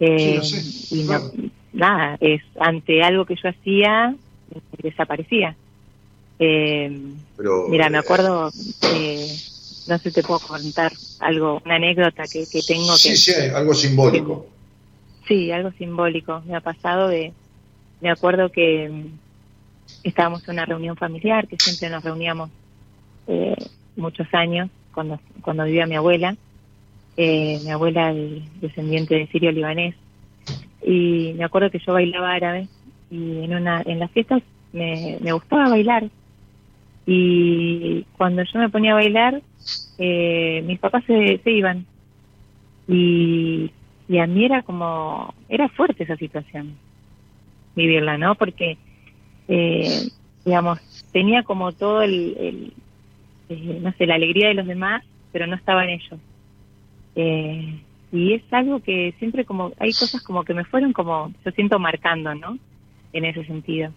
eh, 0.00 0.18
Sí, 0.18 0.34
lo 0.34 0.42
sé, 0.42 0.94
y 0.96 1.02
no, 1.04 1.06
claro. 1.06 1.32
nada, 1.72 2.16
es 2.20 2.42
ante 2.58 3.00
algo 3.04 3.24
que 3.26 3.36
yo 3.40 3.48
hacía, 3.48 4.16
desaparecía. 4.82 5.54
Eh, 6.40 6.90
pero... 7.36 7.68
mira, 7.68 7.88
me 7.90 7.98
eh, 7.98 8.00
acuerdo, 8.00 8.50
eh, 8.92 9.36
no 9.86 9.98
sé, 9.98 10.10
te 10.10 10.24
puedo 10.24 10.40
contar 10.40 10.92
algo, 11.20 11.62
una 11.64 11.76
anécdota 11.76 12.24
que, 12.24 12.44
que 12.50 12.60
tengo 12.66 12.92
que... 12.94 13.14
Sí, 13.14 13.16
sí, 13.16 13.30
hay 13.34 13.50
algo 13.50 13.72
simbólico. 13.72 14.48
Sí, 15.28 15.52
algo 15.52 15.70
simbólico. 15.78 16.42
Me 16.44 16.56
ha 16.56 16.60
pasado 16.60 17.08
de. 17.08 17.32
Me 18.00 18.10
acuerdo 18.10 18.50
que 18.50 18.90
estábamos 20.04 20.46
en 20.46 20.54
una 20.54 20.66
reunión 20.66 20.96
familiar, 20.96 21.46
que 21.48 21.56
siempre 21.58 21.90
nos 21.90 22.04
reuníamos 22.04 22.50
eh, 23.26 23.56
muchos 23.96 24.32
años, 24.32 24.70
cuando, 24.92 25.18
cuando 25.40 25.64
vivía 25.64 25.86
mi 25.86 25.96
abuela. 25.96 26.36
Eh, 27.16 27.60
mi 27.64 27.70
abuela, 27.70 28.10
el 28.10 28.44
descendiente 28.60 29.14
de 29.14 29.26
sirio-libanés. 29.28 29.94
Y 30.82 31.32
me 31.36 31.44
acuerdo 31.44 31.70
que 31.70 31.78
yo 31.78 31.92
bailaba 31.92 32.32
árabe 32.32 32.68
y 33.10 33.44
en, 33.44 33.54
una, 33.54 33.82
en 33.86 34.00
las 34.00 34.10
fiestas 34.10 34.42
me, 34.72 35.18
me 35.20 35.32
gustaba 35.32 35.68
bailar. 35.68 36.08
Y 37.06 38.02
cuando 38.16 38.42
yo 38.42 38.58
me 38.58 38.68
ponía 38.68 38.92
a 38.92 38.96
bailar, 38.96 39.40
eh, 39.98 40.62
mis 40.66 40.78
papás 40.78 41.04
se, 41.06 41.40
se 41.42 41.50
iban. 41.50 41.86
Y 42.88 43.70
y 44.08 44.18
a 44.18 44.26
mí 44.26 44.44
era 44.44 44.62
como, 44.62 45.34
era 45.48 45.68
fuerte 45.68 46.04
esa 46.04 46.16
situación, 46.16 46.76
vivirla, 47.74 48.18
¿no? 48.18 48.34
Porque, 48.34 48.76
eh, 49.48 50.08
digamos, 50.44 50.78
tenía 51.12 51.42
como 51.42 51.72
todo 51.72 52.02
el, 52.02 52.36
el, 52.38 52.72
eh, 53.48 53.78
no 53.82 53.92
sé, 53.92 54.06
la 54.06 54.14
alegría 54.14 54.48
de 54.48 54.54
los 54.54 54.66
demás, 54.66 55.02
pero 55.32 55.46
no 55.46 55.54
estaba 55.56 55.84
en 55.84 55.90
ellos. 55.90 56.20
Eh, 57.16 57.80
y 58.12 58.32
es 58.34 58.42
algo 58.52 58.80
que 58.80 59.14
siempre 59.18 59.44
como, 59.44 59.72
hay 59.78 59.92
cosas 59.92 60.22
como 60.22 60.44
que 60.44 60.54
me 60.54 60.64
fueron 60.64 60.92
como, 60.92 61.32
yo 61.44 61.50
siento 61.52 61.78
marcando, 61.78 62.34
¿no? 62.34 62.58
En 63.12 63.24
ese 63.24 63.44
sentido. 63.44 63.92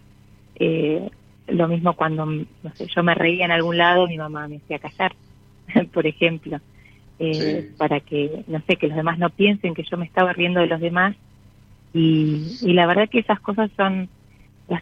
Eh, 0.56 1.08
lo 1.48 1.68
mismo 1.68 1.94
cuando, 1.94 2.26
no 2.26 2.74
sé, 2.74 2.86
yo 2.94 3.02
me 3.02 3.14
reía 3.14 3.44
en 3.44 3.52
algún 3.52 3.78
lado, 3.78 4.06
mi 4.06 4.18
mamá 4.18 4.48
me 4.48 4.56
hacía 4.56 4.78
callar, 4.78 5.14
por 5.92 6.06
ejemplo 6.06 6.60
eh, 7.18 7.62
Sí. 7.70 7.74
para 7.76 8.00
que, 8.00 8.44
no 8.46 8.60
sé, 8.66 8.76
que 8.76 8.88
los 8.88 8.96
demás 8.96 9.18
no 9.18 9.30
piensen 9.30 9.74
que 9.74 9.82
yo 9.84 9.96
me 9.96 10.04
estaba 10.06 10.32
riendo 10.32 10.60
de 10.60 10.66
los 10.68 10.80
demás. 10.80 11.16
Y, 11.92 12.58
y 12.62 12.72
la 12.74 12.86
verdad 12.86 13.08
que 13.08 13.20
esas 13.20 13.40
cosas 13.40 13.70
son 13.76 14.08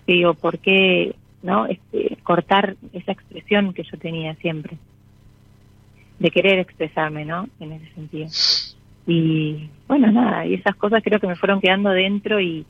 digo, 0.07 0.35
¿por 0.35 0.59
qué 0.59 1.15
no 1.43 1.67
este, 1.67 2.17
cortar 2.23 2.77
esa 2.93 3.13
expresión 3.13 3.73
que 3.73 3.85
yo 3.85 3.99
tenía 3.99 4.35
siempre? 4.37 4.77
De 6.19 6.31
querer 6.31 6.59
expresarme, 6.59 7.25
¿no? 7.25 7.49
En 7.61 7.73
ese 7.73 7.93
sentido. 7.95 8.29
Y 9.07 9.71
bueno, 9.87 10.11
nada, 10.11 10.47
y 10.47 10.55
esas 10.55 10.75
cosas 10.77 11.03
creo 11.05 11.21
que 11.21 11.27
me 11.29 11.37
fueron 11.37 11.61
quedando 11.61 11.91
dentro 11.91 12.41
y, 12.41 12.67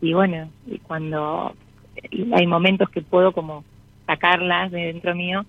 y 0.00 0.12
bueno, 0.12 0.48
y 0.66 0.78
cuando 0.78 1.54
hay 2.32 2.46
momentos 2.46 2.88
que 2.90 3.02
puedo 3.02 3.32
como 3.32 3.64
sacarlas 4.06 4.70
de 4.70 4.86
dentro 4.86 5.14
mío, 5.14 5.44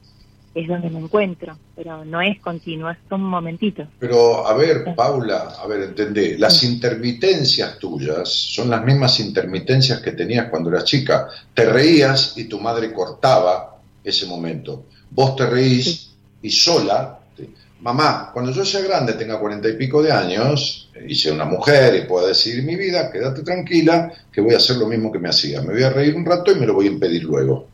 es 0.55 0.67
donde 0.69 0.89
me 0.89 0.99
encuentro, 0.99 1.57
pero 1.75 2.05
no 2.05 2.21
es 2.21 2.39
continuo, 2.39 2.89
son 3.09 3.21
momentitos. 3.21 3.87
Pero, 3.99 4.47
a 4.47 4.53
ver, 4.55 4.95
Paula, 4.95 5.53
a 5.61 5.67
ver, 5.67 5.81
entendé, 5.81 6.37
las 6.39 6.63
intermitencias 6.63 7.77
tuyas 7.77 8.29
son 8.29 8.69
las 8.69 8.83
mismas 8.83 9.19
intermitencias 9.19 9.99
que 9.99 10.13
tenías 10.13 10.49
cuando 10.49 10.69
eras 10.69 10.85
chica. 10.85 11.27
Te 11.53 11.65
reías 11.65 12.37
y 12.37 12.45
tu 12.45 12.59
madre 12.61 12.93
cortaba 12.93 13.75
ese 14.01 14.25
momento. 14.27 14.85
Vos 15.11 15.35
te 15.35 15.45
reís 15.45 16.11
y 16.41 16.49
sola, 16.49 17.19
te- 17.35 17.49
mamá, 17.81 18.29
cuando 18.31 18.51
yo 18.51 18.63
sea 18.63 18.79
grande, 18.81 19.13
tenga 19.13 19.37
cuarenta 19.37 19.67
y 19.67 19.73
pico 19.73 20.01
de 20.01 20.13
años, 20.13 20.89
y 21.05 21.13
sea 21.15 21.33
una 21.33 21.45
mujer 21.45 21.95
y 21.95 22.07
pueda 22.07 22.29
decidir 22.29 22.63
mi 22.63 22.77
vida, 22.77 23.11
quédate 23.11 23.43
tranquila, 23.43 24.09
que 24.31 24.39
voy 24.39 24.53
a 24.53 24.57
hacer 24.57 24.77
lo 24.77 24.87
mismo 24.87 25.11
que 25.11 25.19
me 25.19 25.27
hacía. 25.27 25.61
Me 25.61 25.73
voy 25.73 25.83
a 25.83 25.89
reír 25.89 26.15
un 26.15 26.25
rato 26.25 26.53
y 26.53 26.55
me 26.55 26.65
lo 26.65 26.75
voy 26.75 26.87
a 26.87 26.91
impedir 26.91 27.23
luego. 27.25 27.67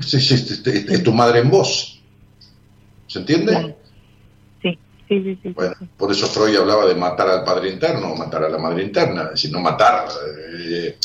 Sí, 0.00 0.20
sí, 0.20 0.34
es, 0.34 0.50
es- 0.50 0.66
es 0.90 1.02
tu 1.02 1.12
madre 1.12 1.40
en 1.40 1.50
vos. 1.50 2.00
¿Se 3.06 3.18
entiende? 3.20 3.76
Sí, 4.62 4.78
sí, 5.08 5.22
sí, 5.22 5.38
sí. 5.42 5.48
Bueno, 5.50 5.74
sí, 5.78 5.88
por 5.96 6.10
eso 6.12 6.26
Freud 6.26 6.56
hablaba 6.56 6.86
de 6.86 6.94
matar 6.94 7.28
al 7.28 7.44
padre 7.44 7.70
interno 7.70 8.12
o 8.12 8.16
matar 8.16 8.44
a 8.44 8.48
la 8.48 8.58
madre 8.58 8.82
interna, 8.84 9.24
es 9.24 9.30
decir, 9.32 9.50
no 9.52 9.60
matar, 9.60 10.08
eh, 10.58 10.96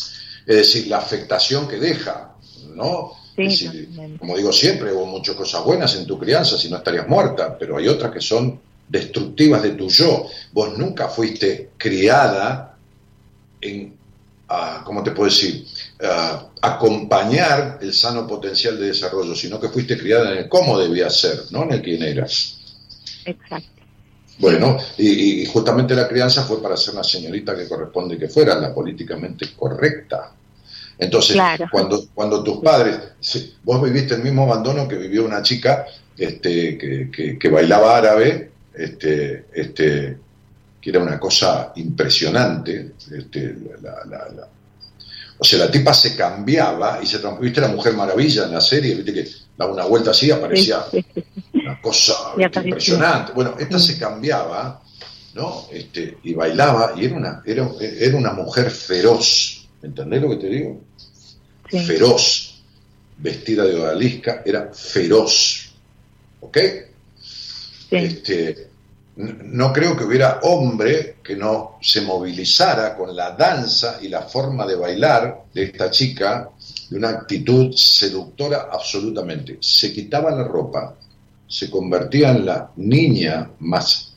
es 0.45 0.55
decir, 0.57 0.87
la 0.87 0.97
afectación 0.97 1.67
que 1.67 1.77
deja, 1.77 2.35
¿no? 2.75 3.11
Sí, 3.35 3.41
Es 3.43 3.59
decir, 3.61 3.89
como 4.19 4.37
digo 4.37 4.51
siempre, 4.53 4.91
hubo 4.93 5.05
muchas 5.07 5.35
cosas 5.35 5.63
buenas 5.63 5.95
en 5.95 6.05
tu 6.05 6.19
crianza, 6.19 6.57
si 6.57 6.69
no 6.69 6.77
estarías 6.77 7.07
muerta, 7.07 7.57
pero 7.57 7.77
hay 7.77 7.87
otras 7.87 8.11
que 8.11 8.21
son 8.21 8.59
destructivas 8.87 9.63
de 9.63 9.71
tu 9.71 9.89
yo. 9.89 10.27
Vos 10.51 10.77
nunca 10.77 11.07
fuiste 11.07 11.71
criada 11.77 12.77
en, 13.61 13.95
ah, 14.49 14.83
¿cómo 14.85 15.01
te 15.01 15.11
puedo 15.11 15.29
decir? 15.29 15.65
Ah, 16.01 16.47
acompañar 16.61 17.79
el 17.81 17.93
sano 17.93 18.25
potencial 18.27 18.77
de 18.79 18.87
desarrollo, 18.87 19.35
sino 19.35 19.59
que 19.59 19.69
fuiste 19.69 19.97
criada 19.97 20.31
en 20.31 20.37
el 20.39 20.49
cómo 20.49 20.77
debía 20.77 21.09
ser, 21.09 21.43
no 21.51 21.63
en 21.63 21.73
el 21.73 21.81
quién 21.81 22.03
eras. 22.03 22.57
Exacto. 23.25 23.67
Bueno, 24.39 24.77
y, 24.97 25.41
y 25.43 25.45
justamente 25.45 25.93
la 25.95 26.07
crianza 26.07 26.43
fue 26.43 26.61
para 26.61 26.75
ser 26.75 26.95
la 26.95 27.03
señorita 27.03 27.55
que 27.55 27.67
corresponde 27.67 28.17
que 28.17 28.27
fuera, 28.27 28.55
la 28.55 28.73
políticamente 28.73 29.53
correcta. 29.55 30.31
Entonces, 30.97 31.33
Claro. 31.35 31.67
cuando, 31.71 32.05
cuando 32.13 32.43
tus 32.43 32.57
padres, 32.57 32.97
vos 33.63 33.81
viviste 33.81 34.15
el 34.15 34.23
mismo 34.23 34.43
abandono 34.43 34.87
que 34.87 34.95
vivió 34.95 35.23
una 35.25 35.41
chica 35.41 35.85
este, 36.17 36.77
que, 36.77 37.09
que- 37.11 37.37
que 37.39 37.49
bailaba 37.49 37.97
árabe, 37.97 38.51
este, 38.73 39.45
este, 39.53 40.17
que 40.81 40.89
era 40.89 40.99
una 41.01 41.19
cosa 41.19 41.71
impresionante. 41.75 42.93
Este, 43.15 43.55
la- 43.81 44.05
la- 44.05 44.29
la- 44.35 44.47
o 45.37 45.43
sea, 45.43 45.59
la 45.59 45.71
tipa 45.71 45.93
se 45.93 46.15
cambiaba 46.15 46.99
y 47.01 47.07
se. 47.07 47.19
¿Viste 47.39 47.61
la 47.61 47.67
Mujer 47.67 47.93
Maravilla 47.93 48.45
en 48.45 48.53
la 48.53 48.61
serie? 48.61 48.95
¿Viste 48.95 49.13
que 49.13 49.27
daba 49.57 49.73
una 49.73 49.85
vuelta 49.85 50.11
así 50.11 50.27
y 50.27 50.31
aparecía 50.31 50.85
Sí, 50.91 51.03
sí, 51.13 51.23
sí. 51.23 51.59
una 51.59 51.81
cosa 51.81 52.13
impresionante. 52.37 53.33
Bueno, 53.33 53.55
esta 53.59 53.79
se 53.79 53.97
cambiaba, 53.97 54.81
¿no? 55.33 55.67
Este, 55.71 56.17
y 56.23 56.33
bailaba, 56.33 56.93
y 56.95 57.05
era 57.05 57.15
una, 57.15 57.43
era, 57.45 57.69
era 57.79 58.17
una 58.17 58.33
mujer 58.33 58.69
feroz. 58.71 59.67
¿Entendés 59.81 60.21
lo 60.21 60.29
que 60.29 60.37
te 60.37 60.47
digo? 60.47 60.81
Feroz. 61.67 62.61
Vestida 63.17 63.65
de 63.65 63.75
odalisca, 63.75 64.41
era 64.45 64.71
feroz. 64.73 65.71
¿Ok? 66.41 66.57
Sí. 67.19 67.95
Este, 67.95 68.69
no 69.15 69.71
creo 69.71 69.95
que 69.95 70.05
hubiera 70.05 70.39
hombre 70.41 71.17
que 71.23 71.35
no 71.35 71.77
se 71.81 72.01
movilizara 72.01 72.95
con 72.95 73.15
la 73.15 73.31
danza 73.31 73.99
y 74.01 74.07
la 74.07 74.23
forma 74.23 74.65
de 74.65 74.75
bailar 74.75 75.43
de 75.53 75.63
esta 75.63 75.91
chica, 75.91 76.49
de 76.89 76.97
una 76.97 77.09
actitud 77.09 77.75
seductora 77.75 78.69
absolutamente. 78.71 79.57
Se 79.59 79.93
quitaba 79.93 80.31
la 80.31 80.43
ropa, 80.43 80.95
se 81.47 81.69
convertía 81.69 82.31
en 82.31 82.45
la 82.45 82.71
niña 82.77 83.51
más 83.59 84.13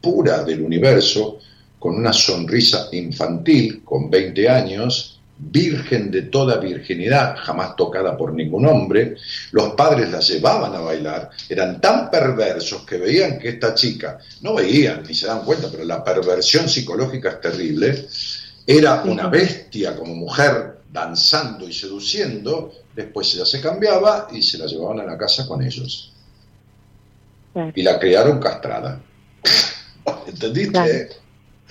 pura 0.00 0.44
del 0.44 0.60
universo, 0.60 1.38
con 1.78 1.96
una 1.96 2.12
sonrisa 2.12 2.88
infantil, 2.92 3.82
con 3.82 4.10
20 4.10 4.48
años, 4.48 5.13
virgen 5.50 6.10
de 6.10 6.22
toda 6.22 6.58
virginidad, 6.58 7.36
jamás 7.36 7.76
tocada 7.76 8.16
por 8.16 8.32
ningún 8.32 8.66
hombre. 8.66 9.16
Los 9.52 9.74
padres 9.74 10.10
la 10.10 10.20
llevaban 10.20 10.74
a 10.74 10.80
bailar, 10.80 11.30
eran 11.48 11.80
tan 11.80 12.10
perversos 12.10 12.84
que 12.84 12.98
veían 12.98 13.38
que 13.38 13.50
esta 13.50 13.74
chica, 13.74 14.18
no 14.42 14.54
veían 14.54 15.02
ni 15.06 15.14
se 15.14 15.26
dan 15.26 15.44
cuenta, 15.44 15.68
pero 15.70 15.84
la 15.84 16.02
perversión 16.02 16.68
psicológica 16.68 17.30
es 17.30 17.40
terrible, 17.40 18.06
era 18.66 19.02
una 19.02 19.28
bestia 19.28 19.94
como 19.96 20.14
mujer 20.14 20.78
danzando 20.90 21.68
y 21.68 21.72
seduciendo, 21.72 22.72
después 22.94 23.34
ella 23.34 23.44
se 23.44 23.60
cambiaba 23.60 24.28
y 24.32 24.42
se 24.42 24.58
la 24.58 24.66
llevaban 24.66 25.00
a 25.00 25.04
la 25.04 25.18
casa 25.18 25.46
con 25.46 25.62
ellos. 25.62 26.12
Claro. 27.52 27.72
Y 27.74 27.82
la 27.82 27.98
criaron 27.98 28.40
castrada. 28.40 29.00
¿Entendiste? 30.26 30.72
Claro. 30.72 31.24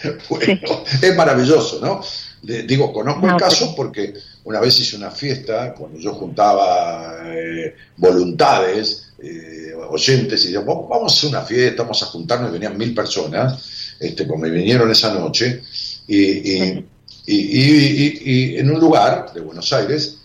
Bueno, 0.30 0.84
es 1.02 1.16
maravilloso, 1.16 1.80
¿no? 1.80 2.02
Le- 2.44 2.64
digo, 2.64 2.91
conozco 2.91 3.26
No, 3.26 3.34
el 3.34 3.40
caso 3.41 3.65
pero- 3.65 3.76
porque 3.76 4.14
una 4.44 4.60
vez 4.60 4.78
hice 4.80 4.95
una 4.98 5.11
fiesta, 5.11 5.74
cuando 5.74 5.98
yo 5.98 6.14
juntaba 6.14 7.22
eh, 7.26 7.74
voluntades, 7.98 9.14
eh, 9.22 9.74
oyentes, 9.90 10.44
y 10.45 10.48
digo, 10.49 10.64
"Vamos- 10.64 11.14
a 11.14 11.15
hacer 11.18 11.30
una 11.30 11.41
fiesta, 11.41 11.84
vamos 11.84 12.03
a 12.03 12.07
juntarnos, 12.07 12.49
y 12.49 12.53
venían 12.53 12.78
mil 12.78 12.94
personas, 12.94 13.95
este, 13.99 14.26
pues 14.26 14.40
me 14.40 14.49
vinieron 14.49 14.91
esa 14.91 15.14
noche, 15.14 15.61
y, 16.07 16.18
y- 16.18 16.86
y- 17.26 17.36
y- 17.36 18.22
y- 18.26 18.53
y 18.53 18.57
en 18.57 18.70
un 18.72 18.80
lugar 18.80 19.32
de 19.34 19.40
Buenos 19.40 19.72
Aires, 19.72 20.18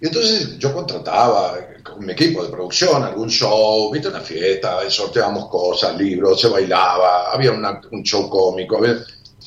y 0.00 0.06
entonces 0.06 0.58
yo 0.58 0.72
contrataba 0.74 1.58
con 1.82 2.04
mi 2.04 2.12
equipo 2.12 2.42
de 2.44 2.50
producción 2.50 3.02
algún 3.02 3.30
show, 3.30 3.90
viste 3.90 4.08
una 4.08 4.20
fiesta, 4.20 4.78
sorteábamos 4.90 5.48
cosas, 5.48 5.96
libros, 5.96 6.40
se 6.40 6.48
bailaba, 6.48 7.32
había 7.32 7.52
una- 7.52 7.80
un 7.90 8.02
show 8.02 8.28
cómico. 8.28 8.76
había- 8.76 8.98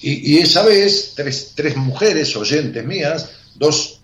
y, 0.03 0.35
y 0.35 0.37
esa 0.39 0.63
vez 0.63 1.13
tres, 1.15 1.53
tres 1.55 1.75
mujeres 1.75 2.35
oyentes 2.35 2.85
mías, 2.85 3.31
dos 3.55 4.01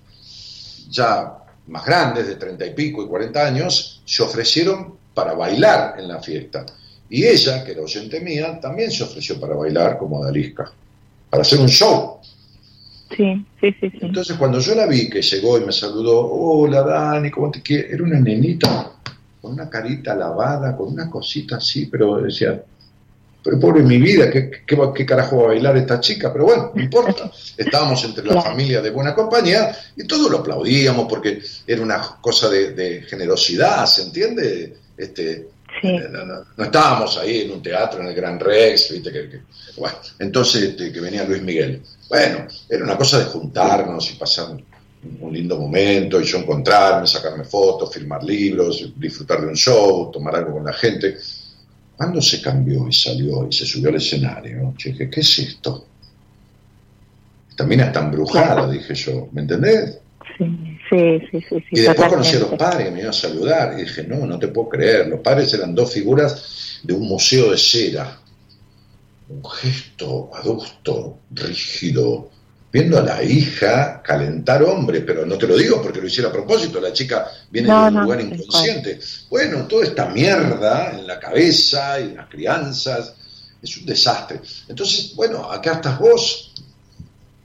ya 0.90 1.36
más 1.68 1.86
grandes, 1.86 2.28
de 2.28 2.36
treinta 2.36 2.66
y 2.66 2.74
pico 2.74 3.04
y 3.04 3.08
cuarenta 3.08 3.46
años, 3.46 4.02
se 4.06 4.24
ofrecieron 4.24 4.96
para 5.14 5.34
bailar 5.34 6.00
en 6.00 6.08
la 6.08 6.22
fiesta. 6.22 6.66
Y 7.10 7.26
ella, 7.26 7.64
que 7.64 7.72
era 7.72 7.82
oyente 7.82 8.20
mía, 8.22 8.60
también 8.60 8.92
se 8.92 9.04
ofreció 9.04 9.40
para 9.40 9.56
bailar 9.56 9.98
como 9.98 10.20
odalisca, 10.20 10.72
para 11.30 11.42
hacer 11.42 11.60
un 11.60 11.70
show. 11.70 12.18
Sí, 13.16 13.46
sí, 13.60 13.76
sí, 13.80 13.90
sí. 13.90 13.98
Entonces 14.02 14.38
cuando 14.38 14.60
yo 14.60 14.76
la 14.76 14.86
vi 14.86 15.10
que 15.10 15.22
llegó 15.22 15.58
y 15.58 15.66
me 15.66 15.72
saludó, 15.72 16.28
hola 16.32 16.84
Dani, 16.84 17.32
¿cómo 17.32 17.50
te 17.50 17.62
quieres? 17.62 17.92
Era 17.94 18.04
una 18.04 18.20
nenita 18.20 18.92
con 19.42 19.54
una 19.54 19.70
carita 19.70 20.14
lavada, 20.16 20.76
con 20.76 20.94
una 20.94 21.10
cosita 21.10 21.58
así, 21.58 21.88
pero 21.88 22.22
decía, 22.22 22.64
pero 23.44 23.60
pobre 23.60 23.82
mi 23.84 23.98
vida, 23.98 24.30
¿qué, 24.30 24.49
qué, 24.66 25.06
carajo 25.06 25.38
va 25.38 25.44
a 25.44 25.48
bailar 25.48 25.78
esta 25.78 25.99
chica? 25.99 26.32
Pero 26.32 26.45
bueno, 26.45 26.72
no 26.74 26.82
importa. 26.82 27.32
Estábamos 27.57 28.03
entre 28.03 28.26
la 28.26 28.41
familia 28.41 28.82
de 28.82 28.90
buena 28.90 29.14
compañía 29.16 29.76
y 29.95 30.06
todos 30.06 30.30
lo 30.30 30.40
aplaudíamos 30.40 31.07
porque 31.07 31.41
era 31.66 31.82
una 31.82 32.18
cosa 32.22 32.49
de, 32.49 32.74
de 32.74 33.02
generosidad, 33.03 33.86
¿se 33.86 34.03
entiende? 34.03 34.76
Este, 34.98 35.48
Sí, 35.82 35.88
no, 36.10 36.26
no- 36.26 36.44
no 36.57 36.64
estábamos 36.64 37.16
ahí 37.20 37.41
en 37.41 37.52
un 37.52 37.61
teatro, 37.61 38.02
en 38.02 38.07
el 38.07 38.16
Gran 38.16 38.40
Rex, 38.40 38.91
¿viste? 38.91 39.11
Que, 39.14 39.30
que- 39.30 39.41
bueno, 39.78 39.95
entonces 40.18 40.64
este, 40.64 40.91
que 40.91 40.99
venía 40.99 41.24
Luis 41.24 41.41
Miguel. 41.44 41.82
Bueno, 42.10 42.48
era 42.68 42.84
una 42.84 42.98
cosa 42.98 43.20
de 43.20 43.26
juntarnos 43.26 44.11
y 44.11 44.16
pasar 44.16 44.49
un, 44.49 44.66
un 45.22 45.32
lindo 45.32 45.57
momento, 45.57 46.20
y 46.20 46.26
yo 46.26 46.40
encontrarme, 46.40 47.06
sacarme 47.07 47.44
fotos, 47.45 47.94
firmar 47.94 48.24
libros, 48.24 48.91
disfrutar 48.98 49.41
de 49.41 49.48
un 49.48 49.56
show, 49.56 50.10
tomar 50.11 50.36
algo 50.38 50.53
con 50.53 50.66
la 50.66 50.74
gente. 50.74 51.16
Cuando 52.00 52.22
se 52.22 52.42
cambió 52.42 52.88
y 52.88 52.94
salió 52.94 53.46
y 53.46 53.52
se 53.52 53.66
subió 53.66 53.90
al 53.90 53.96
escenario, 53.96 54.74
yo 54.78 54.90
dije, 54.90 55.10
¿qué 55.10 55.20
es 55.20 55.40
esto? 55.40 55.86
Esta 57.50 57.66
mina 57.66 57.88
está 57.88 58.00
embrujada, 58.00 58.72
dije 58.72 58.96
yo, 58.96 59.28
¿me 59.34 59.42
entendés? 59.42 60.00
sí, 60.38 60.48
sí, 60.90 61.20
sí, 61.30 61.42
sí, 61.50 61.66
Y 61.72 61.82
después 61.82 62.08
conocí 62.08 62.38
a 62.38 62.40
los 62.40 62.54
padres 62.54 62.86
que 62.86 62.92
me 62.92 63.00
iban 63.00 63.10
a 63.10 63.14
saludar 63.14 63.78
y 63.78 63.82
dije, 63.82 64.06
no, 64.06 64.26
no 64.26 64.40
te 64.40 64.48
puedo 64.48 64.70
creer. 64.70 65.10
Los 65.10 65.20
padres 65.20 65.54
eran 65.54 65.76
dos 65.76 65.92
figuras 65.92 66.80
de 66.84 66.94
un 66.94 67.06
museo 67.06 67.52
de 67.52 67.58
cera. 67.58 68.18
Un 69.28 69.44
gesto 69.44 70.30
adusto, 70.34 71.20
rígido, 71.32 72.30
viendo 72.72 73.00
a 73.00 73.02
la 73.02 73.24
hija 73.24 74.02
calentar 74.04 74.62
hombre, 74.64 75.02
pero 75.02 75.26
no 75.26 75.38
te 75.38 75.48
lo 75.48 75.58
digo 75.58 75.82
porque 75.82 76.00
lo 76.02 76.08
hiciera 76.08 76.30
a 76.30 76.34
propósito, 76.34 76.80
la 76.80 76.94
chica 76.94 77.28
viene 77.50 77.68
No, 77.68 77.82
de 77.84 77.88
un 77.88 77.94
no, 77.96 78.04
lugar 78.04 78.22
inconsciente. 78.22 79.00
Bueno, 79.30 79.66
toda 79.68 79.86
esta 79.86 80.08
mierda 80.10 80.91
en 80.91 81.08
la 81.08 81.20
cabeza 81.20 82.00
y 82.00 82.04
en 82.10 82.18
las 82.18 82.28
crianzas 82.30 83.14
es 83.62 83.78
un 83.78 83.86
desastre. 83.86 84.40
Entonces, 84.68 85.14
bueno, 85.16 85.52
acá 85.52 85.74
estás 85.74 86.00
vos, 86.00 86.54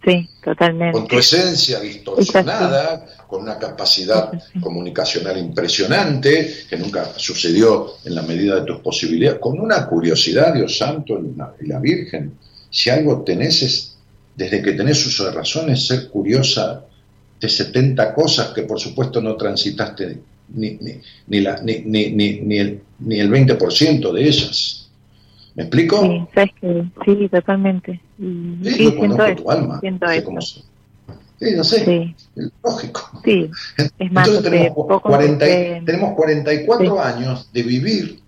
Sí, 0.05 0.29
totalmente. 0.45 0.93
con 0.99 1.09
tu 1.09 1.19
esencia 1.19 1.81
distorsionada, 1.81 3.07
con 3.27 3.41
una 3.41 3.59
capacidad 3.59 4.31
comunicacional 4.61 5.39
impresionante, 5.39 6.67
que 6.69 6.77
nunca 6.77 7.11
sucedió 7.17 7.95
en 8.05 8.15
la 8.15 8.21
medida 8.21 8.57
de 8.57 8.67
tus 8.67 8.81
posibilidades, 8.81 9.39
con 9.41 9.59
una 9.59 9.87
curiosidad, 9.87 10.53
Dios 10.53 10.77
santo, 10.77 11.19
y 11.19 11.35
la, 11.35 11.55
y 11.59 11.67
la 11.67 11.79
Virgen. 11.79 12.35
Si 12.69 12.91
algo 12.91 13.23
tenés 13.23 13.63
es, 13.63 13.94
desde 14.37 14.63
que 14.63 14.73
tenés 14.73 15.05
uso 15.07 15.25
de 15.27 15.33
razón, 15.33 15.71
es 15.71 15.87
ser 15.87 16.09
curiosa 16.09 16.85
de 17.41 17.49
70 17.49 18.15
cosas 18.15 18.49
que 18.49 18.63
por 18.63 18.81
supuesto 18.81 19.21
no 19.21 19.37
transitaste 19.37 20.19
ni, 20.55 20.71
ni, 20.81 21.01
ni, 21.27 21.41
la- 21.41 21.61
ni, 21.63 21.79
ni, 21.85 22.11
ni, 22.11 22.41
ni 22.41 22.59
el, 22.59 22.81
ni 23.01 23.21
el 23.21 23.31
20% 23.31 24.13
de 24.13 24.23
ellas. 24.29 24.89
¿Me 25.55 25.65
explico? 25.65 26.03
Sí, 26.03 26.25
sabes 26.35 26.51
que 26.61 26.85
sí, 27.05 27.29
totalmente. 27.29 28.01
Y 28.19 28.59
Sí, 28.65 28.71
sí, 28.73 28.85
yo 28.85 28.97
conozco 28.97 29.25
eso, 29.25 29.43
tu 29.43 29.51
alma. 29.51 29.81
siento 29.81 30.09
sé 30.09 30.25
cómo. 30.25 30.41
Sí, 30.41 31.51
no 31.57 31.65
sé, 31.65 31.85
Sí, 31.85 32.15
es 32.37 32.51
lógico. 32.63 33.21
sí. 33.25 33.51
Es 33.99 34.13
más, 34.13 34.27
Entonces 34.29 34.43
tenemos, 34.51 34.69
poco 34.77 35.01
40 35.03 35.47
y- 35.49 35.53
empecé- 35.53 35.83
tenemos 35.87 36.15
44 36.15 36.93
Sí. 36.95 37.01
años 37.03 37.49
de 37.53 37.63
vivir 37.63 38.21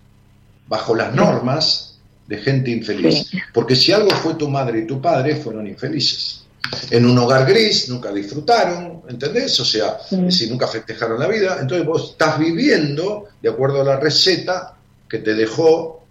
bajo 0.67 0.95
las 0.95 1.13
normas 1.15 1.86
de 2.27 2.37
gente 2.37 2.71
infeliz. 2.71 3.27
Sí. 3.29 3.39
Porque 3.53 3.75
si 3.75 3.91
algo 3.91 4.09
fue 4.11 4.35
tu 4.35 4.49
madre 4.49 4.79
y 4.79 4.87
tu 4.87 5.01
padre, 5.01 5.35
fueron 5.37 5.65
infelices. 5.67 6.43
En 6.91 7.05
un 7.05 7.17
hogar 7.17 7.45
gris, 7.47 7.87
nunca 7.87 8.11
disfrutaron, 8.11 9.01
¿entendés? 9.07 9.57
O 9.61 9.65
sea, 9.65 9.97
Sí. 10.09 10.15
es 10.15 10.21
decir, 10.23 10.51
nunca 10.51 10.67
festejaron 10.67 11.19
la 11.19 11.27
vida. 11.27 11.57
Entonces 11.61 11.87
vos 11.87 12.11
estás 12.11 12.37
viviendo 12.37 13.25
de 13.41 13.49
acuerdo 13.49 13.81
a 13.81 13.85
la 13.85 13.99
receta 13.99 14.75
que 15.07 15.19
te 15.19 15.33
dejó 15.33 16.03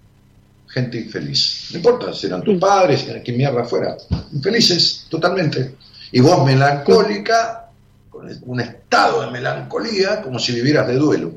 gente 0.69 0.99
infeliz. 0.99 1.69
No 1.73 1.77
importa 1.79 2.13
si 2.15 2.27
eran 2.27 2.43
tus 2.43 2.55
Sí. 2.55 2.61
padres, 2.61 3.01
si 3.01 3.11
eran 3.11 3.23
quien 3.23 3.37
mierda 3.37 3.65
fuera. 3.65 3.97
Infelices, 4.33 5.07
totalmente. 5.11 5.75
Y 6.13 6.21
vos 6.21 6.45
melancólica, 6.47 7.69
con 8.09 8.27
un 8.47 8.61
estado 8.61 9.23
de 9.23 9.31
melancolía, 9.31 10.23
como 10.23 10.39
si 10.39 10.53
vivieras 10.55 10.87
de 10.87 10.95
duelo. 10.95 11.33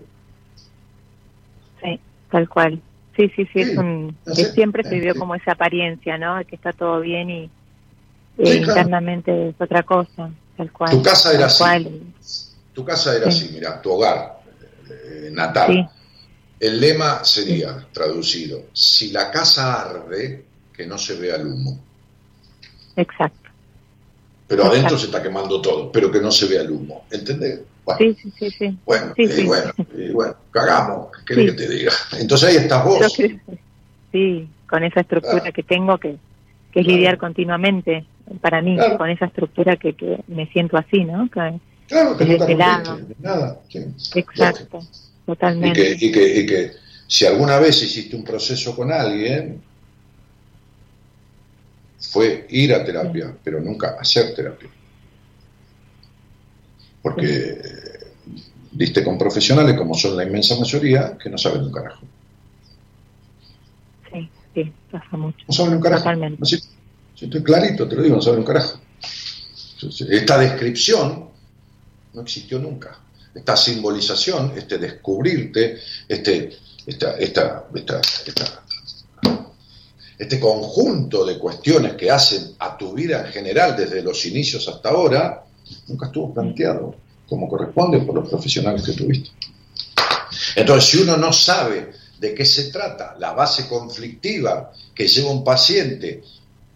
Sí, 1.84 2.00
tal 2.32 2.48
cual. 2.48 2.82
Sí, 3.20 3.30
sí, 3.36 3.46
sí, 3.52 3.60
es 3.60 3.78
un, 3.78 4.16
que 4.34 4.46
siempre 4.46 4.82
se 4.82 4.92
vivió 4.92 5.14
como 5.14 5.36
esa 5.36 5.52
apariencia, 5.52 6.18
¿no? 6.18 6.38
De 6.38 6.46
Que 6.46 6.56
está 6.56 6.72
todo 6.72 7.02
bien 7.02 7.30
y 7.30 7.50
eh, 8.38 8.56
internamente 8.56 9.50
es 9.50 9.56
otra 9.60 9.84
cosa. 9.84 10.32
tal 10.56 10.72
cual. 10.72 10.92
Tu 10.92 11.04
casa 11.04 11.34
era 11.34 11.48
así. 11.48 11.62
cual. 11.62 12.02
Tu 12.74 12.86
casa 12.86 13.18
era 13.18 13.30
Sí. 13.30 13.44
así, 13.46 13.54
mira, 13.54 13.82
tu 13.82 13.92
hogar 13.92 14.40
eh, 14.90 15.30
natal. 15.34 15.68
Sí, 15.68 15.86
El 16.62 16.80
lema 16.80 17.26
sería, 17.26 17.86
traducido, 17.92 18.62
si 18.72 19.12
la 19.12 19.30
casa 19.32 19.82
arde, 19.82 20.46
que 20.74 20.86
no 20.88 20.98
se 20.98 21.16
vea 21.16 21.36
el 21.36 21.48
humo. 21.48 21.78
exacto. 22.96 23.50
Pero 24.48 24.62
Exacto. 24.64 24.78
adentro 24.80 24.98
se 24.98 25.06
está 25.08 25.22
quemando 25.22 25.62
todo, 25.62 25.92
pero 25.92 26.10
que 26.10 26.22
no 26.22 26.32
se 26.32 26.48
vea 26.48 26.62
el 26.62 26.72
humo. 26.72 27.06
¿Entendés? 27.12 27.60
Bueno, 27.98 28.16
Sí, 28.16 28.18
sí, 28.22 28.34
sí, 28.38 28.56
sí. 28.58 28.78
bueno, 28.86 29.14
Sí, 29.16 29.24
y 29.24 29.28
sí. 29.30 29.44
bueno, 29.46 29.74
y 29.98 30.12
bueno, 30.12 30.36
cagamos, 30.52 31.08
¿qué 31.26 31.34
querés 31.36 31.52
que 31.56 31.58
te 31.58 31.70
diga? 31.74 31.92
Entonces 32.20 32.50
ahí 32.50 32.56
estás 32.58 32.84
vos. 32.86 32.98
creo 33.16 33.40
sí, 34.12 34.48
con 34.68 34.84
esa 34.84 35.02
estructura 35.02 35.40
Claro. 35.42 35.54
que 35.54 35.64
tengo, 35.64 35.98
que, 35.98 36.18
que 36.72 36.80
es 36.82 36.86
Claro. 36.86 36.98
lidiar 36.98 37.18
continuamente, 37.18 38.06
para 38.42 38.62
mí, 38.62 38.76
Claro. 38.76 38.98
con 38.98 39.10
esa 39.10 39.26
estructura 39.26 39.76
que, 39.78 39.96
que 39.96 40.20
me 40.28 40.48
siento 40.48 40.78
así, 40.78 41.04
¿no? 41.04 41.30
Que- 41.30 41.60
Claro, 41.88 42.16
que 42.16 42.26
Desde 42.26 42.56
lado. 42.56 42.98
rompiste 42.98 43.16
nada. 43.24 43.60
exacto, 44.14 44.80
Y 44.84 45.26
totalmente. 45.26 45.98
que, 45.98 46.06
y, 46.06 46.12
que, 46.12 46.40
y 46.42 46.46
que 46.46 46.72
si 47.08 47.26
alguna 47.26 47.58
vez 47.58 47.82
hiciste 47.82 48.16
un 48.16 48.24
proceso 48.24 48.76
con 48.76 48.92
alguien, 48.92 49.60
fue 52.12 52.46
ir 52.50 52.74
a 52.74 52.84
terapia, 52.86 53.34
pero 53.44 53.60
nunca 53.60 53.96
hacer 54.00 54.34
terapia. 54.36 54.70
Porque 57.16 57.62
diste 58.72 59.04
con 59.04 59.18
profesionales, 59.18 59.76
como 59.78 59.94
son 59.96 60.16
la 60.16 60.24
inmensa 60.24 60.56
mayoría, 60.58 61.18
que 61.22 61.30
no 61.30 61.38
saben 61.38 61.64
un 61.64 61.72
carajo. 61.72 62.06
Sí, 64.12 64.30
sí, 64.54 64.74
pasa 64.92 65.18
mucho. 65.18 65.38
No 65.48 65.54
saben 65.54 65.74
un 65.76 65.82
carajo. 65.82 66.04
Totalmente. 66.04 66.44
Así, 66.44 66.60
si 67.16 67.26
estoy 67.26 67.44
clarito, 67.44 67.88
te 67.88 67.96
lo 67.96 68.02
digo, 68.04 68.16
no 68.16 68.22
saben 68.22 68.40
un 68.40 68.46
carajo. 68.46 68.80
Esta 70.10 70.38
descripción 70.38 71.30
no 72.14 72.22
existió 72.22 72.60
nunca. 72.60 73.00
Esta 73.34 73.56
simbolización, 73.56 74.54
este 74.58 74.78
descubrirte, 74.78 75.80
este, 76.08 76.58
esta, 76.86 77.12
esta, 77.18 77.68
esta, 77.74 78.02
esta- 78.26 78.64
este 80.18 80.38
conjunto 80.40 81.24
de 81.24 81.38
cuestiones 81.40 81.94
que 81.94 82.12
hacen 82.12 82.54
a 82.60 82.78
tu 82.78 82.94
vida 82.94 83.26
en 83.26 83.32
general 83.32 83.76
desde 83.78 84.02
los 84.02 84.26
inicios 84.26 84.68
hasta 84.68 84.90
ahora, 84.90 85.46
nunca 85.88 86.08
estuvo 86.08 86.34
planteado 86.34 86.96
como 87.28 87.48
corresponde 87.48 88.00
por 88.00 88.16
los 88.16 88.30
profesionales 88.30 88.82
que 88.84 88.94
tuviste. 88.94 89.30
Entonces, 90.56 90.90
si 90.90 90.98
uno 91.02 91.16
no 91.18 91.32
sabe 91.32 91.92
de 92.20 92.34
qué 92.34 92.46
se 92.46 92.72
trata, 92.72 93.16
la 93.20 93.34
base 93.34 93.68
conflictiva 93.68 94.72
que 94.94 95.08
lleva 95.08 95.32
un 95.32 95.44
paciente 95.44 96.24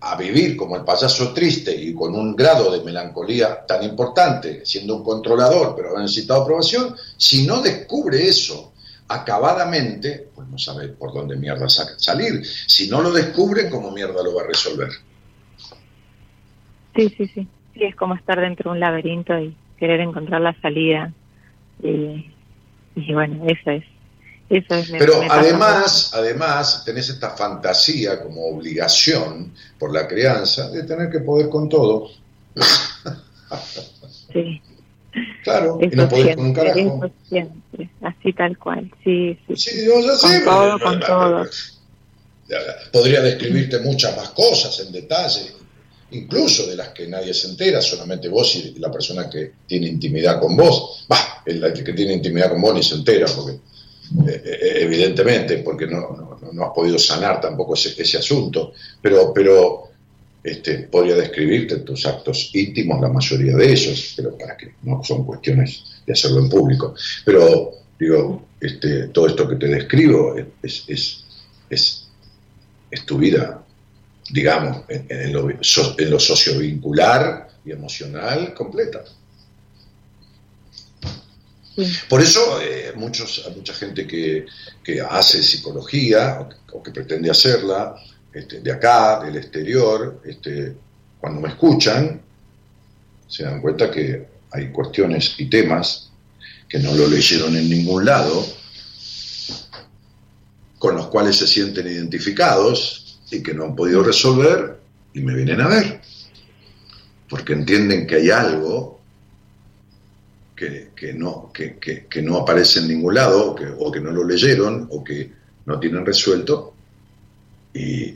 a 0.01 0.15
vivir 0.15 0.55
como 0.57 0.75
el 0.75 0.83
payaso 0.83 1.33
triste 1.33 1.73
y 1.75 1.93
con 1.93 2.13
un 2.13 2.35
grado 2.35 2.71
de 2.71 2.83
melancolía 2.83 3.65
tan 3.65 3.83
importante, 3.83 4.61
siendo 4.65 4.95
un 4.97 5.03
controlador, 5.03 5.75
pero 5.75 5.97
ha 5.97 6.01
necesitado 6.01 6.41
aprobación, 6.43 6.95
si 7.17 7.47
no 7.47 7.61
descubre 7.61 8.27
eso 8.27 8.73
acabadamente, 9.07 10.29
pues 10.35 10.47
no 10.49 10.57
sabe 10.57 10.89
por 10.89 11.13
dónde 11.13 11.35
mierda 11.35 11.69
sa- 11.69 11.97
salir. 11.97 12.43
Si 12.67 12.87
no 12.89 13.01
lo 13.01 13.11
descubre, 13.11 13.69
¿cómo 13.69 13.91
mierda 13.91 14.21
lo 14.23 14.35
va 14.35 14.43
a 14.43 14.47
resolver? 14.47 14.89
Sí, 16.95 17.13
sí, 17.17 17.27
sí. 17.33 17.47
Sí, 17.73 17.83
es 17.83 17.95
como 17.95 18.15
estar 18.15 18.39
dentro 18.39 18.69
de 18.71 18.75
un 18.75 18.79
laberinto 18.79 19.37
y 19.39 19.55
querer 19.77 19.99
encontrar 20.01 20.41
la 20.41 20.53
salida. 20.61 21.11
Y, 21.81 22.31
y 22.95 23.13
bueno, 23.13 23.43
eso 23.47 23.71
es. 23.71 23.83
Eso 24.49 24.75
es 24.75 24.91
Pero 24.91 25.13
además, 25.29 26.11
además, 26.13 26.83
tenés 26.85 27.09
esta 27.09 27.31
fantasía 27.31 28.21
como 28.21 28.45
obligación 28.47 29.51
por 29.79 29.91
la 29.93 30.07
crianza 30.07 30.69
de 30.69 30.83
tener 30.83 31.09
que 31.09 31.19
poder 31.21 31.49
con 31.49 31.67
todo. 31.69 32.09
Sí, 34.31 34.61
Claro, 35.43 35.77
y 35.79 35.85
eso 35.85 35.95
no 35.95 36.09
podés 36.09 36.35
con 36.35 36.45
un 36.47 36.53
carajo. 36.53 36.79
eso 36.79 37.11
siempre. 37.29 37.89
Así 38.01 38.33
tal 38.33 38.57
cual. 38.57 38.89
Sí, 39.03 39.37
sí. 39.47 39.55
Sí, 39.55 39.85
yo 39.85 39.99
ya 40.01 40.07
Con 40.19 40.31
sé, 40.31 40.41
todo, 40.43 40.77
pero- 40.79 40.89
con 40.89 40.99
todo. 41.01 41.45
Podría 42.91 43.21
describirte 43.21 43.79
muchas 43.79 44.15
más 44.17 44.29
cosas 44.29 44.79
en 44.79 44.91
detalle, 44.91 45.51
incluso 46.13 46.67
de 46.67 46.75
las 46.75 46.89
que 46.89 47.07
nadie 47.07 47.33
se 47.33 47.47
entera, 47.49 47.81
solamente 47.81 48.29
vos 48.29 48.55
y 48.55 48.79
la 48.79 48.91
persona 48.91 49.29
que 49.29 49.51
tiene 49.67 49.87
intimidad 49.87 50.39
con 50.39 50.55
vos. 50.55 51.05
Bah, 51.07 51.41
el 51.45 51.73
que 51.73 51.93
tiene 51.93 52.13
intimidad 52.13 52.49
con 52.51 52.61
vos 52.61 52.73
ni 52.75 52.83
se 52.83 52.95
entera, 52.95 53.25
porque 53.35 53.53
eh, 54.27 54.41
eh, 54.45 54.73
evidentemente, 54.81 55.57
porque 55.59 55.87
no, 55.87 55.99
no, 55.99 56.39
no- 56.41 56.53
no 56.53 56.65
has 56.65 56.71
podido 56.75 56.99
sanar 56.99 57.41
tampoco 57.41 57.73
ese, 57.73 57.99
ese 58.01 58.17
asunto, 58.19 58.73
pero, 59.01 59.33
pero 59.33 59.89
este, 60.43 60.79
podría 60.89 61.15
describirte 61.15 61.77
tus 61.77 62.05
actos 62.05 62.51
íntimos, 62.53 62.99
la 63.01 63.07
mayoría 63.09 63.55
de 63.55 63.71
ellos, 63.71 64.13
pero 64.15 64.37
para 64.37 64.55
que 64.57 64.75
no 64.83 65.01
son 65.03 65.25
cuestiones 65.25 65.83
de 66.05 66.13
hacerlo 66.13 66.39
en 66.41 66.49
público. 66.49 66.93
Pero 67.25 67.71
digo, 67.99 68.45
este, 68.59 69.07
todo 69.07 69.27
esto 69.27 69.47
que 69.47 69.55
te 69.55 69.67
describo 69.67 70.35
es, 70.61 70.83
es, 70.87 71.23
es, 71.69 72.07
es 72.91 73.05
tu 73.05 73.17
vida, 73.17 73.63
digamos, 74.29 74.83
en, 74.87 75.05
en 75.09 75.33
lo, 75.33 75.49
en 75.49 76.09
lo 76.09 76.19
sociovincular 76.19 77.49
y 77.65 77.71
emocional 77.71 78.53
completa. 78.53 79.03
Sí. 81.75 81.91
Por 82.07 82.21
eso 82.21 82.61
eh, 82.61 82.93
muchos, 82.95 83.49
mucha 83.55 83.73
gente 83.73 84.05
que, 84.05 84.45
que 84.83 85.01
hace 85.01 85.41
psicología 85.41 86.39
o 86.41 86.49
que, 86.49 86.55
o 86.73 86.83
que 86.83 86.91
pretende 86.91 87.31
hacerla, 87.31 87.95
este, 88.31 88.61
de 88.61 88.71
acá, 88.71 89.23
del 89.23 89.37
exterior, 89.37 90.21
este, 90.25 90.75
cuando 91.19 91.41
me 91.41 91.49
escuchan, 91.49 92.21
se 93.27 93.43
dan 93.43 93.61
cuenta 93.61 93.89
que 93.89 94.27
hay 94.51 94.71
cuestiones 94.71 95.35
y 95.39 95.45
temas 95.49 96.11
que 96.69 96.79
no 96.79 96.93
lo 96.93 97.07
leyeron 97.07 97.55
en 97.55 97.69
ningún 97.69 98.05
lado, 98.05 98.45
con 100.77 100.95
los 100.95 101.07
cuales 101.07 101.37
se 101.37 101.47
sienten 101.47 101.87
identificados 101.87 103.02
y 103.33 103.43
que 103.43 103.53
no 103.53 103.65
han 103.65 103.75
podido 103.75 104.03
resolver 104.03 104.77
y 105.13 105.21
me 105.21 105.33
vienen 105.35 105.61
a 105.61 105.67
ver, 105.67 106.01
porque 107.29 107.53
entienden 107.53 108.05
que 108.07 108.15
hay 108.15 108.29
algo 108.29 109.01
que, 110.55 110.89
que 110.95 111.13
no, 111.13 111.51
que, 111.53 111.77
que- 111.77 112.05
que 112.05 112.21
no 112.21 112.37
aparece 112.37 112.79
en 112.79 112.87
ningún 112.87 113.15
lado, 113.15 113.55
o 113.79 113.91
que, 113.91 113.99
no 113.99 114.11
lo 114.11 114.23
leyeron, 114.23 114.87
o 114.91 115.03
que 115.03 115.31
no 115.65 115.79
tienen 115.79 116.05
resuelto. 116.05 116.73
Y, 117.73 118.15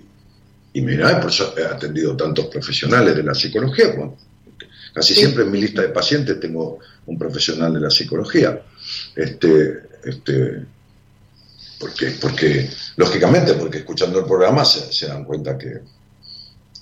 y 0.73 0.81
mira, 0.81 1.19
por 1.19 1.31
eso 1.31 1.53
he 1.57 1.65
atendido 1.65 2.15
tantos 2.15 2.45
profesionales 2.48 3.15
de 3.15 3.23
la 3.23 3.34
psicología. 3.34 3.95
casi 4.94 5.14
Sí. 5.14 5.19
siempre 5.22 5.44
en 5.44 5.52
mi 5.52 5.61
lista 5.61 5.81
de 5.81 5.89
pacientes 5.89 6.39
tengo 6.39 6.80
un 7.07 7.18
profesional 7.18 7.73
de 7.73 7.80
la 7.80 7.89
psicología. 7.89 8.61
Este, 9.15 9.84
este, 10.03 10.65
porque, 11.79 12.11
porque, 12.21 12.69
lógicamente, 12.95 13.53
porque 13.53 13.79
escuchando 13.79 14.19
el 14.19 14.25
programa 14.25 14.65
se, 14.65 14.91
se 14.91 15.07
dan 15.07 15.23
cuenta 15.25 15.57
que 15.57 15.79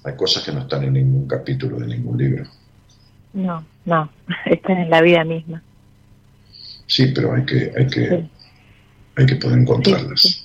hay 0.03 0.15
cosas 0.15 0.43
que 0.43 0.51
no 0.51 0.61
están 0.61 0.83
en 0.83 0.93
ningún 0.93 1.27
capítulo 1.27 1.79
de 1.79 1.87
ningún 1.87 2.17
libro. 2.17 2.45
No, 3.33 3.65
no. 3.85 4.09
Están 4.45 4.77
en 4.77 4.89
la 4.89 5.01
vida 5.01 5.23
misma. 5.23 5.61
Sí, 6.87 7.07
pero 7.07 7.33
hay 7.33 7.45
que, 7.45 7.71
hay 7.75 7.87
que, 7.87 8.09
Sí. 8.09 8.29
hay 9.17 9.25
que 9.25 9.35
poder 9.35 9.59
encontrarlas. 9.59 10.21
Sí, 10.21 10.41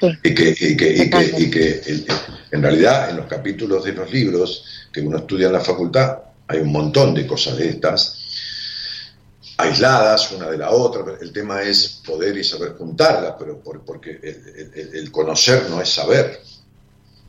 Sí. 0.00 0.06
Y 0.22 0.32
que, 0.34 0.50
y 0.60 0.76
que, 0.76 0.92
y 0.94 1.10
que, 1.10 1.34
y 1.38 1.50
que 1.50 1.68
el- 1.86 2.06
en 2.52 2.62
realidad 2.62 3.10
en 3.10 3.16
los 3.16 3.26
capítulos 3.26 3.82
de 3.84 3.92
los 3.94 4.12
libros 4.12 4.64
que 4.92 5.00
uno 5.00 5.18
estudia 5.18 5.48
en 5.48 5.54
la 5.54 5.60
facultad 5.60 6.18
hay 6.46 6.60
un 6.60 6.70
montón 6.70 7.14
de 7.14 7.26
cosas 7.26 7.56
de 7.56 7.68
estas, 7.70 8.17
aisladas 9.58 10.32
una 10.32 10.48
de 10.50 10.56
la 10.58 10.70
otra. 10.70 11.04
El 11.20 11.32
tema 11.32 11.62
es 11.62 12.00
poder 12.06 12.36
y 12.38 12.44
saber 12.44 12.74
juntarlas, 12.76 13.34
pero 13.38 13.58
por- 13.60 13.84
porque 13.84 14.12
el, 14.22 14.72
el- 14.74 14.94
el 14.96 15.10
conocer 15.12 15.68
no 15.68 15.80
es 15.80 15.88
saber, 15.90 16.40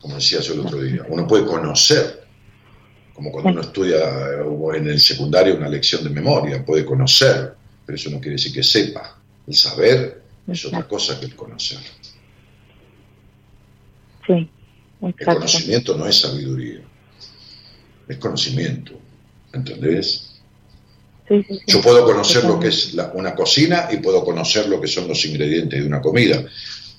como 0.00 0.14
decía 0.14 0.40
yo 0.40 0.54
el 0.54 0.60
otro 0.60 0.80
día. 0.80 1.04
Uno 1.08 1.26
puede 1.26 1.44
conocer, 1.44 2.24
como 3.14 3.30
cuando 3.32 3.50
uno 3.50 3.60
estudia 3.60 3.98
en 4.74 4.88
el 4.88 5.00
secundario 5.00 5.56
una 5.56 5.68
lección 5.68 6.04
de 6.04 6.10
memoria, 6.10 6.64
puede 6.64 6.84
conocer, 6.86 7.54
pero 7.84 7.96
eso 7.96 8.08
no 8.10 8.18
quiere 8.20 8.36
decir 8.36 8.52
que 8.52 8.62
sepa. 8.62 9.18
El 9.46 9.54
saber 9.54 10.22
es 10.46 10.64
otra 10.64 10.86
cosa 10.88 11.18
que 11.18 11.26
el 11.26 11.34
conocer. 11.36 11.78
Sí, 14.26 14.48
El 15.18 15.26
conocimiento 15.34 15.96
no 15.96 16.06
es 16.06 16.20
sabiduría, 16.20 16.80
es 18.08 18.16
conocimiento, 18.18 18.92
¿entendés? 19.52 20.29
Sí, 21.30 21.44
sí, 21.46 21.54
sí. 21.58 21.62
Yo 21.68 21.80
puedo 21.80 22.04
conocer 22.04 22.42
lo 22.44 22.58
que 22.58 22.68
es 22.68 22.92
la- 22.94 23.12
una 23.14 23.36
cocina 23.36 23.88
y 23.92 23.98
puedo 23.98 24.24
conocer 24.24 24.68
lo 24.68 24.80
que 24.80 24.88
son 24.88 25.06
los 25.06 25.24
ingredientes 25.24 25.80
de 25.80 25.86
una 25.86 26.00
comida. 26.02 26.42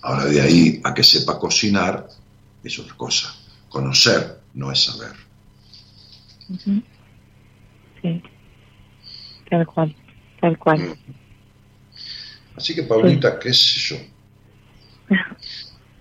Ahora 0.03 0.25
de 0.25 0.39
ahí 0.39 0.79
a 0.85 0.93
que 0.93 1.03
sepa 1.03 1.37
cocinar 1.37 2.07
es 2.63 2.79
otra 2.79 2.95
cosa. 2.95 3.35
Conocer 3.67 4.39
no 4.53 4.71
es 4.71 4.79
saber. 4.85 5.11
Sí. 8.01 8.21
Tal 9.49 9.67
cual, 9.67 9.95
tal 10.39 10.57
cual. 10.57 10.79
Mm. 10.79 10.93
Así 12.55 12.73
que 12.73 12.83
Paulita, 12.83 13.37
qué 13.37 13.53
sé 13.53 13.79
yo, 13.79 13.97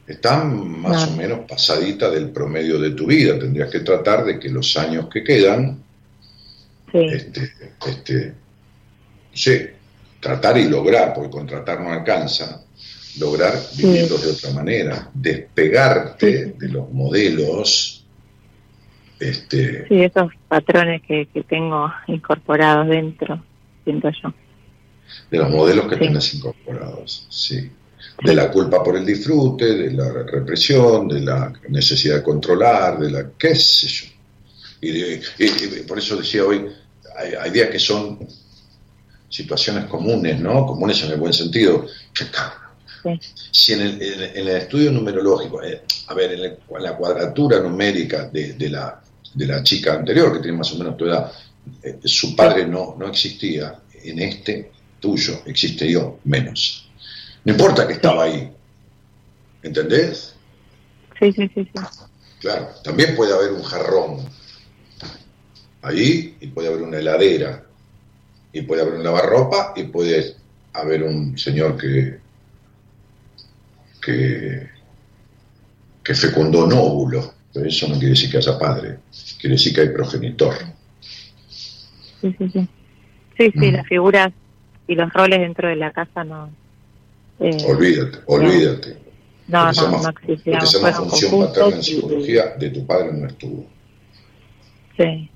está 0.06 0.44
más 0.44 1.06
No. 1.08 1.14
o 1.14 1.16
menos 1.16 1.40
pasadita 1.48 2.10
del 2.10 2.30
promedio 2.30 2.78
de 2.78 2.90
tu 2.92 3.06
vida. 3.06 3.38
Tendrías 3.38 3.70
que 3.70 3.80
tratar 3.80 4.24
de 4.24 4.38
que 4.38 4.48
los 4.48 4.76
años 4.76 5.08
que 5.12 5.22
quedan 5.24 5.82
Sí, 6.92 6.98
este, 6.98 7.52
este, 7.86 8.34
sí, 9.32 9.66
tratar 10.20 10.58
y 10.58 10.68
lograr, 10.68 11.14
porque 11.14 11.30
con 11.30 11.46
tratar 11.46 11.80
no 11.80 11.92
alcanza, 11.92 12.62
lograr 13.18 13.54
vivirlo 13.76 14.18
de 14.18 14.30
otra 14.30 14.50
manera, 14.50 15.10
despegarte 15.14 16.54
de 16.58 16.68
los 16.68 16.90
modelos, 16.92 18.04
este, 19.18 19.86
sí, 19.88 20.02
esos 20.02 20.32
patrones 20.48 21.02
que, 21.02 21.26
que 21.26 21.42
tengo 21.44 21.92
incorporados 22.06 22.88
dentro, 22.88 23.42
siento 23.84 24.10
yo. 24.22 24.32
de 25.30 25.38
los 25.38 25.50
modelos 25.50 25.86
que 25.88 25.96
Sí. 25.96 26.00
tenés 26.02 26.34
incorporados, 26.34 27.26
sí. 27.30 27.70
De 28.22 28.34
la 28.34 28.50
culpa 28.50 28.82
por 28.82 28.96
el 28.96 29.04
disfrute, 29.04 29.64
de 29.76 29.90
la 29.92 30.10
represión, 30.24 31.08
de 31.08 31.20
la 31.20 31.52
necesidad 31.68 32.16
de 32.16 32.22
controlar, 32.22 32.98
de 32.98 33.10
la 33.10 33.30
qué 33.38 33.54
sé 33.54 33.88
yo. 33.88 34.06
Y, 34.80 34.90
de- 34.92 35.22
y- 35.38 35.78
y 35.80 35.82
por 35.86 35.98
eso 35.98 36.16
decía 36.16 36.44
hoy, 36.44 36.66
hay, 37.20 37.34
hay 37.34 37.50
días 37.50 37.70
que 37.70 37.78
son 37.78 38.18
situaciones 39.28 39.84
comunes, 39.86 40.40
¿no? 40.40 40.66
Comunes 40.66 41.02
en 41.04 41.12
el 41.12 41.18
buen 41.18 41.32
sentido. 41.32 41.86
Sí. 43.02 43.18
Si 43.52 43.72
en 43.72 43.80
el, 43.80 44.02
en 44.02 44.12
el- 44.22 44.36
en 44.36 44.48
el 44.48 44.56
estudio 44.56 44.90
numerológico, 44.92 45.62
eh, 45.62 45.82
a 46.08 46.14
ver, 46.14 46.32
en, 46.32 46.40
el- 46.40 46.58
en 46.76 46.82
la 46.82 46.96
cuadratura 46.96 47.60
numérica 47.60 48.26
de, 48.28 48.54
de 48.54 48.68
la, 48.68 49.00
de 49.34 49.46
la 49.46 49.62
chica 49.62 49.94
anterior, 49.94 50.32
que 50.32 50.40
tiene 50.40 50.58
más 50.58 50.72
o 50.72 50.78
menos 50.78 50.96
tu 50.96 51.06
edad, 51.06 51.32
eh, 51.82 51.98
su 52.04 52.34
padre 52.36 52.66
no, 52.66 52.96
no 52.98 53.06
existía, 53.08 53.78
en 54.02 54.18
este 54.18 54.72
tuyo 54.98 55.40
existe 55.46 55.90
yo 55.90 56.18
menos. 56.24 56.88
No 57.44 57.52
importa 57.52 57.86
que 57.86 57.94
estaba 57.94 58.24
ahí, 58.24 58.50
¿entendés? 59.62 60.34
Sí, 61.18 61.32
sí, 61.32 61.48
sí, 61.54 61.64
sí. 61.64 61.80
Claro, 62.40 62.70
también 62.82 63.14
puede 63.16 63.32
haber 63.32 63.52
un 63.52 63.62
jarrón 63.62 64.26
ahí 65.82 66.36
y 66.40 66.46
puede 66.48 66.68
haber 66.68 66.82
una 66.82 66.98
heladera 66.98 67.64
y 68.52 68.62
puede 68.62 68.82
haber 68.82 68.94
un 68.94 69.04
lavarropa 69.04 69.72
y 69.76 69.84
puede 69.84 70.34
haber 70.72 71.02
un 71.04 71.38
señor 71.38 71.76
que 71.76 72.18
que, 74.02 74.68
que 76.02 76.14
fecundó 76.14 76.64
un 76.64 76.72
óvulo. 76.72 77.34
Pero 77.52 77.66
eso 77.66 77.88
no 77.88 77.94
quiere 77.94 78.10
decir 78.10 78.30
que 78.30 78.36
haya 78.38 78.56
padre, 78.58 78.98
quiere 79.40 79.54
decir 79.56 79.74
que 79.74 79.80
hay 79.80 79.88
progenitor. 79.88 80.54
Sí, 81.48 82.34
sí, 82.38 82.48
sí. 82.52 82.68
Sí, 83.36 83.50
sí, 83.52 83.70
Mm. 83.70 83.74
las 83.74 83.86
figuras 83.88 84.32
y 84.86 84.94
los 84.94 85.12
roles 85.12 85.40
dentro 85.40 85.68
de 85.68 85.76
la 85.76 85.90
casa 85.92 86.22
no. 86.24 86.50
eh, 87.40 87.56
Olvídate, 87.66 88.18
olvídate. 88.26 88.96
no, 89.48 89.64
no, 89.64 89.72
llama- 89.72 89.96
no 90.02 90.02
lo 90.10 90.14
que 90.14 90.66
se 90.66 90.78
llama 90.78 90.92
función 90.92 91.40
paterna 91.46 91.74
en 91.74 91.80
y- 91.80 91.82
psicología 91.82 92.44
de 92.58 92.70
tu 92.70 92.86
padre 92.86 93.12
no 93.12 93.26
estuvo. 93.26 93.66
Sí. 94.96 95.30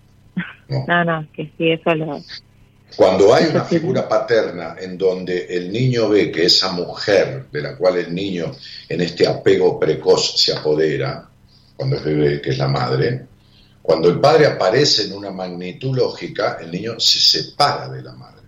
No. 0.68 0.84
No, 0.86 1.04
no, 1.04 1.26
que 1.32 1.50
sí, 1.56 1.70
eso 1.70 1.94
lo. 1.94 2.20
Cuando 2.96 3.34
hay 3.34 3.46
una 3.46 3.64
figura 3.64 4.08
paterna 4.08 4.76
en 4.78 4.96
donde 4.96 5.46
el 5.46 5.72
niño 5.72 6.08
ve 6.08 6.30
que 6.30 6.44
esa 6.44 6.72
mujer 6.72 7.46
de 7.50 7.60
la 7.60 7.76
cual 7.76 7.96
el 7.96 8.14
niño 8.14 8.52
en 8.88 9.00
este 9.00 9.26
apego 9.26 9.80
precoz 9.80 10.40
se 10.40 10.52
apodera, 10.52 11.28
cuando 11.76 11.96
es 11.96 12.04
bebé, 12.04 12.40
que 12.40 12.50
es 12.50 12.58
la 12.58 12.68
madre, 12.68 13.26
cuando 13.82 14.08
el 14.08 14.20
padre 14.20 14.46
aparece 14.46 15.04
en 15.04 15.12
una 15.12 15.30
magnitud 15.30 15.96
lógica, 15.96 16.58
el 16.60 16.70
niño 16.70 16.98
se 16.98 17.18
separa 17.18 17.88
de 17.88 18.02
la 18.02 18.12
madre. 18.12 18.46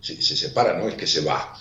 Si 0.00 0.20
se 0.20 0.34
separa 0.34 0.76
no 0.76 0.88
es 0.88 0.94
que 0.94 1.06
se 1.06 1.20
va, 1.20 1.54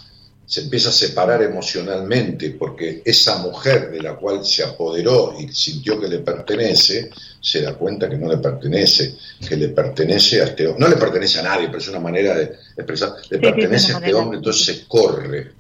se 0.51 0.59
empieza 0.59 0.89
a 0.89 0.91
separar 0.91 1.41
emocionalmente 1.41 2.49
porque 2.51 3.01
esa 3.05 3.37
mujer 3.37 3.89
de 3.89 4.01
la 4.01 4.17
cual 4.17 4.43
se 4.45 4.63
apoderó 4.65 5.33
y 5.39 5.47
sintió 5.47 5.97
que 5.97 6.09
le 6.09 6.19
pertenece, 6.19 7.09
se 7.39 7.61
da 7.61 7.73
cuenta 7.75 8.09
que 8.09 8.17
no 8.17 8.27
le 8.27 8.37
pertenece, 8.37 9.15
que 9.47 9.55
le 9.55 9.69
pertenece 9.69 10.41
a 10.41 10.43
este 10.43 10.67
hombre. 10.67 10.81
No 10.81 10.89
le 10.89 10.97
pertenece 10.97 11.39
a 11.39 11.43
nadie, 11.43 11.67
pero 11.67 11.77
es 11.77 11.87
una 11.87 12.01
manera 12.01 12.35
de 12.35 12.51
expresar, 12.75 13.13
le 13.29 13.37
sí, 13.37 13.41
pertenece 13.41 13.93
a 13.93 13.99
este 13.99 14.13
hombre, 14.13 14.39
entonces 14.39 14.65
se 14.65 14.87
corre. 14.89 15.53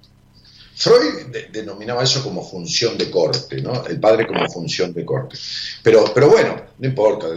Freud 0.75 1.27
de- 1.31 1.47
denominaba 1.53 2.03
eso 2.03 2.21
como 2.21 2.43
función 2.43 2.97
de 2.97 3.09
corte, 3.09 3.61
¿no? 3.61 3.85
El 3.87 3.97
padre 3.97 4.27
como 4.27 4.45
función 4.49 4.91
de 4.93 5.05
corte. 5.05 5.37
Pero, 5.83 6.11
pero 6.13 6.29
bueno, 6.29 6.61
no 6.79 6.85
importa, 6.85 7.27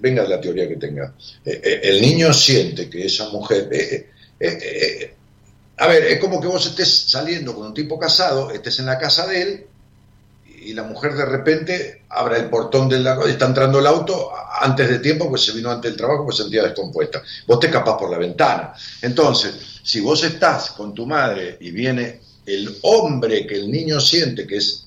venga 0.00 0.22
de 0.22 0.28
la 0.30 0.40
teoría 0.40 0.66
que 0.66 0.76
tenga. 0.76 1.14
Eh, 1.44 1.60
eh, 1.62 1.80
el 1.82 2.00
niño 2.00 2.32
siente 2.32 2.88
que 2.88 3.04
esa 3.04 3.28
mujer... 3.28 3.68
eh, 3.72 3.78
eh, 3.84 4.08
eh, 4.40 4.58
eh, 5.02 5.14
a 5.78 5.86
ver, 5.86 6.04
es 6.04 6.20
como 6.20 6.40
que 6.40 6.48
vos 6.48 6.66
estés 6.66 6.88
saliendo 7.08 7.54
con 7.54 7.68
un 7.68 7.74
tipo 7.74 7.98
casado, 7.98 8.50
estés 8.50 8.80
en 8.80 8.86
la 8.86 8.98
casa 8.98 9.26
de 9.26 9.42
él 9.42 9.66
y 10.60 10.74
la 10.74 10.82
mujer 10.82 11.14
de 11.14 11.24
repente 11.24 12.02
abra 12.08 12.36
el 12.36 12.50
portón 12.50 12.88
del 12.88 13.06
está 13.26 13.46
entrando 13.46 13.78
el 13.78 13.86
auto 13.86 14.30
antes 14.60 14.88
de 14.88 14.98
tiempo, 14.98 15.28
pues 15.28 15.44
se 15.44 15.52
vino 15.52 15.70
antes 15.70 15.90
del 15.90 15.96
trabajo, 15.96 16.24
pues 16.24 16.36
se 16.36 16.42
sentía 16.42 16.64
descompuesta. 16.64 17.22
Vos 17.46 17.60
te 17.60 17.68
escapás 17.68 17.94
por 17.98 18.10
la 18.10 18.18
ventana. 18.18 18.74
Entonces, 19.00 19.54
si 19.82 20.00
vos 20.00 20.22
estás 20.24 20.72
con 20.72 20.92
tu 20.92 21.06
madre 21.06 21.56
y 21.60 21.70
viene 21.70 22.20
el 22.44 22.76
hombre 22.82 23.46
que 23.46 23.54
el 23.54 23.70
niño 23.70 24.00
siente, 24.00 24.46
que 24.46 24.56
es, 24.56 24.84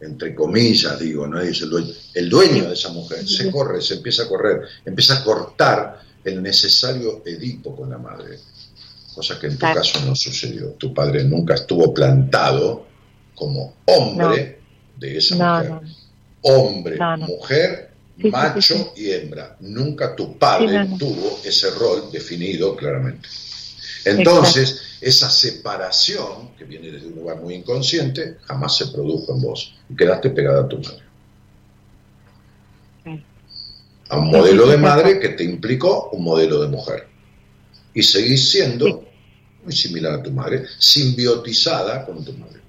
entre 0.00 0.34
comillas, 0.34 0.98
digo, 0.98 1.26
no 1.26 1.38
es 1.38 1.60
el 1.60 1.68
dueño, 1.68 1.92
el 2.14 2.30
dueño 2.30 2.68
de 2.68 2.74
esa 2.74 2.88
mujer, 2.88 3.28
se 3.28 3.50
corre, 3.50 3.82
se 3.82 3.94
empieza 3.94 4.22
a 4.22 4.28
correr, 4.28 4.62
empieza 4.86 5.18
a 5.18 5.24
cortar 5.24 6.00
el 6.24 6.42
necesario 6.42 7.22
Edipo 7.26 7.76
con 7.76 7.90
la 7.90 7.98
madre. 7.98 8.38
Cosa 9.14 9.38
que 9.38 9.46
en 9.48 9.54
tu 9.54 9.58
Claro. 9.60 9.80
caso 9.80 10.00
no 10.06 10.14
sucedió. 10.14 10.68
Tu 10.72 10.94
padre 10.94 11.24
nunca 11.24 11.54
estuvo 11.54 11.92
plantado 11.92 12.86
como 13.34 13.74
hombre 13.86 14.60
de 14.96 15.16
esa 15.18 15.34
No, 15.36 15.54
mujer. 15.58 15.70
no. 15.70 15.80
Hombre, 16.42 16.98
mujer, 17.18 17.90
Sí, 18.20 18.30
macho 18.30 18.74
sí, 18.74 18.86
y 18.96 19.10
hembra. 19.12 19.56
Nunca 19.60 20.14
tu 20.14 20.38
padre 20.38 20.86
tuvo 20.98 21.38
ese 21.44 21.70
rol 21.70 22.10
definido 22.12 22.76
claramente. 22.76 23.28
Entonces, 24.04 24.80
esa 25.00 25.28
separación, 25.30 26.50
que 26.56 26.64
viene 26.64 26.90
desde 26.90 27.08
un 27.08 27.16
lugar 27.16 27.40
muy 27.40 27.54
inconsciente, 27.54 28.36
jamás 28.44 28.76
se 28.76 28.86
produjo 28.86 29.34
en 29.34 29.42
vos. 29.42 29.74
Y 29.88 29.96
quedaste 29.96 30.30
pegada 30.30 30.62
a 30.62 30.68
tu 30.68 30.78
madre. 30.78 31.02
A 34.08 34.18
un 34.18 34.30
modelo 34.30 34.66
de 34.66 34.76
madre 34.76 35.20
que 35.20 35.30
te 35.30 35.44
implicó 35.44 36.10
un 36.12 36.24
modelo 36.24 36.60
de 36.60 36.68
mujer. 36.68 37.06
Y 37.94 38.02
seguís 38.02 38.50
siendo 38.50 39.04
muy 39.64 39.72
similar 39.72 40.14
a 40.14 40.22
tu 40.22 40.30
madre, 40.30 40.64
simbiotizada 40.78 42.04
con 42.06 42.24
tu 42.24 42.32
madre. 42.34 42.60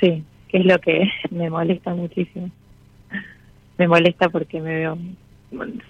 Sí, 0.00 0.24
que 0.48 0.58
es 0.58 0.64
lo 0.64 0.78
que 0.80 1.08
me 1.30 1.48
molesta 1.48 1.94
muchísimo. 1.94 2.50
Me 3.78 3.88
molesta 3.88 4.28
porque 4.28 4.60
me 4.60 4.74
veo 4.76 4.98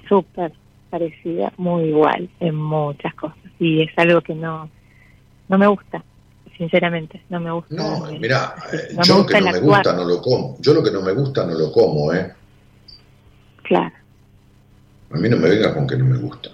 súper 0.08 0.52
parecida, 0.90 1.52
muy 1.56 1.84
igual 1.84 2.28
en 2.40 2.54
muchas 2.54 3.14
cosas. 3.14 3.38
Y 3.58 3.82
es 3.82 3.90
algo 3.96 4.20
que 4.20 4.34
no, 4.34 4.68
no 5.48 5.58
me 5.58 5.66
gusta, 5.66 6.04
sinceramente, 6.56 7.22
no 7.30 7.40
me 7.40 7.50
gusta. 7.50 7.74
No, 7.74 8.08
Eh, 8.08 8.18
mira, 8.20 8.54
eh, 8.72 8.94
no 8.94 9.02
yo 9.02 9.18
lo 9.18 9.26
que 9.26 9.40
no 9.40 9.50
me 9.52 9.60
gusta 9.60 9.92
no 9.94 10.04
lo 10.04 10.20
como. 10.20 10.56
Yo 10.60 10.74
lo 10.74 10.82
que 10.82 10.90
no 10.90 11.02
me 11.02 11.12
gusta 11.12 11.46
no 11.46 11.54
lo 11.54 11.72
como, 11.72 12.12
¿eh? 12.12 12.32
Claro, 13.62 13.94
A 15.10 15.16
mí 15.16 15.28
no 15.28 15.36
me 15.38 15.48
venga 15.48 15.72
con 15.72 15.86
que 15.86 15.96
no 15.96 16.04
me 16.04 16.18
gusta. 16.18 16.50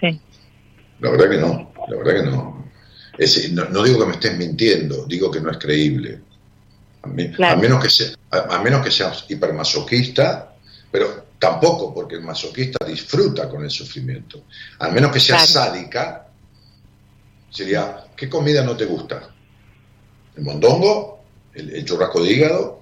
Sí, 0.00 0.20
La 1.00 1.10
verdad 1.10 1.30
que 1.30 1.36
no, 1.38 1.72
la 1.88 1.96
verdad 1.96 2.22
que 2.24 2.30
no. 2.30 2.64
Es- 3.18 3.52
no, 3.52 3.64
no 3.66 3.82
digo 3.82 3.98
que 4.00 4.06
me 4.06 4.12
estés 4.12 4.36
mintiendo, 4.36 5.06
digo 5.06 5.30
que 5.30 5.40
no 5.40 5.50
es 5.50 5.58
creíble. 5.58 6.20
A, 7.02 7.06
mí- 7.08 7.30
Claro. 7.32 7.58
a 7.58 7.60
menos 7.60 7.82
que 7.82 7.90
sea, 7.90 8.08
a, 8.30 8.56
a 8.56 8.62
menos 8.62 8.84
que 8.84 8.90
seas 8.90 9.24
hipermasoquista, 9.28 10.54
pero 10.90 11.26
tampoco, 11.38 11.94
porque 11.94 12.16
el 12.16 12.22
masoquista 12.22 12.84
disfruta 12.86 13.48
con 13.48 13.62
el 13.64 13.70
sufrimiento. 13.70 14.44
Al 14.80 14.92
menos 14.92 15.12
que 15.12 15.20
seas 15.20 15.50
Claro. 15.52 15.70
sádica, 15.72 16.26
sería, 17.50 18.04
¿qué 18.16 18.28
comida 18.28 18.62
no 18.64 18.76
te 18.76 18.84
gusta? 18.84 19.30
¿El 20.36 20.44
mondongo? 20.44 21.20
¿El, 21.54 21.70
el 21.74 21.84
churrasco 21.84 22.22
de 22.22 22.32
hígado? 22.32 22.80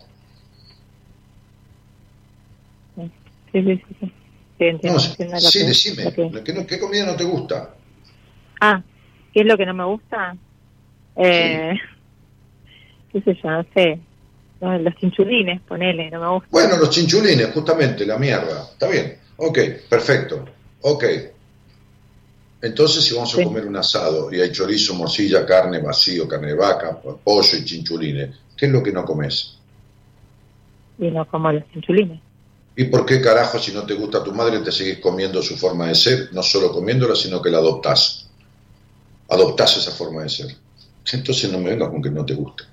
sí, 2.96 3.10
sí, 3.52 3.82
sí. 4.00 4.12
Sí. 4.58 4.64
Sí, 4.64 4.64
entiendo, 4.64 4.98
No, 4.98 5.04
entiendo 5.04 5.34
lo 5.34 5.40
sí, 5.40 5.58
que- 5.58 5.64
decime, 5.66 6.04
lo 6.04 6.12
que- 6.12 6.42
¿qué, 6.44 6.52
no- 6.52 6.66
qué 6.66 6.78
comida 6.78 7.04
no 7.06 7.16
te 7.16 7.24
gusta? 7.24 7.74
Ah, 8.60 8.82
¿qué 9.32 9.40
es 9.40 9.46
lo 9.46 9.56
que 9.56 9.66
no 9.66 9.74
me 9.74 9.84
gusta? 9.84 10.36
Eh, 11.16 11.74
qué 13.12 13.20
sé 13.22 13.38
yo, 13.42 13.50
no 13.50 13.64
sé. 13.74 14.00
No, 14.60 14.78
los 14.78 14.94
chinchulines, 14.96 15.60
ponele, 15.62 16.10
no 16.10 16.20
me 16.20 16.28
gusta. 16.30 16.48
Bueno, 16.50 16.76
los 16.78 16.88
chinchulines, 16.90 17.50
justamente, 17.52 18.06
la 18.06 18.16
mierda. 18.18 18.62
Está 18.72 18.88
bien. 18.88 19.18
Ok, 19.36 19.58
perfecto. 19.90 20.46
Ok. 20.80 21.04
Entonces, 22.62 23.04
si 23.04 23.14
vamos 23.14 23.34
a 23.34 23.36
Sí. 23.36 23.44
comer 23.44 23.66
un 23.66 23.76
asado 23.76 24.32
y 24.32 24.40
hay 24.40 24.50
chorizo, 24.50 24.94
morcilla, 24.94 25.44
carne, 25.44 25.78
vacío, 25.80 26.26
carne 26.26 26.48
de 26.48 26.54
vaca, 26.54 26.98
pollo 27.22 27.58
y 27.58 27.64
chinchulines, 27.64 28.34
¿qué 28.56 28.64
es 28.66 28.72
lo 28.72 28.82
que 28.82 28.92
no 28.92 29.04
comes? 29.04 29.58
Y 30.98 31.10
no 31.10 31.26
como 31.26 31.52
los 31.52 31.62
chinchulines. 31.72 32.18
¿Y 32.76 32.84
por 32.84 33.06
qué 33.06 33.20
carajo, 33.22 33.58
si 33.58 33.72
no 33.72 33.86
te 33.86 33.94
gusta 33.94 34.22
tu 34.22 34.32
madre, 34.34 34.58
te 34.60 34.70
seguís 34.70 34.98
comiendo 34.98 35.42
su 35.42 35.56
forma 35.56 35.88
de 35.88 35.94
ser? 35.94 36.28
No 36.32 36.42
solo 36.42 36.70
comiéndola, 36.72 37.16
sino 37.16 37.40
que 37.40 37.50
la 37.50 37.58
adoptás. 37.58 38.26
Adoptás 39.28 39.78
esa 39.78 39.92
forma 39.92 40.22
de 40.22 40.28
ser. 40.28 40.56
Entonces 41.12 41.50
no 41.50 41.58
me 41.58 41.70
vengas 41.70 41.88
con 41.88 42.02
que 42.02 42.10
no 42.10 42.24
te 42.24 42.34
gusta. 42.34 42.64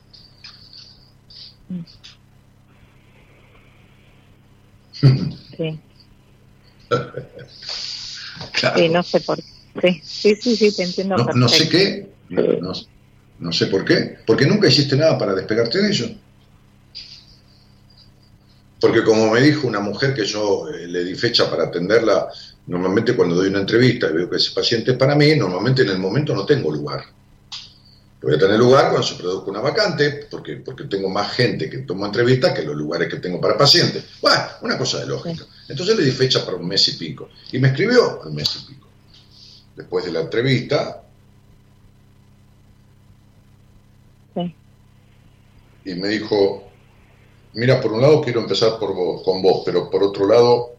Sí. 5.57 5.80
Claro. 8.53 8.80
Sí, 8.80 8.89
no 8.89 9.03
sé 9.03 9.19
por 9.21 9.38
qué. 9.80 10.01
Sí, 10.03 10.35
sí, 10.35 10.55
sí, 10.55 10.71
te 10.75 10.84
entiendo. 10.84 11.17
No, 11.17 11.25
no 11.34 11.49
sé 11.49 11.69
qué, 11.69 12.09
no, 12.30 12.41
no- 12.59 12.73
no 13.39 13.51
sé 13.51 13.67
por 13.67 13.85
qué, 13.85 14.17
porque 14.25 14.45
nunca 14.45 14.67
hiciste 14.67 14.95
nada 14.95 15.17
para 15.17 15.34
despegarte 15.34 15.81
de 15.81 15.89
ello. 15.89 16.07
Porque 18.84 19.01
como 19.01 19.31
me 19.31 19.39
dijo 19.39 19.65
una 19.65 19.80
mujer 19.80 20.14
que 20.14 20.26
yo 20.26 20.68
eh, 20.68 20.88
le 20.88 21.05
di 21.05 21.15
fecha 21.15 21.49
para 21.49 21.64
atenderla, 21.64 22.27
normalmente 22.68 23.15
cuando 23.15 23.34
doy 23.34 23.47
una 23.47 23.60
entrevista 23.60 24.10
y 24.10 24.11
veo 24.11 24.30
que 24.30 24.35
ese 24.35 24.51
paciente 24.51 24.91
es 24.91 24.97
para 24.97 25.15
mí, 25.15 25.34
normalmente 25.38 25.84
en 25.84 25.89
el 25.91 25.99
momento 25.99 26.35
no 26.35 26.45
tengo 26.45 26.69
lugar. 26.69 27.05
Voy 28.22 28.35
a 28.35 28.38
tener 28.38 28.60
lugar 28.60 28.89
cuando 28.89 29.07
se 29.07 29.15
produzca 29.15 29.51
una 29.51 29.61
vacante, 29.61 30.27
porque, 30.30 30.57
porque 30.57 30.84
tengo 30.84 31.07
más 31.07 31.31
gente 31.31 31.69
que 31.69 31.77
toma 31.77 32.07
entrevistas 32.07 32.51
que 32.51 32.64
los 32.64 32.76
lugares 32.76 33.07
que 33.07 33.22
tengo 33.22 33.39
para 33.39 33.57
pacientes. 33.57 34.03
Bueno, 34.22 34.43
una 34.64 34.77
cosa 34.77 34.99
de 34.99 35.05
lógica. 35.05 35.45
Entonces 35.69 35.95
le 35.95 36.03
di 36.03 36.11
fecha 36.11 36.43
para 36.43 36.57
un 36.57 36.68
mes 36.68 36.85
y 36.89 36.97
pico. 36.97 37.30
Y 37.53 37.60
me 37.60 37.69
escribió 37.69 38.22
al 38.22 38.34
mes 38.34 38.53
y 38.53 38.73
pico. 38.73 38.89
Después 39.77 40.03
de 40.03 40.11
la 40.11 40.19
entrevista, 40.19 41.03
Sí. 44.35 44.53
y 45.85 45.95
me 45.95 46.10
dijo, 46.10 46.73
mira, 47.53 47.80
por 47.81 47.93
un 47.93 48.01
lado 48.01 48.21
quiero 48.21 48.41
empezar 48.41 48.77
por 48.80 48.93
vos, 48.93 49.23
con 49.23 49.41
vos, 49.41 49.61
pero 49.65 49.89
por 49.89 50.03
otro 50.03 50.27
lado 50.27 50.75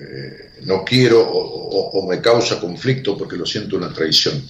eh, 0.00 0.62
no 0.64 0.84
quiero 0.84 1.20
o, 1.20 2.06
me 2.08 2.20
causa 2.20 2.60
conflicto 2.60 3.16
porque 3.16 3.36
lo 3.36 3.44
siento 3.44 3.76
una 3.76 3.92
traición. 3.92 4.42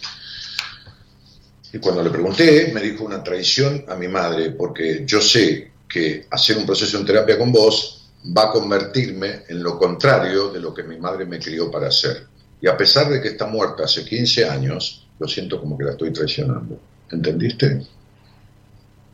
Y 1.72 1.78
cuando 1.78 2.02
le 2.02 2.10
pregunté, 2.10 2.70
me 2.72 2.80
dijo 2.80 3.04
una 3.04 3.22
traición 3.22 3.84
a 3.88 3.94
mi 3.94 4.08
madre, 4.08 4.52
porque 4.52 5.04
yo 5.04 5.20
sé 5.20 5.72
que 5.88 6.26
hacer 6.30 6.56
un 6.56 6.66
proceso 6.66 6.98
en 6.98 7.04
terapia 7.04 7.38
con 7.38 7.52
vos 7.52 8.10
va 8.36 8.44
a 8.44 8.50
convertirme 8.50 9.42
en 9.48 9.62
lo 9.62 9.78
contrario 9.78 10.50
de 10.50 10.60
lo 10.60 10.72
que 10.72 10.82
mi 10.82 10.96
madre 10.96 11.26
me 11.26 11.38
crió 11.38 11.70
para 11.70 11.88
hacer. 11.88 12.26
Y 12.60 12.66
a 12.66 12.76
pesar 12.76 13.08
de 13.10 13.20
que 13.20 13.28
está 13.28 13.46
muerta 13.46 13.84
hace 13.84 14.04
15 14.04 14.48
años, 14.48 15.06
lo 15.18 15.28
siento 15.28 15.60
como 15.60 15.76
que 15.76 15.84
la 15.84 15.92
estoy 15.92 16.12
traicionando. 16.12 16.80
¿Entendiste? 17.10 17.86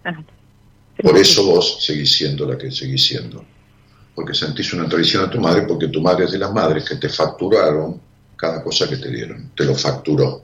Ah, 0.05 0.23
Por 1.05 1.17
eso 1.19 1.45
vos 1.47 1.85
seguís 1.85 2.13
siendo 2.19 2.47
la 2.51 2.57
que 2.59 2.71
seguís 2.71 3.05
siendo. 3.07 3.45
Porque 4.15 4.35
sentís 4.35 4.73
una 4.73 4.89
traición 4.89 5.25
a 5.25 5.31
tu 5.31 5.41
madre, 5.41 5.63
porque 5.69 5.89
tu 5.89 6.01
madre 6.01 6.25
es 6.27 6.33
de 6.33 6.39
las 6.39 6.53
madres 6.53 6.85
que 6.89 6.97
te 6.97 7.09
facturaron 7.09 8.01
cada 8.37 8.63
cosa 8.63 8.89
que 8.89 8.97
te 8.97 9.11
dieron. 9.11 9.51
Te 9.57 9.65
lo 9.65 9.75
facturó. 9.75 10.43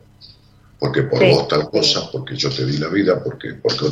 Porque 0.78 1.02
por 1.02 1.20
Sí, 1.20 1.30
vos 1.30 1.46
tal 1.48 1.68
cosa, 1.70 2.10
porque 2.10 2.34
yo 2.36 2.48
te 2.50 2.64
di 2.64 2.78
la 2.78 2.88
vida, 2.88 3.22
porque, 3.22 3.54
porque, 3.62 3.86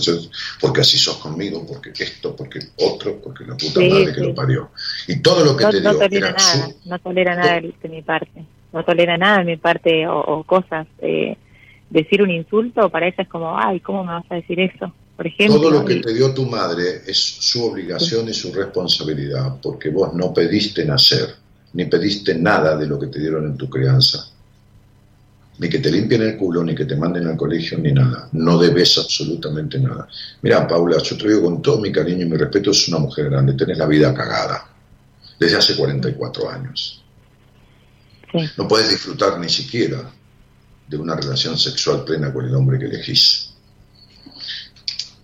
porque 0.60 0.80
así 0.80 0.96
sos 0.98 1.18
conmigo, 1.18 1.66
porque 1.66 1.92
esto, 2.02 2.34
porque 2.34 2.60
otro, 2.78 3.20
porque 3.22 3.44
la 3.44 3.56
puta 3.56 3.80
Sí, 3.80 3.90
madre 3.90 4.12
que 4.14 4.20
lo 4.22 4.34
parió. 4.34 4.70
Y 5.06 5.20
todo 5.20 5.44
lo 5.44 5.54
que 5.56 5.64
no, 5.64 5.70
te 5.70 5.80
no 5.82 5.90
dio 5.90 5.98
tolera 5.98 6.28
era 6.28 6.38
nada, 6.38 6.66
su- 6.66 6.88
no 6.88 6.98
tolera 6.98 7.34
nada 7.36 7.54
de, 7.60 7.74
de 7.82 7.88
mi 7.90 8.02
parte. 8.02 8.44
No 8.72 8.84
tolera 8.84 9.18
nada 9.18 9.38
de 9.38 9.44
mi 9.44 9.56
parte 9.58 10.06
o, 10.06 10.18
o 10.18 10.44
cosas. 10.44 10.86
eh, 11.00 11.36
decir 11.90 12.22
un 12.22 12.30
insulto 12.30 12.90
para 12.90 13.06
ella 13.06 13.22
es 13.22 13.28
como, 13.28 13.58
ay, 13.58 13.80
¿cómo 13.80 14.04
me 14.04 14.12
vas 14.12 14.24
a 14.30 14.36
decir 14.36 14.60
eso? 14.60 14.92
Por 15.16 15.26
ejemplo. 15.26 15.60
Todo 15.60 15.70
lo 15.70 15.84
que 15.84 15.96
te 15.96 16.14
dio 16.14 16.32
tu 16.32 16.46
madre 16.46 17.02
es 17.06 17.18
su 17.18 17.64
obligación 17.64 18.28
y 18.28 18.34
su 18.34 18.52
responsabilidad, 18.52 19.56
porque 19.62 19.90
vos 19.90 20.14
no 20.14 20.32
pediste 20.32 20.84
nacer, 20.84 21.34
ni 21.72 21.86
pediste 21.86 22.34
nada 22.34 22.76
de 22.76 22.86
lo 22.86 22.98
que 22.98 23.08
te 23.08 23.18
dieron 23.18 23.46
en 23.46 23.56
tu 23.56 23.68
crianza. 23.68 24.30
Ni 25.58 25.68
que 25.68 25.80
te 25.80 25.90
limpien 25.90 26.22
el 26.22 26.36
culo, 26.36 26.62
ni 26.62 26.72
que 26.72 26.84
te 26.84 26.94
manden 26.94 27.26
al 27.26 27.36
colegio, 27.36 27.78
ni 27.78 27.92
nada. 27.92 28.28
No 28.30 28.58
debes 28.58 28.96
absolutamente 28.96 29.80
nada. 29.80 30.06
Mira, 30.42 30.68
Paula, 30.68 30.98
yo 31.02 31.16
te 31.16 31.26
digo 31.26 31.42
con 31.42 31.60
todo 31.60 31.80
mi 31.80 31.90
cariño 31.90 32.22
y 32.24 32.28
mi 32.28 32.36
respeto, 32.36 32.70
es 32.70 32.86
una 32.86 32.98
mujer 32.98 33.28
grande, 33.28 33.54
tenés 33.54 33.76
la 33.76 33.86
vida 33.86 34.14
cagada, 34.14 34.68
desde 35.36 35.56
hace 35.56 35.74
44 35.74 36.48
años. 36.48 37.02
Sí. 38.30 38.38
No 38.56 38.68
puedes 38.68 38.88
disfrutar 38.88 39.40
ni 39.40 39.48
siquiera 39.48 40.12
de 40.88 40.96
una 40.96 41.14
relación 41.14 41.58
sexual 41.58 42.04
plena 42.04 42.32
con 42.32 42.44
el 42.46 42.54
hombre 42.54 42.78
que 42.78 42.86
elegís 42.86 43.50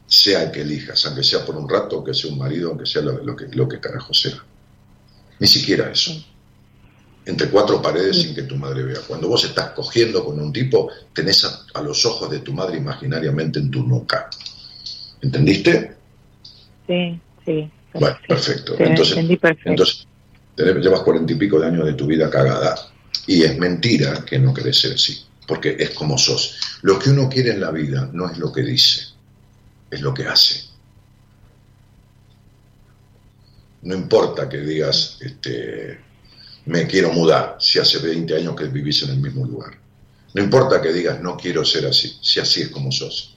sea 0.07 0.43
el 0.45 0.51
que 0.53 0.61
elijas, 0.63 1.05
aunque 1.07 1.25
sea 1.25 1.45
por 1.45 1.57
un 1.57 1.69
rato, 1.69 1.97
aunque 1.97 2.15
sea 2.15 2.31
un 2.31 2.39
marido, 2.39 2.71
aunque 2.71 2.87
sea 2.87 3.03
lo, 3.03 3.23
lo 3.25 3.35
que, 3.35 3.47
lo 3.49 3.69
que 3.69 3.81
carajo 3.81 4.15
sea. 4.15 4.43
Ni 5.41 5.47
siquiera 5.47 5.91
eso. 5.91 6.13
Entre 7.27 7.49
cuatro 7.49 7.81
paredes 7.83 8.23
sin 8.23 8.35
que 8.35 8.43
tu 8.43 8.55
madre 8.57 8.83
vea. 8.85 9.01
Cuando 9.09 9.29
vos 9.29 9.43
estás 9.45 9.71
cogiendo 9.71 10.25
con 10.25 10.39
un 10.39 10.53
tipo, 10.53 10.91
tenés 11.13 11.45
a, 11.45 11.65
a 11.75 11.83
los 11.83 12.05
ojos 12.05 12.31
de 12.31 12.41
tu 12.41 12.53
madre 12.53 12.77
imaginariamente 12.77 13.59
en 13.59 13.71
tu 13.71 13.83
nuca. 13.83 14.29
¿Entendiste? 15.23 15.97
Sí, 16.87 17.19
sí. 17.45 17.71
Bueno, 17.95 18.17
perfecto. 18.29 18.75
Entonces, 18.79 19.17
entendí 19.17 19.37
perfecto. 19.37 19.71
entonces 19.71 20.07
tenés- 20.57 20.81
llevas 20.83 21.01
cuarenta 21.01 21.33
y 21.33 21.37
pico 21.37 21.59
de 21.59 21.67
años 21.67 21.87
de 21.87 21.95
tu 21.95 22.07
vida 22.07 22.29
cagada. 22.31 22.77
Y 23.27 23.43
es 23.43 23.57
mentira 23.59 24.23
que 24.25 24.39
no 24.39 24.53
querés 24.53 24.79
ser 24.79 24.93
así, 24.93 25.25
porque 25.47 25.77
es 25.79 25.91
como 25.91 26.19
sos. 26.19 26.57
Lo 26.83 26.99
que 26.99 27.11
uno 27.11 27.29
quiere 27.29 27.51
en 27.51 27.61
la 27.61 27.71
vida 27.71 28.09
no 28.13 28.31
es 28.31 28.39
lo 28.39 28.53
que 28.53 28.63
dice, 28.63 29.05
es 29.91 30.01
lo 30.01 30.13
que 30.15 30.27
hace. 30.27 30.65
No 33.83 33.95
importa 33.95 34.49
que 34.49 34.59
digas, 34.59 35.19
este, 35.21 35.99
me 36.67 36.87
quiero 36.87 37.13
mudar, 37.13 37.57
si 37.61 37.79
hace 37.79 37.99
20 37.99 38.35
años 38.37 38.57
que 38.57 38.65
vivís 38.65 39.03
en 39.03 39.11
el 39.11 39.19
mismo 39.19 39.45
lugar. 39.45 39.79
No 40.33 40.43
importa 40.43 40.81
que 40.81 40.93
digas, 40.93 41.21
no 41.21 41.37
quiero 41.37 41.65
ser 41.65 41.87
así, 41.87 42.19
si 42.21 42.41
así 42.41 42.63
es 42.63 42.69
como 42.71 42.91
sos. 42.91 43.37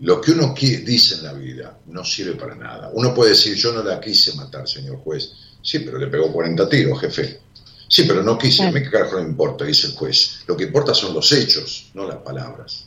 Lo 0.00 0.20
que 0.20 0.30
uno 0.30 0.54
dice 0.54 1.16
en 1.16 1.24
la 1.24 1.32
vida 1.32 1.78
no 1.86 2.04
sirve 2.04 2.34
para 2.34 2.54
nada. 2.54 2.90
Uno 2.92 3.12
puede 3.12 3.30
decir, 3.30 3.56
yo 3.56 3.72
no 3.72 3.82
la 3.82 4.00
quise 4.00 4.34
matar, 4.34 4.68
señor 4.68 4.98
juez. 4.98 5.32
Sí, 5.60 5.80
pero 5.80 5.98
le 5.98 6.06
pegó 6.06 6.32
40 6.32 6.68
tiros, 6.68 7.00
jefe. 7.00 7.40
Sí, 7.88 8.04
pero 8.04 8.22
no 8.22 8.36
quise. 8.36 8.70
Qué 8.70 8.90
carajo 8.90 9.16
no 9.16 9.22
importa, 9.22 9.64
dice 9.64 9.88
el 9.88 9.94
juez. 9.94 10.40
Lo 10.46 10.56
que 10.56 10.64
importa 10.64 10.94
son 10.94 11.14
los 11.14 11.32
hechos, 11.32 11.90
no 11.94 12.06
las 12.06 12.18
palabras. 12.18 12.84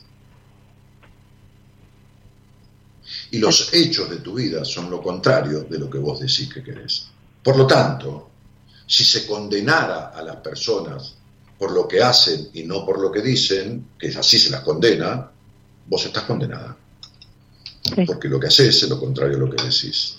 Y 3.32 3.38
los 3.38 3.72
hechos 3.74 4.08
de 4.10 4.16
tu 4.16 4.34
vida 4.34 4.64
son 4.64 4.90
lo 4.90 5.02
contrario 5.02 5.66
de 5.68 5.78
lo 5.78 5.90
que 5.90 5.98
vos 5.98 6.20
decís 6.20 6.52
que 6.52 6.62
querés. 6.62 7.08
Por 7.42 7.56
lo 7.56 7.66
tanto, 7.66 8.30
si 8.86 9.04
se 9.04 9.26
condenara 9.26 10.08
a 10.08 10.22
las 10.22 10.36
personas 10.36 11.14
por 11.58 11.72
lo 11.72 11.88
que 11.88 12.02
hacen 12.02 12.50
y 12.52 12.62
no 12.64 12.84
por 12.84 13.00
lo 13.00 13.10
que 13.10 13.22
dicen, 13.22 13.88
que 13.98 14.08
así 14.08 14.38
se 14.38 14.50
las 14.50 14.60
condena, 14.60 15.30
vos 15.86 16.04
estás 16.04 16.24
condenada. 16.24 16.76
Sí. 17.82 18.04
Porque 18.06 18.28
lo 18.28 18.38
que 18.38 18.46
haces 18.46 18.82
es 18.82 18.88
lo 18.88 19.00
contrario 19.00 19.36
a 19.36 19.40
lo 19.40 19.50
que 19.50 19.62
decís. 19.62 20.18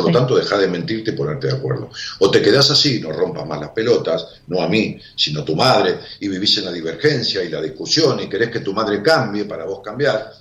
Por 0.00 0.10
lo 0.12 0.18
Sí. 0.18 0.18
tanto, 0.18 0.36
deja 0.36 0.56
de 0.56 0.68
mentirte 0.68 1.10
y 1.10 1.14
ponerte 1.14 1.48
de 1.48 1.52
acuerdo. 1.52 1.90
O 2.20 2.30
te 2.30 2.40
quedás 2.40 2.70
así, 2.70 3.00
no 3.00 3.12
rompas 3.12 3.46
más 3.46 3.60
las 3.60 3.70
pelotas, 3.70 4.40
no 4.46 4.62
a 4.62 4.68
mí, 4.68 4.98
sino 5.14 5.40
a 5.40 5.44
tu 5.44 5.54
madre, 5.54 5.98
y 6.20 6.28
vivís 6.28 6.56
en 6.58 6.64
la 6.64 6.72
divergencia 6.72 7.42
y 7.44 7.50
la 7.50 7.60
discusión 7.60 8.18
y 8.20 8.28
querés 8.28 8.50
que 8.50 8.60
tu 8.60 8.72
madre 8.72 9.02
cambie 9.02 9.44
para 9.44 9.64
vos 9.66 9.80
cambiar, 9.84 10.32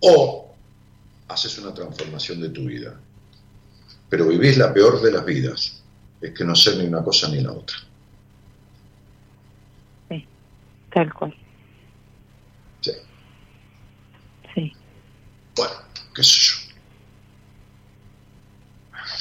o 0.00 0.54
haces 1.26 1.58
una 1.58 1.74
transformación 1.74 2.40
de 2.40 2.50
tu 2.50 2.64
vida. 2.66 2.94
Pero 4.08 4.26
vivís 4.28 4.56
la 4.56 4.72
peor 4.72 5.02
de 5.02 5.10
las 5.12 5.24
vidas, 5.24 5.82
es 6.20 6.32
que 6.32 6.44
no 6.44 6.54
ser 6.54 6.76
ni 6.76 6.86
una 6.86 7.02
cosa 7.02 7.28
ni 7.28 7.40
la 7.40 7.52
otra. 7.52 7.76
Tal 10.90 11.12
cual. 11.12 11.34
Sí. 12.80 12.92
Sí. 14.54 14.72
Bueno, 15.54 15.74
qué 16.14 16.22
sé 16.22 16.38
yo. 16.38 16.57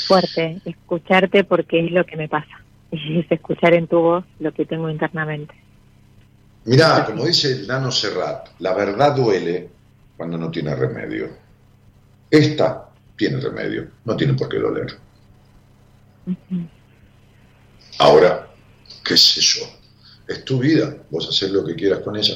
Fuerte 0.08 0.62
escucharte 0.66 1.44
porque 1.44 1.86
es 1.86 1.92
lo 1.92 2.06
que 2.06 2.18
me 2.18 2.28
pasa. 2.28 2.48
Y 2.92 3.20
es 3.20 3.30
escuchar 3.30 3.74
en 3.74 3.88
tu 3.88 4.00
voz 4.00 4.26
lo 4.40 4.54
que 4.54 4.66
tengo 4.66 4.90
internamente. 4.90 5.54
Mirá, 6.64 7.06
como 7.06 7.26
dice 7.26 7.52
el 7.52 7.68
nano 7.68 7.92
Serrat, 7.92 8.48
la 8.60 8.74
verdad 8.74 9.14
duele 9.14 9.70
cuando 10.16 10.38
no 10.38 10.50
tiene 10.50 10.74
remedio. 10.74 11.30
Esta 12.32 12.90
tiene 13.18 13.40
remedio, 13.40 13.88
no 14.06 14.16
tiene 14.16 14.34
por 14.34 14.48
qué 14.50 14.58
doler. 14.58 14.98
Ahora, 18.00 18.48
qué 19.04 19.18
sé 19.18 19.42
yo, 19.42 19.66
es 20.28 20.44
tu 20.44 20.60
vida, 20.60 20.96
vos 21.10 21.28
haces 21.30 21.52
lo 21.52 21.66
que 21.66 21.76
quieras 21.76 22.00
con 22.00 22.16
ella. 22.16 22.36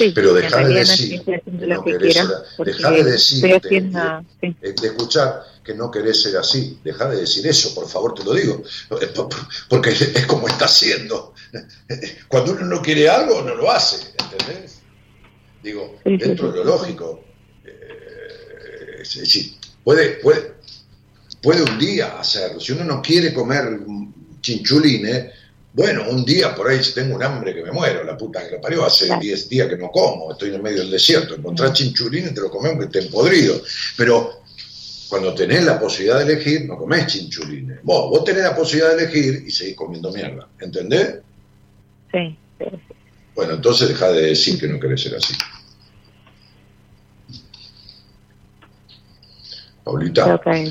Sí, 0.00 0.12
Pero 0.14 0.30
en 0.36 0.42
deja 0.42 0.64
de 0.64 0.74
decir 0.74 1.22
no 1.26 1.84
que 1.84 1.92
querés 1.92 2.14
quiera, 2.14 2.26
ser- 2.28 2.36
porque 2.56 2.72
deja 2.72 2.90
de 2.90 3.04
decir 3.04 3.42
de- 3.42 3.56
haciendo, 3.56 4.24
sí. 4.40 4.56
Eh, 4.62 4.74
De 4.80 4.86
escuchar 4.88 5.42
que 5.62 5.74
no 5.74 5.90
querés 5.90 6.22
ser 6.22 6.36
así, 6.38 6.78
deja 6.82 7.06
de 7.10 7.20
decir 7.20 7.46
eso, 7.46 7.74
por 7.74 7.86
favor, 7.86 8.14
te 8.14 8.24
lo 8.24 8.32
digo, 8.32 8.62
Eh, 9.00 9.06
por- 9.08 9.28
por- 9.28 9.46
porque 9.68 9.90
es 10.14 10.26
como 10.26 10.48
está 10.48 10.64
haciendo. 10.64 11.34
Cuando 12.28 12.52
uno 12.52 12.64
no 12.64 12.80
quiere 12.80 13.08
algo, 13.10 13.42
no 13.42 13.54
lo 13.54 13.70
hace, 13.70 14.06
¿entendés? 14.18 14.78
Digo, 15.62 15.98
Sí, 16.04 16.16
dentro 16.16 16.50
de 16.50 16.58
lo 16.58 16.64
lógico, 16.64 17.22
eh, 17.66 19.00
es 19.02 19.14
decir, 19.20 19.52
puede, 19.84 20.12
puede, 20.22 20.54
puede 21.42 21.62
un 21.62 21.78
día 21.78 22.18
hacerlo. 22.18 22.58
Si 22.58 22.72
uno 22.72 22.84
no 22.84 23.02
quiere 23.02 23.34
comer 23.34 23.78
chinchulines, 24.40 25.32
bueno, 25.72 26.04
un 26.10 26.24
día 26.24 26.54
por 26.54 26.68
ahí 26.68 26.82
si 26.82 26.94
tengo 26.94 27.14
un 27.14 27.22
hambre 27.22 27.54
que 27.54 27.62
me 27.62 27.70
muero, 27.70 28.02
la 28.02 28.16
puta 28.16 28.44
que 28.44 28.56
lo 28.56 28.60
parió, 28.60 28.84
hace 28.84 29.06
Claro. 29.06 29.20
10 29.20 29.48
días 29.48 29.68
que 29.68 29.76
no 29.76 29.90
como, 29.90 30.32
estoy 30.32 30.48
en 30.48 30.56
el 30.56 30.62
medio 30.62 30.78
del 30.80 30.90
desierto, 30.90 31.34
encontrás 31.36 31.72
chinchulines 31.74 32.32
y 32.32 32.34
te 32.34 32.40
lo 32.40 32.50
comes 32.50 32.72
aunque 32.72 32.86
estén 32.86 33.10
podridos. 33.10 33.62
Pero 33.96 34.40
Cuando 35.08 35.34
tenés 35.34 35.64
la 35.64 35.80
posibilidad 35.80 36.18
de 36.24 36.32
elegir, 36.34 36.66
no 36.66 36.76
comés 36.76 37.08
chinchulines. 37.08 37.80
Vos, 37.82 38.10
vos 38.10 38.22
tenés 38.24 38.44
la 38.44 38.54
posibilidad 38.54 38.96
de 38.96 39.02
elegir 39.02 39.42
y 39.44 39.50
seguís 39.50 39.74
comiendo 39.74 40.12
mierda. 40.12 40.46
¿Entendés? 40.60 41.18
Sí. 42.12 42.38
Bueno, 43.34 43.54
entonces 43.54 43.88
deja 43.88 44.12
de 44.12 44.22
decir 44.26 44.60
que 44.60 44.68
no 44.68 44.78
querés 44.78 45.02
ser 45.02 45.16
así. 45.16 45.34
Paulita, 49.82 50.40
que... 50.44 50.70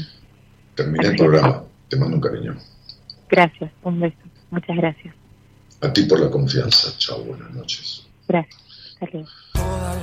terminé 0.75 1.07
el 1.07 1.15
programa. 1.17 1.65
Te 1.89 1.97
mando 1.97 2.15
un 2.15 2.21
cariño. 2.21 2.57
Gracias, 3.29 3.71
un 3.83 3.99
beso. 3.99 4.15
Muchas 4.51 4.77
gracias. 4.77 5.15
A 5.81 5.93
ti 5.93 6.03
por 6.03 6.19
la 6.19 6.29
confianza. 6.29 6.91
Chao, 6.97 7.23
buenas 7.23 7.51
noches. 7.51 8.07
Gracias. 8.27 8.69
Luego. 9.01 9.27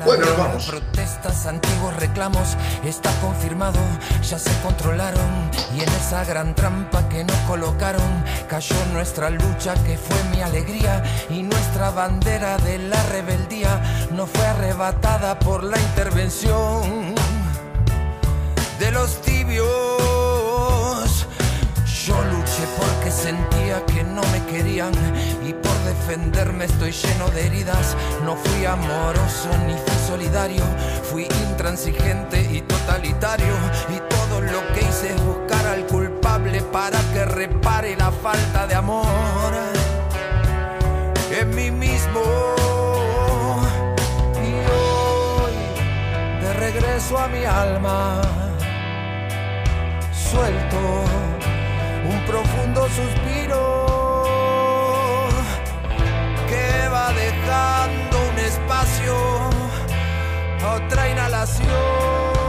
Bueno, 0.07 0.25
nos 0.25 0.39
vamos. 0.39 0.67
Protestas, 0.67 1.47
antiguos 1.47 1.95
reclamos, 1.97 2.57
está 2.85 3.13
confirmado, 3.21 3.79
ya 4.23 4.39
se 4.39 4.51
controlaron. 4.63 5.51
Y 5.77 5.83
en 5.83 5.89
esa 5.89 6.25
gran 6.25 6.55
trampa 6.55 7.07
que 7.09 7.25
nos 7.25 7.37
colocaron, 7.41 8.25
cayó 8.49 8.77
nuestra 8.93 9.29
lucha 9.31 9.75
que 9.85 9.99
fue 9.99 10.17
mi 10.35 10.41
alegría. 10.41 11.03
Y 11.29 11.43
nuestra 11.43 11.91
bandera 11.91 12.57
de 12.59 12.79
la 12.79 13.03
rebeldía 13.05 14.09
no 14.13 14.27
fue 14.27 14.47
arrebatada 14.47 15.39
por 15.39 15.63
la 15.65 15.79
intervención 15.79 17.15
de 18.79 18.93
los 18.93 19.21
tibios. 19.23 20.16
Sentía 23.17 23.85
que 23.87 24.05
no 24.05 24.23
me 24.33 24.45
querían 24.47 24.93
y 25.47 25.53
por 25.55 25.77
defenderme 25.85 26.67
estoy 26.67 26.93
lleno 26.93 27.29
de 27.31 27.47
heridas. 27.47 27.97
No 28.25 28.37
fui 28.37 28.67
amoroso 28.67 29.49
ni 29.67 29.73
fui 29.73 30.07
solidario, 30.07 30.63
fui 31.11 31.27
intransigente 31.49 32.41
y 32.41 32.61
totalitario. 32.61 33.55
Y 33.89 33.99
todo 34.15 34.41
lo 34.41 34.61
que 34.73 34.81
hice 34.81 35.15
es 35.15 35.25
buscar 35.25 35.67
al 35.67 35.87
culpable 35.87 36.61
para 36.61 36.99
que 37.13 37.25
repare 37.25 37.97
la 37.97 38.11
falta 38.11 38.67
de 38.67 38.75
amor 38.75 39.07
en 41.31 41.55
mí 41.55 41.71
mismo. 41.71 42.23
Y 44.43 44.53
hoy, 44.79 46.43
de 46.43 46.53
regreso 46.55 47.19
a 47.19 47.29
mi 47.29 47.45
alma, 47.45 48.21
suelto 50.13 51.36
un 52.09 52.25
profundo 52.25 52.89
suspiro 52.89 53.87
que 56.49 56.89
va 56.89 57.13
dejando 57.13 58.19
un 58.31 58.39
espacio 58.39 59.15
a 60.63 60.75
otra 60.75 61.09
inhalación. 61.09 62.46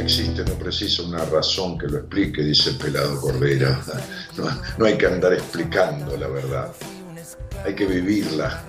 Existe 0.00 0.44
no 0.44 0.54
precisa 0.54 1.02
una 1.02 1.24
razón 1.24 1.78
que 1.78 1.86
lo 1.86 1.98
explique, 1.98 2.42
dice 2.42 2.70
el 2.70 2.76
pelado 2.76 3.20
Cordera. 3.20 3.80
No, 4.36 4.44
no 4.78 4.84
hay 4.86 4.96
que 4.96 5.06
andar 5.06 5.32
explicando 5.34 6.16
la 6.16 6.28
verdad. 6.28 6.72
Hay 7.64 7.74
que 7.74 7.86
vivirla. 7.86 8.64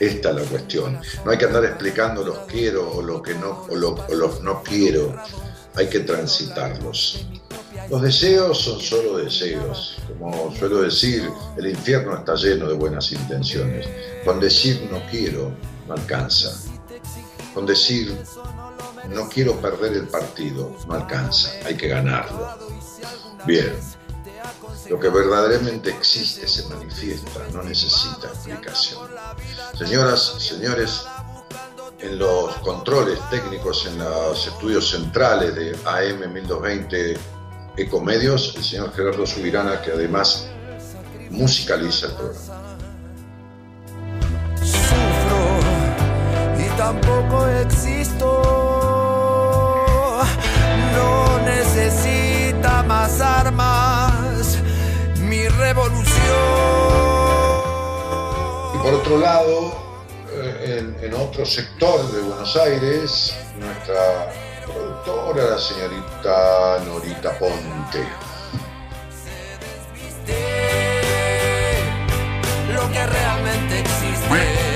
Esta 0.00 0.30
es 0.30 0.34
la 0.36 0.42
cuestión. 0.42 0.98
No 1.24 1.30
hay 1.30 1.38
que 1.38 1.44
andar 1.44 1.64
explicando 1.64 2.24
los 2.24 2.38
quiero 2.40 2.90
o, 2.90 3.02
lo 3.02 3.22
que 3.22 3.34
no, 3.34 3.66
o, 3.68 3.76
lo- 3.76 3.94
o 4.08 4.14
los 4.14 4.40
no 4.42 4.62
quiero. 4.62 5.14
Hay 5.74 5.88
que 5.88 6.00
transitarlos. 6.00 7.24
Los 7.90 8.02
deseos 8.02 8.58
son 8.60 8.80
solo 8.80 9.18
deseos. 9.18 9.98
Como 10.18 10.54
suelo 10.56 10.82
decir, 10.82 11.28
el 11.56 11.66
infierno 11.66 12.16
está 12.16 12.34
lleno 12.34 12.66
de 12.68 12.74
buenas 12.74 13.12
intenciones. 13.12 13.86
Con 14.24 14.40
decir 14.40 14.88
no 14.90 15.00
quiero, 15.10 15.52
no 15.86 15.94
alcanza. 15.94 16.56
Con 17.54 17.66
decir 17.66 18.16
no 19.08 19.28
quiero 19.28 19.60
perder 19.60 19.92
el 19.94 20.08
partido, 20.08 20.76
no 20.86 20.94
alcanza. 20.94 21.50
Hay 21.64 21.76
que 21.76 21.88
ganarlo. 21.88 22.48
Bien. 23.46 23.78
Lo 24.88 24.98
que 24.98 25.08
verdaderamente 25.08 25.90
existe 25.90 26.46
se 26.48 26.68
manifiesta, 26.68 27.40
no 27.52 27.62
necesita 27.62 28.28
explicación. 28.28 29.08
Señoras, 29.76 30.34
señores, 30.38 31.04
en 32.00 32.18
los 32.18 32.54
controles 32.56 33.18
técnicos, 33.30 33.86
en 33.86 33.98
los 33.98 34.46
estudios 34.46 34.90
centrales 34.90 35.54
de 35.54 35.76
AM 35.84 36.32
1220 36.32 37.16
Ecomedios, 37.76 38.54
el 38.56 38.64
señor 38.64 38.92
Gerardo 38.92 39.26
Subirana, 39.26 39.80
que 39.80 39.92
además 39.92 40.48
musicaliza 41.30 42.06
el 42.06 42.12
programa. 42.12 42.76
sufro 44.62 45.52
tampoco 46.76 47.46
existo. 47.46 48.61
No 50.92 51.38
necesita 51.40 52.82
más 52.82 53.20
armas 53.20 54.58
mi 55.18 55.48
revolución. 55.48 56.12
Y 58.74 58.78
por 58.78 58.94
otro 58.94 59.18
lado, 59.18 59.72
eh, 60.30 60.78
en, 60.78 61.04
en 61.04 61.14
otro 61.14 61.44
sector 61.44 62.10
de 62.12 62.22
Buenos 62.22 62.56
Aires, 62.56 63.34
nuestra 63.58 64.32
productora, 64.64 65.50
la 65.50 65.58
señorita 65.58 66.78
Norita 66.86 67.38
Ponte. 67.38 68.06
Lo 72.72 72.90
que 72.90 73.06
realmente 73.06 73.80
existe 73.80 74.72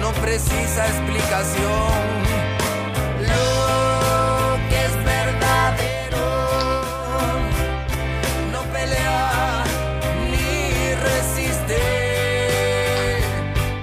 no 0.00 0.12
precisa 0.12 0.86
explicación. 0.86 2.29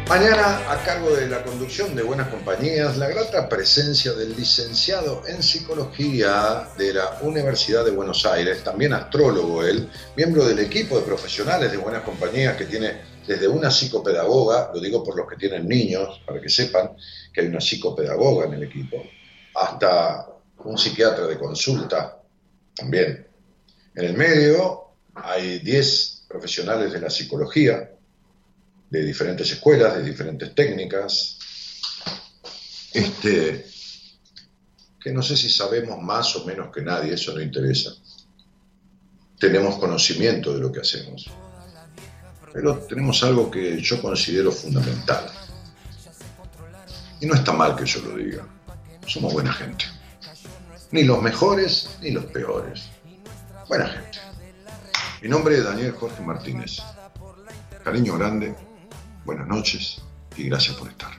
Mañana, 0.09 0.71
a 0.71 0.81
cargo 0.85 1.13
de 1.13 1.27
la 1.27 1.43
conducción 1.43 1.93
de 1.93 2.01
Buenas 2.01 2.29
Compañías, 2.29 2.95
la 2.95 3.09
grata 3.09 3.49
presencia 3.49 4.13
del 4.13 4.37
licenciado 4.37 5.23
en 5.27 5.43
Psicología 5.43 6.69
de 6.77 6.93
la 6.93 7.17
Universidad 7.23 7.83
de 7.83 7.91
Buenos 7.91 8.25
Aires, 8.25 8.63
también 8.63 8.93
astrólogo 8.93 9.65
él, 9.65 9.89
miembro 10.15 10.45
del 10.45 10.59
equipo 10.59 10.97
de 10.97 11.05
profesionales 11.05 11.73
de 11.73 11.77
Buenas 11.77 12.03
Compañías 12.03 12.55
que 12.55 12.63
tiene 12.63 13.01
desde 13.27 13.49
una 13.49 13.69
psicopedagoga, 13.69 14.71
lo 14.73 14.79
digo 14.79 15.03
por 15.03 15.17
los 15.17 15.27
que 15.27 15.35
tienen 15.35 15.67
niños, 15.67 16.21
para 16.25 16.39
que 16.39 16.47
sepan 16.47 16.91
que 17.33 17.41
hay 17.41 17.47
una 17.47 17.59
psicopedagoga 17.59 18.45
en 18.45 18.53
el 18.53 18.63
equipo, 18.63 19.03
hasta 19.55 20.25
un 20.63 20.77
psiquiatra 20.77 21.27
de 21.27 21.37
consulta 21.37 22.17
también. 22.73 23.27
En 23.93 24.05
el 24.05 24.13
medio 24.13 24.93
hay 25.15 25.59
10 25.59 26.27
profesionales 26.29 26.93
de 26.93 27.01
la 27.01 27.09
psicología, 27.09 27.91
de 28.89 29.03
diferentes 29.03 29.51
escuelas, 29.51 29.95
de 29.95 30.03
diferentes 30.03 30.53
técnicas, 30.55 31.37
este, 32.93 33.65
que 34.99 35.11
no 35.11 35.21
sé 35.21 35.35
si 35.37 35.49
sabemos 35.49 36.01
más 36.01 36.35
o 36.35 36.45
menos 36.45 36.73
que 36.73 36.81
nadie, 36.81 37.13
eso 37.13 37.33
no 37.33 37.41
interesa. 37.41 37.91
Tenemos 39.39 39.77
conocimiento 39.77 40.53
de 40.53 40.59
lo 40.59 40.71
que 40.71 40.81
hacemos, 40.81 41.29
pero 42.53 42.77
tenemos 42.79 43.23
algo 43.23 43.51
que 43.51 43.79
yo 43.81 44.01
considero 44.01 44.51
fundamental. 44.51 45.29
Y 47.19 47.25
no 47.25 47.33
está 47.33 47.51
mal 47.51 47.75
que 47.75 47.85
yo 47.85 48.01
lo 48.01 48.15
diga, 48.15 48.47
somos 49.05 49.33
buena 49.33 49.53
gente. 49.53 49.85
Ni 50.91 51.03
los 51.03 51.21
mejores 51.21 51.89
ni 52.01 52.11
los 52.11 52.25
peores. 52.25 52.89
Buena 53.67 53.87
gente. 53.87 54.19
Mi 55.21 55.27
nombre 55.27 55.57
es 55.57 55.63
Daniel 55.63 55.91
Jorge 55.91 56.23
Martínez. 56.23 56.77
Cariño 57.83 58.17
grande, 58.17 58.55
buenas 59.27 59.47
noches 59.47 60.01
y 60.37 60.43
gracias 60.43 60.75
por 60.77 60.87
estar. 60.87 61.11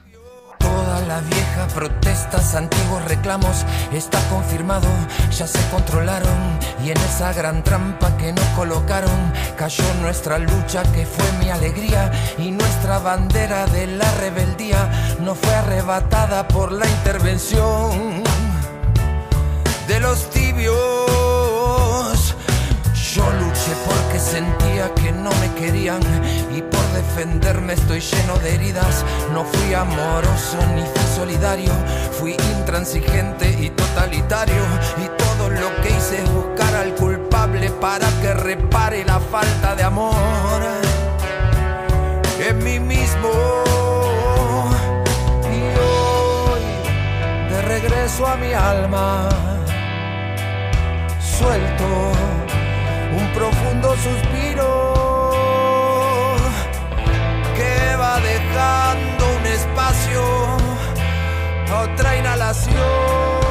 Toda 0.57 0.99
la 1.01 1.21
vieja 1.21 1.67
protestas, 1.73 2.55
antiguos 2.55 3.05
reclamos, 3.05 3.65
está 3.93 4.19
confirmado, 4.29 4.87
ya 5.31 5.47
se 5.47 5.59
controlaron 5.69 6.59
y 6.83 6.89
en 6.89 6.97
esa 6.97 7.31
gran 7.33 7.63
trampa 7.63 8.17
que 8.17 8.33
nos 8.33 8.45
colocaron 8.57 9.31
cayó 9.57 9.83
nuestra 10.01 10.37
lucha 10.39 10.83
que 10.91 11.05
fue 11.05 11.25
mi 11.39 11.49
alegría 11.49 12.11
y 12.37 12.51
nuestra 12.51 12.97
bandera 12.99 13.67
de 13.67 13.87
la 13.87 14.11
rebeldía 14.15 14.89
no 15.21 15.35
fue 15.35 15.53
arrebatada 15.53 16.47
por 16.47 16.71
la 16.71 16.89
intervención 16.89 18.23
de 19.87 19.99
los 19.99 20.29
tibios. 20.31 20.75
Yo 23.13 23.23
luché 23.31 23.73
porque 23.85 24.19
sentía 24.19 24.93
que 24.95 25.11
no 25.11 25.29
me 25.41 25.53
querían 25.59 26.01
y 26.55 26.61
por 26.61 26.78
defenderme 26.93 27.73
estoy 27.73 27.99
lleno 27.99 28.37
de 28.39 28.55
heridas. 28.55 29.05
No 29.33 29.43
fui 29.43 29.73
amoroso 29.73 30.57
ni 30.75 30.81
fui 30.81 31.15
solidario, 31.15 31.71
fui 32.11 32.35
intransigente 32.57 33.49
y 33.59 33.69
totalitario. 33.69 34.63
Y 34.97 35.07
todo 35.17 35.49
lo 35.49 35.81
que 35.81 35.89
hice 35.89 36.23
es 36.23 36.31
buscar 36.31 36.73
al 36.75 36.95
culpable 36.95 37.69
para 37.69 38.07
que 38.21 38.33
repare 38.33 39.03
la 39.05 39.19
falta 39.19 39.75
de 39.75 39.83
amor 39.83 40.61
en 42.39 42.63
mí 42.63 42.79
mismo. 42.79 43.29
Y 45.43 45.59
hoy, 45.79 47.51
de 47.51 47.61
regreso 47.63 48.27
a 48.27 48.35
mi 48.35 48.53
alma, 48.53 49.29
suelto 51.19 51.85
un 53.11 53.33
profundo 53.33 53.95
suspiro 53.95 55.08
dejando 58.49 59.35
un 59.37 59.45
espacio 59.45 60.23
otra 61.71 62.17
inhalación. 62.17 63.48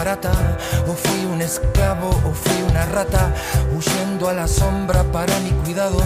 O 0.00 0.94
fui 0.94 1.26
un 1.26 1.42
esclavo 1.42 2.08
o 2.08 2.32
fui 2.32 2.62
una 2.70 2.86
rata, 2.86 3.34
huyendo 3.76 4.30
a 4.30 4.32
la 4.32 4.48
sombra 4.48 5.02
para 5.12 5.38
mi 5.40 5.50
cuidado. 5.62 6.00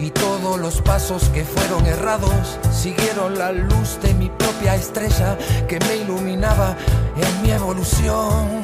Y 0.00 0.10
todos 0.10 0.58
los 0.58 0.82
pasos 0.82 1.28
que 1.28 1.44
fueron 1.44 1.86
errados 1.86 2.58
siguieron 2.72 3.38
la 3.38 3.52
luz 3.52 4.00
de 4.02 4.14
mi 4.14 4.30
propia 4.30 4.74
estrella 4.74 5.38
que 5.68 5.78
me 5.78 5.98
iluminaba 5.98 6.76
en 7.16 7.42
mi 7.42 7.52
evolución. 7.52 8.62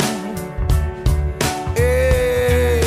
Eh, 1.77 2.81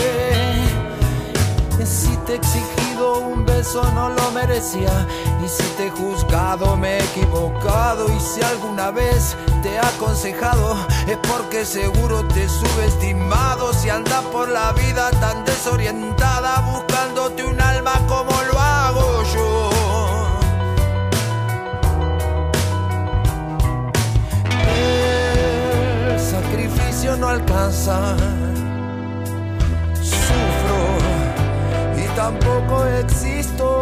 si 1.85 2.17
te 2.27 2.35
exigido 2.35 2.84
un 3.19 3.45
beso 3.45 3.83
no 3.93 4.09
lo 4.09 4.31
merecía. 4.31 5.07
Y 5.43 5.47
si 5.47 5.63
te 5.77 5.87
he 5.87 5.89
juzgado 5.91 6.75
me 6.75 6.97
he 6.97 7.03
equivocado. 7.03 8.07
Y 8.11 8.19
si 8.19 8.41
alguna 8.41 8.91
vez 8.91 9.35
te 9.61 9.73
he 9.73 9.79
aconsejado 9.79 10.77
Es 11.07 11.17
porque 11.29 11.65
seguro 11.65 12.25
te 12.27 12.43
he 12.43 12.49
subestimado. 12.49 13.73
Si 13.73 13.89
andas 13.89 14.23
por 14.31 14.49
la 14.49 14.71
vida 14.73 15.09
tan 15.11 15.43
desorientada 15.45 16.61
Buscándote 16.71 17.43
un 17.43 17.59
alma 17.61 17.93
como 18.07 18.31
lo 18.43 18.59
hago 18.59 19.23
yo 19.33 19.69
El 26.11 26.19
sacrificio 26.19 27.15
no 27.17 27.27
alcanza 27.29 28.15
tampoco 32.15 32.85
existo. 32.85 33.81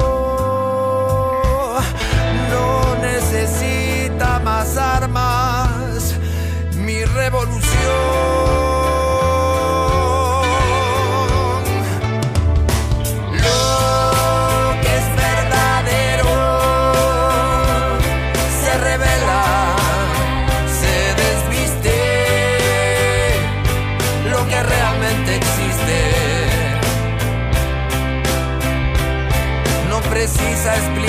No 2.50 2.96
necesita 3.02 4.40
más 4.40 4.76
armas 4.78 6.16
mi 6.76 7.06
revolución. 7.06 8.63
Precisa 30.64 31.03